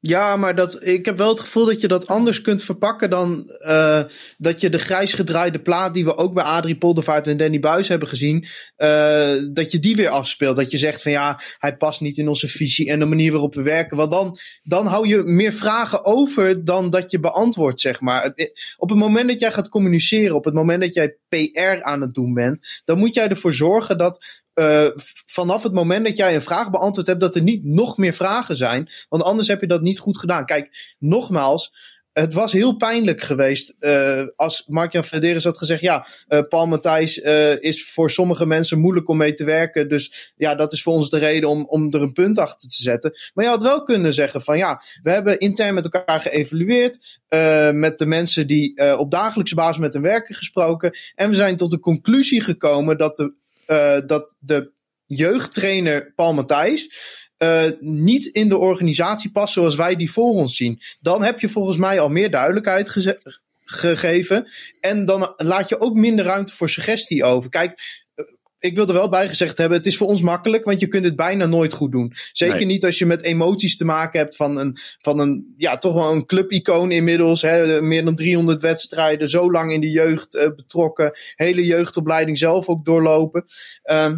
Ja, 0.05 0.37
maar 0.37 0.55
dat, 0.55 0.87
ik 0.87 1.05
heb 1.05 1.19
wel 1.19 1.29
het 1.29 1.41
gevoel 1.41 1.65
dat 1.65 1.81
je 1.81 1.89
dat 1.89 2.07
anders 2.07 2.41
kunt 2.41 2.63
verpakken 2.63 3.11
dan 3.11 3.45
eh, 3.49 4.03
dat 4.39 4.61
je 4.61 4.69
de 4.69 4.79
grijs 4.79 5.13
gedraaide 5.13 5.61
plaat 5.61 5.95
die 5.95 6.05
we 6.05 6.17
ook 6.17 6.35
bij 6.35 6.45
Adrie 6.45 6.79
Poldervaart 6.79 7.27
en 7.27 7.37
Danny 7.37 7.61
Buis 7.61 7.89
hebben 7.89 8.09
gezien, 8.09 8.47
eh, 8.77 9.35
dat 9.53 9.71
je 9.71 9.79
die 9.79 9.97
weer 9.97 10.09
afspeelt. 10.09 10.57
Dat 10.57 10.71
je 10.71 10.79
zegt 10.79 11.03
van 11.03 11.13
ja, 11.13 11.41
hij 11.59 11.77
past 11.77 12.01
niet 12.01 12.19
in 12.19 12.29
onze 12.29 12.49
visie 12.49 12.91
en 12.91 12.99
de 12.99 13.05
manier 13.05 13.33
waarop 13.33 13.55
we 13.55 13.63
werken. 13.63 13.97
Want 13.97 14.11
dan, 14.11 14.39
dan 14.63 14.87
hou 14.87 15.09
je 15.09 15.23
meer 15.23 15.53
vragen 15.53 16.05
over 16.05 16.65
dan 16.65 16.91
dat 16.91 17.11
je 17.11 17.21
beantwoordt, 17.21 17.81
zeg 17.81 18.01
maar. 18.01 18.35
Op 18.77 18.89
het 18.89 18.99
moment 18.99 19.29
dat 19.29 19.39
jij 19.39 19.53
gaat 19.53 19.69
communiceren, 19.69 20.37
op 20.37 20.45
het 20.45 20.55
moment 20.55 20.81
dat 20.81 20.95
jij 20.95 21.17
PR 21.33 21.83
aan 21.83 22.01
het 22.01 22.15
doen 22.15 22.35
bent, 22.35 22.83
dan 22.85 22.99
moet 22.99 23.15
jij 23.15 23.29
ervoor 23.29 23.53
zorgen 23.53 23.99
dat 23.99 24.43
eh, 24.55 24.87
vanaf 25.27 25.63
het 25.63 25.73
moment 25.73 26.07
dat 26.07 26.17
jij 26.17 26.35
een 26.35 26.43
vraag 26.43 26.71
beantwoord 26.71 27.07
hebt, 27.07 27.21
dat 27.21 27.35
er 27.35 27.43
niet 27.43 27.65
nog 27.65 27.97
meer 27.97 28.13
vragen 28.13 28.57
zijn. 28.57 28.91
Want 29.09 29.23
anders 29.23 29.49
heb 29.49 29.61
je 29.61 29.67
dat 29.67 29.83
niet 29.83 29.99
goed 29.99 30.19
gedaan. 30.19 30.47
Kijk, 30.47 30.95
nogmaals. 30.99 31.91
Het 32.13 32.33
was 32.33 32.53
heel 32.53 32.77
pijnlijk 32.77 33.21
geweest 33.21 33.75
eh, 33.79 34.27
als 34.37 34.65
Mark-Jan 34.67 35.05
Vladeris 35.05 35.45
had 35.45 35.59
gezegd... 35.59 35.81
ja, 35.81 36.07
eh, 36.29 36.41
Paul 36.49 36.67
Matthijs 36.67 37.21
eh, 37.21 37.63
is 37.63 37.85
voor 37.85 38.11
sommige 38.11 38.47
mensen 38.47 38.79
moeilijk 38.79 39.09
om 39.09 39.17
mee 39.17 39.33
te 39.33 39.45
werken. 39.45 39.89
Dus 39.89 40.33
ja, 40.37 40.55
dat 40.55 40.73
is 40.73 40.83
voor 40.83 40.93
ons 40.93 41.11
de 41.11 41.19
reden 41.19 41.49
om, 41.49 41.65
om 41.69 41.93
er 41.93 42.03
een 42.03 42.13
punt 42.13 42.39
achter 42.39 42.69
te 42.69 42.83
zetten. 42.83 43.13
Maar 43.35 43.45
je 43.45 43.51
had 43.51 43.63
wel 43.63 43.83
kunnen 43.83 44.13
zeggen 44.13 44.43
van 44.43 44.57
ja, 44.57 44.83
we 45.03 45.11
hebben 45.11 45.39
intern 45.39 45.75
met 45.75 45.85
elkaar 45.85 46.21
geëvalueerd. 46.21 47.21
met 47.73 47.99
de 47.99 48.07
mensen 48.07 48.47
die 48.47 48.97
op 48.99 49.11
dagelijkse 49.11 49.55
basis 49.55 49.79
met 49.79 49.93
hen 49.93 50.03
werken 50.03 50.35
gesproken. 50.35 50.97
En 51.15 51.29
we 51.29 51.35
zijn 51.35 51.57
tot 51.57 51.71
de 51.71 51.81
conclusie 51.81 52.41
gekomen 52.41 52.99
dat 52.99 53.17
de, 53.17 54.03
dat 54.07 54.37
de 54.39 54.73
jeugdtrainer 55.07 56.13
Paul 56.15 56.33
Matthijs 56.33 56.91
eh, 57.43 57.65
niet 57.81 58.27
in 58.27 58.49
de 58.49 58.57
organisatie 58.57 59.31
past 59.31 59.53
zoals 59.53 59.75
wij 59.77 59.97
die 59.97 60.11
voor 60.13 60.33
ons 60.33 60.57
zien. 60.57 60.81
Dan 61.01 61.23
heb 61.23 61.41
je 61.41 61.49
volgens 61.49 61.77
mij 61.77 62.01
al 62.01 62.09
meer 62.09 62.31
duidelijkheid 62.31 62.89
geze- 62.89 63.39
gegeven. 63.65 64.49
En 64.81 65.05
dan 65.05 65.33
laat 65.37 65.69
je 65.69 65.81
ook 65.81 65.95
minder 65.95 66.25
ruimte 66.25 66.55
voor 66.55 66.69
suggestie 66.69 67.25
over. 67.25 67.51
Kijk, 67.51 68.03
eh, 68.15 68.25
ik 68.59 68.77
wil 68.77 68.87
er 68.87 68.93
wel 68.93 69.09
bij 69.09 69.29
gezegd 69.29 69.59
hebben, 69.59 69.77
het 69.79 69.87
is 69.87 69.97
voor 69.97 70.07
ons 70.07 70.21
makkelijk, 70.21 70.65
want 70.65 70.81
je 70.81 70.87
kunt 70.89 71.05
het 71.05 71.17
bijna 71.17 71.47
nooit 71.47 71.73
goed 71.73 71.93
doen. 71.93 72.13
Zeker 72.33 72.57
Nee. 72.57 72.65
niet 72.65 72.85
als 72.85 72.99
je 72.99 73.07
met 73.07 73.23
emoties 73.23 73.77
te 73.77 73.85
maken 73.85 74.21
hebt 74.21 74.37
van 74.37 74.57
een, 74.59 74.77
van 75.01 75.19
een 75.19 75.55
ja, 75.57 75.79
toch 75.79 75.95
wel 75.95 76.13
een 76.13 76.27
clubicoon 76.27 76.91
inmiddels. 76.91 77.43
Hè, 77.43 77.83
meer 77.83 78.05
dan 78.05 78.15
300 78.15 78.63
wedstrijden, 78.63 79.29
zo 79.29 79.51
lang 79.51 79.73
in 79.73 79.81
de 79.81 79.91
jeugd 79.91 80.35
eh, 80.35 80.49
betrokken. 80.57 81.13
Hele 81.35 81.65
jeugdopleiding 81.65 82.39
zelf 82.39 82.69
ook 82.69 82.85
doorlopen. 82.85 83.45
Ehm, 83.83 84.17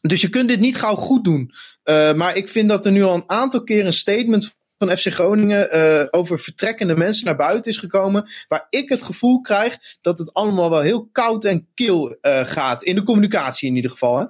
dus 0.00 0.20
je 0.20 0.28
kunt 0.28 0.48
dit 0.48 0.60
niet 0.60 0.76
gauw 0.76 0.94
goed 0.94 1.24
doen. 1.24 1.52
Uh, 1.84 2.12
maar 2.12 2.36
ik 2.36 2.48
vind 2.48 2.68
dat 2.68 2.84
er 2.84 2.92
nu 2.92 3.02
al 3.02 3.14
een 3.14 3.30
aantal 3.30 3.62
keer 3.62 3.86
een 3.86 3.92
statement 3.92 4.54
van 4.78 4.96
FC 4.96 5.06
Groningen 5.06 5.76
uh, 5.76 6.06
over 6.10 6.38
vertrekkende 6.38 6.96
mensen 6.96 7.24
naar 7.24 7.36
buiten 7.36 7.70
is 7.70 7.76
gekomen. 7.76 8.28
Waar 8.48 8.66
ik 8.70 8.88
het 8.88 9.02
gevoel 9.02 9.40
krijg 9.40 9.76
dat 10.00 10.18
het 10.18 10.34
allemaal 10.34 10.70
wel 10.70 10.80
heel 10.80 11.08
koud 11.12 11.44
en 11.44 11.68
kil 11.74 12.16
uh, 12.22 12.44
gaat. 12.44 12.82
In 12.82 12.94
de 12.94 13.02
communicatie 13.02 13.68
in 13.68 13.76
ieder 13.76 13.90
geval. 13.90 14.18
Hè? 14.18 14.24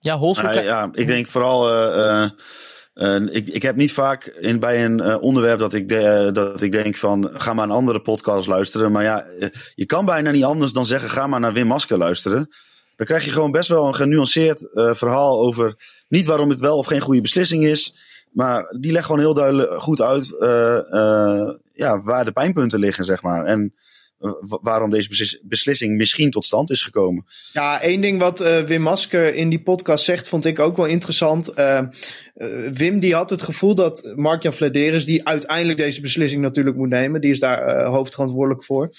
Ja, 0.00 0.16
Hols, 0.16 0.42
Nou, 0.42 0.60
ja, 0.60 0.88
ik 0.92 1.06
denk 1.06 1.26
vooral. 1.26 1.70
Uh, 1.70 2.28
uh, 2.94 3.34
ik, 3.34 3.46
ik 3.48 3.62
heb 3.62 3.76
niet 3.76 3.92
vaak 3.92 4.26
in, 4.26 4.60
bij 4.60 4.84
een 4.84 4.98
uh, 4.98 5.16
onderwerp 5.20 5.58
dat 5.58 5.74
ik, 5.74 5.88
de, 5.88 6.30
dat 6.32 6.62
ik 6.62 6.72
denk 6.72 6.96
van 6.96 7.30
ga 7.32 7.52
maar 7.52 7.64
een 7.64 7.70
andere 7.70 8.00
podcast 8.00 8.46
luisteren. 8.46 8.92
Maar 8.92 9.02
ja, 9.02 9.26
je 9.74 9.86
kan 9.86 10.04
bijna 10.04 10.30
niet 10.30 10.44
anders 10.44 10.72
dan 10.72 10.86
zeggen 10.86 11.10
ga 11.10 11.26
maar 11.26 11.40
naar 11.40 11.52
Wim 11.52 11.66
Masker 11.66 11.98
luisteren. 11.98 12.48
Dan 12.98 13.06
krijg 13.06 13.24
je 13.24 13.30
gewoon 13.30 13.50
best 13.50 13.68
wel 13.68 13.86
een 13.86 13.94
genuanceerd 13.94 14.68
verhaal 14.72 15.40
over 15.40 15.76
niet 16.08 16.26
waarom 16.26 16.50
het 16.50 16.60
wel 16.60 16.78
of 16.78 16.86
geen 16.86 17.00
goede 17.00 17.20
beslissing 17.20 17.64
is. 17.64 17.94
Maar 18.32 18.76
die 18.80 18.92
legt 18.92 19.04
gewoon 19.04 19.20
heel 19.20 19.34
duidelijk 19.34 19.82
goed 19.82 20.00
uit 20.00 20.26
ja, 21.72 22.02
waar 22.02 22.24
de 22.24 22.32
pijnpunten 22.32 22.78
liggen, 22.78 23.04
zeg 23.04 23.22
maar. 23.22 23.44
En 23.44 23.74
waarom 24.60 24.90
deze 24.90 25.40
beslissing 25.42 25.96
misschien 25.96 26.30
tot 26.30 26.44
stand 26.44 26.70
is 26.70 26.82
gekomen. 26.82 27.24
Ja, 27.52 27.80
één 27.80 28.00
ding 28.00 28.20
wat 28.20 28.38
Wim 28.66 28.82
Masker 28.82 29.34
in 29.34 29.48
die 29.48 29.62
podcast 29.62 30.04
zegt, 30.04 30.28
vond 30.28 30.44
ik 30.44 30.58
ook 30.58 30.76
wel 30.76 30.86
interessant. 30.86 31.52
Wim 32.72 33.00
die 33.00 33.14
had 33.14 33.30
het 33.30 33.42
gevoel 33.42 33.74
dat 33.74 34.12
Mark-Jan 34.14 34.52
Vladeris, 34.52 35.04
die 35.04 35.28
uiteindelijk 35.28 35.78
deze 35.78 36.00
beslissing 36.00 36.42
natuurlijk 36.42 36.76
moet 36.76 36.88
nemen, 36.88 37.20
die 37.20 37.30
is 37.30 37.40
daar 37.40 37.84
hoofdverantwoordelijk 37.84 38.64
voor, 38.64 38.94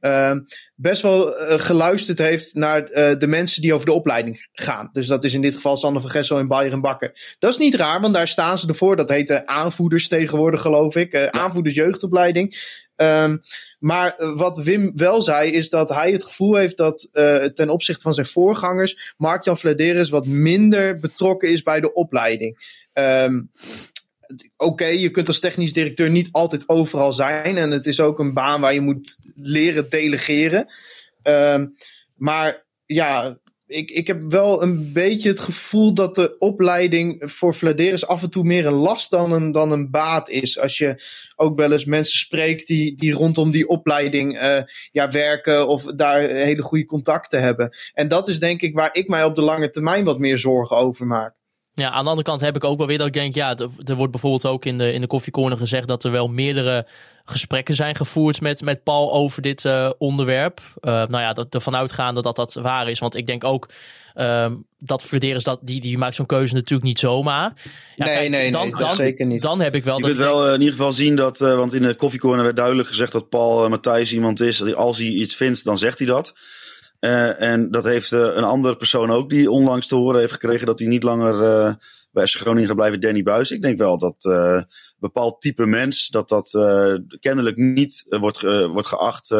uh, 0.00 0.32
best 0.74 1.02
wel 1.02 1.40
uh, 1.40 1.58
geluisterd 1.58 2.18
heeft 2.18 2.54
naar 2.54 2.82
uh, 2.82 3.18
de 3.18 3.26
mensen 3.26 3.62
die 3.62 3.74
over 3.74 3.86
de 3.86 3.92
opleiding 3.92 4.48
gaan. 4.52 4.88
Dus 4.92 5.06
dat 5.06 5.24
is 5.24 5.34
in 5.34 5.42
dit 5.42 5.54
geval 5.54 5.76
Sander 5.76 6.02
van 6.02 6.10
Gessel 6.10 6.38
en 6.38 6.48
Bayern 6.48 6.80
Bakker. 6.80 7.36
Dat 7.38 7.50
is 7.50 7.58
niet 7.58 7.74
raar, 7.74 8.00
want 8.00 8.14
daar 8.14 8.28
staan 8.28 8.58
ze 8.58 8.68
ervoor. 8.68 8.96
Dat 8.96 9.08
heet 9.08 9.28
de 9.28 9.46
aanvoerders 9.46 10.08
tegenwoordig, 10.08 10.60
geloof 10.60 10.96
ik. 10.96 11.14
Uh, 11.14 11.26
aanvoerders 11.26 11.74
jeugdopleiding. 11.74 12.82
Um, 12.96 13.40
maar 13.78 14.14
wat 14.18 14.58
Wim 14.58 14.92
wel 14.94 15.22
zei, 15.22 15.50
is 15.50 15.68
dat 15.68 15.88
hij 15.88 16.12
het 16.12 16.24
gevoel 16.24 16.54
heeft 16.54 16.76
dat 16.76 17.08
uh, 17.12 17.44
ten 17.44 17.68
opzichte 17.68 18.02
van 18.02 18.14
zijn 18.14 18.26
voorgangers, 18.26 19.14
Mark-Jan 19.16 19.58
Vladeris 19.58 20.10
wat 20.10 20.26
minder 20.26 20.98
betrokken 20.98 21.50
is 21.50 21.62
bij 21.62 21.80
de 21.80 21.92
opleiding. 21.92 22.78
Um, 22.92 23.50
Oké, 24.56 24.64
okay, 24.64 24.98
je 24.98 25.10
kunt 25.10 25.28
als 25.28 25.38
technisch 25.38 25.72
directeur 25.72 26.10
niet 26.10 26.28
altijd 26.32 26.68
overal 26.68 27.12
zijn. 27.12 27.56
En 27.56 27.70
het 27.70 27.86
is 27.86 28.00
ook 28.00 28.18
een 28.18 28.34
baan 28.34 28.60
waar 28.60 28.74
je 28.74 28.80
moet 28.80 29.18
leren 29.34 29.90
delegeren. 29.90 30.66
Um, 31.22 31.74
maar 32.16 32.66
ja, 32.86 33.38
ik, 33.66 33.90
ik 33.90 34.06
heb 34.06 34.22
wel 34.22 34.62
een 34.62 34.92
beetje 34.92 35.28
het 35.28 35.40
gevoel 35.40 35.94
dat 35.94 36.14
de 36.14 36.38
opleiding 36.38 37.22
voor 37.30 37.54
Vladeris 37.54 38.06
af 38.06 38.22
en 38.22 38.30
toe 38.30 38.44
meer 38.44 38.66
een 38.66 38.72
last 38.72 39.10
dan 39.10 39.32
een, 39.32 39.52
dan 39.52 39.70
een 39.70 39.90
baat 39.90 40.28
is. 40.28 40.58
Als 40.58 40.78
je 40.78 41.02
ook 41.36 41.58
wel 41.58 41.72
eens 41.72 41.84
mensen 41.84 42.18
spreekt 42.18 42.66
die, 42.66 42.94
die 42.96 43.12
rondom 43.12 43.50
die 43.50 43.68
opleiding 43.68 44.42
uh, 44.42 44.62
ja, 44.92 45.10
werken 45.10 45.68
of 45.68 45.84
daar 45.84 46.20
hele 46.20 46.62
goede 46.62 46.84
contacten 46.84 47.40
hebben. 47.40 47.76
En 47.92 48.08
dat 48.08 48.28
is 48.28 48.38
denk 48.38 48.62
ik 48.62 48.74
waar 48.74 48.90
ik 48.92 49.08
mij 49.08 49.24
op 49.24 49.34
de 49.34 49.42
lange 49.42 49.70
termijn 49.70 50.04
wat 50.04 50.18
meer 50.18 50.38
zorgen 50.38 50.76
over 50.76 51.06
maak. 51.06 51.34
Ja, 51.74 51.90
aan 51.90 52.04
de 52.04 52.10
andere 52.10 52.26
kant 52.26 52.40
heb 52.40 52.56
ik 52.56 52.64
ook 52.64 52.78
wel 52.78 52.86
weer 52.86 52.98
dat 52.98 53.06
ik 53.06 53.12
denk, 53.12 53.34
ja, 53.34 53.56
er 53.84 53.94
wordt 53.94 54.12
bijvoorbeeld 54.12 54.46
ook 54.46 54.64
in 54.64 54.78
de, 54.78 54.92
in 54.92 55.00
de 55.00 55.06
koffiecorner 55.06 55.58
gezegd 55.58 55.88
dat 55.88 56.04
er 56.04 56.10
wel 56.10 56.28
meerdere 56.28 56.86
gesprekken 57.24 57.74
zijn 57.74 57.94
gevoerd 57.94 58.40
met, 58.40 58.62
met 58.62 58.82
Paul 58.82 59.12
over 59.12 59.42
dit 59.42 59.64
uh, 59.64 59.90
onderwerp. 59.98 60.60
Uh, 60.80 60.92
nou 60.92 61.18
ja, 61.22 61.32
dat, 61.32 61.54
ervan 61.54 61.76
uitgaande 61.76 62.22
dat 62.22 62.36
dat 62.36 62.54
waar 62.54 62.88
is. 62.88 62.98
Want 62.98 63.16
ik 63.16 63.26
denk 63.26 63.44
ook 63.44 63.68
um, 64.14 64.64
dat 64.78 65.02
Flederis, 65.02 65.44
dat, 65.44 65.58
die, 65.62 65.80
die 65.80 65.98
maakt 65.98 66.14
zo'n 66.14 66.26
keuze 66.26 66.54
natuurlijk 66.54 66.88
niet 66.88 66.98
zomaar. 66.98 67.52
Ja, 67.94 68.04
nee, 68.04 68.14
kijk, 68.14 68.30
nee, 68.30 68.50
dan, 68.50 68.62
nee, 68.62 68.76
dan, 68.76 68.94
zeker 68.94 69.26
niet. 69.26 69.42
Dan 69.42 69.60
heb 69.60 69.74
ik 69.74 69.84
wel... 69.84 69.96
Je 69.96 70.02
dat 70.02 70.10
kunt 70.10 70.22
wel 70.22 70.46
uh, 70.46 70.52
in 70.52 70.58
ieder 70.58 70.74
geval 70.74 70.92
zien 70.92 71.16
dat, 71.16 71.40
uh, 71.40 71.54
want 71.54 71.74
in 71.74 71.82
de 71.82 71.94
koffiecorner 71.94 72.44
werd 72.44 72.56
duidelijk 72.56 72.88
gezegd 72.88 73.12
dat 73.12 73.28
Paul 73.28 73.64
uh, 73.64 73.70
Matthijs 73.70 74.12
iemand 74.12 74.40
is. 74.40 74.56
Dat 74.56 74.74
als 74.74 74.98
hij 74.98 75.06
iets 75.06 75.34
vindt, 75.34 75.64
dan 75.64 75.78
zegt 75.78 75.98
hij 75.98 76.08
dat. 76.08 76.34
Uh, 77.04 77.40
en 77.40 77.70
dat 77.70 77.84
heeft 77.84 78.12
uh, 78.12 78.20
een 78.20 78.44
andere 78.44 78.76
persoon 78.76 79.10
ook 79.10 79.30
die 79.30 79.50
onlangs 79.50 79.86
te 79.86 79.94
horen 79.94 80.20
heeft 80.20 80.32
gekregen 80.32 80.66
dat 80.66 80.78
hij 80.78 80.88
niet 80.88 81.02
langer 81.02 81.34
uh, 81.34 81.74
bij 82.12 82.26
FC 82.26 82.36
Groningen 82.36 82.66
gaat 82.66 82.76
blijven, 82.76 83.00
Danny 83.00 83.22
Buis. 83.22 83.50
Ik 83.50 83.62
denk 83.62 83.78
wel 83.78 83.98
dat 83.98 84.24
uh, 84.28 84.62
bepaald 84.98 85.40
type 85.40 85.66
mens, 85.66 86.08
dat 86.08 86.28
dat 86.28 86.50
kennelijk 87.20 87.56
niet 87.56 88.06
wordt, 88.08 88.40
wordt 88.66 88.86
geacht 88.86 89.34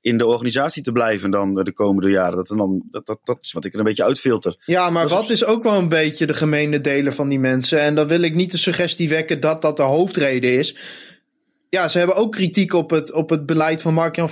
in 0.00 0.18
de 0.18 0.26
organisatie 0.26 0.82
te 0.82 0.92
blijven 0.92 1.30
dan 1.30 1.54
de 1.54 1.72
komende 1.72 2.10
jaren. 2.10 2.36
Dat, 2.36 2.46
dan, 2.46 2.82
dat, 2.90 3.06
dat, 3.06 3.18
dat 3.22 3.38
is 3.40 3.52
wat 3.52 3.64
ik 3.64 3.72
er 3.72 3.78
een 3.78 3.84
beetje 3.84 4.04
uitfilter. 4.04 4.62
Ja, 4.64 4.90
maar 4.90 5.02
dat 5.02 5.12
wat 5.12 5.30
is 5.30 5.44
ook 5.44 5.62
wel 5.62 5.78
een 5.78 5.88
beetje 5.88 6.26
de 6.26 6.34
gemene 6.34 6.80
deler 6.80 7.12
van 7.12 7.28
die 7.28 7.40
mensen? 7.40 7.80
En 7.80 7.94
dan 7.94 8.06
wil 8.06 8.22
ik 8.22 8.34
niet 8.34 8.50
de 8.50 8.58
suggestie 8.58 9.08
wekken 9.08 9.40
dat 9.40 9.62
dat 9.62 9.76
de 9.76 9.82
hoofdreden 9.82 10.52
is. 10.52 10.76
Ja, 11.68 11.88
ze 11.88 11.98
hebben 11.98 12.16
ook 12.16 12.32
kritiek 12.32 12.72
op 12.72 12.90
het, 12.90 13.12
op 13.12 13.30
het 13.30 13.46
beleid 13.46 13.82
van 13.82 13.94
Mark-Jan. 13.94 14.28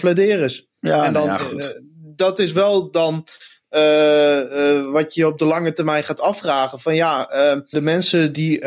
Ja, 0.81 1.05
en 1.05 1.13
dan, 1.13 1.27
nou 1.27 1.27
ja, 1.27 1.39
goed. 1.39 1.87
Dat 2.19 2.39
is 2.39 2.53
wel 2.53 2.91
dan 2.91 3.27
uh, 3.71 4.41
uh, 4.41 4.91
wat 4.91 5.15
je 5.15 5.27
op 5.27 5.39
de 5.39 5.45
lange 5.45 5.73
termijn 5.73 6.05
gaat 6.05 6.21
afvragen. 6.21 6.81
Van 6.81 6.95
ja, 6.95 7.33
uh, 7.33 7.61
de 7.69 7.81
mensen 7.81 8.33
die 8.33 8.65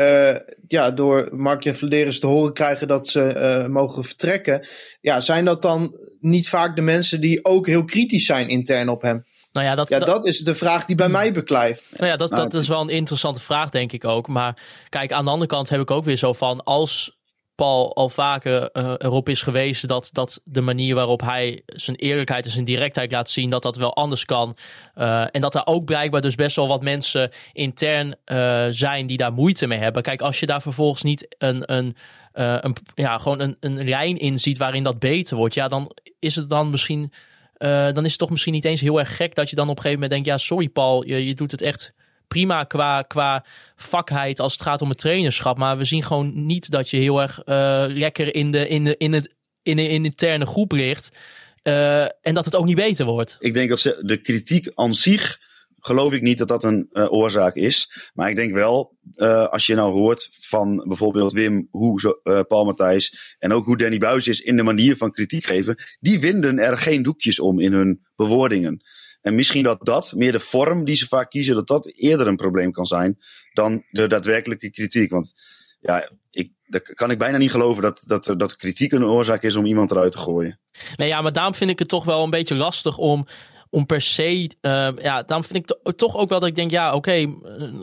ja, 0.68 0.90
door 0.90 1.28
Mark-Jan 1.32 1.74
Vladeris 1.74 2.20
te 2.20 2.26
horen 2.26 2.52
krijgen 2.52 2.88
dat 2.88 3.08
ze 3.08 3.66
mogen 3.70 4.04
vertrekken. 4.04 4.66
Ja, 5.00 5.20
zijn 5.20 5.44
dat 5.44 5.62
dan 5.62 5.96
niet 6.20 6.48
vaak 6.48 6.76
de 6.76 6.82
mensen 6.82 7.20
die 7.20 7.44
ook 7.44 7.66
heel 7.66 7.84
kritisch 7.84 8.26
zijn 8.26 8.48
intern 8.48 8.88
op 8.88 9.02
hem? 9.02 9.24
Nou 9.52 9.66
ja, 9.66 9.74
dat, 9.74 9.88
ja, 9.88 9.98
dat 9.98 10.26
is 10.26 10.38
de 10.38 10.54
vraag 10.54 10.84
die 10.84 10.96
bij 10.96 11.08
mij 11.08 11.32
beklijft. 11.32 11.90
Nou 11.94 12.10
ja, 12.10 12.16
dat, 12.16 12.30
dat 12.30 12.54
is 12.54 12.68
wel 12.68 12.80
een 12.80 12.88
interessante 12.88 13.40
vraag, 13.40 13.70
denk 13.70 13.92
ik 13.92 14.04
ook. 14.04 14.28
Maar 14.28 14.56
kijk, 14.88 15.12
aan 15.12 15.24
de 15.24 15.30
andere 15.30 15.50
kant 15.50 15.68
heb 15.68 15.80
ik 15.80 15.90
ook 15.90 16.04
weer 16.04 16.16
zo 16.16 16.32
van... 16.32 16.64
als 16.64 17.20
Paul 17.54 17.96
al 17.96 18.08
vaker 18.08 18.70
uh, 18.72 18.94
erop 18.98 19.28
is 19.28 19.42
gewezen 19.42 19.88
dat, 19.88 20.08
dat 20.12 20.40
de 20.44 20.60
manier 20.60 20.94
waarop 20.94 21.20
hij 21.20 21.62
zijn 21.66 21.96
eerlijkheid 21.96 22.44
en 22.44 22.50
zijn 22.50 22.64
directheid 22.64 23.12
laat 23.12 23.30
zien, 23.30 23.50
dat 23.50 23.62
dat 23.62 23.76
wel 23.76 23.94
anders 23.94 24.24
kan. 24.24 24.56
Uh, 24.96 25.24
en 25.30 25.40
dat 25.40 25.54
er 25.54 25.66
ook 25.66 25.84
blijkbaar 25.84 26.20
dus 26.20 26.34
best 26.34 26.56
wel 26.56 26.68
wat 26.68 26.82
mensen 26.82 27.30
intern 27.52 28.16
uh, 28.26 28.66
zijn 28.70 29.06
die 29.06 29.16
daar 29.16 29.32
moeite 29.32 29.66
mee 29.66 29.78
hebben. 29.78 30.02
Kijk, 30.02 30.20
als 30.20 30.40
je 30.40 30.46
daar 30.46 30.62
vervolgens 30.62 31.02
niet 31.02 31.34
een, 31.38 31.72
een, 31.72 31.96
een, 32.32 32.76
ja, 32.94 33.18
gewoon 33.18 33.40
een, 33.40 33.56
een 33.60 33.88
lijn 33.88 34.18
in 34.18 34.38
ziet 34.38 34.58
waarin 34.58 34.82
dat 34.82 34.98
beter 34.98 35.36
wordt, 35.36 35.54
ja, 35.54 35.68
dan 35.68 35.96
is 36.18 36.34
het 36.34 36.48
dan 36.48 36.70
misschien. 36.70 37.12
dan 37.58 38.04
is 38.04 38.10
het 38.10 38.18
toch 38.18 38.30
misschien 38.30 38.52
niet 38.52 38.64
eens 38.64 38.80
heel 38.80 38.98
erg 38.98 39.16
gek 39.16 39.34
dat 39.34 39.50
je 39.50 39.56
dan 39.56 39.68
op 39.68 39.76
een 39.76 39.82
gegeven 39.82 40.02
moment 40.02 40.24
denkt: 40.24 40.40
ja, 40.40 40.46
sorry 40.46 40.68
Paul, 40.68 41.06
je, 41.06 41.26
je 41.26 41.34
doet 41.34 41.50
het 41.50 41.62
echt 41.62 41.92
prima 42.32 42.64
qua, 42.64 43.02
qua 43.02 43.44
vakheid 43.76 44.40
als 44.40 44.52
het 44.52 44.62
gaat 44.62 44.82
om 44.82 44.88
het 44.88 44.98
trainerschap. 44.98 45.58
Maar 45.58 45.78
we 45.78 45.84
zien 45.84 46.02
gewoon 46.02 46.46
niet 46.46 46.70
dat 46.70 46.90
je 46.90 46.96
heel 46.96 47.20
erg 47.20 47.38
uh, 47.46 47.84
lekker 47.88 48.34
in 48.34 48.50
de, 48.50 48.68
in, 48.68 48.84
de, 48.84 48.96
in, 48.96 49.12
het, 49.12 49.34
in 49.62 49.76
de 49.76 49.88
in 49.88 50.04
interne 50.04 50.46
groep 50.46 50.72
ligt. 50.72 51.18
Uh, 51.62 52.02
en 52.02 52.34
dat 52.34 52.44
het 52.44 52.56
ook 52.56 52.64
niet 52.64 52.76
beter 52.76 53.06
wordt. 53.06 53.36
Ik 53.40 53.54
denk 53.54 53.68
dat 53.68 53.80
ze 53.80 54.02
de 54.04 54.16
kritiek 54.16 54.70
aan 54.74 54.94
zich 54.94 55.38
geloof 55.84 56.12
ik 56.12 56.22
niet 56.22 56.38
dat 56.38 56.48
dat 56.48 56.64
een 56.64 56.88
eh, 56.92 57.12
oorzaak 57.12 57.54
is. 57.54 58.10
Maar 58.14 58.30
ik 58.30 58.36
denk 58.36 58.52
wel, 58.52 58.96
eh, 59.14 59.46
als 59.46 59.66
je 59.66 59.74
nou 59.74 59.92
hoort 59.92 60.28
van 60.40 60.84
bijvoorbeeld 60.88 61.32
Wim, 61.32 61.68
hoe 61.70 62.20
eh, 62.22 62.40
Paul 62.48 62.64
Matthijs 62.64 63.36
en 63.38 63.52
ook 63.52 63.64
hoe 63.64 63.76
Danny 63.76 63.98
Buis 63.98 64.28
is 64.28 64.40
in 64.40 64.56
de 64.56 64.62
manier 64.62 64.96
van 64.96 65.12
kritiek 65.12 65.44
geven, 65.44 65.76
die 66.00 66.20
winden 66.20 66.58
er 66.58 66.78
geen 66.78 67.02
doekjes 67.02 67.40
om 67.40 67.60
in 67.60 67.72
hun 67.72 68.06
bewoordingen. 68.16 68.82
En 69.22 69.34
misschien 69.34 69.62
dat 69.62 69.78
dat, 69.82 70.12
meer 70.16 70.32
de 70.32 70.40
vorm 70.40 70.84
die 70.84 70.94
ze 70.94 71.06
vaak 71.08 71.30
kiezen, 71.30 71.54
dat 71.54 71.66
dat 71.66 71.92
eerder 71.94 72.26
een 72.26 72.36
probleem 72.36 72.72
kan 72.72 72.86
zijn 72.86 73.18
dan 73.52 73.82
de 73.90 74.06
daadwerkelijke 74.06 74.70
kritiek. 74.70 75.10
Want 75.10 75.32
ja, 75.80 76.08
ik, 76.30 76.50
kan 76.94 77.10
ik 77.10 77.18
bijna 77.18 77.36
niet 77.38 77.50
geloven 77.50 77.82
dat, 77.82 78.02
dat, 78.06 78.34
dat 78.36 78.56
kritiek 78.56 78.92
een 78.92 79.04
oorzaak 79.04 79.42
is 79.42 79.56
om 79.56 79.64
iemand 79.64 79.90
eruit 79.90 80.12
te 80.12 80.18
gooien. 80.18 80.58
Nee, 80.96 81.08
ja, 81.08 81.20
maar 81.20 81.32
daarom 81.32 81.54
vind 81.54 81.70
ik 81.70 81.78
het 81.78 81.88
toch 81.88 82.04
wel 82.04 82.24
een 82.24 82.30
beetje 82.30 82.54
lastig 82.54 82.98
om, 82.98 83.26
om 83.70 83.86
per 83.86 84.00
se. 84.00 84.50
ehm, 84.60 85.00
ja, 85.00 85.22
daarom 85.22 85.46
vind 85.46 85.58
ik 85.58 85.66
to- 85.66 85.92
toch 85.92 86.16
ook 86.16 86.28
wel 86.28 86.40
dat 86.40 86.48
ik 86.48 86.54
denk, 86.54 86.70
ja, 86.70 86.94
oké, 86.94 87.12
eh, 87.12 87.26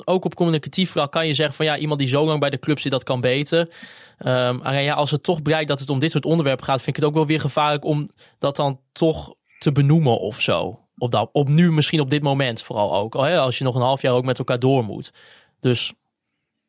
ook 0.04 0.26
op 0.26 0.36
communicatief 0.36 0.92
vlak 0.92 1.12
kan 1.12 1.28
je 1.28 1.34
zeggen 1.34 1.56
van 1.56 1.66
ja, 1.66 1.78
iemand 1.78 2.00
die 2.00 2.10
zo 2.10 2.26
lang 2.26 2.40
bij 2.40 2.50
de 2.50 2.60
club 2.60 2.80
zit, 2.80 2.92
dat 2.92 3.04
kan 3.04 3.22
beter. 3.22 3.70
Ehm, 4.18 4.58
maar 4.58 4.82
ja, 4.82 4.94
als 4.94 5.12
het 5.12 5.24
toch 5.24 5.42
blijkt 5.42 5.68
dat 5.68 5.80
het 5.80 5.90
om 5.90 6.00
dit 6.00 6.12
soort 6.12 6.26
onderwerpen 6.26 6.66
gaat, 6.66 6.82
vind 6.82 6.88
ik 6.88 6.96
het 6.96 7.06
ook 7.06 7.14
wel 7.14 7.26
weer 7.26 7.40
gevaarlijk 7.40 7.84
om 7.86 8.10
dat 8.38 8.56
dan 8.56 8.80
toch 8.92 9.36
te 9.58 9.72
benoemen 9.72 10.20
of 10.20 10.42
zo. 10.42 10.80
Op, 11.00 11.12
dat, 11.12 11.30
op 11.32 11.48
nu, 11.48 11.72
misschien 11.72 12.00
op 12.00 12.10
dit 12.10 12.24
moment 12.24 12.62
vooral 12.62 12.96
ook. 12.96 13.16
Als 13.16 13.58
je 13.58 13.64
nog 13.64 13.76
een 13.76 13.82
half 13.82 14.02
jaar 14.02 14.14
ook 14.14 14.26
met 14.26 14.40
elkaar 14.40 14.60
door 14.60 14.84
moet. 14.84 15.12
Dus 15.60 15.94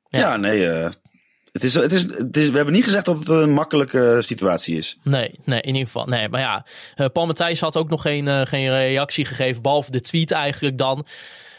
Ja. 0.09 0.19
Ja, 0.19 0.37
nee, 0.37 0.67
eh, 0.67 0.91
het 1.53 1.65
is, 1.65 1.75
het 1.75 1.93
is, 1.93 2.03
het 2.03 2.37
is, 2.37 2.51
we 2.51 2.57
hebben 2.57 2.75
niet 2.75 2.85
gezegd 2.85 3.05
dat 3.05 3.19
het 3.19 3.29
een 3.29 3.53
makkelijke 3.53 4.19
situatie 4.21 4.77
is. 4.77 4.99
Nee, 5.03 5.35
nee, 5.45 5.61
in 5.61 5.73
ieder 5.73 5.87
geval. 5.87 6.07
Nee, 6.07 6.29
maar 6.29 6.41
ja, 6.41 6.67
eh, 6.95 7.07
Paul 7.13 7.27
Matthijs 7.27 7.61
had 7.61 7.77
ook 7.77 7.89
nog 7.89 8.03
geen, 8.03 8.29
eh, 8.29 8.41
geen 8.47 8.69
reactie 8.71 9.25
gegeven, 9.25 9.63
behalve 9.63 9.91
de 9.91 10.01
tweet 10.01 10.31
eigenlijk 10.31 10.79
dan. 10.79 11.07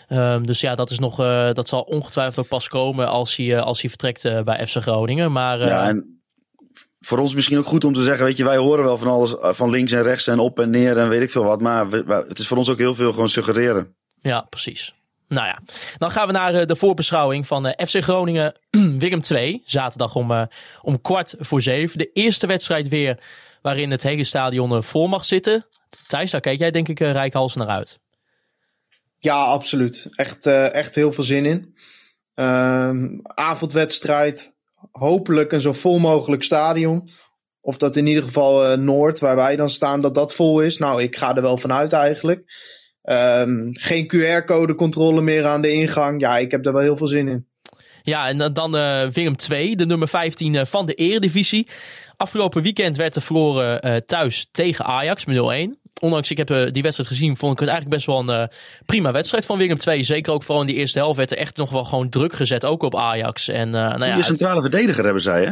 Ehm, 0.08 0.44
dus 0.44 0.62
ja, 0.62 0.76
dat, 0.76 0.90
is 0.90 1.00
nog, 1.00 1.16
dat 1.54 1.68
zal 1.68 1.82
ongetwijfeld 1.82 2.40
ook 2.40 2.48
pas 2.48 2.68
komen 2.68 3.08
als 3.08 3.36
hij, 3.36 3.62
als 3.62 3.82
hij 3.82 3.90
vertrekt 3.90 4.44
bij 4.44 4.68
FC 4.68 4.76
Groningen. 4.76 5.32
Maar 5.32 5.60
Ja, 5.60 5.88
en 5.88 6.21
voor 7.06 7.18
ons 7.20 7.34
misschien 7.34 7.58
ook 7.58 7.66
goed 7.66 7.84
om 7.86 7.94
te 7.94 8.02
zeggen, 8.04 8.26
weet 8.26 8.38
je, 8.38 8.44
wij 8.44 8.58
horen 8.58 8.84
wel 8.84 8.98
van 8.98 9.08
alles, 9.08 9.40
eh, 9.40 9.54
van 9.54 9.70
links 9.70 9.92
en 9.92 10.04
rechts 10.04 10.28
en 10.28 10.40
op 10.40 10.60
en 10.60 10.70
neer 10.70 10.98
en 10.98 11.10
weet 11.10 11.22
ik 11.22 11.32
veel 11.32 11.44
wat. 11.44 11.62
Maar 11.62 11.90
we- 11.90 12.26
het 12.28 12.40
is 12.40 12.48
voor 12.48 12.58
ons 12.58 12.70
ook 12.70 12.78
heel 12.78 12.96
veel 12.96 13.12
gewoon 13.12 13.30
suggereren. 13.30 13.96
Ja, 14.22 14.42
precies. 14.42 14.94
Nou 15.28 15.48
ja, 15.48 15.60
dan 15.98 16.12
gaan 16.12 16.28
we 16.28 16.34
naar 16.34 16.54
eh, 16.54 16.66
de 16.66 16.76
voorbeschouwing 16.76 17.48
van 17.48 17.66
eh, 17.68 17.88
FC 17.88 18.04
Groningen 18.04 18.56
Willem 19.00 19.22
2. 19.22 19.62
Zaterdag 19.66 20.16
om, 20.16 20.48
om 20.82 21.02
kwart 21.02 21.36
voor 21.40 21.62
zeven. 21.62 21.98
De 21.98 22.12
eerste 22.14 22.48
wedstrijd 22.48 22.88
weer 22.88 23.24
waarin 23.62 23.92
het 23.92 24.04
hele 24.04 24.24
stadion 24.24 24.84
vol 24.84 25.08
mag 25.08 25.26
zitten. 25.26 25.66
Thijs, 26.08 26.32
daar 26.32 26.42
kijk 26.42 26.60
jij 26.60 26.72
denk 26.72 26.88
ik 26.88 27.00
rijkhalsen 27.00 27.60
naar 27.60 27.68
uit. 27.76 28.00
Ja, 29.18 29.36
absoluut. 29.44 30.08
Echt, 30.12 30.46
echt 30.46 30.96
heel 30.96 31.12
veel 31.12 31.24
zin 31.24 31.46
in. 31.46 31.76
Ehm, 32.34 33.08
avondwedstrijd. 33.24 34.54
Hopelijk 34.92 35.52
een 35.52 35.62
zo 35.62 35.74
vol 35.74 36.00
mogelijk 36.00 36.44
stadion. 36.44 37.10
Of 37.62 37.78
dat 37.78 37.96
in 37.96 38.08
ieder 38.08 38.24
geval 38.24 38.66
eh, 38.66 38.78
Noord, 38.78 39.20
waar 39.20 39.36
wij 39.36 39.56
dan 39.56 39.70
staan, 39.70 40.02
dat 40.02 40.16
dat 40.16 40.34
vol 40.34 40.62
is. 40.62 40.78
Nou, 40.78 41.02
ik 41.02 41.18
ga 41.18 41.36
er 41.36 41.42
wel 41.42 41.58
vanuit 41.58 41.94
eigenlijk. 41.94 42.44
Ehm, 43.02 43.68
geen 43.72 44.08
QR-code 44.08 44.76
controle 44.76 45.22
meer 45.22 45.46
aan 45.46 45.62
de 45.62 45.72
ingang. 45.72 46.22
Ja, 46.22 46.38
ik 46.38 46.52
heb 46.52 46.64
daar 46.64 46.74
wel 46.74 46.82
heel 46.82 46.98
veel 46.98 47.08
zin 47.08 47.28
in. 47.28 47.48
Ja, 48.04 48.28
en 48.28 48.54
dan- 48.54 48.76
eh, 48.78 49.08
Willem 49.08 49.36
2, 49.36 49.76
de 49.76 49.86
nummer 49.86 50.08
15 50.08 50.56
eh, 50.56 50.66
van 50.66 50.86
de 50.86 50.94
Eredivisie. 50.94 51.68
Afgelopen 52.18 52.62
weekend 52.62 52.96
werd 52.96 53.16
er 53.16 53.22
verloren 53.22 54.06
thuis 54.06 54.48
tegen 54.52 54.86
Ajax 54.86 55.26
met 55.26 55.36
0-1. 55.36 55.81
Ondanks 56.02 56.32
ik 56.32 56.38
heb 56.38 56.50
eh, 56.50 56.72
die 56.72 56.82
wedstrijd 56.84 57.10
gezien, 57.10 57.38
vond 57.38 57.54
ik 57.54 57.60
het 57.60 57.68
eigenlijk 57.70 57.98
best 57.98 58.08
wel 58.08 58.20
een 58.20 58.42
eh, 58.42 58.56
prima 58.86 59.12
wedstrijd 59.12 59.46
van 59.46 59.58
Willem 59.58 59.78
2. 59.78 60.04
Zeker 60.04 60.34
ook 60.34 60.44
vooral 60.44 60.62
in 60.62 60.68
die 60.68 60.76
eerste 60.76 61.00
helft 61.00 61.18
werd 61.18 61.32
er 61.32 61.38
echt 61.38 61.58
nog 61.58 61.70
wel 61.70 61.84
gewoon 61.84 62.10
druk 62.10 62.34
gezet, 62.34 62.66
ook 62.66 62.84
op 62.84 62.96
Ajax. 62.96 63.48
En 63.48 63.68
eh 63.76 63.82
nou 63.90 64.06
ja, 64.06 64.16
het- 64.16 64.26
centrale 64.26 64.62
verdediger 64.62 65.04
hebben 65.04 65.22
zij, 65.22 65.44
hè? 65.44 65.52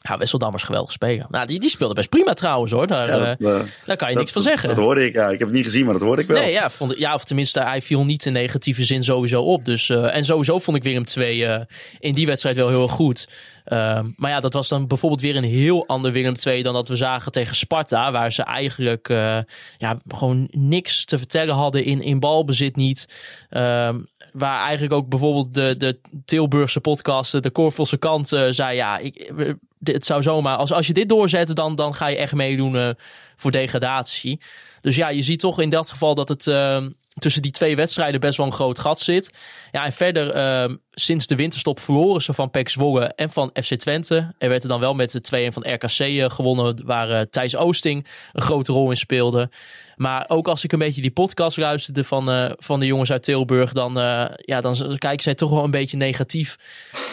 Ja, 0.00 0.18
Wesseldammers 0.18 0.62
geweldig 0.62 0.92
spelen. 0.92 1.26
Nou, 1.30 1.46
die, 1.46 1.60
die 1.60 1.70
speelde 1.70 1.94
best 1.94 2.08
prima 2.08 2.32
trouwens 2.32 2.72
hoor. 2.72 2.86
Daar, 2.86 3.08
Ja, 3.08 3.14
eh, 3.14 3.20
dat, 3.38 3.60
eh, 3.60 3.66
daar 3.86 3.96
kan 3.96 4.08
je 4.08 4.14
dat- 4.14 4.22
niks 4.22 4.32
van 4.32 4.42
zeggen. 4.42 4.68
Dat 4.68 4.78
hoorde 4.78 5.04
ik, 5.06 5.14
ja. 5.14 5.24
Ik 5.28 5.38
heb 5.38 5.48
het 5.48 5.56
niet 5.56 5.64
gezien, 5.64 5.84
maar 5.84 5.94
dat 5.94 6.02
hoorde 6.02 6.22
ik 6.22 6.28
wel. 6.28 6.40
Nee, 6.42 6.52
ja, 6.52 6.70
vond, 6.70 6.98
ja, 6.98 7.14
of 7.14 7.24
tenminste, 7.24 7.60
hij 7.60 7.82
viel 7.82 8.04
niet 8.04 8.26
in 8.26 8.32
negatieve 8.32 8.82
zin 8.84 9.04
sowieso 9.04 9.42
op. 9.42 9.64
Dus, 9.64 9.88
eh, 9.88 10.14
en 10.16 10.24
sowieso 10.24 10.58
vond 10.58 10.76
ik 10.76 10.82
Willem 10.82 11.04
II 11.16 11.44
eh, 11.44 11.60
in 11.98 12.12
die 12.12 12.26
wedstrijd 12.26 12.56
wel 12.56 12.68
heel 12.68 12.82
erg 12.82 12.90
goed. 12.92 13.28
Ehm, 13.64 14.08
maar 14.16 14.30
ja, 14.30 14.40
dat 14.40 14.52
was 14.52 14.68
dan 14.68 14.86
bijvoorbeeld 14.86 15.20
weer 15.20 15.36
een 15.36 15.44
heel 15.44 15.86
ander 15.86 16.12
Willem 16.12 16.34
II 16.46 16.62
dan 16.62 16.74
dat 16.74 16.88
we 16.88 16.96
zagen 16.96 17.32
tegen 17.32 17.56
Sparta. 17.56 18.12
Waar 18.12 18.32
ze 18.32 18.42
eigenlijk 18.42 19.08
ja, 19.78 19.98
gewoon 20.08 20.48
niks 20.50 21.04
te 21.04 21.18
vertellen 21.18 21.54
hadden 21.54 21.84
in, 21.84 22.02
in 22.02 22.20
balbezit 22.20 22.76
niet. 22.76 23.08
Ehm, 23.50 23.98
waar 24.32 24.62
eigenlijk 24.62 24.92
ook 24.92 25.08
bijvoorbeeld 25.08 25.54
de, 25.54 25.74
de 25.78 25.98
Tilburgse 26.24 26.80
podcast, 26.80 27.42
de 27.42 27.50
Korvelse 27.50 27.96
kant, 27.96 28.28
zei: 28.50 28.76
Ja, 28.76 28.98
ik, 28.98 29.32
het 29.82 30.06
zou 30.06 30.22
zomaar, 30.22 30.56
als, 30.56 30.72
als 30.72 30.86
je 30.86 30.92
dit 30.92 31.08
doorzet, 31.08 31.56
dan, 31.56 31.74
dan 31.74 31.94
ga 31.94 32.06
je 32.06 32.16
echt 32.16 32.32
meedoen 32.32 32.76
eh, 32.76 32.88
voor 33.36 33.50
degradatie. 33.50 34.40
Dus 34.80 34.96
ja, 34.96 35.08
je 35.08 35.22
ziet 35.22 35.40
toch 35.40 35.60
in 35.60 35.70
dat 35.70 35.90
geval 35.90 36.14
dat 36.14 36.28
het 36.28 36.46
ehm, 36.46 36.88
tussen 37.18 37.42
die 37.42 37.50
twee 37.50 37.76
wedstrijden 37.76 38.20
best 38.20 38.36
wel 38.36 38.46
een 38.46 38.52
groot 38.52 38.78
gat 38.78 39.00
zit. 39.00 39.34
Ja, 39.72 39.84
en 39.84 39.92
verder, 39.92 40.30
ehm, 40.30 40.76
sinds 40.90 41.26
de 41.26 41.36
winterstop 41.36 41.80
verloren 41.80 42.22
ze 42.22 42.32
van 42.32 42.50
PEC 42.50 42.68
Zwolle 42.68 43.04
en 43.04 43.30
van 43.30 43.50
FC 43.62 43.74
Twente. 43.74 44.34
Er 44.38 44.48
werd 44.48 44.62
er 44.62 44.68
dan 44.68 44.80
wel 44.80 44.94
met 44.94 45.10
de 45.10 45.20
2-1 45.20 45.52
van 45.52 45.72
RKC 45.72 45.98
eh, 45.98 46.30
gewonnen, 46.30 46.84
waar 46.84 47.10
eh, 47.10 47.20
Thijs 47.30 47.56
Oosting 47.56 48.06
een 48.32 48.42
grote 48.42 48.72
rol 48.72 48.90
in 48.90 48.96
speelde. 48.96 49.50
Maar 49.98 50.24
ook 50.28 50.48
als 50.48 50.64
ik 50.64 50.72
een 50.72 50.78
beetje 50.78 51.02
die 51.02 51.10
podcast 51.10 51.56
luisterde 51.56 52.04
van, 52.04 52.30
eh, 52.30 52.50
van 52.56 52.80
de 52.80 52.86
jongens 52.86 53.12
uit 53.12 53.22
Tilburg, 53.22 53.72
dan, 53.72 53.98
eh, 53.98 54.24
ja, 54.36 54.60
dan 54.60 54.96
kijken 54.98 55.22
zij 55.22 55.34
toch 55.34 55.50
wel 55.50 55.64
een 55.64 55.70
beetje 55.70 55.96
negatief 55.96 56.56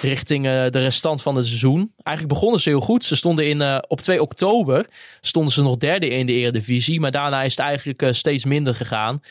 richting 0.01 0.45
eh, 0.45 0.51
de 0.51 0.79
restant 0.79 1.21
van 1.21 1.35
het 1.35 1.45
seizoen. 1.45 1.91
Eigenlijk 2.03 2.37
begonnen 2.37 2.61
ze 2.61 2.69
heel 2.69 2.79
goed. 2.79 3.03
Ze 3.03 3.15
stonden 3.15 3.47
in, 3.47 3.83
op 3.87 4.01
2 4.01 4.21
oktober 4.21 4.87
stonden 5.21 5.53
ze 5.53 5.61
nog 5.61 5.77
derde 5.77 6.07
in 6.07 6.25
de 6.25 6.33
Eredivisie, 6.33 6.99
maar 6.99 7.11
daarna 7.11 7.43
is 7.43 7.55
het 7.55 7.65
eigenlijk 7.65 8.07
steeds 8.09 8.45
minder 8.45 8.75
gegaan. 8.75 9.21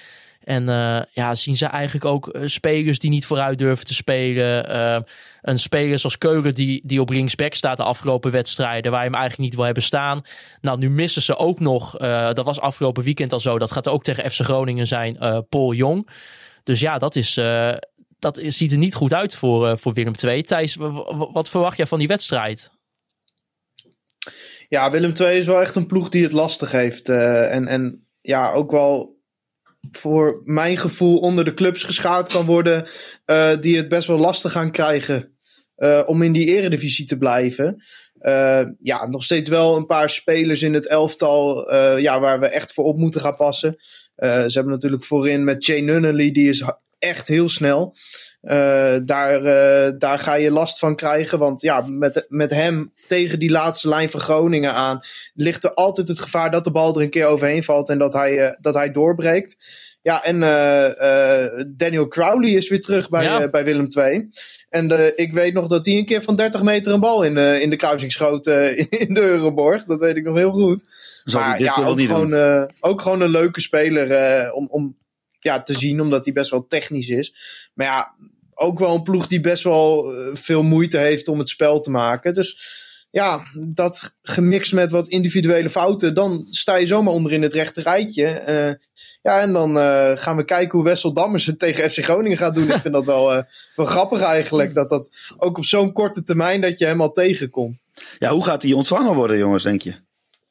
En 0.45 0.69
eh, 0.69 1.03
ja, 1.11 1.35
zien 1.35 1.57
ze 1.57 1.67
eigenlijk 1.67 2.05
ook 2.05 2.29
eh, 2.29 2.43
spelers 2.45 2.99
die 2.99 3.11
niet 3.11 3.27
vooruit 3.27 3.59
durven 3.59 3.87
te 3.87 3.95
spelen. 3.95 4.69
Eh, 4.69 5.01
een 5.43 5.59
speler 5.59 5.99
zoals 5.99 6.19
Keulen 6.19 6.55
die, 6.55 6.81
die 6.85 7.01
op 7.01 7.11
linksback 7.11 7.55
staat 7.55 7.77
de 7.77 7.83
afgelopen 7.83 8.31
wedstrijden. 8.31 8.91
Waar 8.91 9.01
je 9.01 9.07
hem 9.07 9.19
eigenlijk 9.19 9.45
niet 9.45 9.55
wil 9.55 9.65
hebben 9.65 9.83
staan. 9.83 10.23
Nou, 10.61 10.79
nu 10.79 10.91
missen 10.91 11.23
ze 11.23 11.37
ook 11.37 11.61
nog. 11.61 11.97
dat 12.33 12.45
was 12.45 12.61
afgelopen 12.61 13.05
weekend 13.05 13.33
al 13.33 13.41
zo. 13.41 13.59
Dat 13.59 13.71
gaat 13.71 13.89
ook 13.89 14.03
tegen 14.03 14.31
FC 14.31 14.41
Groningen 14.41 14.87
zijn. 14.87 15.45
Paul 15.49 15.73
Jong. 15.75 16.09
Dus 16.63 16.81
ja, 16.81 16.99
dat, 16.99 17.17
is, 17.17 17.41
dat 18.19 18.41
ziet 18.47 18.73
er 18.73 18.79
niet 18.79 18.95
goed 18.95 19.15
uit 19.15 19.37
voor, 19.37 19.79
voor 19.79 19.93
Willem 19.93 20.13
II. 20.23 20.43
Thijs, 20.43 20.77
wat 21.33 21.49
verwacht 21.49 21.77
jij 21.77 21.87
van 21.87 21.99
die 21.99 22.09
wedstrijd? 22.09 22.71
Ja, 24.69 24.91
Willem 24.91 25.13
II 25.21 25.39
is 25.39 25.47
wel 25.47 25.61
echt 25.61 25.75
een 25.75 25.87
ploeg 25.87 26.09
die 26.09 26.23
het 26.23 26.33
lastig 26.33 26.71
heeft. 26.71 27.09
en, 27.09 27.67
en 27.67 28.07
ja, 28.21 28.53
ook 28.53 28.71
wel 28.71 29.14
voor 29.91 30.41
mijn 30.45 30.79
gevoel 30.79 31.19
onder 31.19 31.45
de 31.45 31.55
clubs 31.55 31.83
geschaard 31.83 32.29
kan 32.29 32.47
worden. 32.47 32.87
eh, 33.25 33.51
die 33.61 33.77
het 33.77 33.89
best 33.89 34.09
wel 34.09 34.19
lastig 34.19 34.53
gaan 34.53 34.71
krijgen 34.71 35.37
eh, 35.77 36.03
om 36.07 36.23
in 36.23 36.33
die 36.33 36.47
eredivisie 36.47 37.07
te 37.07 37.19
blijven. 37.19 37.83
Eh, 38.19 38.63
ja, 38.83 39.07
nog 39.07 39.25
steeds 39.25 39.49
wel 39.49 39.77
een 39.77 39.87
paar 39.87 40.11
spelers 40.11 40.63
in 40.63 40.75
het 40.75 40.89
elftal 40.89 41.75
ja, 41.99 42.21
waar 42.21 42.41
we 42.41 42.47
echt 42.47 42.73
voor 42.73 42.85
op 42.85 42.97
moeten 42.97 43.21
gaan 43.21 43.37
passen. 43.37 43.77
Ze 44.17 44.51
hebben 44.53 44.73
natuurlijk 44.73 45.05
voorin 45.05 45.45
met 45.45 45.65
Jay 45.65 45.81
Nunnally, 45.81 46.33
die 46.33 46.49
is 46.49 46.65
echt 46.99 47.29
heel 47.29 47.49
snel. 47.49 47.97
Eh, 48.45 48.97
daar, 49.05 49.45
eh, 49.45 49.93
daar 49.99 50.19
ga 50.19 50.35
je 50.35 50.51
last 50.51 50.79
van 50.79 50.97
krijgen. 50.97 51.39
Want 51.39 51.61
ja, 51.61 51.81
met, 51.81 52.27
met 52.29 52.51
hem 52.51 52.93
tegen 53.07 53.39
die 53.39 53.51
laatste 53.51 53.89
lijn 53.89 54.11
van 54.11 54.21
Groningen 54.21 54.73
aan. 54.73 55.01
ligt 55.35 55.65
er 55.65 55.75
altijd 55.75 56.09
het 56.09 56.21
gevaar 56.21 56.51
dat 56.51 56.65
de 56.65 56.71
bal 56.71 56.95
er 56.95 57.03
een 57.03 57.11
keer 57.11 57.27
overheen 57.27 57.65
valt. 57.65 57.89
en 57.89 57.99
dat 57.99 58.13
hij, 58.13 58.39
eh, 58.39 58.57
dat 58.61 58.75
hij 58.75 58.91
doorbreekt. 58.91 59.57
Ja, 60.03 60.25
en 60.25 60.41
Daniel 61.77 62.09
Crowley 62.09 62.51
is 62.51 62.69
weer 62.69 62.81
terug 62.81 63.09
bij, 63.09 63.23
Ja. 63.23 63.49
bij 63.49 63.65
Willem 63.65 63.87
II. 63.99 64.29
En 64.69 65.17
ik 65.17 65.33
weet 65.33 65.55
nog 65.55 65.67
dat 65.69 65.87
hij 65.87 65.95
een 65.95 66.05
keer 66.07 66.23
van 66.23 66.37
30 66.37 66.63
meter 66.63 66.93
een 66.93 67.01
bal 67.01 67.23
in, 67.23 67.37
in 67.37 67.71
de 67.71 67.77
kruising 67.77 68.13
schoot 68.13 68.47
in 69.07 69.15
de 69.15 69.21
Euroborg. 69.21 69.85
Dat 69.85 69.99
weet 69.99 70.17
ik 70.17 70.25
nog 70.25 70.37
heel 70.37 70.53
goed. 70.53 70.87
Zal 71.25 71.41
Maar 71.41 71.61
ja, 71.61 71.85
ook 71.85 71.97
niet 71.97 72.09
gewoon, 72.09 72.69
ook 72.81 73.03
gewoon 73.03 73.21
een 73.21 73.31
leuke 73.31 73.61
speler 73.61 74.53
om, 74.53 74.67
om 74.71 74.97
ja, 75.39 75.63
te 75.63 75.75
zien, 75.75 76.01
omdat 76.01 76.25
hij 76.25 76.35
best 76.35 76.51
wel 76.51 76.67
technisch 76.67 77.09
is. 77.09 77.35
Maar 77.75 77.87
ja, 77.87 78.15
ook 78.55 78.79
wel 78.79 78.95
een 78.95 79.03
ploeg 79.03 79.27
die 79.27 79.41
best 79.41 79.63
wel 79.65 80.13
eh, 80.15 80.35
veel 80.35 80.63
moeite 80.63 80.99
heeft 80.99 81.29
om 81.29 81.39
het 81.39 81.49
spel 81.49 81.81
te 81.81 81.91
maken. 81.91 82.35
Dus 82.35 82.83
ja, 83.11 83.43
dat 83.69 84.15
gemixt 84.23 84.73
met 84.73 84.91
wat 84.91 85.09
individuele 85.09 85.71
fouten, 85.71 86.15
dan 86.15 86.47
sta 86.51 86.77
je 86.77 86.87
zomaar 86.87 87.13
onder 87.13 87.33
in 87.33 87.43
het 87.43 87.53
rechte 87.53 87.83
rijtje. 87.83 88.27
Eh, 88.27 88.73
ja, 89.23 89.41
en 89.41 89.53
dan 89.53 89.79
eh, 89.79 90.13
gaan 90.15 90.37
we 90.37 90.45
kijken 90.45 90.79
hoe 90.79 90.87
Wessel 90.87 91.13
Dammers 91.13 91.47
het 91.47 91.59
tegen 91.59 91.91
FC 91.91 91.99
Groningen 92.05 92.39
gaat 92.39 92.55
doen. 92.55 92.71
Ik 92.71 92.81
vind 92.81 92.95
dat 92.95 93.05
wel, 93.05 93.45
wel 93.77 93.87
grappig 93.87 94.21
eigenlijk, 94.21 94.75
dat 94.75 94.89
dat 94.89 95.17
ook 95.37 95.59
op 95.59 95.65
zo'n 95.65 95.93
korte 95.93 96.23
termijn 96.23 96.61
dat 96.61 96.79
je 96.79 96.87
hem 96.87 97.01
al 97.01 97.11
tegenkomt. 97.11 97.81
Ja, 98.19 98.31
hoe 98.31 98.45
gaat 98.45 98.61
die 98.61 98.77
ontvangen 98.77 99.15
worden, 99.15 99.39
jongens, 99.39 99.63
denk 99.63 99.83
je? 99.83 99.95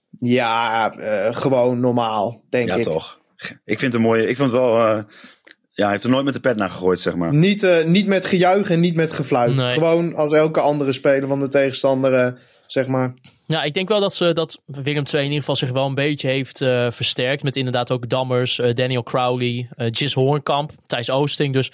Ja, 0.10 0.90
gewoon 1.32 1.80
normaal, 1.80 2.44
denk 2.50 2.68
Ja, 2.68 2.76
ik. 2.76 2.84
toch. 2.84 3.22
Ik 3.66 3.80
vind 3.80 3.82
het 3.82 3.94
een 3.94 4.08
mooie. 4.08 4.28
Ik 4.28 4.38
vond 4.38 4.50
het 4.50 4.60
wel. 4.60 5.04
Ja, 5.76 5.84
hij 5.84 5.92
heeft 5.92 6.04
er 6.04 6.10
nooit 6.10 6.26
met 6.26 6.34
de 6.34 6.40
pet 6.40 6.58
naar 6.58 6.70
gegooid, 6.70 7.00
zeg 7.00 7.16
maar. 7.16 7.34
Niet, 7.34 7.64
eh, 7.64 7.86
niet 7.86 8.08
met 8.08 8.26
gejuich 8.26 8.70
en 8.70 8.80
niet 8.80 8.96
met 8.96 9.12
gefluit. 9.12 9.56
Nee. 9.56 9.72
Gewoon 9.72 10.16
als 10.16 10.32
elke 10.32 10.60
andere 10.60 10.92
speler 10.92 11.28
van 11.28 11.40
de 11.40 11.48
tegenstander, 11.48 12.14
eh, 12.14 12.32
zeg 12.68 12.88
maar. 12.88 13.14
Ja, 13.46 13.64
ik 13.64 13.74
denk 13.74 13.88
wel 13.88 14.00
dat, 14.00 14.14
ze, 14.14 14.34
dat 14.34 14.62
Willem 14.66 15.04
II 15.14 15.18
in 15.18 15.24
ieder 15.24 15.40
geval 15.40 15.56
zich 15.56 15.72
wel 15.72 15.86
een 15.86 15.96
beetje 15.96 16.28
heeft 16.28 16.62
eh, 16.62 16.92
versterkt. 16.92 17.44
Met 17.44 17.56
inderdaad 17.56 17.92
ook 17.92 18.10
Dammers, 18.10 18.62
Daniel 18.74 19.04
Crowley, 19.04 19.70
Gis 19.76 20.14
Hoornkamp, 20.14 20.72
Thijs 20.86 21.10
Oosting. 21.10 21.54
Dus. 21.54 21.72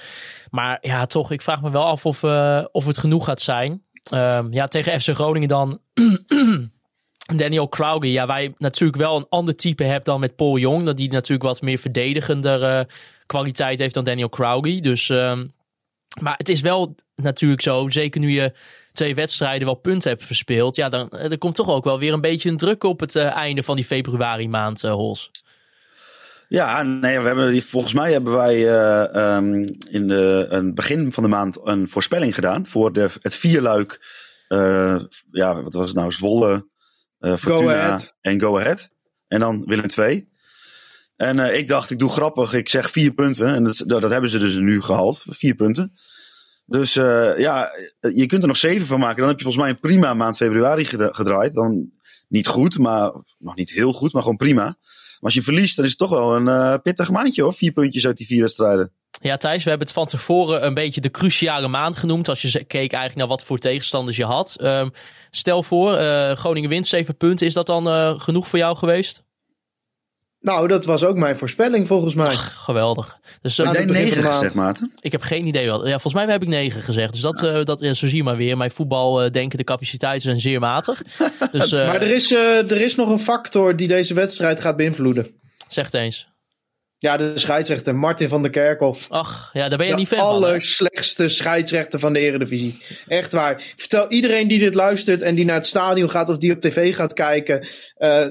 Maar 0.49 0.77
ja, 0.81 1.05
toch, 1.05 1.31
ik 1.31 1.41
vraag 1.41 1.61
me 1.61 1.71
wel 1.71 1.85
af 1.85 2.05
of, 2.05 2.23
of 2.71 2.85
het 2.85 2.97
genoeg 2.97 3.26
gaat 3.26 3.41
zijn. 3.41 3.84
Ehm, 4.09 4.53
ja, 4.53 4.67
tegen 4.67 5.01
FC 5.01 5.09
Groningen 5.09 5.47
dan. 5.47 5.80
Daniel 7.35 7.69
Crowley, 7.69 8.09
ja, 8.09 8.27
wij 8.27 8.53
natuurlijk 8.57 8.99
wel 8.99 9.17
een 9.17 9.26
ander 9.30 9.55
type 9.55 9.84
hebben 9.84 10.03
dan 10.03 10.19
met 10.19 10.35
Paul 10.35 10.57
Jong. 10.57 10.84
Dat 10.84 10.97
die 10.97 11.11
natuurlijk 11.11 11.43
wat 11.43 11.61
meer 11.61 11.77
verdedigender 11.77 12.63
eh, 12.63 12.85
kwaliteit 13.30 13.80
heeft 13.80 13.93
dan 13.93 14.03
Daniel 14.03 14.30
Crowley. 14.30 14.80
Dus, 14.80 15.10
ehm, 15.10 15.47
maar 16.22 16.34
het 16.38 16.49
is 16.49 16.61
wel 16.61 16.95
natuurlijk 17.15 17.61
zo, 17.61 17.89
zeker 17.89 18.19
nu 18.22 18.31
je 18.31 18.53
twee 18.91 19.15
wedstrijden 19.15 19.65
wel 19.68 19.76
punten 19.76 20.10
hebt 20.11 20.26
verspeeld. 20.26 20.76
Ja, 20.76 20.89
dan 20.89 21.10
er 21.11 21.38
komt 21.38 21.56
toch 21.56 21.68
ook 21.69 21.84
wel 21.84 21.99
weer 21.99 22.14
een 22.14 22.22
beetje 22.22 22.49
een 22.49 22.57
druk 22.57 22.84
op 22.84 22.99
het 22.99 23.15
eh, 23.15 23.26
einde 23.35 23.64
van 23.64 23.76
die 23.76 23.85
februari 23.85 24.47
maand, 24.49 24.84
eh, 24.84 24.91
Hols. 24.91 25.31
Ja, 26.47 26.84
nee, 26.84 27.19
we 27.19 27.26
hebben, 27.27 27.51
die- 27.51 27.64
volgens 27.64 27.93
mij 27.93 28.11
hebben 28.11 28.34
wij 28.34 28.56
eh, 28.68 29.15
ehm, 29.35 29.69
in 29.89 30.07
de, 30.07 30.45
een 30.49 30.76
begin 30.76 31.14
van 31.14 31.23
de 31.23 31.30
maand 31.30 31.60
een 31.64 31.89
voorspelling 31.89 32.35
gedaan 32.35 32.65
voor 32.68 32.93
de, 32.93 33.10
het 33.22 33.35
vierluik. 33.35 34.18
eh, 34.47 34.99
ja, 35.31 35.61
wat 35.61 35.73
was 35.73 35.88
het 35.88 35.95
nou? 35.97 36.11
Zwolle, 36.11 36.68
eh 37.19 37.35
Fortuna 37.35 37.73
Ahead. 37.81 38.15
en 38.22 38.41
Go 38.41 38.60
Ahead. 38.60 38.89
En 39.27 39.39
dan 39.39 39.64
Willem 39.65 39.85
II. 39.97 40.28
En 41.19 41.39
eh, 41.39 41.57
ik 41.57 41.67
dacht, 41.67 41.89
ik 41.89 41.99
doe 41.99 42.09
grappig, 42.09 42.53
ik 42.53 42.69
zeg 42.69 42.91
vier 42.91 43.11
punten. 43.11 43.47
En 43.47 43.63
dat, 43.63 43.83
dat 43.85 44.09
hebben 44.09 44.29
ze 44.29 44.39
dus 44.39 44.55
nu 44.55 44.81
gehaald, 44.81 45.25
vier 45.27 45.55
punten. 45.55 45.93
Dus 46.65 46.95
eh, 46.95 47.37
ja, 47.37 47.69
je 48.13 48.25
kunt 48.25 48.41
er 48.41 48.47
nog 48.47 48.57
zeven 48.57 48.87
van 48.87 48.99
maken. 48.99 49.17
Dan 49.17 49.27
heb 49.27 49.37
je 49.37 49.43
volgens 49.43 49.63
mij 49.63 49.73
een 49.73 49.79
prima 49.79 50.13
maand 50.13 50.37
februari 50.37 50.85
gedraaid. 50.85 51.53
Dan 51.53 51.91
niet 52.27 52.47
goed, 52.47 52.77
maar 52.77 53.11
nog 53.37 53.55
niet 53.55 53.69
heel 53.69 53.93
goed, 53.93 54.13
maar 54.13 54.21
gewoon 54.21 54.37
prima. 54.37 54.63
Maar 54.63 54.77
als 55.19 55.33
je 55.33 55.41
verliest, 55.41 55.75
dan 55.75 55.85
is 55.85 55.89
het 55.89 55.99
toch 55.99 56.09
wel 56.09 56.35
een 56.35 56.47
eh, 56.47 56.73
pittig 56.83 57.09
maandje 57.09 57.41
hoor. 57.41 57.53
Vier 57.53 57.71
puntjes 57.71 58.05
uit 58.05 58.17
die 58.17 58.27
vier 58.27 58.41
wedstrijden. 58.41 58.93
Ja, 59.21 59.37
Thijs, 59.37 59.63
we 59.63 59.69
hebben 59.69 59.87
het 59.87 59.97
van 59.97 60.07
tevoren 60.07 60.65
een 60.65 60.73
beetje 60.73 61.01
de 61.01 61.11
cruciale 61.11 61.67
maand 61.67 61.97
genoemd. 61.97 62.29
Als 62.29 62.41
je 62.41 62.63
keek 62.63 62.91
eigenlijk 62.91 63.15
naar 63.15 63.27
wat 63.27 63.43
voor 63.43 63.57
tegenstanders 63.57 64.17
je 64.17 64.25
had. 64.25 64.55
Ehm, 64.59 64.89
stel 65.29 65.63
voor, 65.63 65.95
eh, 65.95 66.35
Groningen 66.35 66.69
wint 66.69 66.87
zeven 66.87 67.17
punten. 67.17 67.47
Is 67.47 67.53
dat 67.53 67.65
dan 67.65 67.87
eh, 67.87 68.19
genoeg 68.19 68.47
voor 68.47 68.59
jou 68.59 68.75
geweest? 68.75 69.23
Nou, 70.40 70.68
dat 70.68 70.86
was 70.86 71.03
ook 71.03 71.18
mijn 71.18 71.38
voorspelling 71.38 71.88
volgens 71.88 72.16
mij. 72.16 72.36
Geweldig. 72.36 73.20
Dus 73.41 73.60
eh, 73.60 73.66
Heb 73.66 73.76
het 73.76 73.84
jij 73.84 73.94
begin 73.94 74.07
van 74.07 74.16
negen 74.16 74.30
de 74.32 74.38
gezegd. 74.38 74.56
Maarten? 74.56 74.91
ik 74.99 75.11
heb 75.11 75.22
geen 75.22 75.48
idee 75.48 75.70
wat. 75.70 75.82
Ja, 75.82 75.91
volgens 75.99 76.14
mij 76.14 76.26
heb 76.26 76.41
ik 76.41 76.48
negen 76.48 76.82
gezegd. 76.82 77.11
Dus 77.11 77.22
dat, 77.22 77.44
eh, 77.44 77.64
dat 77.64 77.80
ja, 77.80 77.94
zo 77.94 78.07
zie 78.07 78.18
je 78.18 78.24
maar 78.24 78.38
weer. 78.38 78.57
Mijn 78.57 78.72
voetbal 78.72 79.22
eh, 79.24 79.32
denken 79.32 79.57
de 79.57 79.64
capaciteiten 79.64 80.22
zijn 80.22 80.40
zeer 80.40 80.60
matig. 80.60 81.02
Dus 81.52 81.72
eh, 81.72 81.88
Maar 81.88 82.02
er 82.02 82.11
is, 82.16 82.32
eh, 82.34 82.72
er 82.72 82.82
is 82.82 82.95
nog 82.95 83.10
een 83.10 83.20
factor 83.20 83.76
die 83.76 83.88
deze 83.88 84.14
wedstrijd 84.14 84.60
gaat 84.60 84.76
beïnvloeden. 84.78 85.28
zeg 85.68 85.86
het 85.86 85.94
eens. 85.94 86.28
Ja, 86.98 87.18
de 87.18 87.32
scheidsrechter 87.36 87.95
Martin 87.95 88.28
van 88.30 88.41
der 88.41 88.52
Kerkhoff. 88.52 89.06
Ach, 89.10 89.49
ja, 89.53 89.70
daar 89.70 89.78
ben 89.78 89.88
je 89.88 89.95
niet 89.95 90.10
de 90.10 90.16
fan 90.16 90.26
van. 90.26 90.41
hè? 90.41 90.48
allerslechtste 90.48 91.30
scheidsrechter 91.30 91.99
van 91.99 92.14
de 92.14 92.20
Eredivisie. 92.20 92.84
Echt 93.07 93.32
waar. 93.32 93.52
Ik 93.52 93.74
vertel 93.76 94.07
iedereen 94.10 94.48
die 94.48 94.60
dit 94.60 94.76
luistert 94.76 95.22
en 95.22 95.36
die 95.36 95.45
naar 95.45 95.56
het 95.56 95.66
stadion 95.68 96.10
gaat 96.10 96.30
of 96.30 96.38
die 96.38 96.52
op 96.52 96.60
tv 96.60 96.95
gaat 96.95 97.14
kijken. 97.14 97.68
eh, 97.95 98.26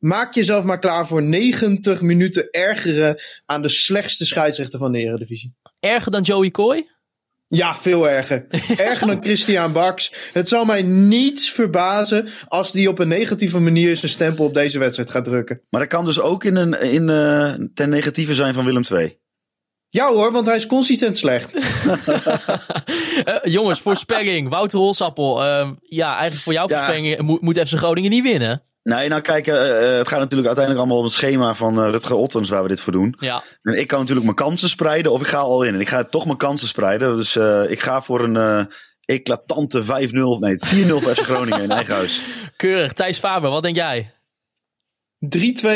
maak 0.00 0.34
jezelf 0.34 0.64
maar 0.64 0.78
klaar 0.78 1.06
voor 1.06 1.22
90 1.22 2.00
minuten 2.00 2.50
ergeren 2.50 3.22
aan 3.46 3.62
de 3.62 3.68
slechtste 3.68 4.26
scheidsrechter 4.26 4.78
van 4.78 4.92
de 4.92 4.98
Eredivisie. 4.98 5.54
Erger 5.80 6.10
dan 6.12 6.22
Joey 6.22 6.50
Coy? 6.50 6.88
Ja, 7.46 7.76
veel 7.76 8.08
erger. 8.08 8.46
Erger 8.76 9.06
dan 9.06 9.22
Christian 9.22 9.72
Baks. 9.72 10.12
Het 10.32 10.48
zal 10.48 10.64
mij 10.64 10.82
niets 10.82 11.50
verbazen 11.50 12.28
als 12.48 12.72
die 12.72 12.88
op 12.88 12.98
een 12.98 13.08
negatieve 13.08 13.58
manier 13.58 13.96
zijn 13.96 14.10
stempel 14.10 14.44
op 14.44 14.54
deze 14.54 14.78
wedstrijd 14.78 15.10
gaat 15.10 15.24
drukken. 15.24 15.60
Maar 15.70 15.80
dat 15.80 15.88
kan 15.90 16.04
dus 16.04 16.20
ook 16.20 16.44
in 16.44 16.56
een, 16.56 16.80
in, 16.80 17.08
eh, 17.08 17.54
ten 17.74 17.88
negatieve 17.88 18.34
zijn 18.34 18.54
van 18.54 18.64
Willem 18.64 18.82
II. 18.92 19.18
Ja 19.88 20.08
hoor, 20.12 20.32
want 20.32 20.46
hij 20.46 20.56
is 20.56 20.66
consistent 20.66 21.18
slecht. 21.18 21.54
Eh, 23.24 23.36
jongens, 23.42 23.80
voorspelling. 23.80 24.48
Wouter 24.48 24.78
Holsappel. 24.78 25.44
ehm, 25.44 25.72
ja, 25.82 26.10
eigenlijk 26.12 26.42
voor 26.42 26.52
jouw 26.52 26.68
Ja. 26.68 26.76
voorspelling 26.76 27.20
moet, 27.20 27.40
moet 27.40 27.58
FC 27.68 27.74
Groningen 27.76 28.10
niet 28.10 28.22
winnen. 28.22 28.62
Nee, 28.82 29.08
nou 29.08 29.20
kijk, 29.20 29.46
eh, 29.46 29.90
eh, 29.90 29.98
het 29.98 30.08
gaat 30.08 30.18
natuurlijk 30.18 30.46
uiteindelijk 30.46 30.78
allemaal 30.78 30.96
op 30.98 31.04
het 31.04 31.12
schema 31.12 31.54
van 31.54 31.82
eh, 31.82 31.90
Rutger 31.90 32.16
Ottens 32.16 32.48
waar 32.48 32.62
we 32.62 32.68
dit 32.68 32.80
voor 32.80 32.92
doen. 32.92 33.16
Ja, 33.18 33.42
En 33.62 33.78
ik 33.78 33.86
kan 33.86 33.98
natuurlijk 33.98 34.24
mijn 34.26 34.38
kansen 34.38 34.68
spreiden 34.68 35.12
of 35.12 35.20
ik 35.20 35.26
ga 35.26 35.38
al 35.38 35.62
in. 35.62 35.74
En 35.74 35.80
ik 35.80 35.88
ga 35.88 36.04
toch 36.04 36.24
mijn 36.24 36.36
kansen 36.36 36.68
spreiden. 36.68 37.16
Dus 37.16 37.36
eh, 37.36 37.70
ik 37.70 37.80
ga 37.80 38.02
voor 38.02 38.24
een 38.24 38.36
eh, 38.36 38.64
eclatante 39.04 39.82
5-0, 39.82 39.86
nee 40.40 40.58
4-0 40.86 41.00
voor 41.00 41.14
FC 41.14 41.22
Groningen 41.22 41.62
in 41.62 41.70
eigen 41.70 41.94
huis. 41.94 42.20
keurig. 42.56 42.92
Thijs 42.92 43.18
Faber, 43.18 43.50
wat 43.50 43.62
denk 43.62 43.76
jij? 43.76 44.12
3-2, 45.20 45.28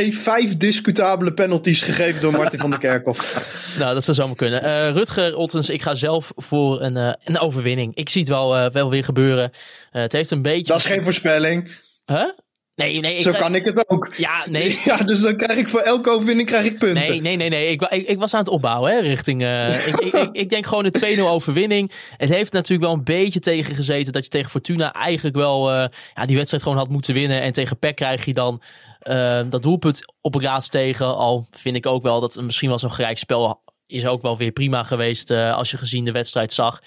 vijf 0.09 0.57
discutabele 0.57 1.33
penalties 1.35 1.83
gegeven 1.83 2.21
door 2.23 2.33
Martin 2.33 2.59
van 2.59 2.71
der 2.71 2.79
Kerkhoff. 2.79 3.53
Nou, 3.79 3.95
dat 3.95 4.05
zou 4.05 4.17
zomaar 4.17 4.37
kunnen. 4.37 4.63
Eh, 4.63 4.93
Rutger 4.93 5.37
Ottens, 5.37 5.69
ik 5.71 5.83
ga 5.83 5.95
zelf 5.95 6.33
voor 6.37 6.83
een, 6.83 6.97
eh, 6.97 7.13
een 7.25 7.39
overwinning. 7.39 7.95
Ik 7.95 8.09
zie 8.09 8.21
het 8.21 8.31
wel, 8.31 8.57
eh, 8.57 8.71
wel 8.71 8.91
weer 8.91 9.05
gebeuren. 9.05 9.51
Eh, 9.91 10.03
het 10.03 10.13
heeft 10.13 10.31
een 10.31 10.43
beetje... 10.43 10.73
Dat 10.73 10.77
is 10.77 10.85
geen 10.85 11.03
voorspelling. 11.03 11.71
Huh? 12.07 12.29
Nee, 12.75 13.01
nee. 13.01 13.17
Ik 13.17 13.23
Zo 13.23 13.33
kan 13.33 13.55
ik 13.55 13.65
het 13.65 13.89
ook. 13.89 14.13
Ja, 14.17 14.45
nee. 14.49 14.81
Ja, 14.85 14.97
dus 14.97 15.21
dan 15.21 15.37
krijg 15.37 15.59
ik 15.59 15.69
voor 15.69 15.81
elke 15.81 16.11
overwinning 16.11 16.49
krijg 16.49 16.67
ik 16.67 16.79
punten. 16.79 17.03
Nee, 17.03 17.21
nee, 17.21 17.37
nee, 17.37 17.49
nee. 17.49 17.71
Ik, 17.71 17.83
ik, 17.83 18.07
ik 18.07 18.19
was 18.19 18.35
aan 18.35 18.41
het 18.41 18.49
opbouwen 18.49 18.93
hè, 18.93 19.01
richting. 19.01 19.43
eh, 19.43 19.87
ik, 19.89 20.01
ik, 20.01 20.29
ik, 20.33 20.51
denk 20.51 20.67
gewoon 20.67 20.85
een 20.85 21.19
2-0 21.19 21.21
overwinning. 21.21 21.93
Het 22.17 22.29
heeft 22.29 22.53
natuurlijk 22.53 22.89
wel 22.89 22.99
een 22.99 23.05
beetje 23.05 23.41
tegengezeten 23.41 24.13
dat 24.13 24.25
je 24.25 24.31
tegen 24.31 24.51
Fortuna 24.51 24.93
eigenlijk 24.93 25.37
wel 25.37 25.73
eh, 25.73 25.87
ja, 26.15 26.27
die 26.27 26.37
wedstrijd 26.37 26.63
gewoon 26.63 26.79
had 26.79 26.89
moeten 26.89 27.15
winnen. 27.15 27.41
En 27.41 27.53
tegen 27.53 27.79
PEC 27.79 27.97
krijg 27.97 28.25
je 28.25 28.35
dan 28.35 28.63
eh, 28.99 29.41
dat 29.51 29.63
doelpunt 29.63 30.15
op 30.21 30.35
raad 30.35 30.71
tegen. 30.71 31.17
Al 31.17 31.47
vind 31.51 31.77
ik 31.77 31.87
ook 31.87 32.03
wel 32.03 32.21
dat 32.21 32.35
het 32.35 32.45
misschien 32.45 32.69
wel 32.69 32.79
zo'n 32.79 32.93
gelijk 32.93 33.19
spel 33.19 33.63
is 33.87 34.07
ook 34.07 34.23
wel 34.23 34.37
weer 34.37 34.53
prima 34.53 34.83
geweest 34.83 35.31
als 35.31 35.71
je 35.71 35.77
gezien 35.77 36.05
de 36.05 36.13
wedstrijd 36.13 36.53
zag. 36.53 36.81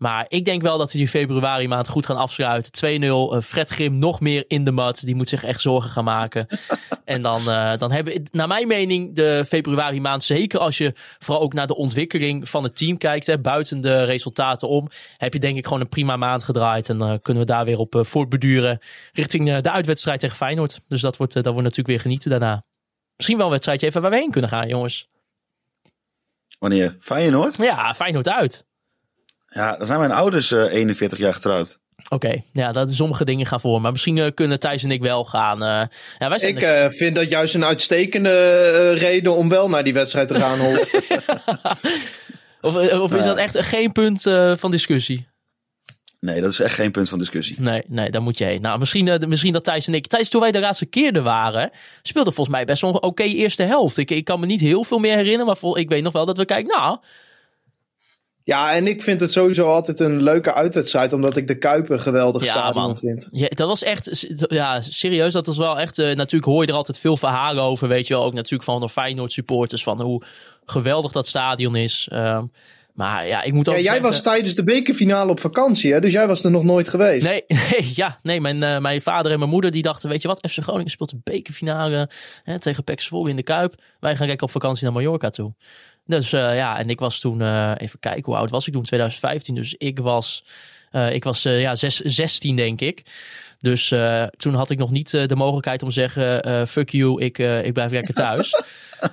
Maar 0.00 0.24
ik 0.28 0.44
denk 0.44 0.62
wel 0.62 0.78
dat 0.78 0.92
we 0.92 0.98
die 0.98 1.08
februari 1.08 1.68
maand 1.68 1.88
goed 1.88 2.06
gaan 2.06 2.16
afsluiten. 2.16 2.72
2-0. 2.72 3.34
eh, 3.34 3.40
Fred 3.40 3.70
Grim 3.70 3.98
nog 3.98 4.20
meer 4.20 4.44
in 4.48 4.64
de 4.64 4.70
mat. 4.70 5.00
Die 5.04 5.14
moet 5.14 5.28
zich 5.28 5.44
echt 5.44 5.60
zorgen 5.60 5.90
gaan 5.90 6.04
maken. 6.04 6.46
en 7.04 7.22
dan, 7.22 7.50
eh, 7.50 7.78
dan 7.78 7.92
hebben 7.92 8.12
we, 8.14 8.22
naar 8.30 8.48
mijn 8.48 8.68
mening, 8.68 9.14
de 9.14 9.44
februari 9.48 10.00
maand. 10.00 10.24
Zeker 10.24 10.60
als 10.60 10.78
je 10.78 10.92
vooral 11.18 11.42
ook 11.42 11.52
naar 11.52 11.66
de 11.66 11.76
ontwikkeling 11.76 12.48
van 12.48 12.62
het 12.62 12.76
team 12.76 12.96
kijkt. 12.96 13.26
Hè, 13.26 13.38
buiten 13.38 13.80
de 13.80 14.04
resultaten 14.04 14.68
om. 14.68 14.88
Heb 15.16 15.32
je 15.32 15.38
denk 15.40 15.56
ik 15.56 15.64
gewoon 15.64 15.80
een 15.80 15.88
prima 15.88 16.16
maand 16.16 16.42
gedraaid. 16.44 16.88
En 16.88 16.98
dan 16.98 17.20
kunnen 17.22 17.42
we 17.42 17.48
daar 17.48 17.64
weer 17.64 17.78
op 17.78 17.94
eh, 17.94 18.04
voortbeduren. 18.04 18.78
Richting 19.12 19.50
eh, 19.50 19.62
de 19.62 19.70
uitwedstrijd 19.70 20.20
tegen 20.20 20.36
Feyenoord. 20.36 20.80
Dus 20.88 21.00
dat 21.00 21.16
wordt, 21.16 21.36
eh, 21.36 21.42
dat 21.42 21.52
wordt 21.52 21.68
natuurlijk 21.68 21.88
weer 21.88 22.00
genieten 22.00 22.30
daarna. 22.30 22.62
Misschien 23.16 23.36
wel 23.36 23.46
een 23.46 23.52
wedstrijdje 23.52 23.86
even 23.86 24.02
waar 24.02 24.10
we 24.10 24.16
heen 24.16 24.30
kunnen 24.30 24.50
gaan, 24.50 24.68
jongens. 24.68 25.08
Wanneer? 26.58 26.96
Feyenoord? 27.00 27.56
Ja, 27.56 27.94
Feyenoord 27.94 28.28
uit. 28.28 28.68
Ja, 29.50 29.76
dan 29.76 29.86
zijn 29.86 29.98
mijn 29.98 30.12
ouders 30.12 30.52
eh 30.52 30.72
41 30.72 31.18
jaar 31.18 31.34
getrouwd. 31.34 31.78
Oké, 32.08 32.40
ja, 32.52 32.72
dat 32.72 32.92
sommige 32.92 33.24
dingen 33.24 33.46
gaan 33.46 33.60
voor. 33.60 33.80
Maar 33.80 33.90
misschien 33.92 34.18
eh, 34.18 34.30
kunnen 34.34 34.60
Thijs 34.60 34.82
en 34.82 34.90
ik 34.90 35.00
wel 35.02 35.24
gaan. 35.24 35.62
eh, 35.62 35.96
ja, 36.18 36.28
wij 36.28 36.38
zijn 36.38 36.56
Ik 36.56 36.62
eh, 36.62 36.88
vind 36.88 37.14
dat 37.14 37.28
juist 37.28 37.54
een 37.54 37.64
uitstekende 37.64 38.30
eh, 38.30 39.00
reden 39.00 39.36
om 39.36 39.48
wel 39.48 39.68
naar 39.68 39.84
die 39.84 39.92
wedstrijd 39.94 40.28
te 40.28 40.34
gaan. 40.34 40.58
Of, 42.60 42.76
eh, 42.76 43.02
of 43.02 43.14
is 43.14 43.24
dat 43.24 43.36
echt 43.36 43.64
geen 43.64 43.92
punt 43.92 44.26
eh, 44.26 44.52
van 44.56 44.70
discussie? 44.70 45.28
Nee, 46.20 46.40
dat 46.40 46.50
is 46.50 46.60
echt 46.60 46.74
geen 46.74 46.90
punt 46.90 47.08
van 47.08 47.18
discussie. 47.18 47.60
Nee, 47.60 47.82
nee, 47.86 48.10
daar 48.10 48.22
moet 48.22 48.38
je 48.38 48.44
heen. 48.44 48.60
Nou, 48.60 48.78
misschien, 48.78 49.08
eh, 49.08 49.28
misschien 49.28 49.52
dat 49.52 49.64
Thijs 49.64 49.86
en 49.86 49.94
ik... 49.94 50.06
Thijs, 50.06 50.28
toen 50.28 50.40
wij 50.40 50.52
de 50.52 50.60
laatste 50.60 50.86
keer 50.86 51.14
er 51.16 51.22
waren... 51.22 51.70
speelde 52.02 52.32
volgens 52.32 52.56
mij 52.56 52.64
best 52.64 52.80
wel 52.82 52.90
een 52.90 53.02
oké 53.02 53.22
eerste 53.22 53.62
helft. 53.62 53.96
Ik, 53.96 54.10
ik 54.10 54.24
kan 54.24 54.40
me 54.40 54.46
niet 54.46 54.60
heel 54.60 54.84
veel 54.84 54.98
meer 54.98 55.14
herinneren... 55.14 55.46
maar 55.46 55.56
vol, 55.56 55.78
ik 55.78 55.88
weet 55.88 56.02
nog 56.02 56.12
wel 56.12 56.26
dat 56.26 56.36
we 56.36 56.44
kijken... 56.44 56.76
Nou, 56.76 56.98
ja, 58.50 58.74
en 58.74 58.86
ik 58.86 59.02
vind 59.02 59.20
het 59.20 59.32
sowieso 59.32 59.66
altijd 59.66 60.00
een 60.00 60.22
leuke 60.22 60.54
uitwedstrijd. 60.54 61.12
Omdat 61.12 61.36
ik 61.36 61.46
de 61.48 61.58
Kuip 61.58 61.90
een 61.90 62.00
geweldig 62.00 62.42
Ja, 62.44 62.48
stadion 62.50 62.82
man. 62.82 62.98
vind. 62.98 63.28
ja, 63.32 63.48
dat 63.48 63.68
was 63.68 63.82
echt... 63.82 64.26
Ja, 64.48 64.80
serieus, 64.80 65.32
dat 65.32 65.46
was 65.46 65.56
wel 65.56 65.78
echt... 65.78 65.98
eh, 65.98 66.16
natuurlijk 66.16 66.44
hoor 66.52 66.62
je 66.62 66.68
er 66.68 66.74
altijd 66.76 66.98
veel 66.98 67.16
verhalen 67.16 67.62
over, 67.62 67.88
weet 67.88 68.06
je 68.06 68.14
wel. 68.14 68.24
Ook 68.24 68.34
natuurlijk 68.34 68.62
van 68.70 68.80
de 68.80 68.88
Feyenoord 68.88 69.32
supporters... 69.32 69.82
van 69.82 70.00
hoe 70.02 70.22
geweldig 70.64 71.12
dat 71.12 71.26
stadion 71.26 71.76
is. 71.76 72.08
Ehm, 72.12 72.44
maar 72.94 73.26
ja, 73.26 73.42
ik 73.42 73.52
moet 73.52 73.68
ook 73.68 73.74
Ja, 73.74 73.80
jij 73.80 73.92
zeggen- 73.92 74.10
was 74.10 74.22
tijdens 74.22 74.54
de 74.54 74.64
bekerfinale 74.64 75.30
op 75.30 75.40
vakantie, 75.40 75.92
hè? 75.92 76.00
dus 76.00 76.12
jij 76.12 76.26
was 76.26 76.44
er 76.44 76.50
nog 76.50 76.62
nooit 76.64 76.88
geweest. 76.88 77.24
Nee, 77.26 77.44
nee, 77.70 77.92
ja, 77.94 78.18
nee 78.22 78.40
mijn, 78.40 78.62
eh, 78.62 78.78
mijn 78.78 79.02
vader 79.02 79.32
en 79.32 79.38
mijn 79.38 79.50
moeder 79.50 79.70
die 79.70 79.82
dachten, 79.82 80.08
weet 80.08 80.22
je 80.22 80.28
wat, 80.28 80.50
FC 80.50 80.58
Groningen 80.62 80.90
speelt 80.90 81.10
de 81.10 81.20
bekerfinale 81.24 82.10
hè, 82.44 82.58
tegen 82.60 82.84
PEC 82.84 83.00
Zwolle 83.00 83.30
in 83.30 83.36
de 83.36 83.42
Kuip. 83.42 83.74
Wij 84.00 84.16
gaan 84.16 84.26
kijken 84.26 84.46
op 84.46 84.50
vakantie 84.52 84.84
naar 84.84 84.92
Mallorca 84.92 85.30
toe. 85.30 85.52
Dus 86.04 86.32
eh, 86.32 86.56
ja, 86.56 86.78
en 86.78 86.90
ik 86.90 86.98
was 86.98 87.20
toen, 87.20 87.40
eh, 87.40 87.72
even 87.76 87.98
kijken, 87.98 88.24
hoe 88.24 88.36
oud 88.36 88.50
was 88.50 88.66
ik 88.66 88.72
toen? 88.72 88.82
2015, 88.82 89.54
dus 89.54 89.74
ik 89.74 89.98
was, 89.98 90.44
eh, 90.90 91.14
ik 91.14 91.24
was 91.24 91.42
ja, 91.42 91.74
zes, 91.74 92.00
16 92.00 92.56
denk 92.56 92.80
ik. 92.80 93.02
Dus 93.60 93.90
eh, 93.90 94.24
toen 94.36 94.54
had 94.54 94.70
ik 94.70 94.78
nog 94.78 94.90
niet 94.90 95.14
eh, 95.14 95.26
de 95.26 95.36
mogelijkheid 95.36 95.82
om 95.82 95.88
te 95.88 95.94
zeggen: 95.94 96.42
eh, 96.42 96.66
fuck 96.66 96.88
you, 96.90 97.22
ik, 97.22 97.38
ik 97.38 97.72
blijf 97.72 97.92
lekker 97.92 98.14
thuis. 98.14 98.54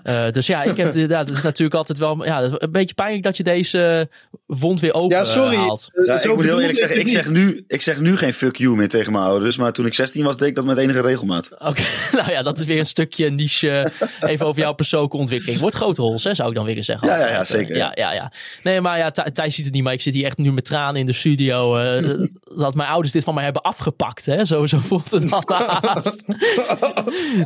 Eh, 0.03 0.29
dus 0.31 0.47
ja, 0.47 0.63
ik 0.63 0.77
heb, 0.77 0.95
ja, 0.95 1.07
dat 1.07 1.29
is 1.31 1.41
natuurlijk 1.41 1.75
altijd 1.75 1.97
wel 1.97 2.25
ja, 2.25 2.41
een 2.51 2.71
beetje 2.71 2.93
pijnlijk 2.95 3.23
dat 3.23 3.37
je 3.37 3.43
deze 3.43 4.09
wond 4.45 4.79
weer 4.79 4.93
open 4.93 5.17
Ja, 5.17 5.25
sorry. 5.25 5.55
haalt. 5.55 5.89
Ja, 6.05 6.17
zo 6.17 6.29
ik 6.29 6.35
moet 6.35 6.45
heel 6.45 6.59
eerlijk 6.59 6.77
zeggen, 6.77 6.99
ik 6.99 7.07
zeg, 7.07 7.29
nu, 7.29 7.63
ik 7.67 7.81
zeg 7.81 7.99
nu 7.99 8.17
geen 8.17 8.33
fuck 8.33 8.55
you 8.55 8.75
meer 8.75 8.87
tegen 8.87 9.11
mijn 9.11 9.23
ouders. 9.23 9.57
Maar 9.57 9.71
toen 9.73 9.85
ik 9.85 9.93
16 9.93 10.23
was, 10.23 10.37
deed 10.37 10.47
ik 10.47 10.55
dat 10.55 10.65
met 10.65 10.77
enige 10.77 11.01
regelmaat. 11.01 11.51
Oké, 11.59 11.81
nou 12.17 12.31
ja, 12.31 12.41
dat 12.41 12.59
is 12.59 12.65
weer 12.65 12.77
een 12.77 12.85
stukje 12.85 13.29
niche. 13.29 13.87
even 14.21 14.45
over 14.45 14.61
jouw 14.61 14.73
persoonlijke 14.73 15.17
ontwikkeling. 15.17 15.59
Wordt 15.59 15.75
grote 15.75 16.01
rols, 16.01 16.23
hè, 16.23 16.33
zou 16.33 16.49
ik 16.49 16.55
dan 16.55 16.65
willen 16.65 16.83
zeggen. 16.83 17.07
Ja, 17.07 17.17
ja, 17.19 17.27
ja, 17.27 17.43
zeker. 17.43 17.75
Ja, 17.75 17.91
ja, 17.95 18.13
ja. 18.13 18.31
Nee, 18.63 18.81
maar 18.81 18.97
ja, 18.97 19.11
Thij- 19.11 19.31
Thijs 19.31 19.55
ziet 19.55 19.65
het 19.65 19.73
niet, 19.73 19.83
maar 19.83 19.93
ik 19.93 20.01
zit 20.01 20.13
hier 20.13 20.25
echt 20.25 20.37
nu 20.37 20.51
met 20.51 20.65
tranen 20.65 20.99
in 20.99 21.05
de 21.05 21.13
studio. 21.13 21.75
eh, 21.77 22.03
dat 22.55 22.75
mijn 22.75 22.89
ouders 22.89 23.13
dit 23.13 23.23
van 23.23 23.33
mij 23.33 23.43
hebben 23.43 23.61
afgepakt, 23.61 24.25
hè. 24.25 24.45
Zo, 24.45 24.65
zo 24.65 24.77
voelt 24.77 25.11
het 25.11 25.29
dan 25.29 25.43
haast. 25.81 26.23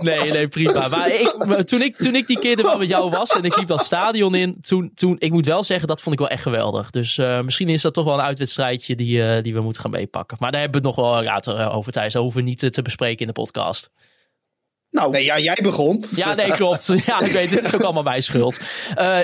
Nee, 0.02 0.32
nee, 0.32 0.48
prima. 0.48 0.88
Maar 0.88 1.14
ik, 1.14 1.36
maar 1.48 1.66
toen, 1.66 1.82
ik, 1.82 1.98
toen 1.98 2.16
ik 2.16 2.28
die 2.28 2.40
keer 2.40 2.58
er 2.58 2.64
wel 2.64 2.78
met 2.78 2.88
jou 2.88 3.10
was 3.10 3.30
en 3.30 3.44
ik 3.44 3.58
liep 3.58 3.68
dat 3.68 3.86
stadion 3.86 4.36
in, 4.36 4.62
toen, 4.62 4.92
toen, 4.94 5.16
ik 5.20 5.32
moet 5.32 5.46
wel 5.46 5.64
zeggen, 5.64 5.88
dat 5.88 6.02
vond 6.02 6.14
ik 6.14 6.20
wel 6.20 6.30
echt 6.30 6.42
geweldig. 6.42 6.90
Dus 6.90 7.18
eh, 7.18 7.42
misschien 7.42 7.70
is 7.70 7.82
dat 7.82 7.94
toch 7.94 8.06
wel 8.06 8.14
een 8.14 8.26
uitwedstrijdje 8.26 8.96
die, 8.96 9.24
eh, 9.24 9.44
die 9.44 9.54
we 9.54 9.62
moeten 9.62 9.82
gaan 9.82 9.92
meepakken. 9.92 10.38
Maar 10.40 10.52
daar 10.52 10.62
hebben 10.62 10.82
we 10.82 10.88
het 10.88 10.98
nog 10.98 11.06
wel 11.06 11.24
later 11.24 11.56
eh, 11.56 11.76
over, 11.76 11.92
Thijs. 11.92 12.14
Dat 12.14 12.22
hoeven 12.22 12.44
we 12.44 12.48
niet 12.48 12.74
te 12.74 12.82
bespreken 12.82 13.20
in 13.20 13.28
de 13.28 13.34
podcast. 13.34 13.90
Nou, 14.90 15.12
Nee, 15.12 15.24
ja, 15.24 15.40
jij 15.40 15.58
begon. 15.62 16.06
Ja, 16.16 16.34
nee, 16.36 16.52
klopt. 16.52 16.88
Ja, 17.06 17.22
ik 17.22 17.32
weet, 17.32 17.50
dit 17.50 17.64
is 17.64 17.76
ook 17.76 17.82
allemaal 17.82 18.04
mijn 18.04 18.24
schuld. 18.24 18.62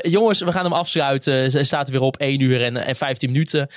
Jongens, 0.02 0.40
we 0.40 0.52
gaan 0.52 0.64
hem 0.64 0.74
afsluiten. 0.74 1.52
Ze 1.52 1.64
staat 1.64 1.90
weer 1.90 2.02
op 2.02 2.18
1 2.18 2.40
uur 2.40 2.64
en, 2.64 2.78
en 2.78 2.96
15 2.96 3.32
minuten. 3.32 3.70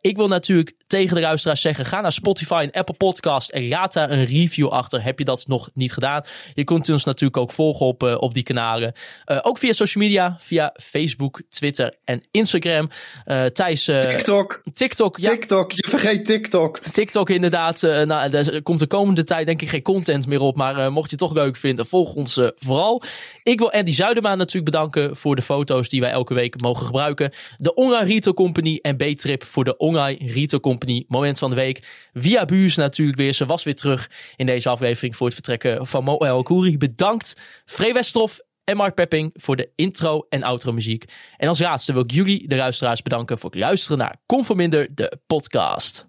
Ik 0.00 0.16
wil 0.16 0.28
natuurlijk 0.28 0.74
tegen 0.88 1.14
de 1.14 1.20
luisteraars 1.20 1.60
zeggen, 1.60 1.84
ga 1.84 2.00
naar 2.00 2.12
Spotify 2.12 2.68
en 2.72 2.80
Apple 2.80 2.94
Podcast 2.94 3.50
en 3.50 3.68
laat 3.68 3.92
daar 3.92 4.10
een 4.10 4.24
review 4.24 4.68
achter. 4.68 5.02
Heb 5.02 5.18
je 5.18 5.24
dat 5.24 5.44
nog 5.46 5.68
niet 5.74 5.92
gedaan? 5.92 6.24
Je 6.54 6.64
kunt 6.64 6.88
ons 6.88 7.04
natuurlijk 7.04 7.36
ook 7.36 7.52
volgen 7.52 7.86
op, 7.86 8.02
eh, 8.02 8.14
op 8.18 8.34
die 8.34 8.42
kanalen. 8.42 8.92
Eh, 9.24 9.38
ook 9.42 9.58
via 9.58 9.72
social 9.72 10.04
media, 10.04 10.36
via 10.38 10.74
Facebook, 10.80 11.42
Twitter 11.48 11.94
en 12.04 12.22
Instagram. 12.30 12.90
Eh 13.24 13.44
Thijs, 13.44 13.84
TikTok. 13.84 14.62
TikTok, 14.72 15.18
ja, 15.18 15.30
TikTok. 15.30 15.72
Je 15.72 15.88
vergeet 15.88 16.24
TikTok. 16.24 16.78
TikTok 16.78 17.30
inderdaad. 17.30 17.82
nou, 17.82 18.30
er 18.32 18.62
komt 18.62 18.78
de 18.78 18.86
komende 18.86 19.24
tijd 19.24 19.46
denk 19.46 19.62
ik 19.62 19.68
geen 19.68 19.82
content 19.82 20.26
meer 20.26 20.40
op. 20.40 20.56
Maar 20.56 20.92
mocht 20.92 21.10
je 21.10 21.16
het 21.16 21.24
toch 21.24 21.32
leuk 21.32 21.56
vinden, 21.56 21.86
volg 21.86 22.14
ons 22.14 22.40
vooral. 22.56 23.02
Ik 23.42 23.58
wil 23.58 23.72
Andy 23.72 23.92
Zuidema 23.92 24.34
natuurlijk 24.34 24.64
bedanken 24.64 25.16
voor 25.16 25.36
de 25.36 25.42
foto's 25.42 25.88
die 25.88 26.00
wij 26.00 26.10
elke 26.10 26.34
week 26.34 26.60
mogen 26.60 26.86
gebruiken. 26.86 27.30
De 27.56 27.74
Online 27.74 28.04
Retail 28.04 28.34
Company 28.34 28.78
en 28.82 28.96
B-Trip 28.96 29.44
voor 29.44 29.64
de 29.64 29.76
Online 29.76 30.18
Retail 30.32 30.60
Company. 30.60 30.77
Moment 31.08 31.38
van 31.38 31.50
de 31.50 31.56
week. 31.56 32.08
Via 32.12 32.44
Buurs 32.44 32.76
natuurlijk 32.76 33.18
weer. 33.18 33.32
Ze 33.32 33.46
was 33.46 33.62
weer 33.62 33.74
terug 33.74 34.10
in 34.36 34.46
deze 34.46 34.68
aflevering 34.68 35.16
voor 35.16 35.26
het 35.26 35.34
vertrekken 35.34 35.86
van 35.86 36.04
Mo 36.04 36.16
El 36.16 36.42
Kouri. 36.42 36.78
Bedankt. 36.78 37.36
Free 37.64 37.92
Westerhof 37.92 38.40
en 38.68 38.76
Mark 38.76 38.94
Pepping 38.94 39.30
voor 39.34 39.56
de 39.56 39.70
intro 39.74 40.26
en 40.28 40.42
outro 40.42 40.72
muziek. 40.72 41.04
En 41.36 41.48
als 41.48 41.58
laatste 41.58 41.92
wil 41.92 42.02
ik 42.02 42.10
jullie, 42.10 42.48
de 42.48 42.56
luisteraars, 42.56 43.02
bedanken 43.02 43.38
voor 43.38 43.50
het 43.50 43.58
luisteren 43.58 43.98
naar 43.98 44.16
Conforminder, 44.26 44.88
de 44.94 45.18
podcast. 45.26 46.06